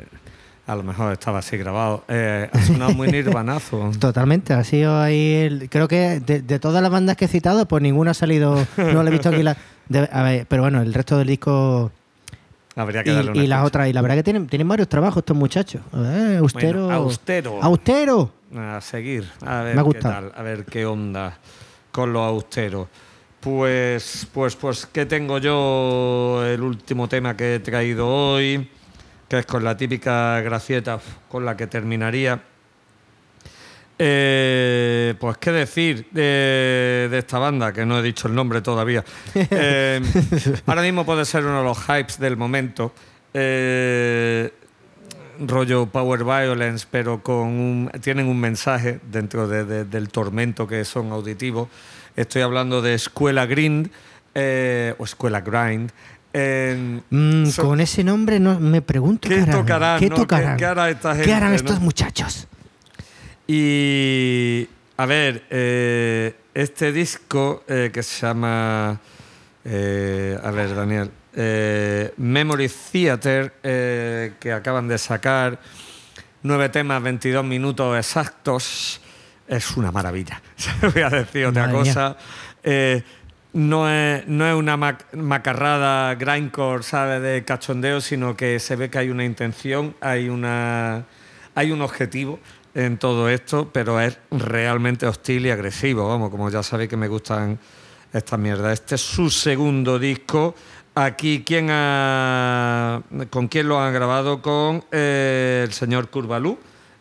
A 0.65 0.75
lo 0.75 0.81
mejor 0.81 1.13
estaba 1.13 1.37
así 1.39 1.55
grabado. 1.55 2.03
Eh, 2.07 2.49
ha 2.51 2.61
sonado 2.63 2.91
muy 2.95 3.09
nirvanazo. 3.09 3.91
totalmente. 3.99 4.53
Ha 4.53 4.63
sido 4.63 4.99
ahí. 4.99 5.33
el- 5.35 5.69
creo 5.69 5.87
que 5.87 6.19
de, 6.19 6.41
de 6.41 6.57
todas 6.59 6.81
las 6.81 6.89
bandas 6.91 7.15
que 7.15 7.25
he 7.25 7.27
citado, 7.27 7.67
pues 7.67 7.83
ninguna 7.83 8.11
ha 8.11 8.13
salido. 8.15 8.55
No 8.77 9.03
lo 9.03 9.07
he 9.07 9.11
visto 9.11 9.29
aquí. 9.29 9.43
La, 9.43 9.55
de- 9.87 10.09
a 10.11 10.23
ver, 10.23 10.47
pero 10.47 10.63
bueno, 10.63 10.81
el 10.81 10.91
resto 10.93 11.15
del 11.19 11.27
disco 11.27 11.91
Habría 12.75 13.03
que 13.03 13.11
y, 13.11 13.13
darle 13.13 13.31
una 13.31 13.43
y 13.43 13.47
las 13.47 13.63
otras. 13.65 13.87
Y 13.87 13.93
la 13.93 14.01
verdad 14.01 14.15
que 14.17 14.23
tienen, 14.23 14.47
tienen 14.47 14.67
varios 14.67 14.89
trabajos 14.89 15.17
estos 15.21 15.37
muchachos. 15.37 15.81
Eh, 15.95 16.37
austero. 16.39 16.85
Bueno, 16.85 16.95
austero. 17.03 17.59
Austero. 17.61 18.31
A 18.57 18.81
seguir, 18.81 19.29
a 19.45 19.61
ver 19.61 19.75
Me 19.75 19.81
ha 19.81 19.83
qué 19.83 19.89
gustado. 19.89 20.13
tal, 20.15 20.31
a 20.35 20.41
ver 20.41 20.65
qué 20.65 20.83
onda 20.87 21.37
con 21.91 22.11
lo 22.13 22.23
austero. 22.23 22.87
Pues, 23.39 24.27
pues, 24.33 24.55
pues, 24.57 24.85
¿qué 24.85 25.05
tengo 25.05 25.37
yo? 25.37 26.43
El 26.45 26.61
último 26.61 27.07
tema 27.07 27.37
que 27.37 27.55
he 27.55 27.59
traído 27.59 28.05
hoy, 28.07 28.69
que 29.29 29.39
es 29.39 29.45
con 29.45 29.63
la 29.63 29.77
típica 29.77 30.41
gracieta 30.41 30.99
con 31.29 31.45
la 31.45 31.55
que 31.55 31.67
terminaría. 31.67 32.41
Eh, 34.01 35.13
pues 35.19 35.37
qué 35.37 35.51
decir 35.51 36.07
de, 36.11 37.07
de 37.11 37.17
esta 37.17 37.37
banda, 37.39 37.73
que 37.73 37.85
no 37.85 37.99
he 37.99 38.01
dicho 38.01 38.27
el 38.27 38.35
nombre 38.35 38.61
todavía. 38.61 39.03
Eh, 39.35 40.01
ahora 40.65 40.81
mismo 40.81 41.05
puede 41.05 41.23
ser 41.25 41.45
uno 41.45 41.59
de 41.59 41.63
los 41.63 41.77
hypes 41.87 42.19
del 42.19 42.35
momento. 42.37 42.93
Eh, 43.33 44.51
rollo 45.41 45.85
Power 45.85 46.23
Violence, 46.25 46.85
pero 46.89 47.21
con 47.23 47.47
un, 47.47 47.91
tienen 48.01 48.27
un 48.27 48.39
mensaje 48.39 48.99
dentro 49.09 49.47
de- 49.47 49.63
de- 49.63 49.85
del 49.85 50.09
tormento 50.09 50.67
que 50.67 50.83
son 50.83 51.11
auditivos. 51.13 51.69
Estoy 52.15 52.41
hablando 52.41 52.81
de 52.81 52.93
Escuela 52.93 53.45
Grind 53.45 53.89
eh, 54.35 54.93
o 54.97 55.03
Escuela 55.05 55.41
Grind. 55.41 55.91
Mm, 57.09 57.49
con 57.57 57.79
ese 57.81 58.03
nombre 58.03 58.39
no, 58.39 58.59
me 58.59 58.81
pregunto 58.83 59.27
¿Qué 59.27 59.39
harán? 59.41 59.51
tocarán, 59.59 59.99
¿Qué 59.99 60.09
no? 60.09 60.15
¿Qué- 60.15 60.21
tocarán? 60.21 60.57
qué 60.57 60.65
hará 60.65 60.89
esta 60.89 61.19
¿Qué 61.19 61.33
harán 61.33 61.49
no? 61.51 61.55
estos 61.55 61.79
muchachos? 61.79 62.47
Y 63.47 64.67
a 64.97 65.05
ver, 65.07 65.43
eh, 65.49 66.35
este 66.53 66.91
disco 66.91 67.63
eh, 67.67 67.89
que 67.91 68.03
se 68.03 68.25
llama, 68.27 68.89
a 68.91 70.51
ver 70.51 70.75
Daniel, 70.75 71.09
Memory 72.17 72.69
Theater, 72.91 73.53
que 74.39 74.53
acaban 74.53 74.87
de 74.87 74.97
sacar, 74.97 75.59
nueve 76.43 76.69
temas, 76.69 77.01
22 77.01 77.43
minutos 77.43 77.97
exactos, 77.97 79.01
es 79.49 79.75
una 79.75 79.91
maravilla. 79.91 80.41
Voy 80.93 81.01
a 81.01 81.09
decir 81.09 81.45
otra 81.47 81.63
Madre 81.67 81.77
cosa. 81.79 82.17
Eh, 82.63 83.03
no 83.53 83.89
es, 83.89 84.27
no 84.27 84.47
es 84.47 84.53
una 84.53 84.77
mac- 84.77 85.11
macarrada 85.15 86.13
grindcore, 86.15 86.83
¿sabe? 86.83 87.19
De 87.19 87.43
cachondeo, 87.43 87.99
sino 87.99 88.37
que 88.37 88.59
se 88.59 88.75
ve 88.75 88.89
que 88.89 88.99
hay 88.99 89.09
una 89.09 89.25
intención, 89.25 89.95
hay, 90.01 90.29
una, 90.29 91.03
hay 91.55 91.71
un 91.71 91.81
objetivo 91.81 92.39
en 92.75 92.97
todo 92.99 93.27
esto, 93.27 93.69
pero 93.73 93.99
es 93.99 94.19
realmente 94.29 95.07
hostil 95.07 95.47
y 95.47 95.49
agresivo. 95.51 96.07
Vamos, 96.07 96.29
como 96.29 96.49
ya 96.51 96.61
sabéis 96.61 96.89
que 96.89 96.97
me 96.97 97.07
gustan 97.07 97.57
estas 98.13 98.37
mierdas. 98.39 98.73
Este 98.73 98.95
es 98.95 99.01
su 99.01 99.29
segundo 99.31 99.97
disco. 99.97 100.53
Aquí, 100.93 101.43
¿quién 101.45 101.69
ha, 101.71 103.01
¿con 103.31 103.47
quién 103.47 103.67
lo 103.67 103.79
han 103.81 103.93
grabado? 103.93 104.41
Con 104.43 104.83
eh, 104.91 105.63
el 105.65 105.73
señor 105.73 106.09
Curvalú. 106.09 106.59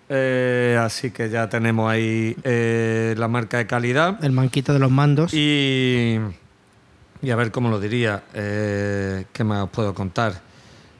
Eh, 0.09 0.79
así 0.81 1.11
que 1.11 1.29
ya 1.29 1.49
tenemos 1.49 1.91
ahí 1.91 2.35
eh, 2.43 3.15
la 3.19 3.29
marca 3.29 3.59
de 3.59 3.67
calidad. 3.67 4.23
El 4.25 4.33
manquito 4.33 4.73
de 4.73 4.79
los 4.79 4.91
mandos. 4.91 5.35
Y, 5.35 6.19
y 7.21 7.31
a 7.31 7.37
ver 7.37 7.51
cómo 7.51 7.69
lo 7.69 7.79
diría. 7.79 8.23
eh, 8.35 9.25
¿Qué 9.33 9.45
más 9.45 9.65
os 9.65 9.71
puedo 9.71 9.93
contar? 9.95 10.41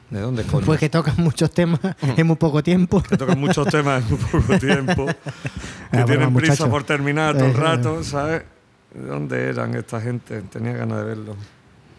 ¿De 0.09 0.19
dónde 0.21 0.43
coño? 0.43 0.65
Pues 0.65 0.79
que 0.79 0.89
tocan 0.89 1.15
muchos 1.17 1.51
temas 1.51 1.79
en 2.01 2.27
muy 2.27 2.35
poco 2.35 2.63
tiempo. 2.63 3.01
que 3.09 3.17
tocan 3.17 3.39
muchos 3.39 3.67
temas 3.67 4.03
en 4.03 4.09
muy 4.09 4.19
poco 4.19 4.59
tiempo. 4.59 5.05
que 5.91 6.03
tienen 6.03 6.33
prisa 6.33 6.53
muchacho. 6.53 6.69
por 6.69 6.83
terminar 6.83 7.35
todo 7.37 7.47
el 7.47 7.53
rato, 7.55 8.03
¿sabes? 8.03 8.43
¿Dónde 8.93 9.49
eran 9.49 9.75
esta 9.75 10.01
gente? 10.01 10.41
Tenía 10.43 10.73
ganas 10.73 10.99
de 10.99 11.03
verlo. 11.03 11.35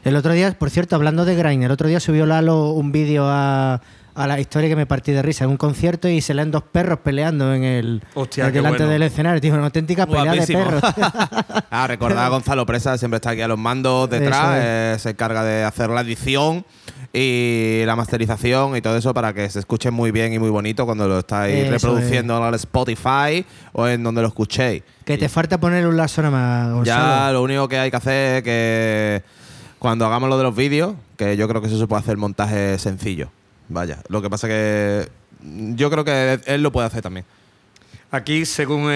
El 0.03 0.17
otro 0.17 0.33
día, 0.33 0.57
por 0.59 0.71
cierto, 0.71 0.97
hablando 0.97 1.25
de 1.25 1.37
Grind, 1.37 1.63
el 1.63 1.71
otro 1.71 1.87
día 1.87 2.01
subió 2.01 2.25
Lalo 2.27 2.71
un 2.71 2.91
vídeo 2.91 3.27
a, 3.29 3.81
a 4.15 4.27
la 4.27 4.39
historia 4.41 4.69
que 4.69 4.77
me 4.77 4.87
partí 4.87 5.13
de 5.13 5.23
risa 5.23 5.45
en 5.45 5.51
un 5.51 5.57
concierto 5.57 6.09
y 6.09 6.21
se 6.21 6.35
leen 6.35 6.51
dos 6.51 6.63
perros 6.65 6.99
peleando 7.03 7.55
en 7.55 7.65
el 7.65 8.03
Hostia, 8.15 8.47
en 8.49 8.53
delante 8.53 8.79
bueno. 8.79 8.93
del 8.93 9.03
escenario. 9.03 9.41
Tío, 9.41 9.55
una 9.55 9.65
auténtica 9.65 10.07
pelea 10.07 10.25
Guapísimo. 10.35 10.59
de 10.59 10.65
perros. 10.65 10.83
Ah, 11.71 11.87
recordad 11.87 12.27
a 12.27 12.29
Gonzalo 12.31 12.67
Presa, 12.67 12.99
siempre 12.99 13.17
está 13.17 13.31
aquí 13.31 13.41
a 13.43 13.49
los 13.49 13.59
mandos 13.59 14.11
detrás, 14.11 14.59
eh, 14.61 14.97
se 14.99 15.11
encarga 15.11 15.45
de 15.45 15.65
hacer 15.65 15.89
la 15.91 16.01
edición 16.01 16.65
y 17.13 17.83
la 17.87 17.97
masterización 17.97 18.77
y 18.77 18.81
todo 18.81 18.97
eso 18.97 19.13
para 19.15 19.33
que 19.33 19.49
se 19.51 19.59
escuche 19.61 19.91
muy 19.91 20.11
bien 20.11 20.33
y 20.33 20.39
muy 20.39 20.51
bonito 20.51 20.87
cuando 20.87 21.09
lo 21.09 21.19
estáis 21.21 21.57
Eso 21.65 21.71
reproduciendo 21.73 22.39
en 22.39 22.45
el 22.45 22.55
Spotify 22.55 23.45
o 23.73 23.89
en 23.89 24.03
donde 24.03 24.23
lo 24.23 24.29
escuchéis. 24.29 24.83
que 25.05 25.19
te 25.19 25.29
falta 25.29 25.59
poner 25.59 25.87
un 25.87 25.97
lazo 25.97 26.23
nada 26.23 26.31
más, 26.37 26.73
Gonzalo. 26.73 26.85
Ya 27.27 27.33
lo 27.33 27.43
único 27.43 27.69
que 27.69 27.79
hay 27.79 27.91
que 27.91 27.97
hacer 27.97 28.37
es 28.39 28.43
que 28.43 29.23
cuando 29.79 30.07
hagamos 30.07 30.29
lo 30.29 30.37
de 30.37 30.45
los 30.45 30.55
vídeos, 30.55 30.95
que 31.17 31.37
yo 31.37 31.49
creo 31.49 31.61
que 31.61 31.67
eso 31.69 31.79
se 31.79 31.87
puede 31.87 32.01
hacer 32.03 32.17
montaje 32.17 32.79
sencillo. 32.79 33.31
Vaya, 33.71 34.03
lo 34.09 34.21
que 34.21 34.29
pasa 34.29 34.49
que 34.49 35.09
yo 35.43 35.91
creo 35.91 36.05
que 36.05 36.41
él 36.45 36.63
lo 36.63 36.71
puede 36.71 36.89
hacer 36.89 37.03
también. 37.03 37.25
Aquí, 38.11 38.45
según 38.45 38.91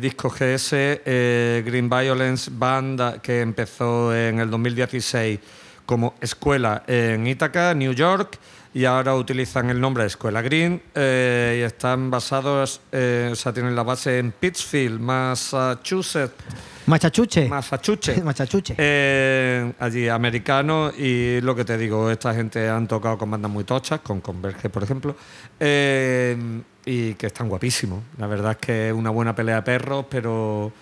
Disco 0.00 0.30
GS, 0.30 0.70
eh, 0.72 1.62
Green 1.66 1.90
Violence, 1.90 2.50
banda 2.54 3.20
que 3.20 3.40
empezó 3.40 4.14
en 4.14 4.38
el 4.38 4.48
2016 4.48 5.40
como 5.84 6.14
escuela 6.20 6.84
en 6.86 7.26
Ítaca, 7.26 7.74
New 7.74 7.92
York, 7.92 8.38
y 8.74 8.84
ahora 8.84 9.14
utilizan 9.14 9.70
el 9.70 9.80
nombre 9.80 10.04
Escuela 10.04 10.42
Green 10.42 10.82
eh, 10.94 11.60
y 11.60 11.62
están 11.64 12.10
basados, 12.10 12.80
eh, 12.92 13.30
o 13.32 13.34
sea, 13.34 13.52
tienen 13.52 13.74
la 13.74 13.82
base 13.82 14.18
en 14.18 14.32
Pittsfield, 14.32 15.00
Massachusetts. 15.00 16.34
Machachuche. 16.86 17.48
Massachusetts. 17.48 18.22
Machachuche. 18.24 18.74
Eh, 18.78 19.72
allí 19.78 20.08
americano 20.08 20.90
y 20.96 21.40
lo 21.40 21.54
que 21.54 21.64
te 21.64 21.76
digo, 21.76 22.10
esta 22.10 22.34
gente 22.34 22.68
han 22.68 22.86
tocado 22.86 23.18
con 23.18 23.30
bandas 23.30 23.50
muy 23.50 23.64
tochas, 23.64 24.00
con 24.00 24.20
Converge, 24.20 24.68
por 24.70 24.82
ejemplo, 24.82 25.16
eh, 25.60 26.36
y 26.84 27.14
que 27.14 27.26
están 27.26 27.48
guapísimos. 27.48 28.02
La 28.18 28.26
verdad 28.26 28.52
es 28.52 28.58
que 28.58 28.88
es 28.88 28.94
una 28.94 29.10
buena 29.10 29.34
pelea 29.34 29.56
de 29.56 29.62
perros, 29.62 30.06
pero... 30.08 30.72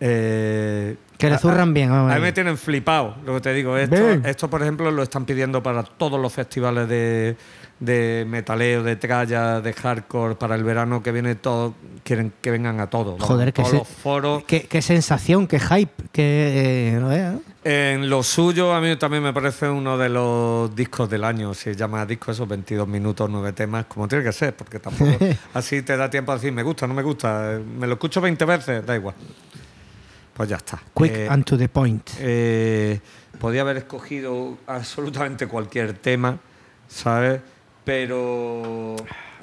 eh, 0.00 0.96
Que 1.16 1.30
le 1.30 1.38
zurran 1.38 1.72
bien, 1.72 1.90
vamos 1.90 2.10
A 2.12 2.16
mí 2.16 2.20
me 2.20 2.32
tienen 2.32 2.58
flipado, 2.58 3.16
lo 3.24 3.34
que 3.34 3.40
te 3.40 3.52
digo. 3.54 3.76
Esto, 3.78 3.96
esto, 4.24 4.50
por 4.50 4.62
ejemplo, 4.62 4.90
lo 4.90 5.02
están 5.04 5.24
pidiendo 5.24 5.62
para 5.62 5.84
todos 5.84 6.20
los 6.20 6.32
festivales 6.32 6.88
de, 6.88 7.36
de 7.80 8.24
metaleo, 8.28 8.82
de 8.82 8.96
tralla, 8.96 9.60
de 9.60 9.72
hardcore, 9.72 10.36
para 10.36 10.54
el 10.54 10.64
verano 10.64 11.02
que 11.02 11.12
viene 11.12 11.34
todo, 11.34 11.74
quieren 12.04 12.32
que 12.40 12.50
vengan 12.50 12.80
a 12.80 12.88
todos. 12.88 13.20
Joder, 13.22 13.52
que 13.52 13.62
todos 13.62 13.74
los 13.74 13.88
foros. 13.88 14.44
Qué, 14.44 14.62
qué 14.68 14.80
sensación, 14.80 15.46
qué 15.46 15.58
hype, 15.60 16.04
qué... 16.12 16.92
eh, 16.94 16.98
no 17.00 17.08
veas, 17.08 17.34
¿no? 17.34 17.42
En 17.66 18.10
lo 18.10 18.22
suyo, 18.22 18.74
a 18.74 18.80
mí 18.80 18.94
también 18.96 19.22
me 19.22 19.32
parece 19.32 19.68
uno 19.68 19.96
de 19.96 20.08
los 20.10 20.74
discos 20.76 21.08
del 21.08 21.24
año. 21.24 21.54
Se 21.54 21.74
llama 21.74 22.04
disco 22.04 22.30
esos 22.30 22.46
22 22.46 22.86
minutos, 22.86 23.28
9 23.30 23.52
temas, 23.54 23.86
como 23.86 24.06
tiene 24.06 24.22
que 24.22 24.32
ser, 24.32 24.54
porque 24.54 24.78
tampoco 24.78 25.12
así 25.54 25.80
te 25.82 25.96
da 25.96 26.08
tiempo 26.10 26.32
a 26.32 26.34
decir 26.36 26.52
me 26.52 26.62
gusta, 26.62 26.86
no 26.86 26.92
me 26.94 27.02
gusta. 27.02 27.58
Me 27.78 27.86
lo 27.86 27.94
escucho 27.94 28.20
20 28.20 28.44
veces, 28.44 28.84
da 28.86 28.94
igual. 28.94 29.14
Pues 30.34 30.48
ya 30.48 30.56
está. 30.56 30.82
Quick 30.94 31.12
Eh, 31.12 31.28
and 31.30 31.44
to 31.44 31.56
the 31.56 31.68
point. 31.68 32.10
eh, 32.18 33.00
podía 33.40 33.62
haber 33.62 33.78
escogido 33.78 34.58
absolutamente 34.66 35.46
cualquier 35.46 35.94
tema, 35.94 36.38
¿sabes? 36.88 37.40
Pero 37.84 38.96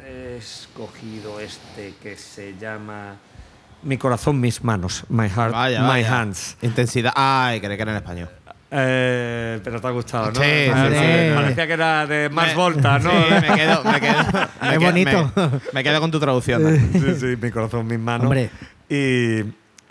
he 0.08 0.38
escogido 0.38 1.40
este 1.40 1.94
que 2.02 2.16
se 2.18 2.56
llama 2.60 3.16
Mi 3.84 3.98
corazón, 3.98 4.40
mis 4.40 4.64
manos. 4.64 5.04
My 5.10 5.30
heart, 5.30 5.54
Vaya, 5.54 5.82
my 5.82 5.88
vaya. 5.88 6.22
hands. 6.22 6.58
Intensidad. 6.62 7.14
Ay, 7.16 7.60
creí 7.62 7.76
que 7.78 7.84
era 7.84 7.92
en 7.92 7.98
español. 7.98 8.30
Eh, 8.74 9.60
pero 9.64 9.82
te 9.82 9.88
ha 9.88 9.92
gustado, 9.92 10.28
¿no? 10.32 10.36
Sí, 10.42 10.48
sí, 10.66 10.70
Parecía- 10.72 11.30
sí. 11.30 11.36
Parecía 11.36 11.68
que 11.68 11.74
era 11.74 12.08
de 12.08 12.30
Me- 12.30 12.56
Volta, 12.56 13.00
¿no? 13.00 13.12
Sí, 13.12 13.18
me 13.42 13.56
quedo, 13.56 13.84
me 13.84 14.00
quedo. 14.00 14.16
me 14.62 14.68
Es 14.70 14.80
quedo- 14.80 14.80
bonito. 14.80 15.32
Me, 15.36 15.50
me 15.74 15.84
quedo 15.84 16.00
con 16.00 16.10
tu 16.12 16.20
traducción. 16.20 16.90
Sí, 16.94 17.16
sí, 17.20 17.26
mi 17.42 17.52
corazón, 17.52 17.86
mis 17.86 18.00
manos. 18.00 18.26
Hombre. 18.26 18.50
Y, 18.90 19.42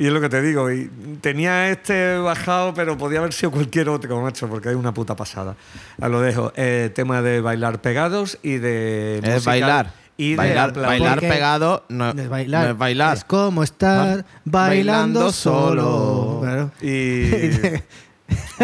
y 0.01 0.07
es 0.07 0.13
lo 0.13 0.21
que 0.21 0.31
te 0.31 0.41
digo. 0.41 0.71
Y 0.71 0.91
tenía 1.21 1.69
este 1.71 2.17
bajado, 2.17 2.73
pero 2.73 2.97
podía 2.97 3.19
haber 3.19 3.35
sido 3.35 3.51
cualquier 3.51 3.91
otro, 3.91 4.21
macho, 4.23 4.49
porque 4.49 4.71
hay 4.71 4.75
una 4.75 4.95
puta 4.95 5.15
pasada. 5.15 5.57
A 6.01 6.09
lo 6.09 6.21
dejo. 6.23 6.53
Eh, 6.57 6.91
tema 6.95 7.21
de 7.21 7.41
bailar 7.43 7.83
pegados 7.83 8.39
y 8.43 8.57
de. 8.57 9.19
Es 9.19 9.23
musical 9.35 9.45
bailar. 9.45 9.93
Y 10.17 10.31
de 10.31 10.37
bailar 10.37 10.73
bailar 10.75 11.21
pegado 11.21 11.85
no, 11.89 12.11
Es 12.11 12.29
bailar. 12.29 12.65
no 12.65 12.71
es 12.73 12.79
bailar. 12.79 13.17
Es 13.19 13.25
como 13.25 13.63
estar 13.63 14.19
Va- 14.21 14.25
bailando, 14.45 15.21
bailando 15.21 15.33
solo. 15.33 15.83
solo. 15.83 16.41
Claro. 16.43 16.71
Y, 16.81 17.31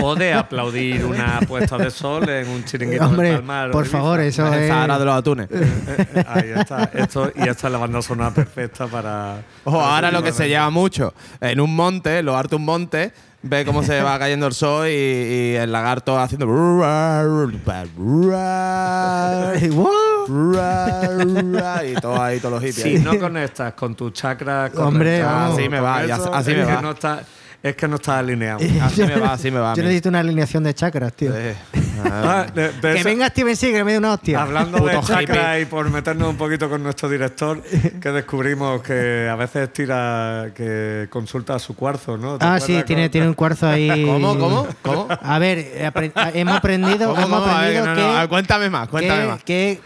O 0.03 0.15
de 0.15 0.33
aplaudir 0.33 1.05
una 1.05 1.41
puesta 1.47 1.79
de 1.79 1.91
sol 1.91 2.29
en 2.29 2.49
un 2.49 2.65
chiringuito 2.65 3.07
Hombre, 3.07 3.29
del 3.29 3.37
Palmar. 3.39 3.71
por 3.71 3.87
favor, 3.87 4.21
eso 4.21 4.53
es. 4.53 4.69
Zahara 4.69 4.99
de 4.99 5.05
los 5.05 5.15
atunes. 5.15 5.49
Eh, 5.51 6.07
eh, 6.15 6.25
Ahí 6.29 6.51
está. 6.55 6.91
Esto, 6.93 7.31
y 7.35 7.49
esta 7.49 7.67
es 7.69 7.73
la 7.73 7.79
banda 7.79 8.03
sonora 8.03 8.31
perfecta 8.31 8.87
para. 8.87 9.43
Ojo, 9.65 9.79
para 9.79 9.95
ahora 9.95 10.11
lo 10.11 10.23
que 10.23 10.33
se 10.33 10.49
lleva 10.49 10.69
mucho, 10.71 11.15
en 11.41 11.61
un 11.61 11.75
monte, 11.75 12.23
lo 12.23 12.37
harto 12.37 12.57
un 12.57 12.65
monte, 12.65 13.13
ve 13.43 13.65
cómo 13.65 13.83
se 13.83 14.03
va 14.03 14.19
cayendo 14.19 14.47
el 14.47 14.53
sol 14.53 14.89
y, 14.89 14.91
y 14.91 15.55
el 15.55 15.73
lagarto 15.73 16.19
haciendo. 16.19 16.47
y 21.87 21.95
todo 22.01 22.23
ahí, 22.23 22.41
todos 22.41 22.55
los 22.55 22.63
hippies. 22.63 22.83
Si 22.83 22.99
no 22.99 23.19
conectas 23.19 23.75
con 23.75 23.95
tus 23.95 24.13
chakras. 24.13 24.75
Hombre. 24.77 25.23
Así 25.23 25.69
me 25.69 25.81
va, 25.81 25.99
así 26.01 26.51
es 26.51 26.59
me 26.59 26.67
que 26.67 26.75
va. 26.75 26.83
No 26.83 26.91
está, 26.93 27.23
es 27.71 27.77
que 27.77 27.89
no 27.89 27.97
está 27.97 28.19
alineado. 28.19 28.61
Así 28.83 29.03
me 29.03 29.17
va, 29.17 29.33
así 29.33 29.51
me 29.51 29.59
va. 29.59 29.75
Yo 29.75 29.83
necesito 29.83 30.09
una 30.09 30.21
alineación 30.21 30.63
de 30.63 30.75
chakras, 30.75 31.13
tío. 31.15 31.33
Eh, 31.37 31.57
Ah, 32.05 32.47
de- 32.55 32.73
de 32.73 32.81
que 32.81 33.01
esa- 33.01 33.09
venga 33.09 33.27
Steven 33.29 33.57
Seagal 33.57 33.85
me 33.85 33.93
dé 33.93 33.99
una 33.99 34.13
hostia. 34.15 34.43
Hablando 34.43 34.79
de 34.79 34.95
Puto 34.95 35.07
chakras 35.07 35.39
hippie. 35.39 35.61
y 35.63 35.65
por 35.67 35.91
meternos 35.91 36.29
un 36.29 36.37
poquito 36.37 36.69
con 36.69 36.83
nuestro 36.83 37.09
director, 37.09 37.63
que 38.01 38.11
descubrimos 38.13 38.83
que 38.83 39.29
a 39.31 39.37
veces 39.37 39.73
tira, 39.73 40.51
que 40.55 41.07
consulta 41.11 41.59
su 41.59 41.75
cuarzo, 41.75 42.17
¿no? 42.17 42.39
¿Te 42.39 42.45
Ah, 42.47 42.61
sí, 42.61 42.83
tiene, 42.87 43.03
con- 43.05 43.11
tiene 43.13 43.29
un 43.29 43.35
cuarzo 43.35 43.67
ahí. 43.69 44.05
¿Cómo, 44.07 44.39
cómo, 44.39 44.67
cómo? 44.83 45.09
A 45.23 45.39
ver, 45.39 45.59
eh, 45.59 45.91
apre- 45.93 46.13
hemos 46.35 46.57
aprendido, 46.57 47.15
¿Cómo, 47.15 47.27
hemos? 47.27 47.49
A 47.49 47.61
ver, 47.63 47.79
aprendido 47.79 47.87
no, 47.87 47.95
no, 47.95 47.97
que, 47.97 48.17
a 48.17 48.21
ver, 48.21 48.29
cuéntame 48.29 48.71
más, 48.71 48.89
cuéntame 48.89 49.21
que, 49.23 49.27
más. 49.29 49.43
que 49.45 49.81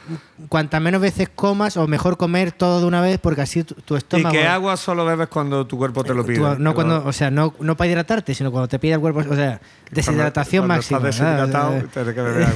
cuantas 0.48 0.80
menos 0.80 1.00
veces 1.02 1.28
comas 1.34 1.76
o 1.76 1.86
mejor 1.86 2.16
comer 2.16 2.52
todo 2.52 2.80
de 2.80 2.86
una 2.86 3.00
vez 3.02 3.18
porque 3.20 3.42
así 3.42 3.62
tu, 3.62 3.74
tu 3.74 3.94
Y 3.94 3.98
estómago. 3.98 4.32
que 4.32 4.46
agua 4.46 4.76
solo 4.76 5.04
bebes 5.04 5.28
cuando 5.28 5.66
tu 5.66 5.76
cuerpo 5.76 6.02
te 6.02 6.14
lo 6.14 6.24
pide. 6.24 6.38
tu- 6.38 6.58
no 6.58 6.74
cuando, 6.74 7.04
o 7.04 7.12
sea, 7.12 7.30
no, 7.30 7.54
no 7.60 7.76
para 7.76 7.90
hidratarte, 7.90 8.34
sino 8.34 8.50
cuando 8.50 8.66
te 8.68 8.78
pide 8.78 8.94
el 8.94 9.00
cuerpo, 9.00 9.20
o 9.28 9.34
sea, 9.36 9.60
deshidratación 9.90 10.62
cuando 10.66 10.74
máxima. 10.76 10.98
Estás 11.08 11.18
deshidratado, 11.18 11.72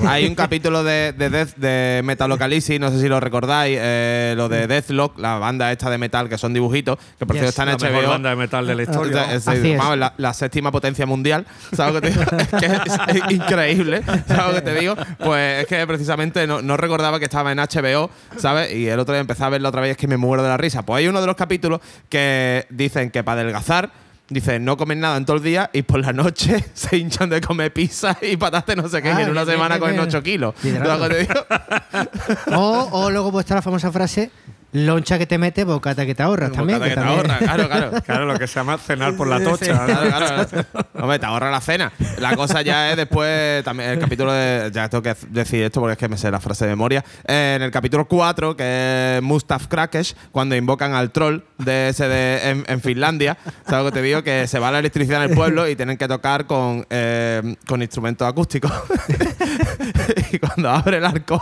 Hay 0.07 0.27
un 0.27 0.35
capítulo 0.35 0.83
de, 0.85 1.13
de, 1.13 1.31
Death, 1.31 1.57
de 1.57 2.01
Metalocalysis, 2.05 2.79
no 2.81 2.91
sé 2.91 3.01
si 3.01 3.09
lo 3.09 3.21
recordáis, 3.21 3.79
eh, 3.81 4.35
lo 4.37 4.49
de 4.49 4.67
Deathlock, 4.67 5.19
la 5.19 5.39
banda 5.39 5.71
esta 5.73 5.91
de 5.91 5.99
metal 5.99 6.29
que 6.29 6.39
son 6.39 6.53
dibujitos, 6.55 6.99
que 7.19 7.27
por 7.27 7.37
Yes. 7.37 7.43
cierto 7.43 7.51
está 7.51 7.63
en 7.63 7.93
la 7.93 7.99
mejor 7.99 8.11
banda 8.15 8.31
de 8.31 8.37
metal 8.37 8.67
de 8.67 8.75
la 8.75 8.83
historia. 8.83 9.33
es- 9.35 9.47
Así 9.49 9.73
es. 9.73 9.79
vamos, 9.79 9.99
la, 9.99 10.15
la 10.17 10.33
séptima 10.35 10.71
potencia 10.73 11.07
mundial, 11.07 11.47
¿sabes 11.73 11.95
lo 11.95 12.01
que 12.01 12.11
te 12.11 12.19
digo? 12.19 12.31
Es 12.39 12.49
que 12.49 12.67
es, 12.67 13.17
es 13.25 13.31
increíble, 13.33 14.03
¿sabes 14.27 14.47
lo 14.47 14.55
que 14.55 14.61
te 14.63 14.75
digo? 14.81 14.95
Pues 15.19 15.63
es 15.63 15.67
que 15.67 15.87
precisamente 15.87 16.47
no, 16.47 16.63
no 16.63 16.77
recordaba 16.77 17.19
que 17.19 17.25
estaba 17.25 17.53
en 17.53 17.59
HBO, 17.59 18.11
¿sabes? 18.37 18.73
Y 18.73 18.89
el 18.89 18.99
otro 18.99 19.15
día 19.15 19.21
empecé 19.21 19.45
a 19.45 19.49
verlo 19.49 19.69
otra 19.69 19.81
vez 19.81 19.89
y 19.89 19.93
es 19.93 19.97
que 19.97 20.07
me 20.09 20.17
muero 20.17 20.43
de 20.43 20.49
la 20.49 20.57
risa. 20.57 20.83
Pues 20.85 20.99
hay 21.01 21.09
uno 21.09 21.21
de 21.21 21.27
los 21.27 21.37
capítulos 21.37 21.81
que 22.09 22.67
dicen 22.71 23.11
que 23.11 23.23
para 23.25 23.41
adelgazar, 23.41 23.91
dicen 24.29 24.65
no 24.65 24.77
comen 24.77 25.01
nada 25.01 25.17
en 25.19 25.25
todo 25.27 25.37
el 25.37 25.43
día 25.43 25.69
y 25.73 25.83
por 25.83 26.01
la 26.01 26.13
noche 26.13 26.65
se 26.75 26.97
hinchan 26.97 27.29
de 27.29 27.41
comer 27.41 27.73
pizza 27.73 28.17
y 28.23 28.37
patatas 28.37 28.77
no 28.77 28.89
sé 28.89 29.03
qué, 29.03 29.11
Ah, 29.11 29.21
y 29.21 29.25
en 29.25 29.31
una 29.31 29.45
bien, 29.45 29.55
semana 29.57 29.77
bien, 29.77 29.81
comen 29.81 29.95
bien. 29.97 30.09
8 30.09 30.23
kilos. 30.23 30.55
O, 32.57 32.89
o 32.93 33.11
luego 33.11 33.31
pues 33.33 33.45
está 33.45 33.55
la 33.57 33.63
famosa 33.63 33.91
frase, 33.93 34.31
loncha 34.75 35.19
que 35.19 35.27
te 35.27 35.39
mete, 35.39 35.65
bocata 35.65 36.05
que 36.05 36.15
te 36.15 36.23
ahorras 36.23 36.53
también. 36.53 36.79
Bocata 36.79 36.95
que 36.95 37.01
te 37.01 37.07
también- 37.07 37.31
ahorra, 37.31 37.39
claro, 37.39 37.69
claro. 37.69 37.91
Claro, 38.05 38.27
lo 38.27 38.39
que 38.39 38.47
se 38.47 38.55
llama 38.57 38.77
cenar 38.77 39.17
por 39.17 39.27
la 39.29 39.43
tocha. 39.43 39.87
claro, 39.87 40.09
claro. 40.09 40.85
Hombre, 40.95 41.19
te 41.19 41.27
ahorra 41.27 41.51
la 41.51 41.61
cena. 41.61 41.93
La 42.19 42.35
cosa 42.37 42.61
ya 42.63 42.91
es 42.91 42.97
después, 42.97 43.63
también 43.65 43.91
el 43.91 43.99
capítulo 43.99 44.33
de. 44.33 44.71
Ya 44.73 44.89
tengo 44.89 45.03
que 45.03 45.15
decir 45.31 45.63
esto 45.63 45.81
porque 45.81 45.93
es 45.93 45.99
que 45.99 46.09
me 46.09 46.19
sé 46.19 46.31
la 46.31 46.41
frase 46.41 46.65
de 46.65 46.71
memoria. 46.73 47.05
Eh, 47.27 47.55
en 47.57 47.63
el 47.63 47.71
capítulo 47.71 48.07
4, 48.07 48.57
que 48.57 49.17
es 49.17 49.23
Mustaf 49.23 49.69
Krakesh, 49.69 50.15
cuando 50.33 50.57
invocan 50.57 50.93
al 50.95 51.11
troll 51.13 51.41
de 51.59 51.89
ese 51.89 52.09
de, 52.09 52.51
en, 52.51 52.65
en 52.67 52.81
Finlandia, 52.81 53.37
¿sabes 53.69 53.85
lo 53.85 53.91
que 53.93 54.01
te 54.01 54.03
digo? 54.03 54.23
Que 54.23 54.47
se 54.49 54.59
va 54.59 54.71
la 54.73 54.81
electricidad 54.81 55.23
en 55.25 55.31
el 55.31 55.37
pueblo 55.37 55.69
y 55.69 55.77
tienen 55.77 55.97
que 55.97 56.09
tocar 56.09 56.47
con, 56.47 56.85
eh, 56.91 57.55
con 57.67 57.81
instrumentos 57.81 58.27
acústicos. 58.29 58.73
y 60.33 60.39
cuando 60.39 60.71
abre 60.71 60.99
el 60.99 61.05
arcón 61.05 61.41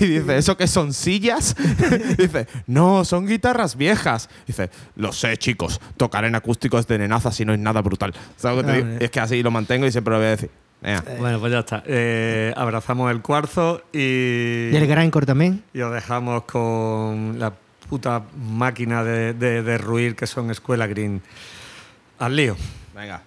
y 0.00 0.06
dice, 0.06 0.36
¿eso 0.38 0.56
qué 0.56 0.66
son 0.66 0.92
sillas? 0.92 1.54
dice, 2.18 2.37
no, 2.66 3.04
son 3.04 3.26
guitarras 3.26 3.76
viejas. 3.76 4.28
Dice, 4.46 4.70
lo 4.96 5.12
sé, 5.12 5.36
chicos, 5.36 5.80
tocar 5.96 6.24
en 6.24 6.34
acústico 6.34 6.78
es 6.78 6.86
de 6.86 6.98
nenaza 6.98 7.32
si 7.32 7.44
no 7.44 7.52
es 7.52 7.58
nada 7.58 7.80
brutal. 7.82 8.14
¿Sabes 8.36 8.58
lo 8.58 8.62
que 8.62 8.66
te 8.68 8.76
digo? 8.78 8.88
Hombre. 8.88 9.02
Y 9.02 9.04
es 9.06 9.10
que 9.10 9.20
así 9.20 9.42
lo 9.42 9.50
mantengo 9.50 9.86
y 9.86 9.92
siempre 9.92 10.12
lo 10.12 10.18
voy 10.18 10.26
a 10.26 10.30
decir. 10.30 10.50
Venga. 10.80 11.02
Bueno, 11.18 11.40
pues 11.40 11.52
ya 11.52 11.58
está. 11.60 11.82
Eh, 11.86 12.52
abrazamos 12.56 13.10
el 13.10 13.20
cuarzo 13.20 13.82
y, 13.92 13.98
Y 14.70 14.76
el 14.76 14.86
grindcore 14.86 15.26
también. 15.26 15.64
y 15.74 15.80
os 15.80 15.92
dejamos 15.92 16.42
con 16.44 17.38
la 17.38 17.52
puta 17.88 18.22
máquina 18.36 19.02
de, 19.02 19.32
de, 19.34 19.62
de 19.62 19.78
ruir 19.78 20.14
que 20.14 20.26
son 20.26 20.50
Escuela 20.50 20.86
Green. 20.86 21.20
Al 22.18 22.36
lío. 22.36 22.56
Venga. 22.94 23.22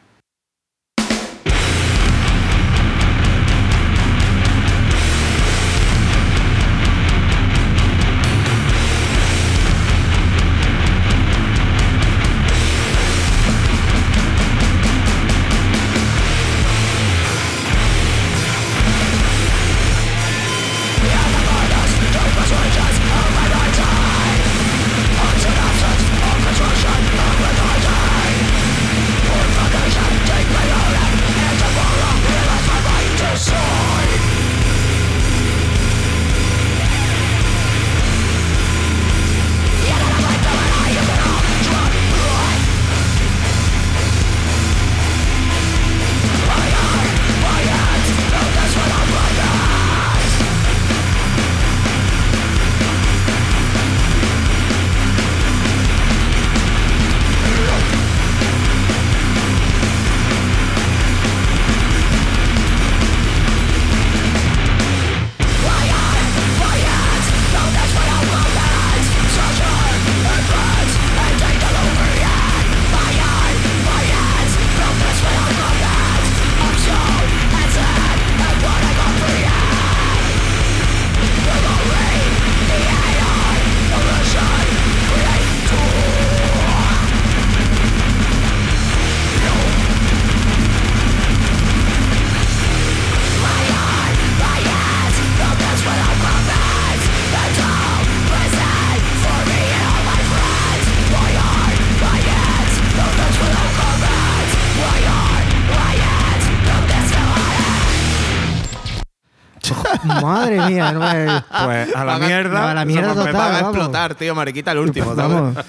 Madre 110.03 110.61
mía, 110.67 110.91
no 110.91 110.99
me- 110.99 111.43
Pues 111.65 111.95
a 111.95 112.05
la 112.05 112.17
mierda. 112.19 112.71
a 112.71 112.73
la 112.73 112.85
mierda 112.85 113.13
total, 113.13 113.35
a 113.35 113.39
vamos. 113.49 113.61
explotar, 113.61 114.15
tío, 114.15 114.33
mariquita, 114.35 114.71
el 114.71 114.79
último. 114.79 115.15
¿sabes? 115.15 115.31
Vamos. 115.35 115.65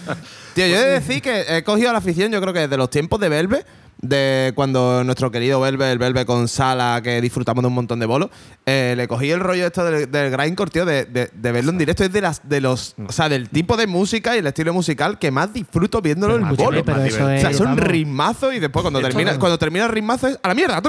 Tío, 0.55 0.66
yo 0.66 0.77
he 0.77 0.81
de 0.81 0.91
decir 1.01 1.23
que 1.23 1.45
he 1.49 1.62
cogido 1.65 1.93
la 1.93 1.99
afición, 1.99 2.31
yo 2.33 2.41
creo 2.41 2.53
que 2.53 2.61
desde 2.61 2.77
los 2.77 2.91
tiempos 2.91 3.19
de 3.20 3.29
Belve, 3.29 3.65
de 4.01 4.51
cuando 4.57 5.05
nuestro 5.05 5.31
querido 5.31 5.61
Belve, 5.61 5.93
el 5.93 5.99
Belve 5.99 6.27
con 6.27 6.49
Sala, 6.49 7.01
que 7.05 7.20
disfrutamos 7.20 7.62
de 7.62 7.69
un 7.69 7.74
montón 7.74 8.01
de 8.01 8.07
bolos, 8.07 8.31
eh, 8.66 8.95
le 8.97 9.07
cogí 9.07 9.31
el 9.31 9.39
rollo 9.39 9.65
esto 9.65 9.85
del, 9.85 10.11
del 10.11 10.29
grindcore, 10.33 10.70
tío, 10.73 10.85
de, 10.85 11.05
de- 11.05 11.31
de 11.33 11.53
verlo 11.53 11.70
en 11.70 11.79
directo. 11.79 12.03
Es 12.03 12.12
de 12.12 12.20
las 12.20 12.49
de 12.49 12.61
los, 12.61 12.97
o 13.07 13.12
sea, 13.12 13.29
del 13.29 13.49
tipo 13.49 13.77
de 13.77 13.87
música 13.87 14.35
y 14.35 14.41
el 14.41 14.47
estilo 14.49 14.73
musical 14.74 15.20
que 15.20 15.31
más 15.31 15.53
disfruto 15.53 16.03
viéndolo 16.03 16.35
en 16.35 16.43
Escúchame, 16.43 16.65
bolo. 16.66 16.85
pero 16.85 17.03
eso 17.05 17.23
o 17.24 17.27
sea, 17.29 17.51
es, 17.51 17.57
son 17.57 17.66
vamos. 17.66 17.85
ritmazos 17.85 18.55
y 18.55 18.59
después 18.59 18.83
cuando 18.83 19.01
termina, 19.01 19.39
cuando 19.39 19.57
termina 19.57 19.85
el 19.85 19.93
ritmazo 19.93 20.27
es 20.29 20.39
a 20.43 20.49
la 20.49 20.55
mierda. 20.55 20.83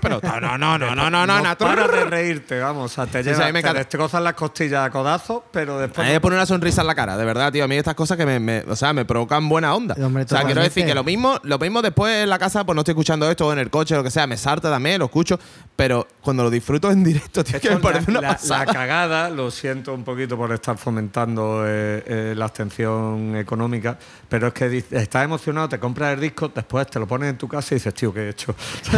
Pero 0.00 0.20
no, 0.40 0.56
no, 0.56 0.78
no, 0.78 0.94
no, 0.94 1.10
no, 1.10 1.26
no, 1.26 1.40
no. 1.42 1.58
para 1.58 1.88
de 1.88 2.04
reírte, 2.04 2.60
vamos. 2.60 2.92
O 2.92 2.94
sea, 2.94 3.06
te, 3.06 3.24
Sí, 3.24 3.30
lleva, 3.30 3.38
sí, 3.38 3.42
a 3.42 3.46
mí 3.46 3.52
me 3.54 3.62
te 3.64 3.72
destrozan 3.74 4.22
las 4.22 4.34
costillas 4.34 4.86
a 4.86 4.90
codazos, 4.90 5.42
pero 5.50 5.78
A 5.78 5.80
después. 5.82 6.06
mí 6.06 6.12
me 6.12 6.20
pone 6.20 6.36
una 6.36 6.46
sonrisa 6.46 6.82
en 6.82 6.86
la 6.86 6.94
cara, 6.94 7.16
de 7.16 7.24
verdad, 7.24 7.50
tío. 7.50 7.64
A 7.64 7.68
mí 7.68 7.74
estas 7.74 7.96
cosas 7.96 8.16
que 8.16 8.24
me, 8.24 8.38
me- 8.38 8.60
o 8.68 8.76
sea, 8.76 8.92
me, 8.92 9.01
me 9.02 9.06
provocan 9.06 9.48
buena 9.48 9.74
onda. 9.74 9.94
Hombre, 10.04 10.22
o 10.24 10.28
sea, 10.28 10.42
quiero 10.44 10.62
decir 10.62 10.86
que 10.86 10.94
lo 10.94 11.02
mismo, 11.04 11.38
lo 11.42 11.58
mismo 11.58 11.82
después 11.82 12.22
en 12.22 12.30
la 12.30 12.38
casa, 12.38 12.64
pues 12.64 12.74
no 12.74 12.82
estoy 12.82 12.92
escuchando 12.92 13.30
esto 13.30 13.46
o 13.48 13.52
en 13.52 13.58
el 13.58 13.68
coche, 13.70 13.94
lo 13.96 14.02
que 14.04 14.10
sea, 14.10 14.26
me 14.26 14.36
salta 14.36 14.70
también, 14.70 14.98
lo 14.98 15.06
escucho, 15.06 15.38
pero 15.76 16.06
cuando 16.20 16.42
lo 16.44 16.50
disfruto 16.50 16.90
en 16.90 17.02
directo, 17.04 17.42
tío, 17.44 17.60
que 17.60 17.70
me 17.70 17.78
parece 17.78 18.10
la, 18.12 18.18
una 18.20 18.28
la- 18.28 18.34
pasada. 18.34 18.64
la 18.66 18.72
cagada, 18.72 19.30
lo 19.30 19.50
siento 19.50 19.92
un 19.94 20.04
poquito 20.04 20.36
por 20.36 20.52
estar 20.52 20.76
fomentando 20.78 21.64
eh, 21.66 22.02
eh, 22.06 22.34
la 22.36 22.44
abstención 22.46 23.36
económica, 23.36 23.98
pero 24.28 24.46
es 24.48 24.52
que 24.54 24.84
estás 24.90 25.24
emocionado, 25.24 25.68
te 25.68 25.78
compras 25.78 26.14
el 26.14 26.20
disco, 26.20 26.50
después 26.54 26.86
te 26.86 26.98
lo 26.98 27.06
pones 27.06 27.30
en 27.30 27.38
tu 27.38 27.48
casa 27.48 27.74
y 27.74 27.76
dices, 27.78 27.92
tío, 27.94 28.12
¿qué 28.14 28.20
he 28.26 28.28
hecho? 28.30 28.54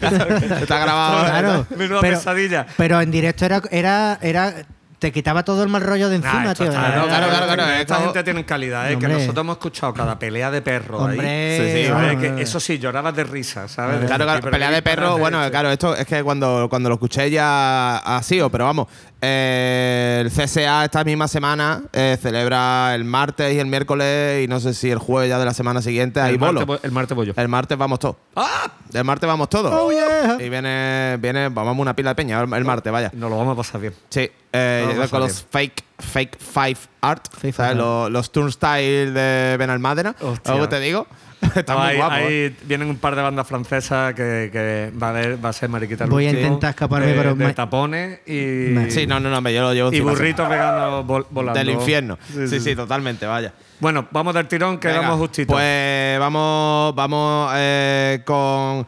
Está 0.00 0.78
grabado. 0.78 1.24
Claro. 1.24 1.66
Menuda 1.76 2.00
pero, 2.00 2.16
pesadilla. 2.18 2.66
pero 2.76 3.00
en 3.00 3.10
directo 3.10 3.44
era, 3.44 3.62
era, 3.70 4.18
era. 4.20 4.54
Te 5.02 5.10
quitaba 5.10 5.42
todo 5.42 5.64
el 5.64 5.68
mal 5.68 5.82
rollo 5.82 6.08
de 6.08 6.14
encima, 6.14 6.42
Ah, 6.42 6.52
esto 6.52 6.62
tío. 6.62 6.72
está- 6.72 6.94
no, 6.96 7.06
claro, 7.08 7.26
claro, 7.28 7.46
claro, 7.54 7.72
Esta 7.72 7.96
gente 7.96 8.22
tiene 8.22 8.44
calidad, 8.44 8.88
¿eh? 8.92 8.96
que 8.96 9.08
nosotros 9.08 9.38
hemos 9.38 9.56
escuchado 9.56 9.92
cada 9.92 10.16
pelea 10.16 10.48
de 10.52 10.62
perro 10.62 10.98
Hombre, 10.98 11.28
ahí. 11.28 11.58
Sí, 11.58 11.82
sí, 11.82 11.88
¿sabes? 11.88 12.12
hombre. 12.12 12.34
Que 12.36 12.42
eso 12.42 12.60
sí, 12.60 12.78
llorabas 12.78 13.16
de 13.16 13.24
risa, 13.24 13.66
¿sabes? 13.66 14.06
Claro, 14.06 14.24
claro, 14.26 14.48
pelea 14.48 14.70
de 14.70 14.80
perro, 14.80 15.18
bueno, 15.18 15.40
claro, 15.50 15.72
esto 15.72 15.96
es 15.96 16.06
que 16.06 16.22
cuando, 16.22 16.68
cuando 16.70 16.88
lo 16.88 16.94
escuché 16.94 17.28
ya 17.32 17.96
ha 17.98 18.22
sido, 18.22 18.48
pero 18.48 18.64
vamos, 18.66 18.86
eh, 19.24 20.18
el 20.20 20.32
CSA 20.32 20.84
esta 20.84 21.04
misma 21.04 21.28
semana 21.28 21.84
eh, 21.92 22.18
celebra 22.20 22.92
el 22.92 23.04
martes 23.04 23.54
y 23.54 23.60
el 23.60 23.66
miércoles 23.66 24.44
y 24.44 24.48
no 24.48 24.58
sé 24.58 24.74
si 24.74 24.90
el 24.90 24.98
jueves 24.98 25.28
ya 25.28 25.38
de 25.38 25.44
la 25.44 25.54
semana 25.54 25.80
siguiente 25.80 26.20
hay 26.20 26.32
el, 26.32 26.38
bolo. 26.38 26.66
martes, 26.66 26.84
el 26.84 26.90
martes 26.90 27.16
voy 27.16 27.26
yo. 27.28 27.32
El 27.36 27.46
martes 27.46 27.78
vamos 27.78 28.00
todos. 28.00 28.16
¡Ah! 28.34 28.72
El 28.92 29.04
martes 29.04 29.28
vamos 29.28 29.48
todos. 29.48 29.72
Oh, 29.72 29.92
yeah. 29.92 30.38
Y 30.40 30.48
viene, 30.48 31.18
viene, 31.20 31.50
vamos 31.50 31.78
una 31.78 31.94
pila 31.94 32.10
de 32.10 32.14
peña 32.16 32.40
el, 32.40 32.52
el 32.52 32.64
martes, 32.64 32.92
vaya. 32.92 33.12
Nos 33.14 33.30
lo 33.30 33.38
vamos 33.38 33.52
a 33.52 33.56
pasar 33.56 33.80
bien. 33.80 33.94
Sí, 34.08 34.28
eh, 34.52 35.00
a 35.00 35.06
con 35.06 35.20
los 35.20 35.46
fake, 35.48 35.84
fake 36.00 36.38
five 36.38 36.78
art, 37.00 37.28
Los, 37.76 38.10
los 38.10 38.32
turnstile 38.32 39.12
de 39.12 39.56
Benalmádena. 39.56 40.16
¿Algo 40.46 40.68
te 40.68 40.80
digo? 40.80 41.06
Está 41.56 41.74
No, 41.74 41.80
muy 41.80 41.88
ahí, 41.88 41.96
guapo. 41.96 42.14
ahí 42.14 42.24
¿eh? 42.28 42.56
vienen 42.64 42.88
un 42.88 42.96
par 42.96 43.14
de 43.16 43.22
bandas 43.22 43.46
francesas 43.46 44.14
que, 44.14 44.50
que 44.52 44.90
va, 45.00 45.08
a 45.08 45.10
haber- 45.10 45.44
va 45.44 45.48
a 45.50 45.52
ser 45.52 45.68
Mariquita 45.68 46.06
Voy 46.06 46.26
a 46.26 46.30
intentar 46.30 46.70
escaparme, 46.70 47.06
de, 47.08 47.14
pero 47.14 47.34
de 47.34 47.44
me- 47.46 47.52
tapones 47.54 48.20
y, 48.26 48.32
Me- 48.70 48.90
Sí, 48.90 49.06
no, 49.06 49.20
no, 49.20 49.28
no, 49.30 49.50
yo 49.50 49.62
lo 49.62 49.74
llevo 49.74 49.92
y 49.92 50.00
burritos 50.00 50.48
veganos 50.48 51.04
vol- 51.06 51.26
volando. 51.30 51.58
del 51.58 51.70
infierno. 51.70 52.18
Sí, 52.28 52.34
Sí, 52.46 52.48
sí, 52.48 52.60
sí. 52.60 52.76
totalmente, 52.76 53.26
vaya. 53.26 53.52
Bueno, 53.80 54.06
vamos 54.12 54.34
del 54.34 54.46
tirón, 54.46 54.78
que 54.78 54.88
vamos 54.88 55.18
justito. 55.18 55.52
Pues 55.52 56.18
vamos, 56.18 56.94
vamos 56.94 57.50
eh, 57.56 58.20
con 58.24 58.86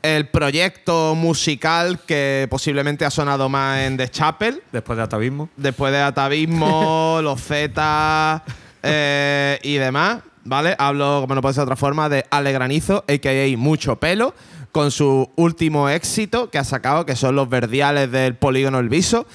el 0.00 0.28
proyecto 0.28 1.16
musical 1.16 1.98
que 2.06 2.46
posiblemente 2.48 3.04
ha 3.04 3.10
sonado 3.10 3.48
más 3.48 3.80
en 3.80 3.96
The 3.96 4.08
Chapel. 4.10 4.62
Después 4.70 4.96
de 4.96 5.02
atavismo. 5.02 5.48
Después 5.56 5.92
de 5.92 6.00
Atavismo, 6.00 7.18
Los 7.22 7.40
Z 7.42 8.44
eh, 8.82 9.58
y 9.62 9.74
demás, 9.74 10.18
¿vale? 10.44 10.74
Hablo, 10.78 11.18
como 11.22 11.34
no 11.34 11.40
puede 11.42 11.54
ser 11.54 11.62
de 11.62 11.64
otra 11.64 11.76
forma, 11.76 12.08
de 12.08 12.24
Ale 12.30 12.52
Granizo, 12.52 13.04
a.k.a. 13.08 13.56
Mucho 13.56 13.96
Pelo, 13.96 14.34
con 14.72 14.90
su 14.90 15.30
último 15.36 15.88
éxito 15.88 16.50
que 16.50 16.58
ha 16.58 16.64
sacado, 16.64 17.06
que 17.06 17.16
son 17.16 17.34
los 17.34 17.48
verdiales 17.48 18.10
del 18.12 18.34
polígono 18.36 18.78
El 18.78 18.88
Viso, 18.90 19.26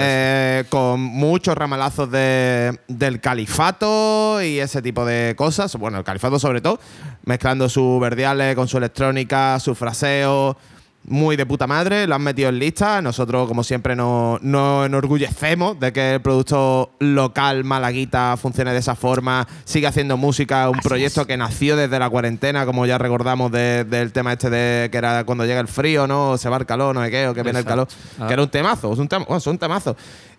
eh, 0.00 0.64
con 0.68 1.00
muchos 1.00 1.56
ramalazos 1.56 2.10
de- 2.10 2.78
del 2.88 3.20
califato 3.20 4.42
y 4.42 4.58
ese 4.58 4.82
tipo 4.82 5.04
de 5.04 5.34
cosas. 5.36 5.74
Bueno, 5.76 5.98
el 5.98 6.04
califato 6.04 6.38
sobre 6.38 6.60
todo, 6.60 6.78
mezclando 7.24 7.68
sus 7.68 8.00
verdiales 8.00 8.54
con 8.54 8.68
su 8.68 8.78
electrónica, 8.78 9.58
su 9.60 9.74
fraseo. 9.74 10.56
Muy 11.04 11.34
de 11.34 11.44
puta 11.46 11.66
madre, 11.66 12.06
lo 12.06 12.14
han 12.14 12.22
metido 12.22 12.48
en 12.48 12.60
lista. 12.60 13.02
Nosotros, 13.02 13.48
como 13.48 13.64
siempre, 13.64 13.96
nos, 13.96 14.40
nos 14.40 14.86
enorgullecemos 14.86 15.78
de 15.80 15.92
que 15.92 16.14
el 16.14 16.20
producto 16.20 16.92
local 17.00 17.64
malaguita 17.64 18.36
funcione 18.36 18.72
de 18.72 18.78
esa 18.78 18.94
forma, 18.94 19.48
sigue 19.64 19.88
haciendo 19.88 20.16
música, 20.16 20.70
un 20.70 20.78
proyecto 20.78 21.26
que 21.26 21.36
nació 21.36 21.74
desde 21.74 21.98
la 21.98 22.08
cuarentena, 22.08 22.64
como 22.66 22.86
ya 22.86 22.98
recordamos 22.98 23.50
de- 23.50 23.82
del 23.84 24.12
tema 24.12 24.32
este 24.34 24.48
de 24.48 24.90
que 24.90 24.98
era 24.98 25.24
cuando 25.24 25.44
llega 25.44 25.58
el 25.60 25.66
frío, 25.68 26.06
¿no? 26.06 26.30
O 26.30 26.38
se 26.38 26.48
va 26.48 26.56
el 26.56 26.66
calor, 26.66 26.94
no 26.94 27.02
sé 27.02 27.10
qué, 27.10 27.26
o 27.26 27.34
que 27.34 27.42
viene 27.42 27.58
el 27.58 27.64
calor. 27.64 27.88
Ah. 28.20 28.28
Que 28.28 28.34
era 28.34 28.42
un 28.42 28.48
temazo, 28.48 28.92
es 28.92 28.98
un, 29.00 29.08
tema, 29.08 29.24
bueno, 29.24 29.38
es 29.38 29.46
un 29.48 29.58
temazo. 29.58 29.96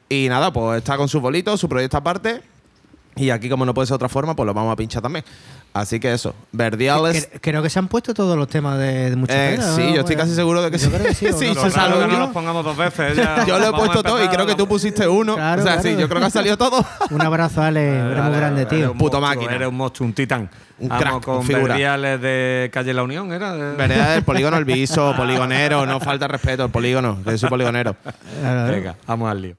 Y 0.08 0.28
nada, 0.30 0.54
pues 0.54 0.78
está 0.78 0.96
con 0.96 1.10
sus 1.10 1.22
bolitos, 1.22 1.60
su 1.60 1.68
proyecto 1.68 1.98
aparte. 1.98 2.42
Y 3.16 3.30
aquí, 3.30 3.48
como 3.50 3.66
no 3.66 3.74
puede 3.74 3.86
ser 3.86 3.92
de 3.94 3.96
otra 3.98 4.10
forma, 4.10 4.36
pues 4.36 4.46
lo 4.48 4.54
vamos 4.54 4.74
a 4.74 4.76
pinchar 4.76 5.02
también. 5.02 5.24
Así 5.72 6.00
que 6.00 6.14
eso, 6.14 6.36
Verdiales. 6.52 7.32
Cre- 7.32 7.40
Creo 7.42 7.64
que 7.64 7.70
se 7.70 7.80
han 7.80 7.88
puesto 7.88 8.14
todos 8.14 8.38
los 8.38 8.48
temas 8.48 8.78
de, 8.78 9.10
de 9.10 9.16
mucha 9.16 9.34
Eh, 9.54 9.60
sí, 9.76 9.82
¿no? 9.88 9.94
yo 9.96 10.00
estoy 10.02 10.16
casi 10.16 10.36
seguro 10.36 10.62
de 10.62 10.70
que 10.70 10.78
yo 10.78 10.86
sí. 10.86 10.92
creo 10.92 11.06
que 11.08 11.14
sí, 11.16 11.26
¿o 11.34 11.34
Sí, 11.34 11.46
no? 11.54 11.66
es 11.66 11.74
que 11.74 12.28
pongamos 12.32 12.64
dos 12.64 12.78
veces. 12.78 13.16
ya 13.18 13.44
Yo 13.48 13.58
lo 13.60 13.70
he 13.70 13.72
puesto 13.74 14.04
todo 14.04 14.24
y 14.24 14.28
creo 14.28 14.46
que 14.46 14.54
tú 14.56 14.68
pusiste 14.68 15.08
uno. 15.08 15.36
Claro, 15.36 15.62
o 15.62 15.66
sea, 15.66 15.82
sí, 15.82 15.96
yo 15.98 16.08
creo 16.08 16.20
que 16.22 16.28
ha 16.28 16.30
salido 16.30 16.58
todo. 16.58 16.86
Un 17.10 17.22
abrazo, 17.22 17.62
Ale. 17.64 17.88
Eres 17.90 18.04
muy 18.18 18.26
Eres- 18.28 18.38
grande, 18.38 18.62
eres 18.64 18.74
tío. 18.74 18.92
un 18.92 18.98
Puto 18.98 19.20
monstruo, 19.20 19.22
máquina. 19.42 19.56
Eres 19.56 19.68
un 19.68 19.76
monstruo, 19.78 20.08
un 20.08 20.14
titán. 20.14 20.50
Un 20.80 20.90
Vamos 20.90 21.04
crack, 21.04 21.24
con 21.24 21.38
un 21.38 21.48
verdiales 21.48 22.20
de 22.22 22.70
Calle 22.74 22.94
La 22.94 23.04
Unión, 23.04 23.32
¿era? 23.32 23.54
Vereda 23.54 24.12
del 24.12 24.24
polígono 24.24 24.58
el 24.58 24.66
viso, 24.66 25.14
poligonero, 25.16 25.86
no 25.86 26.00
falta 26.00 26.28
respeto, 26.28 26.66
el 26.66 26.72
polígono, 26.72 27.20
que 27.24 27.32
yo 27.32 27.38
soy 27.38 27.50
poligonero. 27.50 27.96
Venga, 28.70 28.96
vamos 29.08 29.32
al 29.32 29.42
lío. 29.42 29.56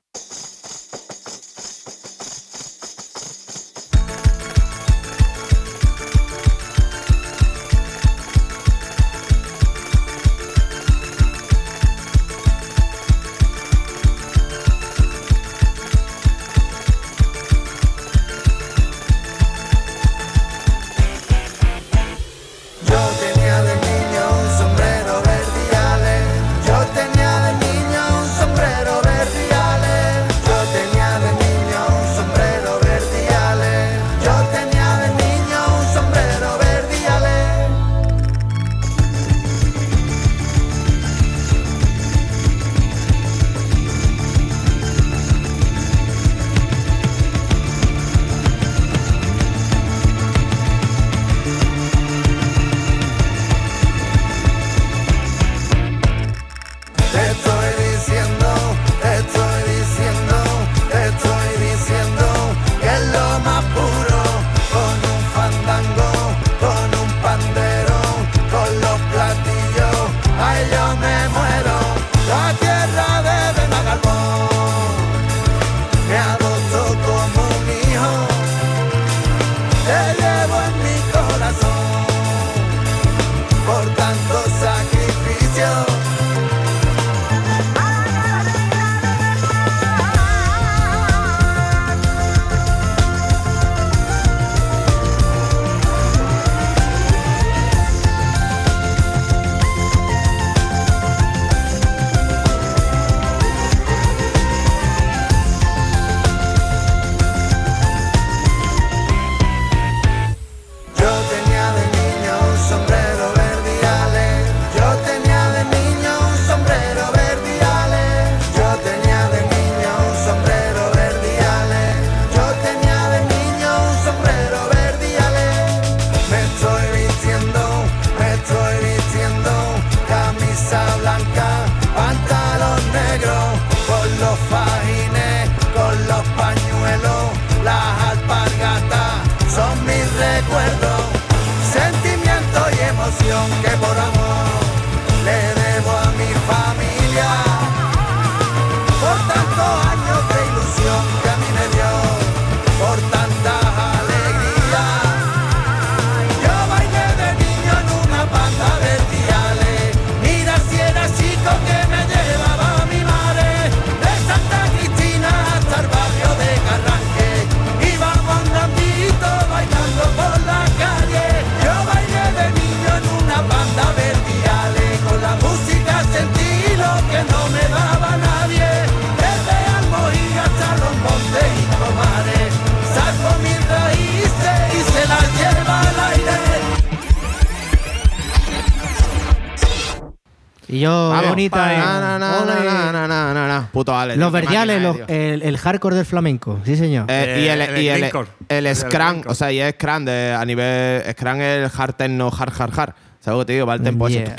Bonita. 191.34 191.74
eh. 191.74 191.78
Na, 191.78 192.00
na, 192.00 192.18
na, 192.18 192.38
Ole. 192.42 192.54
na, 192.64 192.92
na, 192.92 193.08
na, 193.08 193.34
na, 193.34 193.48
na. 193.48 193.68
Puto 193.72 193.96
Ale. 193.96 194.16
Los 194.16 194.32
verdiales, 194.32 194.80
los- 194.82 194.96
el, 195.08 195.42
el 195.42 195.56
hardcore 195.58 195.96
del 195.96 196.06
flamenco, 196.06 196.60
sí 196.64 196.76
señor. 196.76 197.06
Eh, 197.08 197.42
y 197.44 197.48
el, 197.48 197.60
Eh, 197.60 197.64
el 197.64 197.82
y 197.82 197.88
el, 197.88 198.04
el 198.48 198.66
El 198.66 198.76
Scrum, 198.76 199.22
o 199.26 199.34
sea, 199.34 199.52
y 199.52 199.60
es 199.60 199.74
Scrum 199.74 200.04
de, 200.04 200.34
a 200.38 200.44
nivel. 200.44 201.02
Scrum 201.12 201.40
es 201.40 201.64
el 201.64 201.70
hard 201.80 201.94
techno, 201.94 202.28
hard, 202.36 202.52
hard, 202.60 202.78
hard. 202.80 202.94
¿Sabes 203.20 203.38
lo 203.38 203.40
que 203.40 203.46
te 203.46 203.52
digo? 203.54 203.64
Va 203.66 203.74
el 203.74 203.82
tempo 203.82 204.06
ese. 204.06 204.18
Yeah. 204.24 204.36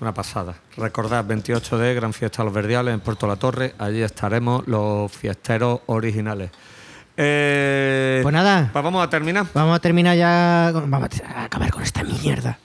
Una 0.00 0.12
pasada. 0.12 0.54
Recordad, 0.76 1.24
28 1.24 1.78
de 1.78 1.94
Gran 1.94 2.12
Fiesta 2.12 2.42
de 2.42 2.44
los 2.46 2.54
Verdiales 2.54 2.92
en 2.94 3.00
Puerto 3.00 3.26
La 3.26 3.36
Torre. 3.36 3.74
Allí 3.78 4.02
estaremos 4.02 4.66
los 4.68 5.10
fiesteros 5.10 5.80
originales. 5.86 6.50
Eh, 7.16 8.20
Pues 8.22 8.32
nada. 8.32 8.68
Pues 8.72 8.84
vamos 8.84 9.02
a 9.02 9.08
terminar. 9.08 9.46
Vamos 9.54 9.76
a 9.76 9.78
terminar 9.80 10.16
ya. 10.16 10.70
con- 10.72 10.90
vamos 10.90 11.08
a 11.34 11.44
acabar 11.44 11.70
con 11.70 11.82
esta 11.82 12.02
mierda. 12.02 12.58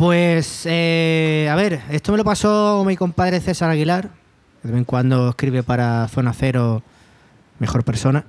Pues, 0.00 0.62
eh, 0.64 1.46
a 1.52 1.54
ver, 1.56 1.82
esto 1.90 2.10
me 2.10 2.16
lo 2.16 2.24
pasó 2.24 2.82
mi 2.86 2.96
compadre 2.96 3.38
César 3.38 3.68
Aguilar. 3.68 4.08
De 4.62 4.70
vez 4.70 4.78
en 4.78 4.84
cuando 4.86 5.28
escribe 5.28 5.62
para 5.62 6.08
Zona 6.08 6.32
Cero, 6.32 6.82
mejor 7.58 7.84
persona. 7.84 8.24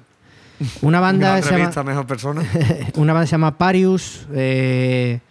Una 0.81 0.99
banda, 0.99 1.31
Una 1.31 1.41
se 1.41 1.57
llama, 1.57 1.83
mejor 1.83 2.05
persona. 2.05 2.43
una 2.95 3.13
banda 3.13 3.25
se 3.25 3.31
llama 3.31 3.57
Parius. 3.57 4.27
eh, 4.33 5.21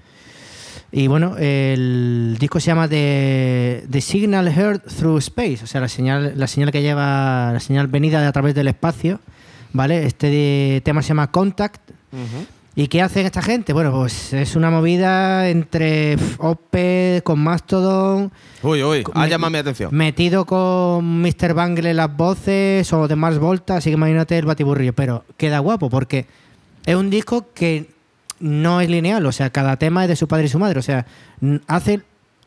y 0.90 1.08
bueno, 1.08 1.36
el 1.36 2.38
disco 2.40 2.58
se 2.58 2.68
llama 2.68 2.88
The, 2.88 3.84
The 3.90 4.00
Signal 4.00 4.48
Heard 4.48 4.80
Through 4.80 5.18
Space, 5.18 5.60
o 5.64 5.66
sea, 5.66 5.82
la 5.82 5.88
señal, 5.88 6.32
la 6.36 6.46
señal 6.46 6.72
que 6.72 6.80
lleva, 6.80 7.50
la 7.52 7.60
señal 7.60 7.86
venida 7.88 8.18
de 8.18 8.26
a 8.26 8.32
través 8.32 8.54
del 8.54 8.68
espacio. 8.68 9.20
¿Vale? 9.74 10.06
Este 10.06 10.80
tema 10.86 11.02
se 11.02 11.08
llama 11.08 11.30
Contact. 11.30 11.90
¿Y 12.76 12.86
qué 12.86 13.02
hacen 13.02 13.26
esta 13.26 13.42
gente? 13.42 13.72
Bueno, 13.72 13.90
pues 13.92 14.32
es 14.32 14.54
una 14.54 14.70
movida 14.70 15.48
entre 15.48 16.16
Opeth 16.38 17.22
con 17.24 17.40
Mastodon, 17.40 18.30
Uy, 18.62 18.82
uy, 18.84 19.04
ha 19.14 19.26
llamado 19.26 19.50
mi 19.50 19.58
atención. 19.58 19.90
metido 19.92 20.44
con 20.44 21.20
Mr. 21.20 21.52
Bangle 21.54 21.90
en 21.90 21.96
las 21.96 22.16
voces 22.16 22.90
o 22.92 23.08
de 23.08 23.16
Mars 23.16 23.38
Volta, 23.38 23.76
así 23.76 23.90
que 23.90 23.94
imagínate 23.94 24.38
el 24.38 24.46
batiburrillo. 24.46 24.92
Pero 24.92 25.24
queda 25.36 25.58
guapo 25.58 25.90
porque 25.90 26.26
es 26.86 26.94
un 26.94 27.10
disco 27.10 27.48
que 27.54 27.90
no 28.38 28.80
es 28.80 28.88
lineal, 28.88 29.26
o 29.26 29.32
sea, 29.32 29.50
cada 29.50 29.76
tema 29.76 30.04
es 30.04 30.08
de 30.08 30.16
su 30.16 30.28
padre 30.28 30.46
y 30.46 30.48
su 30.48 30.58
madre, 30.58 30.78
o 30.78 30.82
sea, 30.82 31.06
hace 31.66 32.00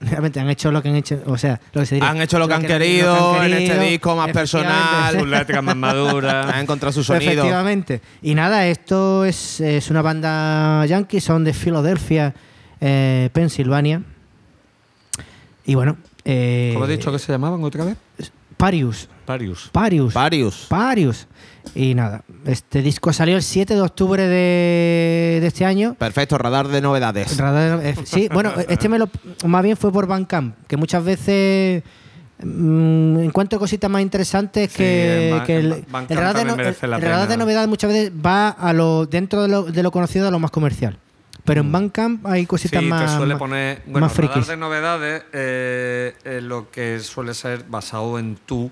realmente 0.04 0.40
han 0.40 0.50
hecho 0.50 0.72
lo 0.72 0.82
que 0.82 0.90
han 0.90 0.96
hecho, 0.96 1.22
o 1.26 1.38
sea, 1.38 1.60
lo 1.74 1.82
que 1.82 1.88
se 1.88 1.96
diría, 1.96 2.10
Han 2.10 2.22
hecho 2.22 2.40
lo 2.40 2.48
que 2.48 2.54
han 2.54 2.62
lo 2.64 2.68
querido 2.68 3.34
han 3.40 3.52
en 3.52 3.54
este 3.54 3.80
disco 3.80 4.16
más 4.16 4.32
personal. 4.32 5.18
Sus 5.18 5.28
letras 5.28 5.64
más 5.64 5.76
maduras. 5.76 6.54
Han 6.54 6.62
encontrado 6.62 6.92
su 6.94 7.04
sonido. 7.04 7.32
Efectivamente. 7.32 8.02
Y 8.22 8.36
nada, 8.36 8.68
esto 8.68 9.26
es, 9.26 9.60
es 9.62 9.90
una 9.90 10.02
banda 10.02 10.86
yankee, 10.86 11.20
son 11.20 11.44
de 11.44 11.54
Filadelfia, 11.54 12.34
eh, 12.80 13.30
Pensilvania. 13.34 14.02
Y 15.66 15.76
bueno, 15.76 15.98
eh, 16.26 16.72
¿Cómo 16.74 16.86
he 16.86 16.90
dicho 16.90 17.12
que 17.12 17.20
se 17.20 17.32
llamaban 17.32 17.64
otra 17.64 17.86
vez? 17.86 17.98
Parius. 18.58 19.10
Parius. 19.26 19.70
Parius. 19.72 20.14
Varios. 20.14 20.66
Parius. 20.70 21.28
Y 21.76 21.96
nada, 21.96 22.24
este 22.46 22.82
disco 22.82 23.12
salió 23.14 23.36
el 23.36 23.42
7 23.44 23.74
de 23.74 23.82
octubre 23.82 24.28
de, 24.28 25.40
de 25.42 25.48
este 25.48 25.66
año. 25.66 25.96
Perfecto, 25.96 26.38
radar 26.38 26.68
de 26.68 26.82
novedades. 26.82 27.38
Radar- 27.38 27.80
eh, 27.84 27.96
sí, 28.04 28.30
bueno, 28.34 28.52
este 28.70 28.90
me 28.90 29.00
lo, 29.00 29.10
más 29.46 29.64
bien 29.64 29.78
fue 29.78 29.92
por 29.92 30.06
Bandcamp, 30.06 30.56
que 30.68 30.78
muchas 30.78 31.04
veces 31.04 31.82
mm, 32.44 33.20
encuentro 33.20 33.58
cositas 33.60 33.90
más 33.90 34.02
interesantes 34.02 34.72
Sí, 34.72 34.78
que, 34.78 35.30
el, 35.30 35.86
radar, 36.10 36.36
de, 36.36 36.46
no- 36.46 36.56
radar 37.00 37.38
novedades 37.38 37.68
muchas 37.70 37.92
veces 37.92 38.12
va 38.24 38.50
a 38.50 38.74
lo 38.74 39.06
dentro 39.06 39.42
de 39.42 39.48
lo, 39.48 39.64
de 39.64 39.84
lo 39.84 39.92
conocido 39.92 40.28
a 40.28 40.32
lo 40.32 40.40
más 40.40 40.52
comercial. 40.52 40.98
Pero 41.46 41.60
en 41.62 41.72
Bandcamp 41.74 42.26
hay 42.26 42.42
Sí, 42.42 42.48
cositas 42.48 42.84
más, 42.84 43.12
te 43.12 43.18
suele 43.18 43.34
más-. 43.36 43.40
Bueno, 43.86 44.08
más 44.08 44.18
radar 44.18 44.46
de 44.46 44.58
novedades 44.58 45.24
eh, 45.34 46.14
es 46.24 46.44
lo 46.44 46.70
que 46.72 47.00
suele 47.00 47.34
ser 47.34 47.66
basado 47.68 48.18
en 48.20 48.38
tu 48.46 48.72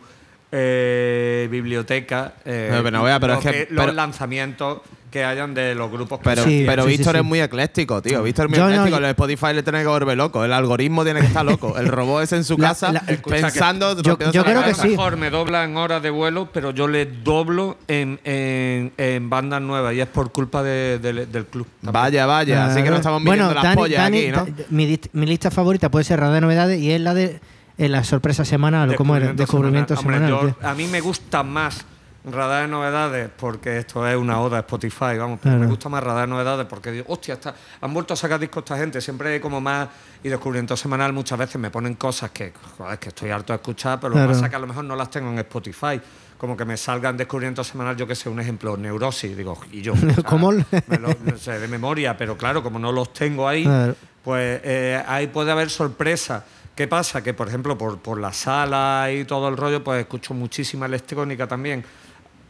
eh, 0.52 1.48
biblioteca. 1.50 2.34
eh, 2.46 2.68
Pero, 2.70 2.84
pero, 2.84 3.04
vea, 3.04 3.20
pero 3.20 3.34
lo 3.34 3.40
es 3.40 3.46
que- 3.46 3.68
los 3.72 3.86
pero- 3.86 3.94
lanzamientos 3.94 4.80
que 5.10 5.26
hayan 5.26 5.54
de 5.54 5.76
los 5.76 5.92
grupos 5.92 6.20
que 6.20 6.24
Pero, 6.24 6.44
Sí, 6.46 6.64
pero 6.66 6.84
sí, 6.84 6.90
Víctor 6.92 7.16
sí. 7.16 7.20
es 7.20 7.26
muy 7.26 7.42
ecléctico, 7.42 8.02
tío. 8.02 8.24
Víctor 8.24 8.46
es 8.46 8.50
muy 8.52 8.58
Yo 8.60 8.64
no, 8.64 8.70
ecléctico. 8.70 8.98
yo- 8.98 9.06
el 9.06 9.10
Spotify 9.12 9.48
le 9.54 9.62
tiene 9.64 9.82
que 9.82 9.88
volver 9.88 10.16
loco. 10.18 10.46
El 10.46 10.54
algoritmo 10.54 11.04
tiene 11.04 11.20
que 11.20 11.26
estar 11.26 11.44
loco. 11.46 11.78
El 11.78 11.90
robot 11.90 12.24
es 12.24 12.32
en 12.32 12.46
su 12.46 12.58
La- 12.58 12.70
casa 12.70 12.94
la- 12.94 13.02
pensando. 13.02 13.90
yo- 14.02 14.12
rompiéndose 14.12 14.32
yo 14.38 14.42
la 14.44 14.50
creo 14.50 14.62
a 14.62 14.64
que 14.64 14.74
sí. 14.74 14.88
mejor 14.88 15.18
me 15.18 15.30
dobla 15.30 15.66
en 15.66 15.76
horas 15.76 16.02
de 16.02 16.12
vuelo, 16.12 16.48
pero 16.54 16.72
yo 16.72 16.88
le 16.88 17.06
doblo 17.08 17.78
en, 17.90 18.22
en- 18.24 18.94
en 18.98 19.30
bandas 19.30 19.62
nuevas 19.62 19.94
y 19.96 20.00
es 20.00 20.08
por 20.08 20.32
culpa 20.32 20.64
de- 20.64 20.98
de- 21.00 21.26
del 21.26 21.46
club. 21.46 21.68
también. 21.84 21.92
Vaya, 21.92 22.26
vaya. 22.26 22.66
Así 22.68 22.76
que 22.76 22.82
Claro. 22.84 22.92
no 22.92 22.98
estamos 22.98 23.24
Bueno, 23.26 23.44
midiendo 23.50 23.54
las 23.56 23.64
Dani- 23.66 23.76
pollas 23.76 24.00
Dani- 24.00 24.30
aquí, 24.30 24.32
¿no? 24.32 24.66
Mi, 24.70 25.00
mi 25.12 25.26
lista 25.26 25.52
favorita 25.52 25.92
puede 25.92 26.06
ser 26.06 26.22
Radar 26.22 26.36
de 26.36 26.42
Novedades 26.42 26.80
y 26.82 26.90
es 26.90 27.02
la 27.02 27.14
de 27.14 27.42
eh, 27.86 27.90
la 27.90 28.04
sorpresa 28.04 28.46
semanal 28.46 28.92
o 28.92 28.96
cómo 28.96 29.16
era, 29.16 29.34
descubrimiento 29.34 29.96
semanal. 29.96 30.20
semanal. 30.28 30.34
Hombre, 30.40 30.54
yo- 30.54 30.60
tío. 30.60 30.70
a 30.70 30.74
mí 30.76 30.88
me 30.88 31.02
gusta 31.02 31.44
más 31.44 31.86
Radar 32.24 32.62
de 32.64 32.68
Novedades 32.68 33.30
porque 33.36 33.80
esto 33.80 34.08
es 34.08 34.16
una 34.16 34.40
oda 34.40 34.58
a 34.58 34.60
Spotify, 34.60 35.18
vamos, 35.18 35.40
pero 35.42 35.54
Claro. 35.56 35.60
me 35.62 35.66
gusta 35.68 35.90
más 35.90 36.04
Radar 36.04 36.28
de 36.28 36.34
Novedades 36.36 36.68
porque 36.68 36.92
digo, 36.92 37.06
hostia, 37.08 37.34
está, 37.34 37.56
han 37.82 37.94
vuelto 37.94 38.14
a 38.14 38.18
sacar 38.18 38.40
discos 38.40 38.62
esta 38.62 38.78
gente, 38.78 39.02
siempre 39.02 39.34
hay 39.34 39.40
como 39.40 39.60
más 39.60 39.88
y 40.24 40.30
descubrimiento 40.30 40.78
semanal 40.78 41.14
muchas 41.14 41.40
veces 41.40 41.60
me 41.60 41.72
ponen 41.72 41.96
cosas 41.96 42.30
que, 42.30 42.54
joder, 42.78 43.00
que 43.00 43.10
estoy 43.10 43.32
harto 43.32 43.54
de 43.54 43.58
escuchar, 43.58 44.00
pero 44.00 44.14
lo 44.14 44.22
que 44.22 44.28
pasa 44.28 44.46
es 44.46 44.50
que 44.52 44.56
a 44.56 44.60
lo 44.60 44.68
mejor 44.68 44.84
no 44.86 44.96
las 44.96 45.10
tengo 45.10 45.32
en 45.32 45.40
Spotify. 45.40 46.00
Como 46.38 46.58
que 46.58 46.66
me 46.66 46.76
salgan 46.76 47.18
descubrimiento 47.18 47.64
semanal, 47.64 47.96
yo 47.96 48.08
que 48.08 48.16
sé, 48.16 48.28
un 48.30 48.40
ejemplo, 48.40 48.76
neurosis, 48.76 49.36
digo, 49.38 49.60
y 49.72 49.82
yo. 49.84 49.94
¿Cómo? 50.26 50.52
me 50.52 50.98
lo- 51.00 51.16
no 51.24 51.38
sé, 51.38 51.60
de 51.60 51.68
memoria, 51.68 52.18
pero 52.18 52.36
claro, 52.38 52.62
como 52.64 52.78
no 52.80 52.92
los 52.92 53.14
tengo 53.14 53.48
ahí, 53.48 53.64
Claro. 53.64 53.96
pues 54.24 54.60
eh, 54.64 55.04
ahí 55.08 55.28
puede 55.28 55.52
haber 55.52 55.70
sorpresa. 55.70 56.44
¿Qué 56.82 56.88
pasa? 56.88 57.22
Que, 57.22 57.36
por 57.36 57.48
ejemplo, 57.48 57.78
por, 57.78 58.00
por 58.00 58.20
la 58.20 58.34
sala 58.34 59.08
y 59.14 59.24
todo 59.26 59.48
el 59.50 59.56
rollo, 59.56 59.84
pues 59.84 60.00
escucho 60.02 60.34
muchísima 60.34 60.88
electrónica 60.88 61.46
también 61.48 61.84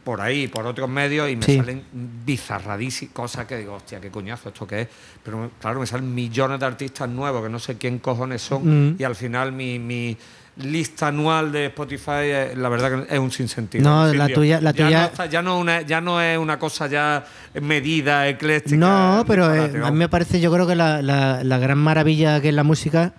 por 0.04 0.22
ahí, 0.22 0.48
por 0.48 0.66
otros 0.66 0.88
medios, 0.88 1.28
y 1.28 1.36
me 1.36 1.44
Sí. 1.44 1.58
salen 1.58 1.84
bizarradísimas 2.24 3.12
cosas 3.14 3.44
que 3.44 3.58
digo, 3.58 3.74
hostia, 3.74 4.00
qué 4.00 4.10
coñazo, 4.10 4.48
¿esto 4.48 4.66
qué 4.66 4.80
es? 4.80 4.88
Pero 5.22 5.50
claro, 5.60 5.80
me 5.80 5.86
salen 5.86 6.14
millones 6.14 6.58
de 6.60 6.64
artistas 6.64 7.10
nuevos 7.10 7.42
que 7.42 7.50
no 7.50 7.58
sé 7.58 7.76
quién 7.76 7.98
cojones 7.98 8.40
son, 8.40 8.92
Mm. 8.94 8.96
y 8.98 9.04
al 9.04 9.14
final 9.14 9.52
mi, 9.52 9.78
mi 9.78 10.16
lista 10.56 11.08
anual 11.08 11.52
de 11.52 11.66
Spotify, 11.66 12.54
la 12.56 12.70
verdad 12.70 13.04
que 13.06 13.14
es 13.14 13.18
un 13.20 13.30
sinsentido. 13.30 13.84
No, 13.84 14.14
la 14.14 14.28
tuya- 14.28 14.62
la 14.62 14.70
Ya 14.72 14.86
tuya- 14.86 15.00
no 15.00 15.06
está- 15.08 15.26
ya, 15.26 15.42
no 15.42 15.58
una- 15.58 15.82
ya 15.82 16.00
no 16.00 16.22
es 16.22 16.38
una 16.38 16.58
cosa 16.58 16.86
ya 16.86 17.22
medida, 17.60 18.26
ecléctica. 18.28 18.76
No, 18.78 19.24
pero 19.26 19.54
eh, 19.54 19.72
a 19.84 19.90
mí 19.90 19.98
me 19.98 20.08
parece, 20.08 20.40
yo 20.40 20.50
creo 20.50 20.66
que 20.66 20.74
la, 20.74 21.02
la- 21.02 21.44
la 21.44 21.58
gran 21.58 21.76
maravilla 21.76 22.40
que 22.40 22.48
es 22.48 22.54
la 22.54 22.64
música, 22.64 23.12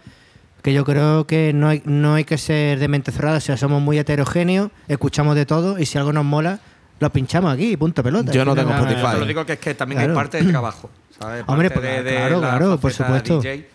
que 0.64 0.74
yo 0.74 0.84
creo 0.86 1.28
que 1.28 1.52
no 1.54 1.68
hay, 1.68 1.84
no 1.86 2.16
hay 2.16 2.24
que 2.24 2.40
ser 2.40 2.80
de 2.80 2.88
mente 2.88 3.12
cerrada, 3.12 3.38
o 3.38 3.42
sea, 3.42 3.58
somos 3.58 3.82
muy 3.82 4.00
heterogéneos, 4.00 4.72
escuchamos 4.88 5.36
de 5.36 5.46
todo 5.46 5.78
y 5.78 5.86
si 5.86 5.98
algo 6.00 6.12
nos 6.14 6.26
mola, 6.26 6.60
lo 7.00 7.12
pinchamos 7.12 7.54
aquí, 7.54 7.78
punto 7.78 8.02
pelota. 8.02 8.32
Yo 8.32 8.46
no 8.46 8.56
tengo 8.56 8.70
nada- 8.72 8.82
Spotify. 8.90 9.12
Te 9.14 9.20
lo 9.20 9.26
digo 9.26 9.46
que 9.46 9.54
es 9.54 9.60
que 9.60 9.76
también 9.76 10.00
Claro. 10.00 10.14
hay 10.14 10.16
parte 10.16 10.42
de 10.42 10.50
trabajo. 10.52 10.90
¿sabes? 11.20 11.44
Hombre, 11.48 11.70
Parte 11.70 11.88
pues, 11.88 12.04
de, 12.04 12.12
de 12.12 12.16
claro, 12.18 12.42
la 12.42 12.50
claro, 12.58 12.78
por 12.80 12.92
supuesto. 12.92 13.40
DJ. 13.42 13.68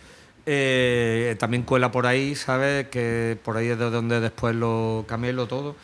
Eh, 0.47 1.37
también 1.39 1.63
cuela 1.63 1.91
por 1.93 2.07
ahí, 2.07 2.35
¿sabes? 2.35 2.89
Que 2.89 3.37
por 3.45 3.57
ahí 3.59 3.69
es 3.69 3.79
de 3.79 3.91
donde 3.91 4.19
después 4.21 4.57
lo 4.57 5.05
camelo 5.07 5.47
todo. 5.47 5.77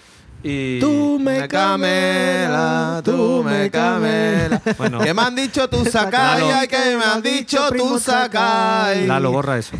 Y 0.46 0.78
Tú 0.78 1.18
me 1.18 1.40
Me 1.40 1.48
camela, 1.48 3.00
tú 3.02 3.42
me 3.42 3.70
camela. 3.70 4.60
Bueno. 4.76 4.98
¿Qué 5.00 5.14
me 5.14 5.22
han 5.22 5.34
dicho 5.34 5.68
tú 5.70 5.84
sacai? 5.86 6.42
Lalo. 6.42 6.54
Ay, 6.54 6.68
¿Qué 6.68 6.96
me 6.98 7.04
han 7.04 7.22
dicho 7.22 7.58
tú 7.74 7.98
sacai? 7.98 9.06
Lalo, 9.06 9.32
borra 9.32 9.56
eso. 9.56 9.74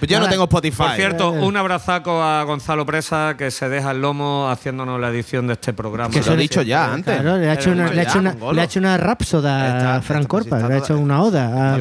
Pues 0.00 0.08
yo 0.10 0.18
no 0.18 0.28
tengo 0.28 0.44
Spotify. 0.44 0.76
Por 0.78 0.90
cierto, 0.96 1.30
un 1.30 1.56
abrazaco 1.56 2.20
a 2.22 2.42
Gonzalo 2.42 2.84
Presa 2.86 3.36
que 3.38 3.52
se 3.52 3.68
deja 3.68 3.92
el 3.92 4.00
lomo 4.00 4.48
haciéndonos 4.50 5.00
la 5.00 5.10
edición 5.10 5.46
de 5.46 5.52
este 5.52 5.72
programa. 5.72 6.12
Que 6.12 6.20
lo 6.20 6.32
he 6.32 6.36
dicho 6.36 6.62
ya 6.62 6.92
antes. 6.92 7.20
Claro, 7.20 7.38
le 7.38 7.48
ha 7.50 7.54
hecho 7.54 7.70
una, 7.70 7.84
le 7.92 8.00
ha 8.00 8.02
ya, 8.04 8.10
hecho 8.10 8.18
una, 8.18 8.30
mongolo. 8.32 8.52
le 8.54 8.60
ha 8.60 8.64
hecho 8.64 8.80
una 8.80 8.96
rápsoda 8.96 9.66
Está- 9.78 9.94
a 9.96 10.02
Frank 10.02 10.22
está- 10.22 10.28
Corpa, 10.28 10.56
está 10.56 10.68
le 10.68 10.74
ha 10.74 10.78
hecho 10.78 10.98
una 10.98 11.22
oda. 11.22 11.74
a- 11.74 11.78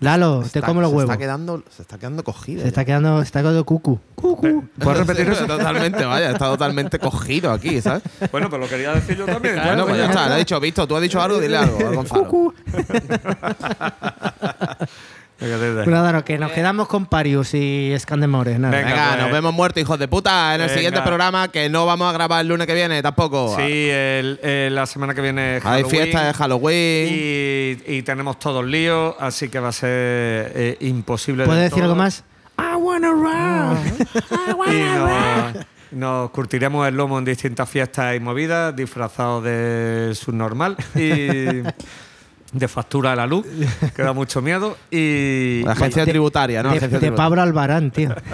Lalo, 0.00 0.42
está- 0.42 0.60
te 0.60 0.66
como 0.66 0.80
los 0.80 0.90
se 0.90 0.96
huevos. 0.96 1.10
Está 1.12 1.18
quedando, 1.18 1.62
se 1.70 1.82
está 1.82 1.96
quedando 1.98 2.24
cogido. 2.24 2.62
Se 2.62 2.68
está 2.68 2.84
quedando, 2.84 3.22
está 3.22 3.40
quedando 3.40 3.64
cucu. 3.64 4.00
Cucu. 4.16 4.64
¿Puedes 4.78 4.98
repetir 5.06 5.28
eso? 5.28 5.46
Totalmente, 5.46 6.04
vaya, 6.04 6.23
está 6.32 6.46
totalmente 6.46 6.98
cogido 6.98 7.52
aquí, 7.52 7.80
¿sabes? 7.80 8.02
Bueno, 8.32 8.48
pues 8.50 8.60
lo 8.62 8.68
quería 8.68 8.92
decir 8.92 9.16
yo 9.16 9.26
también. 9.26 9.56
ya, 9.56 9.66
bueno, 9.66 9.84
pues 9.86 9.98
ya 9.98 10.06
está, 10.06 10.28
le 10.28 10.34
he 10.34 10.38
dicho, 10.38 10.58
visto, 10.60 10.86
tú 10.86 10.96
has 10.96 11.02
dicho 11.02 11.20
algo, 11.20 11.38
dile 11.40 11.56
algo 11.56 11.78
Gonzalo. 11.94 12.54
Nada, 15.86 16.12
no, 16.12 16.24
que 16.24 16.38
nos 16.38 16.52
quedamos 16.52 16.86
con 16.88 17.06
Parius 17.06 17.52
y 17.54 17.92
Scandemores. 17.98 18.58
Nada. 18.58 18.74
Venga, 18.76 18.88
Venga, 18.90 19.08
pues. 19.10 19.22
nos 19.24 19.32
vemos 19.32 19.52
muertos, 19.52 19.80
hijos 19.82 19.98
de 19.98 20.08
puta, 20.08 20.54
en 20.54 20.60
el 20.60 20.68
Venga. 20.68 20.74
siguiente 20.74 21.02
programa 21.02 21.48
que 21.48 21.68
no 21.68 21.84
vamos 21.84 22.08
a 22.08 22.12
grabar 22.12 22.40
el 22.40 22.48
lunes 22.48 22.66
que 22.66 22.72
viene 22.74 23.02
tampoco. 23.02 23.54
Sí, 23.56 23.62
el- 23.90 24.38
el- 24.42 24.74
la 24.74 24.86
semana 24.86 25.12
que 25.14 25.20
viene 25.20 25.56
es 25.58 25.64
Hay 25.66 25.82
Halloween. 25.82 25.90
fiesta 26.02 26.24
de 26.26 26.32
Halloween. 26.34 27.08
Y, 27.10 27.96
y 27.96 28.02
tenemos 28.02 28.38
todos 28.38 28.64
líos, 28.64 29.16
así 29.18 29.48
que 29.48 29.58
va 29.58 29.68
a 29.68 29.72
ser 29.72 29.90
eh, 30.54 30.76
imposible. 30.80 31.44
¿Puedes 31.44 31.62
del 31.62 31.70
decir 31.70 31.82
algo 31.82 31.94
todo. 31.94 32.02
más? 32.04 32.24
I 32.56 32.76
wanna 32.76 33.10
run. 33.10 33.78
Y 34.72 34.80
nos, 34.82 35.66
nos 35.94 36.30
curtiremos 36.30 36.86
el 36.88 36.96
lomo 36.96 37.18
en 37.18 37.24
distintas 37.24 37.68
fiestas 37.68 38.16
y 38.16 38.20
movidas, 38.20 38.74
disfrazados 38.74 39.44
de 39.44 40.12
subnormal 40.14 40.76
y 40.94 41.62
de 42.52 42.68
factura 42.68 43.10
de 43.10 43.16
la 43.16 43.26
luz, 43.26 43.46
que 43.96 44.02
da 44.02 44.12
mucho 44.12 44.40
miedo. 44.42 44.76
Y 44.90 45.62
La 45.64 45.72
agencia 45.72 46.04
De- 46.04 46.12
tributaria, 46.12 46.62
¿no? 46.62 46.70
De, 46.70 46.76
Agencia 46.78 46.98
de 46.98 47.06
tributaria. 47.06 47.24
Pablo 47.24 47.42
Albarán, 47.42 47.90
tío. 47.90 48.14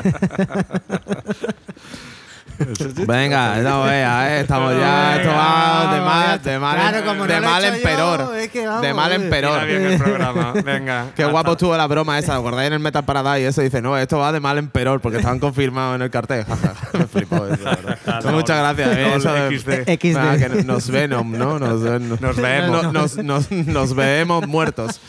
Venga, 3.06 3.56
no 3.58 3.84
veas, 3.84 4.28
eh, 4.30 4.40
estamos 4.40 4.74
ya, 4.78 5.16
esto 5.16 5.30
va 5.30 5.94
de 5.94 6.00
mal, 6.00 6.42
de 6.42 6.58
mal, 6.58 6.76
Claro, 6.76 6.98
en- 6.98 7.04
como 7.04 7.26
de 7.26 7.40
no 7.40 7.48
mal 7.48 7.64
en 7.64 7.74
yo, 7.76 7.82
peor. 7.82 8.36
es 8.36 8.50
que 8.50 8.66
vamos, 8.66 8.82
de 8.82 8.94
mal 8.94 9.12
en 9.12 9.22
eh. 9.22 9.30
peor. 9.30 9.52
Mira 9.52 9.64
bien 9.64 9.84
el 9.92 9.98
programa. 9.98 10.52
Venga. 10.64 11.06
Qué 11.16 11.24
guapo 11.24 11.52
estuvo 11.52 11.76
la 11.76 11.86
broma 11.86 12.18
esa, 12.18 12.34
¿os 12.38 12.40
acordáis 12.40 12.66
en 12.68 12.74
el 12.74 12.80
Metal 12.80 13.04
Paradise? 13.04 13.48
Eso 13.48 13.62
dice, 13.62 13.80
no, 13.80 13.96
esto 13.96 14.18
va 14.18 14.30
de 14.32 14.40
mal 14.40 14.58
en 14.58 14.68
peor 14.68 15.00
porque 15.00 15.16
estaban 15.18 15.38
confirmados 15.40 15.96
en 15.96 16.02
el 16.02 16.10
cartel. 16.10 16.44
Me 16.92 17.06
flipó 17.06 17.46
eso, 17.46 17.64
la 17.64 17.76
verdad. 17.76 18.22
No, 18.24 18.32
Muchas 18.32 18.58
gracias. 18.58 18.96
eh, 18.98 19.06
no, 19.10 19.16
eso 19.16 19.32
de- 19.32 19.58
XD. 19.58 20.10
XD. 20.12 20.14
Nada, 20.16 20.38
que 20.38 20.64
nos 20.64 20.90
Venom, 20.90 21.32
¿no? 21.32 21.58
Nos, 21.58 21.82
ven- 21.82 22.08
Nos 22.20 22.36
vemos. 22.36 22.82
no- 22.84 22.92
nos, 22.92 23.16
nos, 23.16 23.50
nos 23.50 23.94
vemos 23.94 24.46
muertos. 24.46 25.00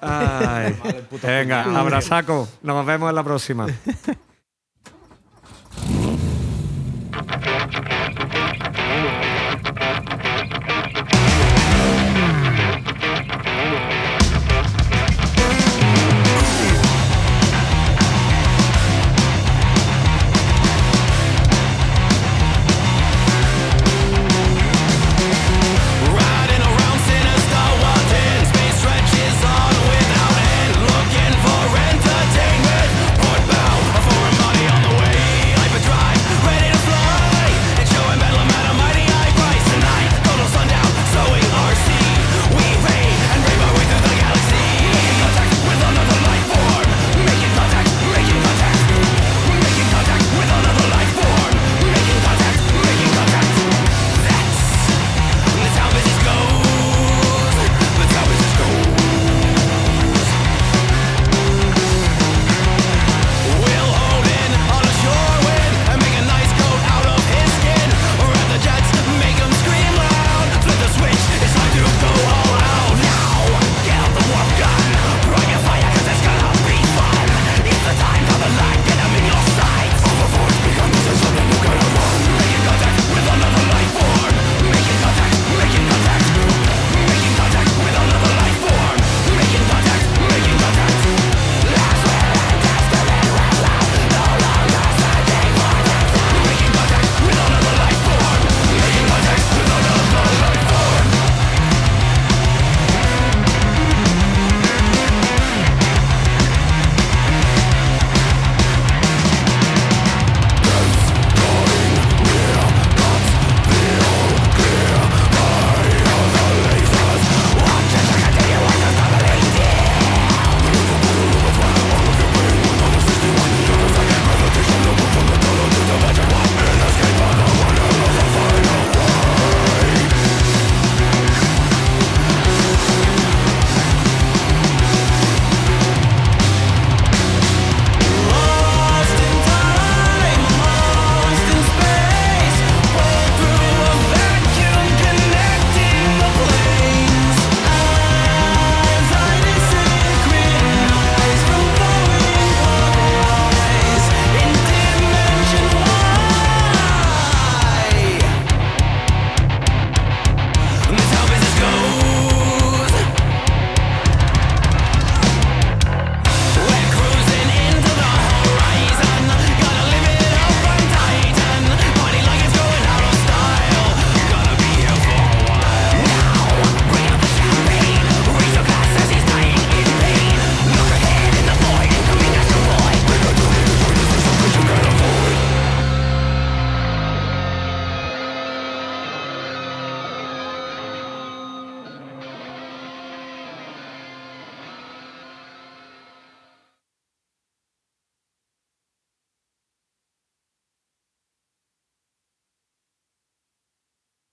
Ay. 0.00 0.76
Venga, 1.22 1.62
abrazaco. 1.78 2.48
Nos 2.62 2.86
vemos 2.86 3.08
en 3.10 3.14
la 3.16 3.24
próxima. 3.24 3.66
Thank 7.28 7.74
you. 7.74 7.89